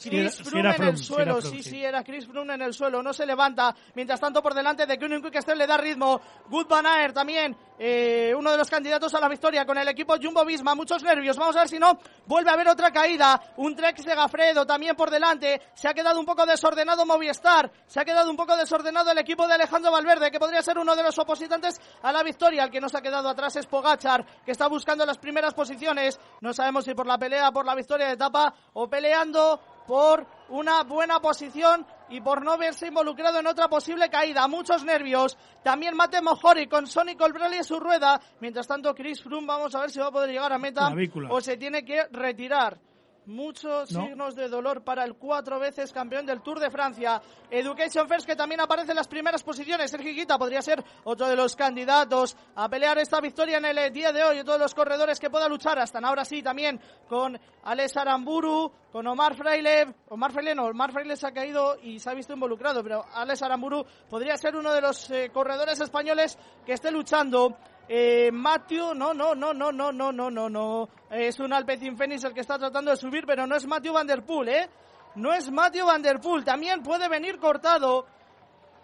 Si 0.00 0.08
Chris 0.08 0.20
era- 0.20 0.30
si 0.30 0.44
Froome 0.44 0.74
en 0.76 0.82
el 0.84 0.96
suelo, 0.96 1.40
Froome, 1.40 1.56
sí, 1.58 1.62
sí. 1.62 1.70
sí, 1.70 1.84
era 1.84 2.02
Chris 2.02 2.26
Froome 2.26 2.54
en 2.54 2.62
el 2.62 2.72
suelo, 2.72 3.02
no 3.02 3.12
se 3.12 3.26
levanta. 3.26 3.74
Mientras 3.94 4.18
tanto, 4.18 4.42
por 4.42 4.54
delante 4.54 4.86
de 4.86 4.98
Kunin 4.98 5.20
Quick 5.22 5.40
Step 5.42 5.56
le 5.56 5.66
da 5.66 5.76
ritmo. 5.76 6.20
Good 6.48 6.66
Van 6.68 6.86
Aert 6.86 7.14
también, 7.14 7.54
eh, 7.78 8.32
uno 8.34 8.50
de 8.50 8.56
los 8.56 8.70
candidatos 8.70 9.12
a 9.14 9.20
la 9.20 9.28
victoria 9.28 9.66
con 9.66 9.76
el 9.76 9.86
equipo 9.88 10.14
Jumbo 10.20 10.42
Visma. 10.44 10.74
Muchos 10.74 11.02
nervios, 11.02 11.36
vamos 11.36 11.54
a 11.56 11.60
ver 11.60 11.68
si 11.68 11.78
no 11.78 11.98
vuelve 12.26 12.50
a 12.50 12.54
haber 12.54 12.68
otra 12.68 12.90
caída. 12.90 13.38
Un 13.58 13.76
Trek 13.76 13.98
de 13.98 14.14
Gafredo 14.14 14.64
también 14.64 14.96
por 14.96 15.10
delante. 15.10 15.60
Se 15.74 15.86
ha 15.86 15.92
quedado 15.92 16.18
un 16.18 16.24
poco 16.24 16.46
desordenado 16.46 17.04
Movistar, 17.04 17.70
se 17.86 18.00
ha 18.00 18.04
quedado 18.04 18.30
un 18.30 18.36
poco 18.36 18.56
desordenado 18.56 19.10
el 19.10 19.18
equipo 19.18 19.46
de 19.46 19.52
Alejandro 19.52 19.92
Valverde, 19.92 20.30
que 20.30 20.38
podría 20.40 20.62
ser 20.62 20.78
uno 20.78 20.96
de 20.96 21.02
los 21.02 21.18
opositantes 21.18 21.78
a 22.02 22.10
la 22.10 22.22
victoria. 22.22 22.64
El 22.64 22.70
que 22.70 22.80
nos 22.80 22.94
ha 22.94 23.02
quedado 23.02 23.28
atrás 23.28 23.54
es 23.56 23.66
Pogachar, 23.66 24.24
que 24.46 24.52
está 24.52 24.66
buscando 24.66 25.04
las 25.04 25.18
primeras 25.18 25.52
posiciones. 25.52 26.18
No 26.40 26.54
sabemos 26.54 26.86
si 26.86 26.94
por 26.94 27.06
la 27.06 27.18
pelea, 27.18 27.50
por 27.52 27.66
la 27.66 27.74
victoria 27.74 28.06
de 28.06 28.12
etapa 28.14 28.54
o 28.72 28.88
peleando 28.88 29.60
por 29.90 30.24
una 30.50 30.84
buena 30.84 31.18
posición 31.18 31.84
y 32.10 32.20
por 32.20 32.44
no 32.44 32.56
verse 32.56 32.86
involucrado 32.86 33.40
en 33.40 33.48
otra 33.48 33.66
posible 33.66 34.08
caída. 34.08 34.46
Muchos 34.46 34.84
nervios. 34.84 35.36
También 35.64 35.96
Mate 35.96 36.22
Mojori 36.22 36.68
con 36.68 36.86
Sonny 36.86 37.16
Colbrelli 37.16 37.56
en 37.56 37.64
su 37.64 37.80
rueda. 37.80 38.20
Mientras 38.38 38.68
tanto, 38.68 38.94
Chris 38.94 39.20
Froome, 39.20 39.48
vamos 39.48 39.74
a 39.74 39.80
ver 39.80 39.90
si 39.90 39.98
va 39.98 40.06
a 40.06 40.12
poder 40.12 40.30
llegar 40.30 40.52
a 40.52 40.58
meta 40.58 40.94
o 41.28 41.40
se 41.40 41.56
tiene 41.56 41.84
que 41.84 42.04
retirar. 42.12 42.78
Muchos 43.26 43.92
No. 43.92 44.06
signos 44.06 44.34
de 44.34 44.48
dolor 44.48 44.82
para 44.82 45.04
el 45.04 45.14
cuatro 45.14 45.58
veces 45.60 45.92
campeón 45.92 46.26
del 46.26 46.40
Tour 46.40 46.58
de 46.58 46.70
Francia. 46.70 47.20
Education 47.50 48.08
First, 48.08 48.26
que 48.26 48.34
también 48.34 48.60
aparece 48.60 48.92
en 48.92 48.96
las 48.96 49.08
primeras 49.08 49.42
posiciones. 49.42 49.90
Sergio 49.90 50.10
Higuita 50.10 50.38
podría 50.38 50.62
ser 50.62 50.82
otro 51.04 51.28
de 51.28 51.36
los 51.36 51.54
candidatos 51.54 52.36
a 52.56 52.68
pelear 52.68 52.98
esta 52.98 53.20
victoria 53.20 53.58
en 53.58 53.64
el 53.66 53.78
eh, 53.78 53.90
día 53.90 54.12
de 54.12 54.24
hoy. 54.24 54.42
De 54.42 54.58
los 54.58 54.74
corredores 54.74 55.20
que 55.20 55.30
pueda 55.30 55.48
luchar. 55.48 55.78
Hasta 55.78 55.98
ahora 55.98 56.24
sí, 56.24 56.42
también 56.42 56.80
con 57.08 57.38
Alex 57.64 57.96
Aramburu, 57.96 58.72
con 58.90 59.06
Omar 59.06 59.34
Freile. 59.34 59.94
Omar 60.08 60.32
Freile 60.32 60.54
no, 60.54 60.64
Omar 60.66 60.92
Freile 60.92 61.16
se 61.16 61.26
ha 61.26 61.32
caído 61.32 61.76
y 61.82 61.98
se 61.98 62.10
ha 62.10 62.14
visto 62.14 62.32
involucrado, 62.32 62.82
pero 62.82 63.04
Alex 63.12 63.42
Aramburu 63.42 63.84
podría 64.08 64.36
ser 64.36 64.56
uno 64.56 64.72
de 64.72 64.80
los 64.80 65.10
eh, 65.10 65.30
corredores 65.32 65.80
españoles 65.80 66.38
que 66.64 66.72
esté 66.72 66.90
luchando. 66.90 67.56
Eh, 67.92 68.30
Matthew, 68.32 68.94
no, 68.94 69.12
no, 69.12 69.34
no, 69.34 69.52
no, 69.52 69.72
no, 69.72 69.90
no, 69.90 70.12
no, 70.12 70.30
no, 70.30 70.48
no. 70.48 70.88
Es 71.10 71.40
un 71.40 71.52
Alpecin 71.52 71.96
Fénix 71.96 72.22
el 72.22 72.32
que 72.32 72.42
está 72.42 72.56
tratando 72.56 72.92
de 72.92 72.96
subir, 72.96 73.24
pero 73.26 73.48
no 73.48 73.56
es 73.56 73.66
Matthew 73.66 73.94
Van 73.94 74.06
Der 74.06 74.22
¿eh? 74.46 74.68
No 75.16 75.32
es 75.32 75.50
Matthew 75.50 75.86
Van 75.86 76.00
Der. 76.00 76.20
También 76.44 76.84
puede 76.84 77.08
venir 77.08 77.40
cortado. 77.40 78.06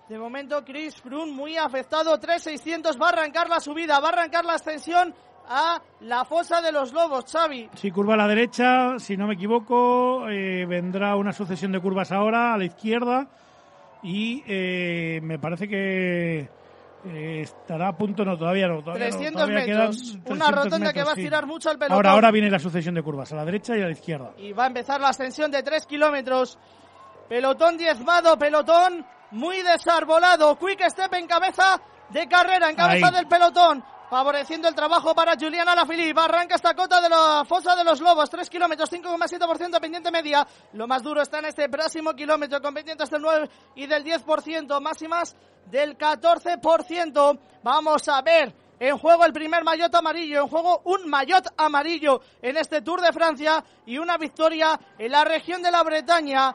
De 0.09 0.19
momento, 0.19 0.65
Chris 0.65 1.01
Froome 1.01 1.31
muy 1.31 1.57
afectado. 1.57 2.19
3.600 2.19 3.01
va 3.01 3.07
a 3.07 3.11
arrancar 3.11 3.49
la 3.49 3.61
subida, 3.61 4.01
va 4.01 4.09
a 4.09 4.13
arrancar 4.13 4.45
la 4.45 4.55
ascensión. 4.55 5.15
a 5.49 5.81
la 6.01 6.25
fosa 6.25 6.61
de 6.61 6.73
los 6.73 6.93
lobos, 6.93 7.31
Xavi. 7.31 7.71
Si 7.75 7.93
curva 7.93 8.15
a 8.15 8.17
la 8.17 8.27
derecha, 8.27 8.99
si 8.99 9.17
no 9.17 9.29
me 9.29 9.35
equivoco, 9.35 10.29
eh, 10.29 10.67
vendrá 10.67 11.15
una 11.15 11.33
sucesión 11.33 11.71
de 11.71 11.79
curvas 11.79 12.11
ahora 12.11 12.55
a 12.55 12.59
la 12.59 12.65
izquierda 12.65 13.29
y 14.03 14.43
eh, 14.49 15.21
me 15.23 15.39
parece 15.39 15.69
que 15.69 16.49
eh, 17.07 17.41
estará 17.43 17.89
a 17.89 17.97
punto, 17.97 18.25
no, 18.25 18.37
todavía 18.37 18.69
no. 18.69 18.83
Todavía 18.83 19.09
300 19.11 19.33
no, 19.33 19.47
todavía 19.47 19.67
metros. 19.67 20.19
Una 20.27 20.47
300 20.47 20.65
rotonda 20.65 20.93
que 20.93 21.05
va 21.05 21.13
a 21.13 21.15
sí. 21.15 21.21
estirar 21.21 21.47
mucho 21.47 21.71
al 21.71 21.79
pelotón. 21.79 21.97
Ahora, 21.97 22.11
ahora 22.11 22.31
viene 22.31 22.51
la 22.51 22.59
sucesión 22.59 22.95
de 22.95 23.03
curvas, 23.03 23.33
a 23.33 23.37
la 23.37 23.45
derecha 23.45 23.77
y 23.77 23.83
a 23.83 23.87
la 23.87 23.93
izquierda. 23.93 24.33
Y 24.39 24.53
va 24.53 24.65
a 24.65 24.67
empezar 24.69 25.01
la 25.01 25.09
ascensión 25.09 25.51
de 25.51 25.63
3 25.63 25.87
kilómetros. 25.87 26.59
Pelotón 27.29 27.77
diezmado, 27.77 28.39
pelotón 28.39 29.05
muy 29.33 29.63
desarbolado. 29.63 30.59
Quick 30.59 30.89
Step 30.89 31.13
en 31.15 31.27
cabeza 31.27 31.81
de 32.11 32.29
carrera, 32.29 32.71
en 32.71 32.77
cabeza 32.77 33.09
Ahí. 33.09 33.15
del 33.15 33.27
pelotón. 33.27 33.85
Favoreciendo 34.09 34.69
el 34.69 34.75
trabajo 34.75 35.15
para 35.17 35.35
Juliana 35.35 35.73
Alaphilippe. 35.73 36.21
Arranca 36.21 36.55
esta 36.55 36.75
cota 36.75 37.01
de 37.01 37.09
la 37.09 37.45
fosa 37.45 37.75
de 37.75 37.83
los 37.83 38.01
lobos. 38.01 38.31
3 38.31 38.49
kilómetros, 38.49 38.91
5,7% 38.93 39.81
pendiente 39.81 40.13
media. 40.13 40.47
Lo 40.75 40.87
más 40.87 41.03
duro 41.03 41.23
está 41.23 41.41
en 41.41 41.47
este 41.47 41.69
próximo 41.69 42.15
kilómetro 42.15 42.63
con 42.63 42.73
pendientes 42.73 43.11
del 43.11 43.21
9 43.21 43.51
y 43.75 43.87
del 43.87 44.05
10%. 44.05 44.81
Máximas 44.81 45.35
del 45.67 45.99
14%. 45.99 47.39
Vamos 47.65 48.09
a 48.09 48.23
ver 48.23 48.55
en 48.79 48.97
juego 48.97 49.25
el 49.25 49.33
primer 49.33 49.65
maillot 49.65 49.95
amarillo, 49.95 50.43
en 50.43 50.49
juego 50.49 50.83
un 50.85 51.09
maillot 51.09 51.53
amarillo 51.57 52.21
en 52.43 52.57
este 52.59 52.83
Tour 52.83 53.01
de 53.01 53.13
Francia 53.13 53.65
y 53.87 53.99
una 53.99 54.19
victoria 54.19 54.79
en 54.99 55.11
la 55.11 55.25
región 55.25 55.63
de 55.63 55.71
la 55.71 55.83
Bretaña. 55.83 56.55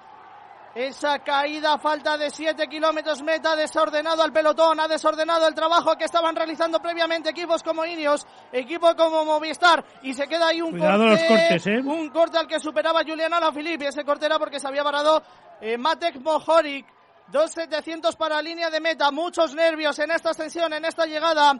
Esa 0.74 1.20
caída, 1.20 1.78
falta 1.78 2.18
de 2.18 2.30
7 2.30 2.68
kilómetros 2.70 3.22
meta, 3.24 3.58
desordenado 3.58 4.24
al 4.24 4.32
pelotón, 4.32 4.80
ha 4.80 4.88
desordenado 4.88 5.46
el 5.46 5.54
trabajo 5.54 5.98
que 5.98 6.06
estaban 6.06 6.34
realizando 6.34 6.82
previamente 6.82 7.30
equipos 7.30 7.62
como 7.62 7.86
Ineos, 7.86 8.26
equipo 8.54 8.96
como 8.96 9.26
Movistar, 9.26 9.84
y 10.02 10.14
se 10.14 10.28
queda 10.28 10.48
ahí 10.48 10.62
un 10.62 10.72
Cuidado 10.72 11.10
corte, 11.10 11.28
cortes, 11.28 11.68
¿eh? 11.68 11.82
un 11.84 12.10
corte 12.10 12.38
al 12.38 12.48
que 12.48 12.58
superaba 12.58 13.02
Julián 13.06 13.34
Alaphilippe, 13.34 13.84
y 13.84 13.88
ese 13.90 14.06
corte 14.06 14.28
era 14.28 14.40
porque 14.40 14.62
se 14.62 14.68
había 14.68 14.84
parado 14.84 15.22
eh, 15.60 15.78
Matek 15.78 16.22
Mohoric, 16.22 16.86
2.700 17.30 18.16
para 18.16 18.42
línea 18.42 18.70
de 18.70 18.80
meta, 18.80 19.12
muchos 19.12 19.54
nervios 19.54 20.00
en 20.00 20.12
esta 20.12 20.30
ascensión, 20.30 20.72
en 20.72 20.86
esta 20.86 21.06
llegada. 21.06 21.54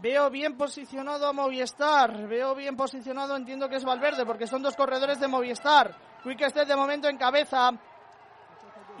Veo 0.00 0.30
bien 0.30 0.56
posicionado 0.56 1.28
a 1.28 1.32
Movistar, 1.32 2.26
veo 2.26 2.56
bien 2.56 2.74
posicionado, 2.74 3.36
entiendo 3.36 3.68
que 3.68 3.76
es 3.76 3.84
Valverde, 3.84 4.26
porque 4.26 4.48
son 4.48 4.62
dos 4.62 4.74
corredores 4.74 5.20
de 5.20 5.28
Movistar. 5.28 5.94
Quick 6.22 6.48
Step 6.48 6.66
de 6.66 6.76
momento 6.76 7.08
en 7.08 7.16
cabeza. 7.16 7.70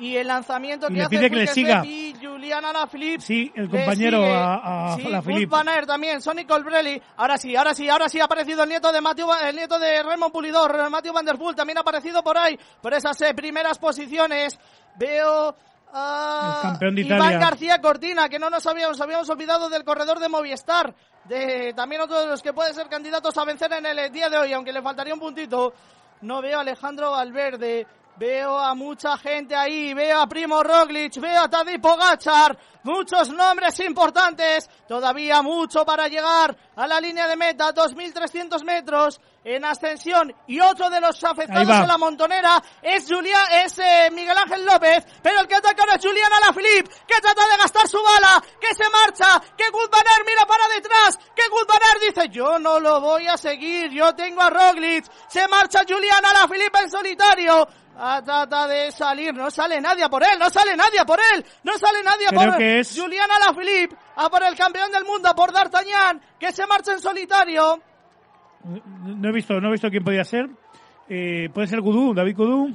Y 0.00 0.16
el 0.16 0.26
lanzamiento 0.26 0.86
Y 0.86 0.88
que 0.88 0.94
le 0.94 1.02
hace 1.02 1.10
pide 1.10 1.30
que 1.30 1.36
le 1.36 1.46
siga. 1.46 1.84
Y 1.84 2.14
Julián 2.20 2.64
Alaphilippe. 2.64 3.22
Sí, 3.22 3.52
el 3.54 3.68
compañero 3.68 4.24
a, 4.24 4.92
a 4.94 4.96
sí, 4.96 5.06
Alaphilippe. 5.06 5.44
Wout 5.44 5.66
van 5.66 5.68
Aert 5.68 5.86
también, 5.86 6.22
Sonny 6.22 6.46
Colbrelli. 6.46 7.00
Ahora 7.18 7.36
sí, 7.36 7.54
ahora 7.54 7.74
sí, 7.74 7.88
ahora 7.88 8.08
sí 8.08 8.18
ha 8.18 8.24
aparecido 8.24 8.62
el 8.62 8.68
nieto 8.70 8.90
de 8.90 9.00
Matthew, 9.00 9.28
el 9.44 9.54
nieto 9.54 9.78
de 9.78 10.02
Raymond 10.02 10.32
Pulidor, 10.32 10.90
Matthew 10.90 11.12
Van 11.12 11.24
Der 11.24 11.36
Poel, 11.36 11.54
también 11.54 11.78
ha 11.78 11.82
aparecido 11.82 12.22
por 12.22 12.38
ahí, 12.38 12.58
por 12.80 12.94
esas 12.94 13.20
eh, 13.20 13.34
primeras 13.34 13.78
posiciones. 13.78 14.58
Veo 14.96 15.54
a 15.92 16.60
campeón 16.62 16.94
de 16.94 17.02
Iván 17.02 17.18
Italia. 17.18 17.38
García 17.38 17.80
Cortina, 17.80 18.28
que 18.28 18.38
no 18.38 18.48
nos 18.48 18.66
habíamos, 18.66 19.00
habíamos 19.00 19.28
olvidado 19.28 19.68
del 19.68 19.84
corredor 19.84 20.18
de 20.18 20.28
Movistar, 20.28 20.94
de 21.24 21.74
también 21.74 22.00
otro 22.00 22.20
de 22.20 22.26
los 22.26 22.42
que 22.42 22.52
puede 22.52 22.72
ser 22.72 22.88
candidatos 22.88 23.36
a 23.36 23.44
vencer 23.44 23.72
en 23.74 23.84
el 23.84 23.98
eh, 23.98 24.10
día 24.10 24.30
de 24.30 24.38
hoy, 24.38 24.52
aunque 24.52 24.72
le 24.72 24.80
faltaría 24.80 25.12
un 25.12 25.20
puntito. 25.20 25.74
No 26.22 26.42
veo 26.42 26.58
a 26.58 26.60
Alejandro 26.60 27.12
Valverde, 27.12 27.86
veo 28.20 28.58
a 28.58 28.74
mucha 28.74 29.16
gente 29.16 29.56
ahí, 29.56 29.94
veo 29.94 30.20
a 30.20 30.26
Primo 30.26 30.62
Roglic, 30.62 31.18
veo 31.18 31.40
a 31.40 31.48
Tadej 31.48 31.80
Pogacar, 31.80 32.54
muchos 32.82 33.30
nombres 33.30 33.80
importantes, 33.80 34.68
todavía 34.86 35.40
mucho 35.40 35.86
para 35.86 36.06
llegar 36.06 36.54
a 36.76 36.86
la 36.86 37.00
línea 37.00 37.26
de 37.26 37.36
meta, 37.36 37.72
2.300 37.72 38.62
metros 38.62 39.18
en 39.42 39.64
ascensión 39.64 40.34
y 40.46 40.60
otro 40.60 40.90
de 40.90 41.00
los 41.00 41.24
afectados 41.24 41.70
en 41.70 41.88
la 41.88 41.96
montonera 41.96 42.62
es 42.82 43.06
Julián, 43.08 43.46
es 43.64 43.78
eh, 43.78 44.10
Miguel 44.12 44.36
Ángel 44.36 44.66
López, 44.66 45.02
pero 45.22 45.40
el 45.40 45.48
que 45.48 45.54
ataca 45.54 45.82
ahora 45.82 45.94
es 45.94 46.04
Julián 46.04 46.30
Alaphilippe, 46.30 46.90
que 47.06 47.20
trata 47.22 47.42
de 47.48 47.56
gastar 47.56 47.88
su 47.88 48.02
bala, 48.02 48.42
que 48.60 48.74
se 48.74 48.84
marcha, 48.90 49.40
que 49.56 49.64
Aert 49.64 50.26
mira 50.26 50.44
para 50.46 50.68
detrás, 50.68 51.18
que 51.34 51.42
Aert 51.42 52.02
dice 52.02 52.28
yo 52.28 52.58
no 52.58 52.78
lo 52.80 53.00
voy 53.00 53.26
a 53.28 53.38
seguir, 53.38 53.90
yo 53.90 54.14
tengo 54.14 54.42
a 54.42 54.50
Roglic, 54.50 55.06
se 55.28 55.48
marcha 55.48 55.84
Julián 55.88 56.22
Alaphilippe 56.22 56.80
en 56.80 56.90
solitario, 56.90 57.66
trata 57.96 58.66
de 58.66 58.90
salir, 58.92 59.34
no 59.34 59.50
sale 59.50 59.80
nadie 59.80 60.04
a 60.04 60.08
por 60.08 60.22
él, 60.22 60.38
no 60.38 60.48
sale 60.50 60.76
nadie 60.76 61.00
a 61.00 61.04
por 61.04 61.18
él, 61.34 61.44
no 61.64 61.76
sale 61.78 62.02
nadie 62.02 62.26
a 62.28 62.32
por 62.32 62.56
que 62.56 62.80
es- 62.80 62.98
Julián 62.98 63.28
Alaphilippe, 63.30 63.96
a 64.16 64.28
por 64.30 64.42
el 64.42 64.56
campeón 64.56 64.90
del 64.90 65.04
mundo, 65.04 65.28
a 65.28 65.34
por 65.34 65.52
D'Artagnan, 65.52 66.20
que 66.38 66.52
se 66.52 66.66
marcha 66.66 66.92
en 66.92 67.00
solitario. 67.00 67.80
No 68.64 69.28
he 69.28 69.32
visto, 69.32 69.60
no 69.60 69.68
he 69.68 69.72
visto 69.72 69.88
quién 69.90 70.04
podía 70.04 70.24
ser. 70.24 70.48
Eh, 71.08 71.48
puede 71.52 71.66
ser 71.66 71.80
Gudú, 71.80 72.14
David 72.14 72.36
Gudú. 72.36 72.74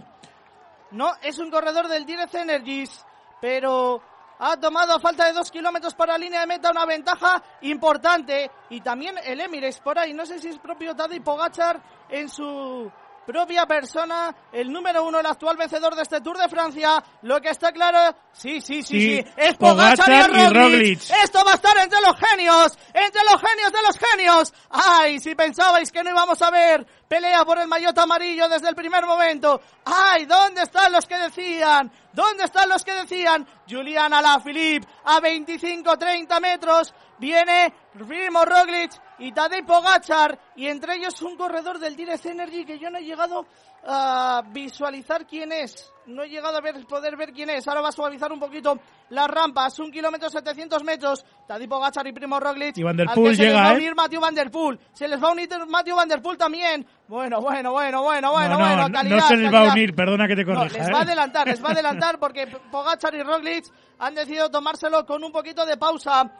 No, 0.92 1.12
es 1.22 1.40
un 1.40 1.50
corredor 1.50 1.88
del 1.88 2.06
Direct 2.06 2.36
Energies, 2.36 3.06
pero 3.42 4.02
ha 4.40 4.58
tomado 4.58 4.96
a 4.96 5.00
falta 5.00 5.26
de 5.26 5.34
dos 5.34 5.50
kilómetros 5.52 5.94
para 5.96 6.14
la 6.14 6.18
línea 6.18 6.42
de 6.42 6.48
meta 6.48 6.72
una 6.72 6.86
ventaja 6.86 7.42
importante. 7.62 8.50
Y 8.70 8.82
también 8.82 9.16
el 9.24 9.40
Emirates 9.42 9.80
por 9.80 9.98
ahí, 10.00 10.14
no 10.14 10.26
sé 10.26 10.40
si 10.40 10.50
es 10.50 10.58
propio 10.60 10.96
Tadej 10.96 11.24
Pogachar 11.24 11.82
en 12.10 12.30
su 12.30 12.92
propia 13.26 13.66
persona, 13.66 14.36
el 14.52 14.72
número 14.72 15.04
uno, 15.06 15.20
el 15.20 15.26
actual 15.26 15.58
vencedor 15.58 15.96
de 15.96 16.04
este 16.04 16.22
Tour 16.22 16.38
de 16.38 16.50
Francia. 16.50 17.04
Lo 17.24 17.42
que 17.42 17.50
está 17.50 17.72
claro, 17.72 18.16
sí, 18.32 18.62
sí, 18.62 18.84
sí, 18.84 19.00
sí, 19.00 19.16
Sí, 19.16 19.26
es 19.38 19.56
Pogacar, 19.58 20.10
y, 20.10 20.14
y 20.14 20.46
Roglic. 20.46 20.54
Roglic. 20.54 21.02
Esto 21.24 21.44
va 21.46 21.52
a 21.52 21.56
estar 21.56 21.78
entre 21.78 22.00
los 22.02 22.16
genios, 22.18 22.78
entre 22.94 23.22
los 23.24 23.42
genios 23.42 23.72
de 23.72 23.82
los 23.82 23.98
genios. 23.98 24.54
Ay, 24.70 25.20
si 25.20 25.36
pensabais 25.36 25.92
que 25.92 26.04
no 26.04 26.10
íbamos 26.12 26.42
a 26.42 26.52
ver 26.52 26.86
pelea 27.08 27.46
por 27.46 27.60
el 27.60 27.68
maillot 27.68 27.98
amarillo 27.98 28.50
desde 28.50 28.70
el 28.70 28.76
primer 28.76 29.06
momento. 29.06 29.62
Ay, 29.86 30.26
¿dónde 30.26 30.64
están 30.64 30.92
los 30.92 31.06
que 31.06 31.18
decían? 31.18 31.92
¿Dónde 32.14 32.46
están 32.46 32.70
los 32.70 32.84
que 32.84 32.94
decían? 32.94 33.48
Julián 33.70 34.14
Alaphilippe 34.14 34.88
a 35.06 35.20
25-30 35.20 36.42
metros. 36.42 36.94
Viene 37.18 37.74
Primo 37.94 38.44
Roglic 38.44 38.92
y 39.20 39.32
Tadej 39.32 39.66
Pogachar 39.66 40.38
y 40.56 40.68
entre 40.68 40.96
ellos 40.96 41.22
un 41.22 41.38
corredor 41.38 41.80
del 41.80 41.96
Direct 41.96 42.26
Energy 42.26 42.66
que 42.66 42.80
yo 42.80 42.90
no 42.90 42.98
he 42.98 43.04
llegado 43.04 43.46
a 43.88 44.42
visualizar 44.52 45.26
quién 45.28 45.52
es. 45.52 45.92
No 46.08 46.24
he 46.24 46.30
llegado 46.30 46.58
a 46.58 46.62
ver, 46.62 46.86
poder 46.88 47.16
ver 47.16 47.32
quién 47.32 47.50
es. 47.50 47.68
Ahora 47.68 47.82
va 47.82 47.90
a 47.90 47.92
suavizar 47.92 48.32
un 48.32 48.40
poquito 48.40 48.80
las 49.10 49.28
rampas. 49.28 49.80
Un 49.80 49.92
kilómetro 49.92 50.30
700 50.30 50.84
metros. 50.84 51.26
Tadej 51.48 51.68
Pogachar 51.70 52.06
y 52.08 52.12
Primo 52.14 52.40
Roglic. 52.40 52.78
Y 52.78 52.84
Van 52.84 52.98
der 52.98 53.08
Poel 53.14 53.32
que 53.32 53.36
se 53.36 53.44
les 53.44 53.52
llega, 53.52 53.64
va 53.64 53.70
a 53.70 53.74
¿eh? 53.74 53.78
unir 53.78 53.96
Matthew 53.96 54.22
Van 54.22 54.36
Der 54.36 54.52
Poel. 54.52 54.80
Se 54.94 55.08
les 55.08 55.24
va 55.24 55.30
a 55.30 55.32
unir 55.32 55.50
Matthew 55.68 55.96
Van 55.96 56.10
Der 56.10 56.22
Poel 56.22 56.38
también. 56.38 56.86
Bueno, 57.08 57.40
bueno, 57.42 57.72
bueno, 57.72 58.04
bueno, 58.04 58.32
bueno, 58.32 58.50
no, 58.50 58.60
no, 58.60 58.66
bueno. 58.66 58.88
no, 58.88 58.94
calidad, 58.94 59.18
no 59.18 59.28
se 59.28 59.38
les 59.38 59.54
va 59.54 59.60
a 59.60 59.72
unir, 59.72 59.96
perdona 59.96 60.28
que 60.28 60.36
te 60.36 60.44
No, 60.44 60.56
corrija. 60.56 60.78
les 60.78 60.88
¿eh? 60.88 60.92
va 60.92 61.00
a 61.00 61.02
adelantar, 61.02 61.48
les 61.48 61.64
va 61.64 61.70
a 61.70 61.72
adelantar 61.72 62.20
porque 62.20 62.48
Pogachar 62.72 63.14
y 63.16 63.24
Roglic 63.24 63.66
han 64.00 64.16
decidido 64.16 64.50
tomárselo 64.50 65.06
con 65.06 65.24
un 65.24 65.32
poquito 65.32 65.66
de 65.66 65.78
pausa. 65.78 66.32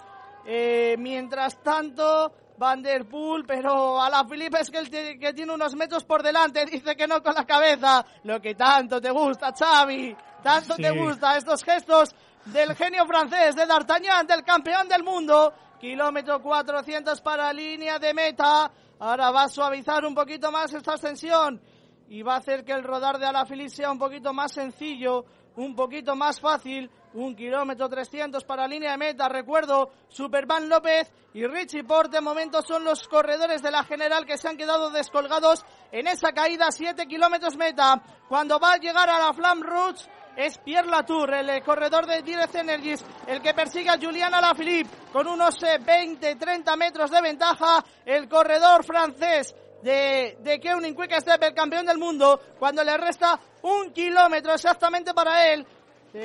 Eh, 0.48 0.96
mientras 1.00 1.62
tanto, 1.64 2.32
Van 2.58 2.82
Der 2.82 3.06
Poel, 3.06 3.44
pero 3.46 4.02
a 4.02 4.10
la 4.10 4.24
Filipe 4.26 4.60
es 4.62 4.70
que, 4.72 4.78
el 4.78 4.90
t- 4.90 5.20
que 5.20 5.34
tiene 5.34 5.54
unos 5.54 5.76
metros 5.76 6.06
por 6.06 6.24
delante, 6.24 6.66
dice 6.66 6.96
que 6.96 7.06
no 7.08 7.22
con 7.22 7.34
la 7.34 7.46
cabeza. 7.46 8.06
Lo 8.24 8.40
que 8.40 8.56
tanto 8.56 9.02
te 9.02 9.12
gusta, 9.12 9.52
Xavi, 9.54 10.16
tanto 10.42 10.76
Sí. 10.76 10.82
te 10.82 10.92
gusta 10.92 11.36
estos 11.38 11.64
gestos 11.64 12.16
del 12.46 12.74
genio 12.76 13.06
francés, 13.06 13.56
de 13.56 13.66
D'Artagnan, 13.66 14.26
del 14.28 14.44
campeón 14.44 14.88
del 14.88 15.04
mundo. 15.04 15.54
Kilómetro 15.80 16.42
400 16.42 17.20
para 17.22 17.52
línea 17.52 18.00
de 18.00 18.14
meta. 18.14 18.72
Ahora 19.00 19.30
va 19.32 19.44
a 19.44 19.50
suavizar 19.50 20.06
un 20.06 20.16
poquito 20.16 20.50
más 20.52 20.74
esta 20.74 20.94
ascensión 20.94 21.62
y 22.08 22.22
va 22.22 22.36
a 22.36 22.38
hacer 22.38 22.64
que 22.64 22.72
el 22.72 22.84
rodar 22.84 23.18
de 23.20 23.26
Alaphilippe 23.26 23.70
sea 23.70 23.92
un 23.92 24.00
poquito 24.00 24.32
más 24.34 24.54
sencillo, 24.54 25.26
un 25.58 25.76
poquito 25.76 26.16
más 26.16 26.40
fácil. 26.40 26.90
Un 27.16 27.34
kilómetro 27.34 27.88
300 27.88 28.44
para 28.44 28.68
línea 28.68 28.92
de 28.92 28.98
meta. 28.98 29.30
Recuerdo, 29.30 29.90
Superman 30.10 30.68
López 30.68 31.10
y 31.34 31.48
Richie 31.48 31.86
Porte, 31.86 32.18
de 32.18 32.22
momento 32.22 32.62
son 32.62 32.84
los 32.84 33.08
corredores 33.08 33.62
de 33.62 33.72
la 33.72 33.86
general 33.86 34.26
que 34.26 34.38
se 34.38 34.50
han 34.50 34.58
quedado 34.58 34.90
descolgados 34.90 35.64
en 35.94 36.08
esa 36.08 36.34
caída 36.34 36.74
7 36.74 37.08
kilómetros 37.08 37.56
meta. 37.56 38.02
Cuando 38.28 38.60
va 38.60 38.74
a 38.74 38.78
llegar 38.80 39.10
a 39.10 39.20
la 39.20 39.34
Flam 39.34 39.62
Rouge 39.62 40.06
es 40.36 40.58
Pierre 40.58 40.90
Latour, 40.90 41.34
el 41.34 41.50
eh, 41.52 41.62
corredor 41.62 42.06
de 42.06 42.22
Direct 42.22 42.54
Energies, 42.54 43.06
el 43.28 43.42
que 43.42 43.54
persigue 43.54 43.90
a 43.90 43.98
Julián 43.98 44.34
Alaphilippe 44.34 44.90
con 45.14 45.26
unos 45.26 45.58
20-30 45.62 46.76
metros 46.76 47.10
de 47.12 47.22
ventaja. 47.22 47.82
El 48.06 48.28
corredor 48.28 48.84
francés 48.84 49.56
de, 49.82 50.38
de 50.42 50.60
Keuning 50.60 50.94
Quick 50.94 51.18
Step, 51.22 51.42
el 51.44 51.54
campeón 51.54 51.86
del 51.86 51.98
mundo, 51.98 52.42
cuando 52.60 52.84
le 52.84 52.98
resta 52.98 53.40
un 53.62 53.92
kilómetro 53.94 54.54
exactamente 54.54 55.14
para 55.14 55.52
él. 55.54 55.66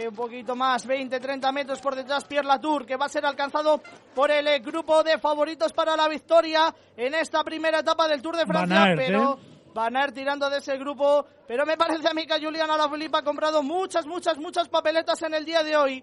Un 0.09 0.15
poquito 0.15 0.55
más, 0.55 0.87
20-30 0.87 1.53
metros 1.53 1.81
por 1.81 1.97
detrás 1.97 2.25
Pierre 2.25 2.47
Latour, 2.47 2.87
que 2.87 2.97
va 2.97 3.07
a 3.07 3.09
ser 3.09 3.27
alcanzado 3.27 3.83
por 4.15 4.31
el 4.31 4.47
eh, 4.47 4.61
grupo 4.61 5.03
de 5.03 5.19
favoritos 5.19 5.73
para 5.73 5.97
la 5.97 6.07
victoria 6.07 6.73
en 6.97 7.13
esta 7.15 7.43
primera 7.43 7.81
etapa 7.81 8.07
del 8.07 8.23
Tour 8.23 8.37
de 8.37 8.47
Francia, 8.47 8.83
Aert, 8.85 9.01
pero... 9.01 9.35
¿eh? 9.35 9.47
Van 9.73 9.97
a 9.97 10.05
ir 10.05 10.11
tirando 10.11 10.51
de 10.51 10.59
ese 10.59 10.77
grupo, 10.79 11.25
pero 11.47 11.65
me 11.65 11.77
parece 11.77 12.09
a 12.09 12.13
mí 12.13 12.27
que 12.27 12.45
Julián 12.45 12.69
Alaphilippe 12.69 13.19
ha 13.19 13.23
comprado 13.23 13.63
muchas, 13.63 14.05
muchas, 14.05 14.37
muchas 14.37 14.69
papeletas 14.69 15.23
en 15.23 15.33
el 15.33 15.45
día 15.45 15.63
de 15.63 15.77
hoy. 15.77 16.03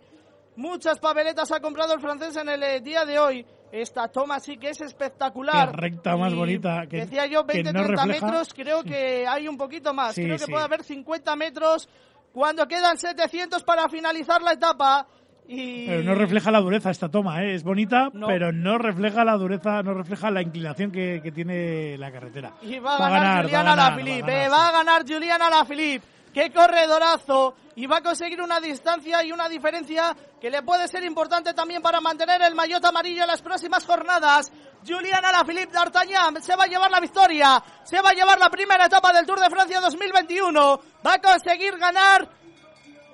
Muchas 0.56 0.98
papeletas 1.00 1.52
ha 1.52 1.60
comprado 1.60 1.94
el 1.94 2.00
francés 2.00 2.38
en 2.38 2.48
el 2.48 2.64
eh, 2.64 2.80
día 2.80 3.04
de 3.04 3.20
hoy. 3.20 3.46
Esta 3.70 4.08
toma 4.08 4.40
sí 4.40 4.58
que 4.58 4.70
es 4.70 4.80
espectacular. 4.80 5.72
Qué 5.72 5.78
recta 5.82 6.16
más 6.16 6.32
Y 6.32 6.36
bonita, 6.38 6.88
que- 6.90 7.00
decía 7.02 7.26
yo, 7.26 7.46
que 7.46 7.62
20-30 7.62 7.74
no 7.74 7.84
refleja- 7.84 8.06
metros, 8.26 8.54
creo 8.54 8.84
que 8.84 9.28
hay 9.28 9.50
un 9.50 9.58
poquito 9.58 9.94
más. 9.94 10.16
Sí, 10.16 10.24
creo 10.24 10.38
que 10.38 10.48
puede 10.48 10.64
haber 10.64 10.84
50 10.86 11.36
metros 11.36 11.90
cuando 12.38 12.68
quedan 12.68 13.00
700 13.00 13.64
para 13.64 13.90
finalizar 13.90 14.44
la 14.44 14.54
etapa. 14.54 15.08
Y... 15.48 15.88
Pero 15.88 16.04
no 16.04 16.14
refleja 16.14 16.52
la 16.52 16.60
dureza 16.60 16.92
esta 16.92 17.10
toma, 17.10 17.44
¿eh? 17.44 17.56
es 17.56 17.64
bonita, 17.64 18.10
No. 18.14 18.28
pero 18.28 18.52
no 18.52 18.78
refleja 18.78 19.26
la 19.26 19.34
dureza, 19.38 19.82
no 19.82 19.96
refleja 19.96 20.30
la 20.30 20.44
inclinación 20.44 20.92
que, 20.92 21.20
que 21.24 21.32
tiene 21.32 21.98
la 21.98 22.12
carretera. 22.12 22.54
Y 22.62 22.78
va 22.78 22.98
a 22.98 23.10
ganar, 23.10 23.44
Julián 23.46 23.66
va 23.66 23.72
a 23.72 23.76
ganar, 23.76 23.92
Alaphilippe, 23.94 24.32
va 24.32 24.38
a 24.38 24.38
ganar, 24.38 24.52
va 24.52 24.66
a 24.66 24.70
sí. 24.70 24.76
ganar 24.76 25.04
Julián 25.08 25.42
Alaphilippe. 25.42 26.17
Qué 26.38 26.52
corredorazo. 26.52 27.56
Y 27.78 27.88
va 27.88 27.98
a 27.98 28.04
conseguir 28.04 28.40
una 28.44 28.60
distancia 28.60 29.24
y 29.24 29.32
una 29.32 29.50
diferencia 29.50 30.16
que 30.40 30.52
le 30.52 30.62
puede 30.62 30.88
ser 30.88 31.04
importante 31.04 31.52
también 31.56 31.82
para 31.82 32.00
mantener 32.00 32.40
el 32.44 32.54
maillot 32.54 32.86
amarillo 32.86 33.24
en 33.24 33.28
las 33.28 33.42
próximas 33.42 33.84
jornadas. 33.84 34.52
Julián 34.88 35.26
Alaphilippe 35.26 35.74
D'Artagnan 35.74 36.40
se 36.44 36.56
va 36.56 36.66
a 36.66 36.68
llevar 36.68 36.92
la 36.92 37.00
victoria. 37.00 37.64
Se 37.84 38.00
va 38.02 38.12
a 38.12 38.14
llevar 38.14 38.38
la 38.38 38.52
primera 38.52 38.86
etapa 38.86 39.12
del 39.14 39.26
Tour 39.26 39.40
de 39.40 39.50
Francia 39.50 39.82
2021. 39.82 40.82
Va 41.04 41.14
a 41.16 41.20
conseguir 41.20 41.76
ganar 41.80 42.30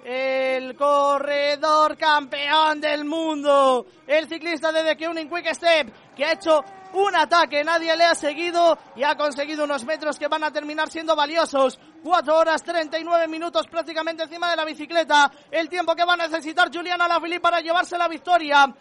el 0.04 0.76
corredor 0.76 1.98
campeón 1.98 2.82
del 2.82 3.06
mundo, 3.06 3.86
el 4.06 4.28
ciclista 4.28 4.74
de 4.74 4.84
The 4.84 4.98
Keuning 4.98 5.30
Quick 5.30 5.54
Step, 5.54 6.14
que 6.14 6.26
ha 6.26 6.34
hecho 6.34 6.62
un 6.94 7.16
ataque, 7.16 7.64
nadie 7.64 7.96
le 7.96 8.06
ha 8.06 8.16
seguido 8.16 8.78
y 8.96 9.04
ha 9.04 9.16
conseguido 9.16 9.64
unos 9.64 9.84
metros 9.84 10.18
que 10.18 10.28
van 10.28 10.44
a 10.44 10.52
terminar 10.52 10.90
siendo 10.90 11.16
valiosos. 11.16 11.80
4 12.04 12.38
horas 12.38 12.64
39 12.64 13.28
minutos 13.28 13.68
prácticamente 13.68 14.24
encima 14.24 14.50
de 14.50 14.56
la 14.58 14.66
bicicleta, 14.66 15.32
el 15.50 15.70
tiempo 15.70 15.96
que 15.96 16.06
va 16.06 16.14
a 16.14 16.18
necesitar 16.18 16.70
Julián 16.74 17.02
Alaphilippe 17.02 17.42
para 17.42 17.62
llevarse 17.62 17.98
la 17.98 18.08
victoria. 18.08 18.74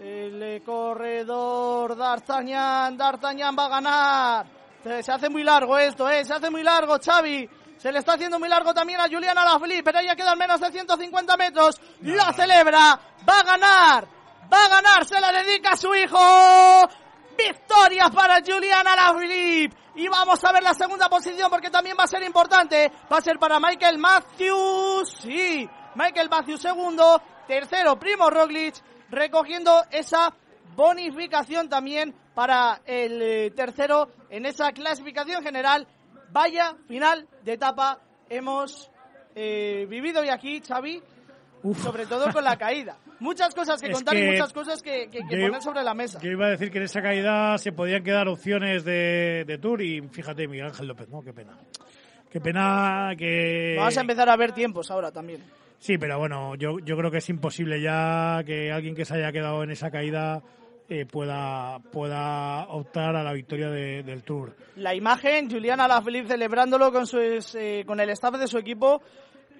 El 0.00 0.62
corredor 0.64 1.96
D'Artagnan, 1.96 2.96
D'Artagnan 2.96 3.56
va 3.56 3.64
a 3.64 3.68
ganar. 3.68 4.46
Se, 4.82 5.10
hace 5.10 5.30
muy 5.30 5.44
largo 5.44 5.78
esto, 5.78 6.10
eh, 6.10 6.24
se 6.24 6.34
hace 6.34 6.50
muy 6.50 6.62
largo, 6.62 6.98
Xavi. 6.98 7.48
Se 7.78 7.90
le 7.90 8.00
está 8.00 8.14
haciendo 8.14 8.38
muy 8.38 8.48
largo 8.48 8.74
también 8.74 9.00
a 9.00 9.08
Julián 9.08 9.38
Alaphilippe, 9.38 9.84
pero 9.84 10.04
ya 10.04 10.14
quedan 10.14 10.38
menos 10.38 10.60
de 10.60 10.70
150 10.70 11.36
metros. 11.36 11.80
La 12.02 12.32
celebra, 12.32 12.98
va 13.28 13.38
a 13.38 13.42
ganar, 13.44 14.08
va 14.52 14.64
a 14.64 14.68
ganar, 14.68 15.04
se 15.06 15.20
la 15.20 15.32
dedica 15.32 15.70
a 15.70 15.76
su 15.76 15.94
hijo. 15.94 16.18
Victoria 17.36 18.08
para 18.10 18.40
Julián 18.44 18.86
Alaphilippe. 18.86 19.76
Y 19.96 20.08
vamos 20.08 20.42
a 20.44 20.52
ver 20.52 20.62
la 20.62 20.74
segunda 20.74 21.08
posición 21.08 21.50
porque 21.50 21.70
también 21.70 21.96
va 21.98 22.04
a 22.04 22.08
ser 22.08 22.22
importante. 22.22 22.90
Va 23.12 23.18
a 23.18 23.20
ser 23.20 23.38
para 23.38 23.60
Michael 23.60 23.98
Matthews. 23.98 25.18
Sí, 25.20 25.68
Michael 25.94 26.28
Matthews 26.28 26.60
segundo. 26.60 27.22
Tercero, 27.46 27.98
Primo 27.98 28.30
Roglic. 28.30 28.74
Recogiendo 29.10 29.84
esa 29.90 30.34
bonificación 30.74 31.68
también 31.68 32.14
para 32.34 32.80
el 32.84 33.22
eh, 33.22 33.50
tercero 33.52 34.08
en 34.30 34.46
esa 34.46 34.72
clasificación 34.72 35.42
general. 35.42 35.86
Vaya 36.30 36.74
final 36.88 37.28
de 37.42 37.52
etapa 37.52 38.00
hemos 38.28 38.90
eh, 39.36 39.86
vivido 39.88 40.22
hoy 40.22 40.30
aquí, 40.30 40.60
Xavi. 40.60 41.02
Uf. 41.62 41.82
Sobre 41.82 42.06
todo 42.06 42.32
con 42.32 42.44
la 42.44 42.56
caída. 42.56 42.96
Muchas 43.20 43.54
cosas 43.54 43.80
que 43.80 43.88
Es 43.88 43.94
contar 43.94 44.16
y 44.16 44.22
muchas 44.26 44.52
cosas 44.52 44.82
que, 44.82 45.08
que- 45.10 45.20
que 45.28 45.38
yo- 45.40 45.46
poner 45.46 45.62
sobre 45.62 45.82
la 45.82 45.94
mesa. 45.94 46.18
Yo 46.20 46.30
iba 46.30 46.46
a 46.46 46.50
decir 46.50 46.70
que 46.70 46.78
en 46.78 46.84
esa 46.84 47.00
caída 47.02 47.56
se 47.58 47.72
podían 47.72 48.02
quedar 48.02 48.28
opciones 48.28 48.84
de, 48.84 49.44
de 49.46 49.58
Tour 49.58 49.80
y 49.82 50.00
fíjate, 50.08 50.46
Miguel 50.48 50.66
Ángel 50.66 50.86
López, 50.88 51.08
¿no? 51.08 51.22
Qué 51.22 51.32
pena. 51.32 51.56
Qué 52.30 52.40
pena 52.40 53.12
que... 53.16 53.76
Vamos 53.78 53.96
a 53.96 54.00
empezar 54.00 54.28
a 54.28 54.36
ver 54.36 54.52
tiempos 54.52 54.90
ahora 54.90 55.12
también. 55.12 55.40
Sí, 55.78 55.98
pero 55.98 56.18
bueno, 56.18 56.54
yo, 56.56 56.78
yo 56.80 56.96
creo 56.96 57.10
que 57.10 57.18
es 57.18 57.28
imposible 57.28 57.80
ya 57.80 58.42
que 58.44 58.72
alguien 58.72 58.94
que 58.94 59.04
se 59.04 59.14
haya 59.14 59.30
quedado 59.32 59.62
en 59.62 59.70
esa 59.70 59.90
caída 59.90 60.42
eh, 60.88 61.06
pueda, 61.06 61.78
pueda 61.92 62.64
optar 62.68 63.14
a 63.16 63.22
la 63.22 63.32
victoria 63.32 63.68
de- 63.70 64.02
del 64.02 64.22
Tour. 64.22 64.56
La 64.76 64.94
imagen, 64.94 65.50
Julián 65.50 65.80
Alaphilippe 65.80 66.28
celebrándolo 66.28 66.90
con, 66.92 67.06
su, 67.06 67.18
eh, 67.18 67.84
con 67.86 68.00
el 68.00 68.10
staff 68.10 68.34
de 68.36 68.46
su 68.48 68.58
equipo, 68.58 69.00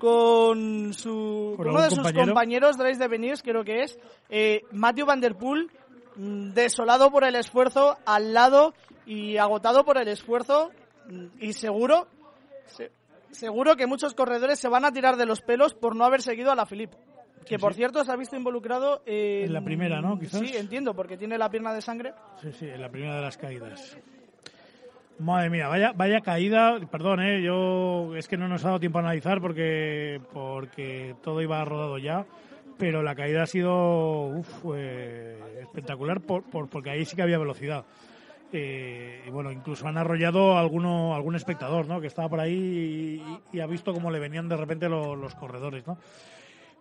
con, 0.04 0.92
su, 0.92 1.54
Con 1.56 1.68
uno 1.68 1.78
de 1.78 1.84
algún 1.84 1.90
sus 1.90 1.98
compañero. 2.04 2.26
compañeros 2.26 2.76
de 2.76 2.94
de 2.94 3.08
Venirs, 3.08 3.42
creo 3.42 3.64
que 3.64 3.82
es, 3.84 3.98
eh, 4.28 4.62
Matthew 4.70 5.06
Van 5.06 5.20
Der 5.20 5.34
Poel, 5.34 5.70
mm, 6.16 6.50
desolado 6.52 7.10
por 7.10 7.24
el 7.24 7.34
esfuerzo, 7.36 7.96
al 8.04 8.34
lado 8.34 8.74
y 9.06 9.38
agotado 9.38 9.84
por 9.84 9.96
el 9.98 10.08
esfuerzo, 10.08 10.70
mm, 11.08 11.26
y 11.40 11.52
seguro, 11.54 12.06
se- 12.66 12.92
seguro 13.30 13.76
que 13.76 13.86
muchos 13.86 14.14
corredores 14.14 14.58
se 14.58 14.68
van 14.68 14.84
a 14.84 14.92
tirar 14.92 15.16
de 15.16 15.24
los 15.26 15.40
pelos 15.40 15.72
por 15.74 15.96
no 15.96 16.04
haber 16.04 16.20
seguido 16.20 16.52
a 16.52 16.54
la 16.54 16.66
Philippe. 16.66 16.96
Que 17.46 17.56
Sí, 17.56 17.58
por 17.58 17.72
sí. 17.72 17.78
cierto 17.78 18.04
se 18.04 18.12
ha 18.12 18.16
visto 18.16 18.36
involucrado 18.36 19.02
en... 19.06 19.44
En 19.46 19.52
la 19.52 19.60
primera, 19.62 20.00
¿no? 20.00 20.18
Quizás. 20.18 20.40
Sí, 20.40 20.56
entiendo, 20.56 20.94
porque 20.94 21.16
tiene 21.18 21.36
la 21.38 21.50
pierna 21.50 21.74
de 21.74 21.82
sangre. 21.82 22.14
Sí, 22.40 22.52
sí, 22.52 22.66
en 22.66 22.80
la 22.80 22.88
primera 22.88 23.16
de 23.16 23.20
las 23.22 23.36
caídas. 23.36 23.96
Madre 25.18 25.48
mía, 25.48 25.68
vaya, 25.68 25.92
vaya 25.94 26.20
caída. 26.20 26.78
Perdón, 26.90 27.20
¿eh? 27.22 27.40
yo 27.42 28.14
es 28.16 28.26
que 28.26 28.36
no 28.36 28.48
nos 28.48 28.64
ha 28.64 28.68
dado 28.68 28.80
tiempo 28.80 28.98
a 28.98 29.02
analizar 29.02 29.40
porque, 29.40 30.20
porque 30.32 31.14
todo 31.22 31.40
iba 31.40 31.64
rodado 31.64 31.98
ya. 31.98 32.26
Pero 32.78 33.02
la 33.02 33.14
caída 33.14 33.44
ha 33.44 33.46
sido 33.46 34.26
uf, 34.26 34.64
espectacular 35.62 36.20
por, 36.20 36.42
por- 36.42 36.68
porque 36.68 36.90
ahí 36.90 37.04
sí 37.04 37.14
que 37.14 37.22
había 37.22 37.38
velocidad. 37.38 37.84
Eh, 38.52 39.22
y 39.26 39.30
bueno, 39.30 39.50
incluso 39.52 39.86
han 39.86 39.96
arrollado 39.96 40.58
alguno, 40.58 41.14
algún 41.14 41.36
espectador, 41.36 41.86
¿no? 41.86 42.00
Que 42.00 42.08
estaba 42.08 42.28
por 42.28 42.40
ahí 42.40 43.22
y, 43.52 43.60
ha 43.60 43.66
visto 43.66 43.92
cómo 43.92 44.10
le 44.10 44.18
venían 44.18 44.48
de 44.48 44.56
repente 44.56 44.88
lo- 44.88 45.14
los 45.16 45.34
corredores, 45.36 45.86
¿no? 45.86 45.98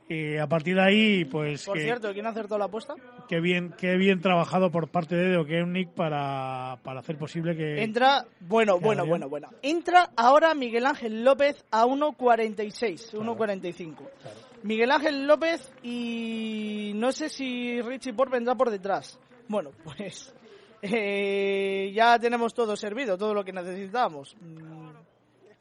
Y 0.09 0.37
a 0.37 0.47
partir 0.47 0.75
de 0.75 0.81
ahí, 0.81 1.25
pues 1.25 1.65
Por 1.65 1.77
que, 1.77 1.83
cierto, 1.83 2.11
¿quién 2.13 2.25
acertó 2.25 2.57
la 2.57 2.65
apuesta? 2.65 2.93
qué 3.29 3.39
bien, 3.39 3.73
qué 3.77 3.95
bien 3.95 4.19
trabajado 4.21 4.69
por 4.69 4.89
parte 4.89 5.15
de 5.15 5.29
Deokeunik 5.29 5.89
para, 5.91 6.77
para 6.83 6.99
hacer 6.99 7.17
posible 7.17 7.55
que 7.55 7.81
Entra, 7.81 8.25
bueno, 8.41 8.73
Claro, 8.73 8.85
bueno, 8.85 9.05
bueno, 9.05 9.29
bueno. 9.29 9.49
Entra 9.61 10.11
ahora 10.15 10.53
Miguel 10.53 10.85
Ángel 10.85 11.23
López 11.23 11.63
a 11.71 11.85
1.46, 11.85 13.13
1.45. 13.13 13.95
Miguel 14.63 14.91
Ángel 14.91 15.25
López 15.25 15.71
y 15.83 16.91
no 16.95 17.11
sé 17.11 17.29
si 17.29 17.81
Richie 17.81 18.13
Port 18.13 18.31
vendrá 18.31 18.55
por 18.55 18.69
detrás. 18.69 19.17
Bueno, 19.47 19.71
pues 19.83 20.33
eh, 20.81 21.91
ya 21.93 22.19
tenemos 22.19 22.53
todo 22.53 22.75
servido, 22.75 23.17
todo 23.17 23.33
lo 23.33 23.43
que 23.43 23.53
necesitábamos. 23.53 24.35
Mm, 24.41 24.89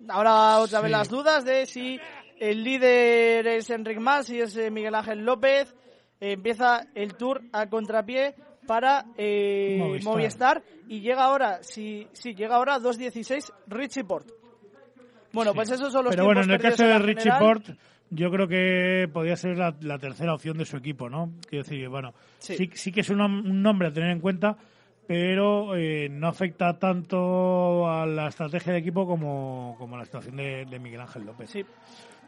Ahora 0.09 0.59
otra 0.59 0.81
vez 0.81 0.91
las 0.91 1.09
dudas 1.09 1.45
de 1.45 1.67
si 1.67 1.99
el 2.41 2.63
líder 2.65 3.47
es 3.47 3.71
Enric 3.71 3.99
Mas, 3.99 4.27
si 4.27 4.41
es 4.41 4.57
eh, 4.57 4.71
Miguel 4.71 4.95
Ángel 4.95 5.25
López. 5.25 5.75
Empieza 6.21 6.87
el 6.95 7.15
tour 7.15 7.43
a 7.53 7.69
contrapié 7.69 8.35
para 8.67 9.05
eh, 9.19 9.77
Movistar. 9.79 10.13
Movistar. 10.13 10.63
y 10.87 11.01
llega 11.01 11.25
ahora, 11.25 11.59
si, 11.63 12.07
sí, 12.13 12.35
llega 12.35 12.55
ahora 12.55 12.77
a 12.77 12.79
2.16 12.81 13.53
Richie 13.67 14.05
Port. 14.05 14.29
Bueno, 15.33 15.51
Sí. 15.51 15.57
pues 15.57 15.71
esos 15.73 15.93
son 15.93 16.05
los 16.05 16.13
Pero 16.15 16.27
bueno, 16.27 16.43
en 16.43 16.51
el 16.53 16.61
caso 16.61 16.85
de 16.87 16.99
Richie 17.01 17.23
general. 17.23 17.41
Port, 17.41 17.65
yo 18.11 18.31
creo 18.31 18.47
que 18.47 19.09
podría 19.13 19.35
ser 19.35 19.57
la, 19.59 19.75
la 19.81 19.99
tercera 19.99 20.33
opción 20.35 20.59
de 20.59 20.65
su 20.65 20.77
equipo, 20.77 21.09
¿no? 21.11 21.33
Quiero 21.49 21.65
decir, 21.65 21.89
bueno, 21.89 22.13
Sí. 22.39 22.55
sí, 22.57 22.71
sí, 22.75 22.93
que 22.93 23.01
es 23.01 23.11
un, 23.11 23.21
un 23.21 23.61
nombre 23.63 23.89
a 23.89 23.93
tener 23.93 24.11
en 24.11 24.21
cuenta, 24.21 24.57
pero 25.09 25.75
eh, 25.75 26.09
no 26.09 26.29
afecta 26.29 26.79
tanto 26.79 27.89
a 27.91 28.07
la 28.07 28.29
estrategia 28.29 28.73
de 28.75 28.79
equipo 28.79 29.07
como, 29.09 29.75
como 29.79 29.97
la 29.97 30.05
situación 30.05 30.37
de, 30.37 30.67
de 30.67 30.79
Miguel 30.79 31.01
Ángel 31.01 31.25
López. 31.25 31.51
Sí. 31.51 31.65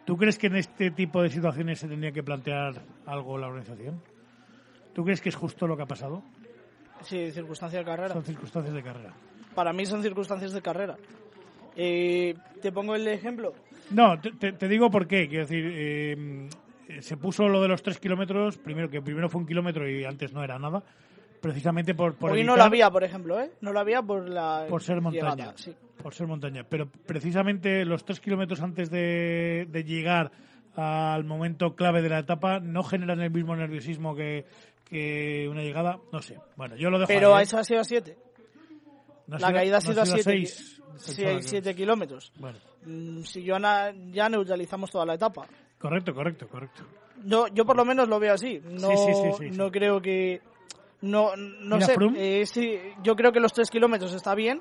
¿Tú 0.04 0.16
crees 0.16 0.38
que 0.38 0.48
en 0.48 0.56
este 0.56 0.90
tipo 0.90 1.22
de 1.22 1.30
situaciones 1.30 1.78
se 1.78 1.88
tendría 1.88 2.12
que 2.12 2.22
plantear 2.22 2.74
algo 3.06 3.38
la 3.38 3.48
organización? 3.48 4.02
¿Tú 4.92 5.04
crees 5.04 5.20
que 5.20 5.30
es 5.30 5.34
justo 5.34 5.66
lo 5.66 5.76
que 5.76 5.82
ha 5.82 5.86
pasado? 5.86 6.22
Sí, 7.02 7.30
circunstancias 7.32 7.84
de 7.84 7.90
carrera. 7.90 8.12
Son 8.12 8.24
circunstancias 8.24 8.74
de 8.74 8.82
carrera. 8.82 9.12
Para 9.54 9.72
mí 9.72 9.86
son 9.86 10.02
circunstancias 10.02 10.52
de 10.52 10.62
carrera. 10.62 10.96
Eh, 11.76 12.34
te 12.62 12.70
pongo 12.70 12.94
el 12.94 13.06
ejemplo. 13.08 13.54
No, 13.90 14.18
te, 14.18 14.68
digo 14.68 14.90
por 14.90 15.06
qué. 15.06 15.28
Quiero 15.28 15.46
decir, 15.46 15.72
eh, 15.74 16.48
se 17.00 17.16
puso 17.16 17.48
lo 17.48 17.60
de 17.62 17.68
los 17.68 17.82
tres 17.82 17.98
kilómetros, 17.98 18.58
primero 18.58 18.88
que 18.88 19.02
primero 19.02 19.28
fue 19.28 19.40
un 19.40 19.46
kilómetro 19.46 19.88
y 19.88 20.04
antes 20.04 20.32
no 20.32 20.42
era 20.44 20.58
nada, 20.58 20.82
precisamente 21.44 21.94
por, 21.94 22.14
por 22.16 22.32
Hoy 22.32 22.42
no 22.42 22.52
evitar- 22.54 22.58
lo 22.58 22.64
había, 22.64 22.90
por 22.90 23.04
ejemplo, 23.04 23.40
¿eh? 23.40 23.50
No 23.60 23.72
lo 23.72 23.80
había 23.80 24.02
por 24.02 24.28
la 24.28 24.66
por 24.68 24.82
ser 24.82 25.00
montaña. 25.00 25.34
llegada, 25.36 25.54
sí. 25.56 25.74
Por 26.02 26.14
ser 26.14 26.26
montaña. 26.26 26.64
Pero 26.68 26.86
precisamente 26.88 27.84
los 27.84 28.04
tres 28.04 28.18
kilómetros 28.20 28.60
antes 28.62 28.90
de, 28.90 29.66
de 29.70 29.84
llegar 29.84 30.30
al 30.76 31.24
momento 31.24 31.76
clave 31.76 32.02
de 32.02 32.08
la 32.08 32.18
etapa 32.20 32.58
no 32.60 32.82
generan 32.82 33.20
el 33.20 33.30
mismo 33.30 33.54
nerviosismo 33.54 34.14
que, 34.16 34.44
que 34.84 35.46
una 35.48 35.62
llegada. 35.62 35.98
No 36.12 36.20
sé. 36.20 36.38
Bueno, 36.56 36.76
yo 36.76 36.90
lo 36.90 36.98
dejo 36.98 37.08
Pero 37.08 37.34
ahí, 37.36 37.42
¿eh? 37.42 37.44
eso 37.44 37.58
ha 37.58 37.64
sido 37.64 37.80
a 37.80 37.84
7. 37.84 38.16
No 39.26 39.36
ha 39.36 39.38
La 39.38 39.46
sido- 39.48 39.58
caída 39.58 39.76
ha 39.76 39.80
no 39.80 39.86
sido 39.86 40.02
a 40.02 40.06
7 40.06 40.22
seis. 40.22 40.80
7 40.96 41.74
kilómetros. 41.74 42.32
Bueno, 42.38 42.58
Mm, 42.86 43.22
Si 43.22 43.42
yo 43.42 43.56
ya 43.58 44.28
neutralizamos 44.28 44.90
toda 44.90 45.06
la 45.06 45.14
etapa. 45.14 45.46
correcto, 45.78 46.14
correcto, 46.14 46.46
correcto. 46.48 46.82
Yo, 47.24 47.46
yo 47.48 47.64
por 47.64 47.76
lo 47.78 47.84
menos 47.86 48.08
lo 48.08 48.18
veo 48.18 48.34
así. 48.34 48.60
No, 48.62 48.90
sí, 48.90 49.12
sí, 49.14 49.30
sí. 49.50 49.56
no 49.56 49.70
creo 49.70 50.02
que... 50.02 50.42
No, 51.04 51.36
no 51.36 51.80
sé, 51.80 51.94
Froome. 51.94 52.40
eh, 52.40 52.46
sí, 52.46 52.78
yo 53.02 53.14
creo 53.16 53.32
que 53.32 53.40
los 53.40 53.52
3 53.52 53.70
kilómetros 53.70 54.12
está 54.14 54.34
bien, 54.34 54.60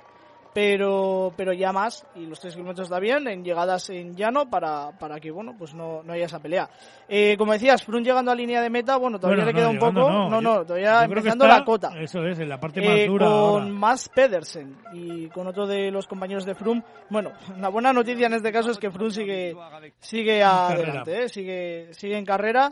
pero 0.53 1.33
pero 1.35 1.51
ya 1.51 1.71
más 1.71 2.05
y 2.15 2.25
los 2.27 2.39
tres 2.39 2.53
kilómetros 2.53 2.85
está 2.85 2.99
bien 2.99 3.27
en 3.27 3.43
llegadas 3.43 3.89
en 3.89 4.15
llano 4.15 4.49
para, 4.49 4.91
para 4.99 5.19
que 5.19 5.31
bueno 5.31 5.55
pues 5.57 5.73
no, 5.73 6.03
no 6.03 6.13
haya 6.13 6.25
esa 6.25 6.39
pelea 6.39 6.69
eh, 7.09 7.35
como 7.39 7.53
decías 7.53 7.83
Frun 7.83 8.03
llegando 8.03 8.31
a 8.31 8.35
línea 8.35 8.61
de 8.61 8.69
meta 8.69 8.97
bueno 8.97 9.17
todavía 9.19 9.45
Bueno, 9.45 9.51
le 9.51 9.57
queda 9.57 9.65
no, 9.65 9.71
un 9.71 9.79
poco 9.79 10.09
no. 10.29 10.41
no 10.41 10.63
todavía 10.65 11.05
empezando 11.05 11.45
está- 11.45 11.57
la 11.57 11.65
cota 11.65 11.89
Eso 11.99 12.23
es, 12.27 12.37
en 12.37 12.49
la 12.49 12.59
parte 12.59 12.81
más 12.81 12.99
eh, 12.99 13.07
dura 13.07 13.25
con 13.25 13.33
ahora. 13.35 13.65
Max 13.65 14.09
Pedersen 14.13 14.77
y 14.93 15.27
con 15.29 15.47
otro 15.47 15.65
de 15.65 15.89
los 15.89 16.05
compañeros 16.05 16.45
de 16.45 16.53
Froome. 16.53 16.83
Bueno, 17.09 17.31
la 17.59 17.69
buena 17.69 17.91
noticia 17.91 18.27
en 18.27 18.33
este 18.33 18.51
caso 18.51 18.69
es 18.69 18.77
que 18.77 18.91
Froome 18.91 19.09
sigue, 19.11 19.55
sigue 19.99 20.43
adelante, 20.43 21.23
¿eh? 21.23 21.29
sigue, 21.29 21.87
sigue 21.93 22.15
en 22.17 22.25
carrera. 22.25 22.71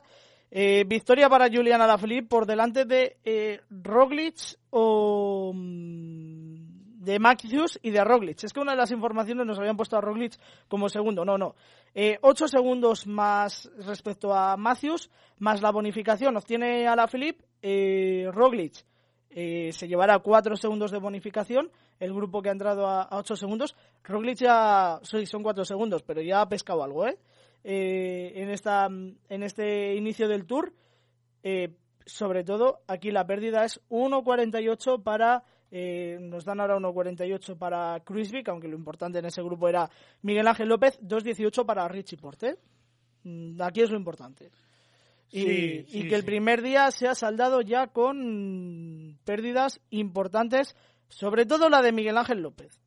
Eh, 0.54 0.84
victoria 0.86 1.30
para 1.30 1.48
Julian 1.48 1.82
Alaphilippe 1.82 2.28
por 2.28 2.46
delante 2.46 2.84
de 2.84 3.16
eh, 3.24 3.62
Roglic 3.70 4.36
o 4.72 5.54
mm, 5.56 7.02
de 7.02 7.20
Matthews 7.20 7.80
y 7.82 7.90
de 7.90 8.04
Roglic. 8.04 8.44
Es 8.44 8.52
que 8.52 8.60
una 8.60 8.74
de 8.74 8.78
las 8.78 8.92
informaciones 8.92 9.46
nos 9.46 9.58
habían 9.58 9.78
puesto 9.78 9.98
a 9.98 10.02
Roglic 10.02 10.34
como 10.68 10.90
segundo. 10.90 11.24
No, 11.24 11.38
no. 11.38 11.56
Eh, 11.96 12.18
ocho 12.22 12.50
segundos 12.50 13.08
más 13.08 13.72
respecto 13.78 14.36
a 14.36 14.58
Matthews, 14.58 15.10
más 15.40 15.62
la 15.62 15.72
bonificación 15.72 16.36
obtiene 16.36 16.86
Alaphilippe. 16.86 17.46
Eh, 17.62 18.28
Roglic 18.34 18.86
eh, 19.30 19.72
se 19.72 19.88
llevará 19.88 20.20
cuatro 20.20 20.58
segundos 20.58 20.92
de 20.92 21.00
bonificación. 21.00 21.72
El 21.98 22.14
grupo 22.14 22.42
que 22.42 22.50
ha 22.50 22.52
entrado 22.52 22.88
a, 22.88 23.04
a 23.04 23.18
ocho 23.20 23.36
segundos. 23.36 23.76
Roglic 24.04 24.40
ya 24.40 25.00
sí, 25.04 25.26
son 25.26 25.44
cuatro 25.44 25.64
segundos, 25.64 26.04
pero 26.04 26.22
ya 26.22 26.42
ha 26.42 26.50
pescado 26.50 26.84
algo, 26.84 27.08
¿eh? 27.08 27.18
Eh, 27.64 28.34
en, 28.36 28.50
esta, 28.50 28.88
en 28.88 29.44
este 29.44 29.96
inicio 29.96 30.28
del 30.28 30.46
tour. 30.46 30.74
Eh, 31.44 31.76
sobre 32.06 32.44
todo, 32.44 32.82
aquí 32.88 33.12
la 33.12 33.26
pérdida 33.28 33.64
es 33.64 33.80
1.48 33.90 35.04
para. 35.04 35.44
eh, 35.70 36.18
nos 36.20 36.44
dan 36.44 36.60
ahora 36.60 36.78
1.48 36.78 37.58
para 37.58 38.00
Cruisvik, 38.02 38.50
aunque 38.50 38.68
lo 38.68 38.76
importante 38.76 39.20
en 39.20 39.26
ese 39.26 39.42
grupo 39.42 39.70
era 39.70 39.90
Miguel 40.22 40.48
Ángel 40.48 40.68
López, 40.68 41.00
2.18 41.02 41.66
para 41.66 41.88
Richie 41.88 42.18
Porte. 42.18 42.58
Mm, 43.24 43.62
Aquí 43.62 43.82
es 43.82 43.92
lo 43.92 43.98
importante. 43.98 44.52
Y, 45.30 45.42
Sí, 45.42 45.86
y 45.88 46.10
que 46.10 46.16
el 46.16 46.26
primer 46.26 46.62
día 46.62 46.92
se 46.92 47.08
ha 47.08 47.16
saldado 47.16 47.62
ya 47.62 47.88
con 47.88 49.18
pérdidas 49.24 49.80
importantes, 49.92 50.76
sobre 51.08 51.46
todo 51.46 51.70
la 51.70 51.82
de 51.82 51.94
Miguel 51.94 52.18
Ángel 52.18 52.42
López. 52.42 52.81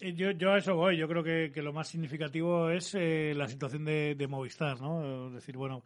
Eh, 0.00 0.14
Yo, 0.14 0.30
yo 0.32 0.52
a 0.52 0.58
eso 0.58 0.74
voy. 0.74 0.96
Yo 0.96 1.08
creo 1.08 1.22
que, 1.22 1.50
que 1.52 1.62
lo 1.62 1.72
más 1.72 1.88
significativo 1.88 2.70
es 2.70 2.94
eh, 2.94 3.32
la 3.36 3.48
situación 3.48 3.84
de, 3.84 4.14
de 4.14 4.26
Movistar, 4.28 4.80
¿no? 4.80 5.28
Es 5.28 5.34
decir, 5.34 5.56
bueno, 5.56 5.82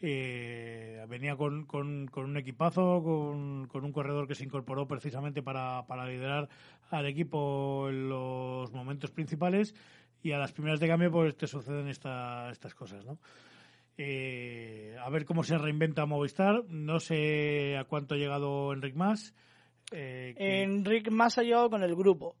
eh, 0.00 1.04
venía 1.08 1.36
con, 1.36 1.64
con, 1.66 2.06
con 2.08 2.24
un 2.24 2.36
equipazo, 2.36 3.02
con, 3.02 3.66
con 3.68 3.84
un 3.84 3.92
corredor 3.92 4.26
que 4.26 4.34
se 4.34 4.44
incorporó 4.44 4.86
precisamente 4.86 5.42
para, 5.42 5.86
para 5.86 6.06
liderar 6.06 6.48
al 6.90 7.06
equipo 7.06 7.88
en 7.88 8.08
los 8.08 8.72
momentos 8.72 9.10
principales 9.10 9.74
y 10.22 10.32
a 10.32 10.38
las 10.38 10.52
primeras 10.52 10.80
de 10.80 10.88
cambio 10.88 11.10
pues 11.10 11.36
te 11.36 11.46
suceden 11.46 11.88
esta, 11.88 12.50
estas 12.50 12.74
cosas, 12.74 13.04
¿no? 13.04 13.18
Eh, 13.96 14.96
a 15.00 15.08
ver 15.10 15.24
cómo 15.24 15.44
se 15.44 15.56
reinventa 15.56 16.04
Movistar. 16.06 16.64
No 16.68 16.98
sé 16.98 17.76
a 17.76 17.84
cuánto 17.84 18.14
ha 18.14 18.18
llegado 18.18 18.72
Enric 18.72 18.96
Mas. 18.96 19.32
eh, 19.92 20.34
que, 20.36 20.62
Enric 20.62 21.10
más 21.10 21.38
ha 21.38 21.42
llegado 21.42 21.70
con 21.70 21.82
el 21.84 21.94
grupo, 21.94 22.34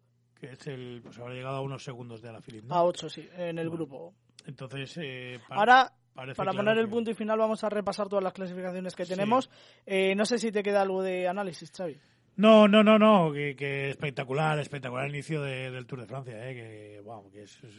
que 0.46 0.52
es 0.52 0.66
el, 0.66 1.00
pues 1.02 1.18
habrá 1.18 1.34
llegado 1.34 1.56
a 1.56 1.60
unos 1.60 1.82
segundos 1.84 2.20
de 2.22 2.32
la 2.32 2.40
Philip, 2.40 2.64
¿no? 2.64 2.74
a 2.74 2.84
8, 2.84 3.08
sí, 3.08 3.28
en 3.36 3.58
el 3.58 3.68
Bueno, 3.68 3.86
grupo. 3.86 4.14
Entonces, 4.46 4.96
eh, 5.02 5.38
pa- 5.48 5.54
Ahora, 5.56 5.92
para 6.14 6.34
claro 6.34 6.52
poner 6.56 6.78
el 6.78 6.84
que- 6.86 6.90
punto 6.90 7.10
y 7.10 7.14
final, 7.14 7.38
vamos 7.38 7.64
a 7.64 7.68
repasar 7.70 8.08
todas 8.08 8.22
las 8.22 8.32
clasificaciones 8.32 8.94
que 8.94 9.04
Sí. 9.04 9.12
tenemos. 9.12 9.50
Eh, 9.86 10.14
no 10.14 10.24
sé 10.26 10.38
si 10.38 10.52
te 10.52 10.62
queda 10.62 10.82
algo 10.82 11.02
de 11.02 11.26
análisis, 11.28 11.70
Xavi. 11.72 11.96
No, 12.36 12.66
no, 12.68 12.82
no, 12.82 12.98
no, 12.98 13.32
que, 13.32 13.54
que 13.56 13.90
espectacular, 13.90 14.58
espectacular 14.58 15.06
el 15.06 15.14
inicio 15.14 15.40
de- 15.42 15.70
del 15.70 15.86
Tour 15.86 16.00
de 16.00 16.06
Francia, 16.06 16.50
eh, 16.50 16.54
que, 16.54 17.00
wow, 17.04 17.30
que 17.30 17.42
es, 17.44 17.62
es 17.64 17.74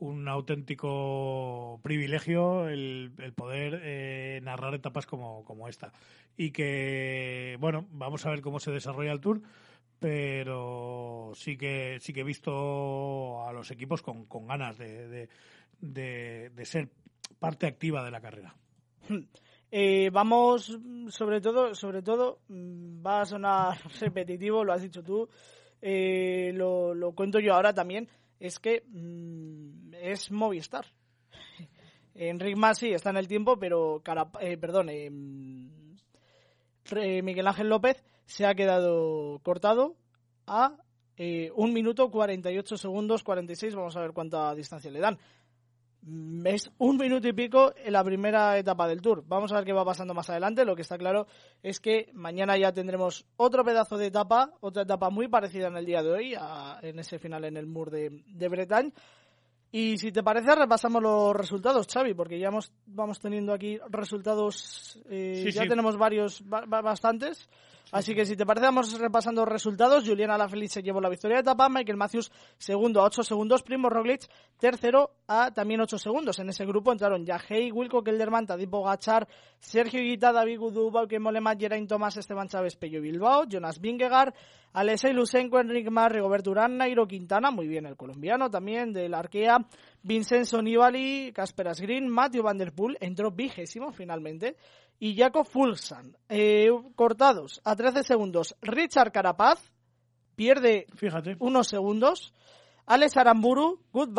un 0.00 0.26
auténtico 0.28 1.78
privilegio 1.82 2.68
el, 2.68 3.12
el 3.18 3.32
poder 3.32 3.80
eh, 3.84 4.40
narrar 4.42 4.74
etapas 4.74 5.06
como, 5.06 5.44
como 5.44 5.68
esta. 5.68 5.92
Y 6.36 6.50
que, 6.50 7.56
bueno, 7.60 7.86
vamos 7.92 8.26
a 8.26 8.30
ver 8.30 8.40
cómo 8.40 8.58
se 8.58 8.70
desarrolla 8.72 9.12
el 9.12 9.20
Tour, 9.20 9.40
pero 10.02 11.30
sí 11.36 11.56
que 11.56 11.98
sí 12.00 12.12
que 12.12 12.20
he 12.20 12.24
visto 12.24 13.46
a 13.46 13.52
los 13.52 13.70
equipos 13.70 14.02
con, 14.02 14.26
con 14.26 14.48
ganas 14.48 14.76
de, 14.76 15.28
de, 15.80 16.50
de- 16.50 16.64
ser 16.64 16.88
parte 17.38 17.66
activa 17.68 18.04
de 18.04 18.10
la 18.10 18.20
carrera. 18.20 18.54
Eh, 19.74 20.10
vamos, 20.12 20.78
sobre 21.08 21.40
todo, 21.40 21.74
sobre 21.74 22.02
todo, 22.02 22.40
mm, 22.48 23.02
va 23.06 23.22
a 23.22 23.24
sonar 23.24 23.78
repetitivo, 24.00 24.64
lo 24.64 24.74
has 24.74 24.82
dicho 24.82 25.02
tú, 25.02 25.26
eh, 25.80 26.52
lo, 26.54 26.92
lo 26.92 27.12
cuento 27.12 27.40
yo 27.40 27.54
ahora 27.54 27.72
también, 27.72 28.06
es 28.38 28.58
que 28.58 28.84
mm, 28.86 29.94
es 29.94 30.30
Movistar. 30.30 30.84
Enric 32.14 32.54
Mas 32.58 32.80
sí 32.80 32.90
está 32.92 33.08
en 33.08 33.16
el 33.16 33.26
tiempo, 33.26 33.58
pero, 33.58 34.02
cara, 34.04 34.28
eh, 34.42 34.58
perdón, 34.58 34.88
Re- 36.90 37.22
Miguel 37.22 37.46
Ángel 37.46 37.70
López 37.70 38.04
se 38.26 38.46
ha 38.46 38.54
quedado 38.54 39.40
cortado 39.42 39.96
a 40.46 40.76
eh, 41.16 41.50
un 41.54 41.72
minuto 41.72 42.10
48 42.10 42.76
segundos 42.76 43.22
46, 43.22 43.74
vamos 43.74 43.96
a 43.96 44.00
ver 44.00 44.12
cuánta 44.12 44.54
distancia 44.54 44.90
le 44.90 45.00
dan. 45.00 45.18
Mm, 46.04 46.46
Es 46.46 46.70
un 46.78 46.96
minuto 46.96 47.28
y 47.28 47.32
pico 47.32 47.72
en 47.76 47.92
la 47.92 48.02
primera 48.02 48.58
etapa 48.58 48.88
del 48.88 49.00
Tour. 49.02 49.22
Vamos 49.26 49.52
a 49.52 49.56
ver 49.56 49.64
qué 49.64 49.72
va 49.72 49.84
pasando 49.84 50.14
más 50.14 50.28
adelante. 50.30 50.64
Lo 50.64 50.74
que 50.74 50.82
está 50.82 50.98
claro 50.98 51.26
es 51.62 51.78
que 51.78 52.10
mañana 52.14 52.56
ya 52.56 52.72
tendremos 52.72 53.24
otro 53.36 53.64
pedazo 53.64 53.96
de 53.98 54.06
etapa, 54.06 54.52
otra 54.60 54.82
etapa 54.82 55.10
muy 55.10 55.28
parecida 55.28 55.68
en 55.68 55.76
el 55.76 55.86
día 55.86 56.02
de 56.02 56.10
hoy, 56.10 56.34
a- 56.36 56.78
en 56.82 56.98
ese 56.98 57.18
final 57.20 57.44
en 57.44 57.56
el 57.56 57.66
Mur 57.66 57.90
de, 57.90 58.22
de 58.26 58.48
Bretagne. 58.48 58.92
Y 59.70 59.96
si 59.96 60.12
te 60.12 60.22
parece, 60.22 60.54
repasamos 60.54 61.02
los 61.02 61.34
resultados, 61.36 61.86
Xavi, 61.86 62.12
porque 62.14 62.38
ya 62.38 62.48
hemos, 62.48 62.72
vamos 62.86 63.20
teniendo 63.20 63.54
aquí 63.54 63.78
resultados, 63.88 65.00
eh, 65.08 65.44
Sí, 65.46 65.52
ya 65.52 65.62
sí. 65.62 65.68
tenemos 65.68 65.96
varios, 65.96 66.42
ba- 66.46 66.64
ba- 66.66 66.82
bastantes. 66.82 67.48
Así 67.92 68.14
que 68.14 68.24
si 68.24 68.36
te 68.36 68.46
parece, 68.46 68.64
vamos 68.64 68.98
repasando 68.98 69.44
resultados. 69.44 70.08
Julián 70.08 70.30
Alaphilippe 70.30 70.72
se 70.72 70.82
llevó 70.82 70.98
la 70.98 71.10
victoria 71.10 71.36
de 71.36 71.40
etapa, 71.42 71.68
Michael 71.68 71.98
Matthews 71.98 72.32
segundo 72.56 73.02
a 73.02 73.04
8 73.04 73.22
segundos, 73.22 73.62
Primo 73.62 73.90
Roglic 73.90 74.26
tercero 74.58 75.10
a 75.28 75.50
también 75.50 75.82
8 75.82 75.98
segundos. 75.98 76.38
En 76.38 76.48
ese 76.48 76.64
grupo 76.64 76.90
entraron 76.90 77.26
Yahey, 77.26 77.70
Wilco 77.70 78.02
Kelderman, 78.02 78.46
Tadej 78.46 78.70
Pogacar, 78.70 79.28
Sergio 79.60 80.00
Higuita, 80.00 80.32
David 80.32 80.58
Gudú, 80.58 80.90
Bauke 80.90 81.20
Mollema, 81.20 81.54
Geraint 81.54 81.86
Thomas, 81.86 82.16
Esteban 82.16 82.48
Chávez, 82.48 82.76
Pello 82.76 83.02
Bilbao, 83.02 83.44
Jonas 83.44 83.78
Vingegaard, 83.78 84.32
Alexei 84.72 85.12
Lusenko, 85.12 85.60
Enric 85.60 85.90
Mas, 85.90 86.12
Rigoberto 86.12 86.50
Urán, 86.50 86.78
Nairo 86.78 87.06
Quintana, 87.06 87.50
muy 87.50 87.68
bien 87.68 87.84
el 87.84 87.96
colombiano 87.96 88.50
también, 88.50 88.94
del 88.94 89.12
Arkea, 89.12 89.58
Vincenzo 90.02 90.62
Nibali, 90.62 91.30
Casper 91.34 91.68
Asgreen, 91.68 92.08
Matthew 92.08 92.42
Van 92.42 92.56
Der 92.56 92.72
Poel, 92.72 92.96
entró 93.00 93.30
vigésimo 93.30 93.92
finalmente, 93.92 94.56
y 95.02 95.16
Jacob 95.16 95.44
Fulsan. 95.44 96.16
Eh, 96.28 96.70
cortados 96.94 97.60
a 97.64 97.74
13 97.74 98.04
segundos, 98.04 98.54
Richard 98.62 99.10
Carapaz, 99.10 99.58
pierde 100.36 100.86
Fíjate. 100.94 101.34
unos 101.40 101.66
segundos. 101.66 102.32
Alex 102.86 103.16
Aramburu, 103.16 103.80
Good 103.90 104.16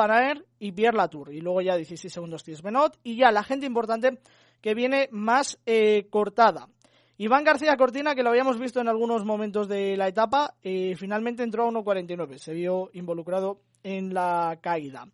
y 0.59 0.73
Pierre 0.73 0.97
Latour. 0.97 1.33
Y 1.33 1.39
luego 1.39 1.61
ya 1.61 1.77
16 1.77 2.11
segundos 2.11 2.43
Thies 2.43 2.61
Benot. 2.61 2.99
Y 3.01 3.15
ya 3.15 3.31
la 3.31 3.43
gente 3.43 3.65
importante 3.65 4.19
que 4.59 4.73
viene 4.73 5.07
más 5.11 5.57
eh, 5.65 6.07
cortada. 6.09 6.67
Iván 7.15 7.45
García 7.45 7.77
Cortina, 7.77 8.13
que 8.13 8.23
lo 8.23 8.31
habíamos 8.31 8.59
visto 8.59 8.81
en 8.81 8.89
algunos 8.89 9.23
momentos 9.23 9.69
de 9.69 9.95
la 9.95 10.09
etapa, 10.09 10.55
eh, 10.63 10.95
finalmente 10.97 11.43
entró 11.43 11.63
a 11.63 11.71
1.49. 11.71 12.39
Se 12.39 12.51
vio 12.51 12.89
involucrado 12.91 13.61
en 13.83 14.13
la 14.13 14.59
caída. 14.61 15.07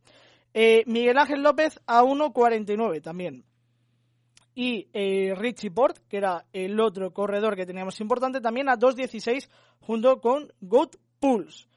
Eh, 0.52 0.84
Miguel 0.88 1.20
Ángel 1.20 1.44
López 1.44 1.80
a 1.86 2.02
1.49 2.02 3.04
también. 3.04 3.46
Y 4.62 4.90
eh, 4.92 5.34
Richie 5.38 5.72
Port, 5.72 6.00
que 6.10 6.18
era 6.18 6.44
el 6.52 6.78
otro 6.82 7.14
corredor 7.14 7.56
que 7.56 7.66
teníamos 7.66 7.98
importante, 8.02 8.42
también 8.42 8.68
a 8.68 8.76
2.16 8.76 9.48
junto 9.80 10.20
con 10.20 10.52
Goat 10.60 10.98
Pools. 11.18 11.70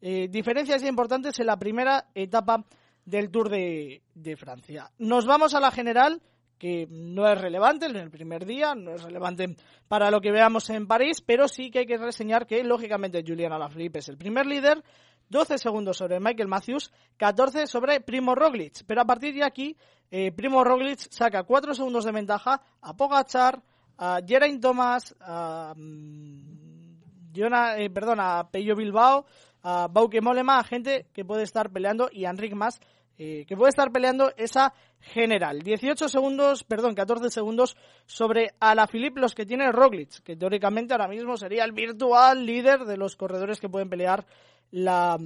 Eh, 0.00 0.28
diferencias 0.30 0.84
importantes 0.84 1.40
en 1.40 1.46
la 1.46 1.58
primera 1.58 2.06
etapa 2.14 2.64
del 3.04 3.32
Tour 3.32 3.48
de, 3.48 4.02
de 4.14 4.36
Francia. 4.36 4.88
Nos 4.98 5.26
vamos 5.26 5.52
a 5.54 5.58
la 5.58 5.72
general, 5.72 6.22
que 6.58 6.86
no 6.88 7.26
es 7.28 7.40
relevante 7.40 7.86
en 7.86 7.96
el 7.96 8.08
primer 8.08 8.46
día, 8.46 8.76
no 8.76 8.92
es 8.92 9.02
relevante 9.02 9.56
para 9.88 10.08
lo 10.08 10.20
que 10.20 10.30
veamos 10.30 10.70
en 10.70 10.86
París, 10.86 11.20
pero 11.20 11.48
sí 11.48 11.72
que 11.72 11.80
hay 11.80 11.86
que 11.86 11.98
reseñar 11.98 12.46
que, 12.46 12.62
lógicamente, 12.62 13.24
Julian 13.26 13.52
Alaphilippe 13.52 13.98
es 13.98 14.10
el 14.10 14.16
primer 14.16 14.46
líder, 14.46 14.84
12 15.28 15.58
segundos 15.58 15.96
sobre 15.96 16.20
Michael 16.20 16.48
Matthews, 16.48 16.92
14 17.16 17.66
sobre 17.66 18.00
Primo 18.00 18.36
Roglic. 18.36 18.84
Pero 18.86 19.02
a 19.02 19.04
partir 19.04 19.34
de 19.34 19.44
aquí, 19.44 19.76
eh, 20.10 20.32
Primo 20.32 20.64
Roglic 20.64 20.98
saca 21.10 21.42
4 21.42 21.74
segundos 21.74 22.04
de 22.04 22.12
ventaja 22.12 22.62
a 22.80 22.96
Pogachar, 22.96 23.62
a 23.98 24.20
Geraint 24.26 24.60
Thomas, 24.62 25.14
a, 25.20 25.74
mm, 25.76 27.32
Jona- 27.34 27.76
eh, 27.78 27.90
perdón, 27.90 28.18
a 28.20 28.48
Pello 28.50 28.74
Bilbao, 28.74 29.26
a 29.62 29.88
Bauke 29.88 30.20
Mollema, 30.20 30.58
a 30.58 30.64
gente 30.64 31.06
que 31.12 31.24
puede 31.24 31.42
estar 31.42 31.70
peleando, 31.70 32.08
y 32.10 32.24
a 32.24 32.30
Enric 32.30 32.54
Mas, 32.54 32.80
eh, 33.18 33.44
que 33.46 33.56
puede 33.56 33.70
estar 33.70 33.90
peleando 33.90 34.32
esa 34.36 34.72
general. 35.00 35.60
18 35.62 36.08
segundos, 36.08 36.64
perdón, 36.64 36.94
14 36.94 37.30
segundos 37.30 37.76
sobre 38.06 38.54
Alaphilippe, 38.60 39.20
los 39.20 39.34
que 39.34 39.44
tiene 39.46 39.70
Roglic, 39.72 40.22
que 40.22 40.36
teóricamente 40.36 40.94
ahora 40.94 41.08
mismo 41.08 41.36
sería 41.36 41.64
el 41.64 41.72
virtual 41.72 42.46
líder 42.46 42.84
de 42.84 42.96
los 42.96 43.16
corredores 43.16 43.60
que 43.60 43.68
pueden 43.68 43.90
pelear 43.90 44.24
la, 44.70 45.18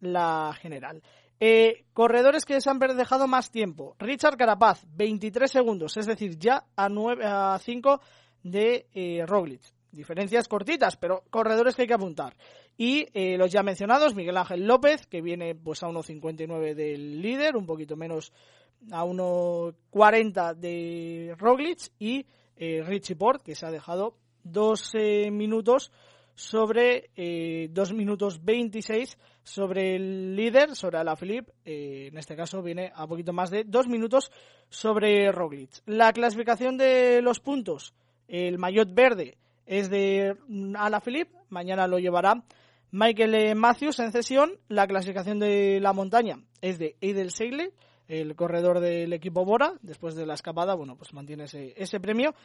la 0.00 0.52
general. 0.60 1.02
Eh, 1.40 1.84
corredores 1.92 2.44
que 2.44 2.60
se 2.60 2.70
han 2.70 2.78
dejado 2.78 3.26
más 3.26 3.50
tiempo. 3.50 3.96
Richard 3.98 4.36
Carapaz, 4.36 4.84
23 4.96 5.50
segundos, 5.50 5.96
es 5.96 6.06
decir, 6.06 6.38
ya 6.38 6.64
a, 6.76 6.88
9, 6.88 7.24
a 7.26 7.58
5 7.58 8.00
de 8.42 8.86
eh, 8.94 9.24
Roglic. 9.26 9.62
Diferencias 9.90 10.48
cortitas, 10.48 10.96
pero 10.96 11.22
corredores 11.30 11.76
que 11.76 11.82
hay 11.82 11.88
que 11.88 11.94
apuntar. 11.94 12.36
Y 12.76 13.06
eh, 13.14 13.36
los 13.38 13.50
ya 13.52 13.62
mencionados, 13.62 14.14
Miguel 14.14 14.36
Ángel 14.36 14.66
López, 14.66 15.06
que 15.06 15.22
viene 15.22 15.54
pues 15.54 15.82
a 15.82 15.88
1.59 15.88 16.74
del 16.74 17.22
líder, 17.22 17.56
un 17.56 17.66
poquito 17.66 17.96
menos 17.96 18.32
a 18.90 19.04
1.40 19.04 20.54
de 20.56 21.34
Roglic, 21.38 21.92
y 21.98 22.26
eh, 22.56 22.82
Richie 22.84 23.16
Port, 23.16 23.42
que 23.42 23.54
se 23.54 23.66
ha 23.66 23.70
dejado 23.70 24.16
12 24.42 25.30
minutos 25.30 25.92
sobre 26.34 27.10
eh, 27.16 27.68
2 27.70 27.92
minutos 27.92 28.44
26 28.44 29.18
sobre 29.42 29.96
el 29.96 30.34
líder, 30.34 30.74
sobre 30.74 30.98
Alaphilippe. 30.98 31.52
Eh, 31.64 32.08
en 32.10 32.18
este 32.18 32.34
caso 32.34 32.62
viene 32.62 32.90
a 32.94 33.06
poquito 33.06 33.32
más 33.32 33.50
de 33.50 33.64
2 33.64 33.88
minutos 33.88 34.30
sobre 34.68 35.30
Roglic. 35.30 35.70
La 35.86 36.12
clasificación 36.12 36.76
de 36.76 37.20
los 37.22 37.40
puntos, 37.40 37.94
el 38.26 38.58
maillot 38.58 38.94
verde 38.94 39.36
es 39.66 39.90
de 39.90 40.36
Alaphilippe, 40.76 41.36
mañana 41.50 41.86
lo 41.86 41.98
llevará 41.98 42.42
Michael 42.90 43.56
Matthews 43.56 43.98
en 43.98 44.12
cesión. 44.12 44.52
La 44.68 44.86
clasificación 44.86 45.40
de 45.40 45.80
la 45.80 45.92
montaña 45.92 46.38
es 46.60 46.78
de 46.78 46.96
Eidel 47.00 47.32
Segle, 47.32 47.72
el 48.06 48.36
corredor 48.36 48.78
del 48.78 49.12
equipo 49.12 49.44
Bora. 49.44 49.74
Después 49.82 50.14
de 50.14 50.26
la 50.26 50.34
escapada, 50.34 50.74
bueno, 50.74 50.96
pues 50.96 51.12
mantiene 51.12 51.44
ese, 51.44 51.74
ese 51.76 51.98
premio. 51.98 52.36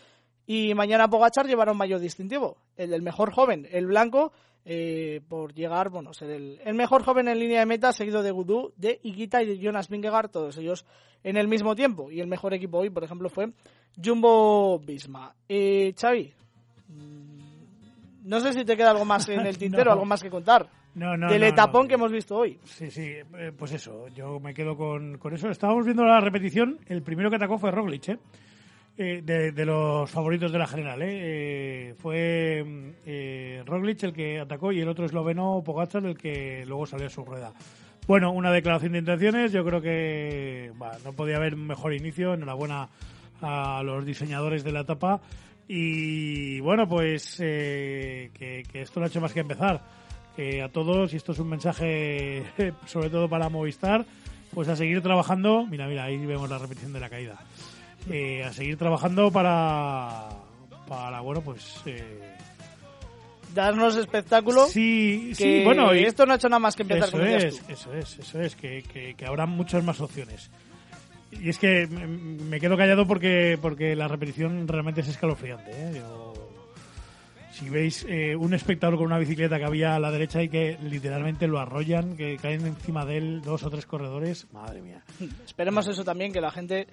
Y 0.51 0.73
mañana 0.73 1.07
Pogachar 1.07 1.45
llevará 1.45 1.73
un 1.73 1.77
mayor 1.77 1.99
distintivo, 1.99 2.57
el 2.76 2.89
del 2.89 3.03
mejor 3.03 3.31
joven, 3.31 3.67
el 3.69 3.85
blanco, 3.85 4.31
eh, 4.65 5.21
por 5.30 5.53
llegar, 5.53 5.91
bueno, 5.91 6.11
ser 6.11 6.31
el, 6.31 6.59
el, 6.65 6.73
mejor 6.73 7.03
joven 7.03 7.27
en 7.27 7.38
línea 7.38 7.59
de 7.59 7.67
meta, 7.67 7.93
seguido 7.93 8.23
de 8.23 8.31
Gudú, 8.31 8.73
de 8.76 8.99
Iguita 9.03 9.43
y 9.43 9.45
de 9.45 9.59
Jonas 9.59 9.89
Vingegaard, 9.89 10.31
todos 10.31 10.57
ellos 10.57 10.88
en 11.23 11.38
el 11.38 11.47
mismo 11.47 11.76
tiempo. 11.76 12.09
Y 12.09 12.19
el 12.19 12.26
mejor 12.26 12.55
equipo 12.55 12.80
hoy, 12.80 12.89
por 12.89 13.03
ejemplo, 13.03 13.30
fue 13.30 13.51
Jumbo 14.03 14.80
Visma. 14.80 15.35
Eh, 15.47 15.93
Xavi, 15.95 16.34
no 18.23 18.39
sé 18.39 18.51
si 18.53 18.65
te 18.65 18.76
queda 18.76 18.89
algo 18.89 19.05
más 19.05 19.30
en 19.30 19.45
el 19.45 19.55
tintero, 19.59 19.85
no. 19.85 19.91
algo 19.91 20.05
más 20.05 20.23
que 20.23 20.31
contar. 20.31 20.67
No, 20.95 21.15
no, 21.15 21.30
del 21.30 21.43
etapón 21.43 21.88
que 21.88 21.93
hemos 21.93 22.11
visto 22.11 22.35
hoy. 22.35 22.57
Sí, 22.63 22.89
sí, 22.89 23.03
eh, 23.38 23.51
pues 23.55 23.73
eso, 23.73 24.07
yo 24.07 24.39
me 24.39 24.55
quedo 24.55 24.76
con, 24.76 25.19
con, 25.19 25.31
eso. 25.31 25.47
Estábamos 25.47 25.85
viendo 25.85 26.03
la 26.05 26.19
repetición, 26.19 26.80
el 26.88 27.03
primero 27.03 27.30
que 27.30 27.35
atacó 27.35 27.59
fue 27.59 27.69
Roglic, 27.69 28.09
¿eh? 28.09 28.17
Eh, 29.01 29.21
de, 29.23 29.65
los 29.65 30.11
favoritos 30.11 30.51
de 30.51 30.57
la 30.57 30.67
general. 30.67 30.99
¿eh? 31.01 31.95
fue 31.99 32.65
eh, 33.05 33.63
Roglic 33.65 34.03
el 34.03 34.11
que 34.11 34.41
atacó 34.41 34.73
y 34.73 34.81
el 34.81 34.89
otro 34.89 35.05
esloveno 35.05 35.63
Pogacar 35.63 36.05
el 36.05 36.17
que 36.17 36.65
luego 36.67 36.85
salió 36.85 37.07
a 37.07 37.09
su 37.09 37.23
rueda. 37.23 37.53
Bueno, 38.05 38.34
una 38.34 38.51
declaración 38.51 38.91
de 38.91 38.99
intenciones. 38.99 39.53
Yo 39.53 39.63
creo 39.63 39.81
que 39.81 40.73
no 41.05 41.13
podía 41.13 41.38
haber 41.38 41.55
mejor 41.55 41.93
inicio. 41.93 42.34
Enhorabuena 42.34 42.89
a 43.41 43.81
los 43.84 44.03
diseñadores 44.03 44.65
de 44.65 44.73
la 44.73 44.81
etapa. 44.81 45.21
Y 45.65 46.59
bueno, 46.59 46.85
pues 46.85 47.38
que, 47.38 48.63
que, 48.69 48.81
esto 48.81 48.99
no 48.99 49.05
ha 49.05 49.07
hecho 49.07 49.21
más 49.21 49.31
que 49.31 49.39
empezar. 49.39 49.81
A 50.63 50.69
todos, 50.69 51.13
y 51.13 51.17
esto 51.17 51.34
es 51.34 51.39
un 51.39 51.49
mensaje 51.49 52.43
sobre 52.85 53.09
todo 53.09 53.30
para 53.30 53.49
Movistar, 53.49 54.05
pues 54.53 54.67
a 54.67 54.76
seguir 54.76 55.01
trabajando. 55.01 55.65
Mira, 55.67 55.88
mira, 55.88 56.03
ahí 56.03 56.17
vemos 56.17 56.49
la 56.49 56.57
repetición 56.57 56.91
de 56.91 56.99
la 56.99 57.09
caída 57.09 57.39
eh, 58.09 58.43
a 58.43 58.53
seguir 58.53 58.77
trabajando 58.77 59.31
para, 59.31 60.30
para 60.88 61.21
bueno, 61.21 61.41
pues... 61.41 61.81
Eh, 61.85 62.35
darnos 63.53 63.95
espectáculo. 63.95 64.67
Sí, 64.67 65.34
sí, 65.34 65.63
bueno. 65.63 65.93
Y 65.95 66.03
esto 66.03 66.26
no 66.26 66.34
ha 66.34 66.35
hecho 66.35 66.49
nada 66.49 66.59
más 66.59 66.76
que 66.76 66.84
empezar 66.84 67.07
eso 67.07 67.17
con 67.17 67.27
es, 67.27 67.61
Eso 67.67 67.93
es, 67.93 68.19
eso 68.19 68.41
es, 68.41 68.55
que, 68.55 68.84
que, 68.84 69.15
que, 69.15 69.26
habrá 69.26 69.45
muchas 69.45 69.84
más 69.84 69.99
opciones. 70.01 70.49
Y 71.31 71.49
es 71.49 71.59
que 71.59 71.88
me 71.88 72.59
quedo 72.59 72.76
callado 72.76 73.05
porque, 73.05 73.57
porque 73.61 73.95
la 73.95 74.07
repetición 74.07 74.67
realmente 74.67 75.01
es 75.01 75.07
escalofriante. 75.07 75.71
¿eh? 75.71 75.91
Yo, 75.99 76.34
si 77.59 77.69
veis 77.69 78.05
eh, 78.07 78.35
un 78.35 78.53
espectador 78.53 78.97
con 78.97 79.07
una 79.07 79.19
bicicleta 79.19 79.57
que 79.57 79.65
había 79.65 79.95
a 79.95 79.99
la 79.99 80.11
derecha 80.11 80.41
y 80.41 80.49
que 80.49 80.77
literalmente 80.81 81.45
lo 81.47 81.59
arrollan, 81.59 82.15
que 82.15 82.38
caen 82.38 82.65
encima 82.65 83.05
de 83.05 83.17
él 83.17 83.41
dos 83.41 83.63
o 83.63 83.69
tres 83.69 83.85
corredores, 83.85 84.47
madre 84.53 84.81
mía. 84.81 85.03
Esperemos 85.45 85.88
eso 85.88 86.03
también, 86.03 86.31
que 86.31 86.41
la 86.41 86.51
gente 86.51 86.88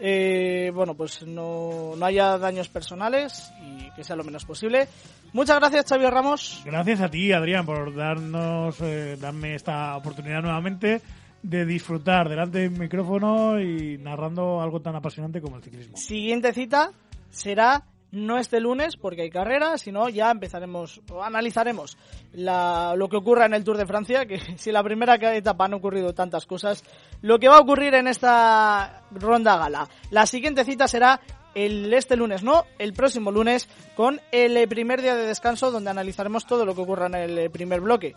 eh, 0.00 0.70
bueno, 0.74 0.94
pues 0.94 1.22
no, 1.26 1.94
no, 1.96 2.04
haya 2.04 2.36
daños 2.38 2.68
personales 2.68 3.52
y 3.62 3.90
que 3.92 4.04
sea 4.04 4.16
lo 4.16 4.24
menos 4.24 4.44
posible. 4.44 4.88
Muchas 5.32 5.58
gracias, 5.58 5.86
Xavier 5.88 6.12
Ramos. 6.12 6.62
Gracias 6.64 7.00
a 7.00 7.08
ti, 7.08 7.32
Adrián, 7.32 7.64
por 7.64 7.94
darnos, 7.94 8.80
eh, 8.80 9.16
darme 9.20 9.54
esta 9.54 9.96
oportunidad 9.96 10.42
nuevamente 10.42 11.00
de 11.42 11.66
disfrutar 11.66 12.28
delante 12.28 12.60
de 12.60 12.68
un 12.68 12.78
micrófono 12.78 13.60
y 13.60 13.98
narrando 13.98 14.62
algo 14.62 14.80
tan 14.80 14.96
apasionante 14.96 15.40
como 15.40 15.56
el 15.56 15.62
ciclismo. 15.62 15.96
Siguiente 15.96 16.52
cita 16.52 16.90
será 17.30 17.84
no 18.14 18.38
este 18.38 18.60
lunes 18.60 18.96
porque 18.96 19.22
hay 19.22 19.30
carrera, 19.30 19.78
sino 19.78 20.08
ya 20.08 20.30
empezaremos 20.30 21.00
o 21.10 21.22
analizaremos 21.22 21.96
la, 22.32 22.94
lo 22.96 23.08
que 23.08 23.16
ocurra 23.16 23.46
en 23.46 23.54
el 23.54 23.64
Tour 23.64 23.76
de 23.76 23.86
Francia, 23.86 24.26
que 24.26 24.38
si 24.56 24.72
la 24.72 24.82
primera 24.82 25.14
etapa 25.34 25.64
han 25.66 25.74
ocurrido 25.74 26.14
tantas 26.14 26.46
cosas, 26.46 26.84
lo 27.22 27.38
que 27.38 27.48
va 27.48 27.56
a 27.56 27.60
ocurrir 27.60 27.94
en 27.94 28.08
esta 28.08 29.02
ronda 29.10 29.56
gala. 29.56 29.88
La 30.10 30.26
siguiente 30.26 30.64
cita 30.64 30.88
será 30.88 31.20
el 31.54 31.92
este 31.94 32.16
lunes, 32.16 32.42
no, 32.42 32.64
el 32.78 32.92
próximo 32.92 33.30
lunes 33.30 33.68
con 33.96 34.20
el 34.32 34.66
primer 34.68 35.02
día 35.02 35.14
de 35.14 35.26
descanso 35.26 35.70
donde 35.70 35.90
analizaremos 35.90 36.46
todo 36.46 36.64
lo 36.64 36.74
que 36.74 36.82
ocurra 36.82 37.06
en 37.06 37.14
el 37.14 37.50
primer 37.50 37.80
bloque. 37.80 38.14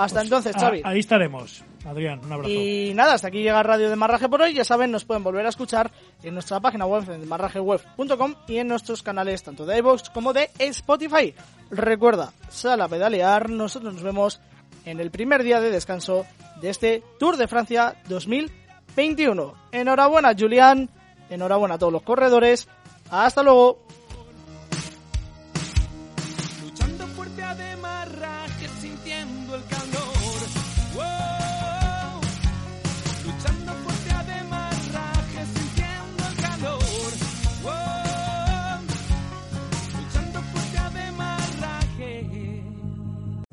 Hasta 0.00 0.20
pues 0.20 0.24
entonces, 0.24 0.56
Xavi. 0.56 0.80
Ahí 0.84 1.00
estaremos. 1.00 1.62
Adrián, 1.84 2.20
un 2.24 2.32
abrazo. 2.32 2.50
Y 2.50 2.92
nada, 2.94 3.14
hasta 3.14 3.28
aquí 3.28 3.42
llega 3.42 3.62
Radio 3.62 3.90
de 3.90 3.96
Marraje 3.96 4.28
por 4.28 4.40
hoy. 4.40 4.54
Ya 4.54 4.64
saben, 4.64 4.90
nos 4.90 5.04
pueden 5.04 5.22
volver 5.22 5.44
a 5.46 5.50
escuchar 5.50 5.90
en 6.22 6.34
nuestra 6.34 6.60
página 6.60 6.86
web, 6.86 7.08
en 7.10 7.28
marrajeweb.com 7.28 8.34
y 8.48 8.58
en 8.58 8.68
nuestros 8.68 9.02
canales 9.02 9.42
tanto 9.42 9.66
de 9.66 9.78
iVoox 9.78 10.10
como 10.10 10.32
de 10.32 10.50
Spotify. 10.58 11.34
Recuerda, 11.70 12.32
sal 12.48 12.80
a 12.80 12.88
pedalear. 12.88 13.50
Nosotros 13.50 13.94
nos 13.94 14.02
vemos 14.02 14.40
en 14.84 15.00
el 15.00 15.10
primer 15.10 15.42
día 15.42 15.60
de 15.60 15.70
descanso 15.70 16.26
de 16.60 16.70
este 16.70 17.02
Tour 17.18 17.36
de 17.36 17.48
Francia 17.48 17.96
2021. 18.08 19.54
Enhorabuena, 19.72 20.34
Julián. 20.38 20.88
Enhorabuena 21.28 21.74
a 21.74 21.78
todos 21.78 21.92
los 21.92 22.02
corredores. 22.02 22.68
Hasta 23.10 23.42
luego. 23.42 23.89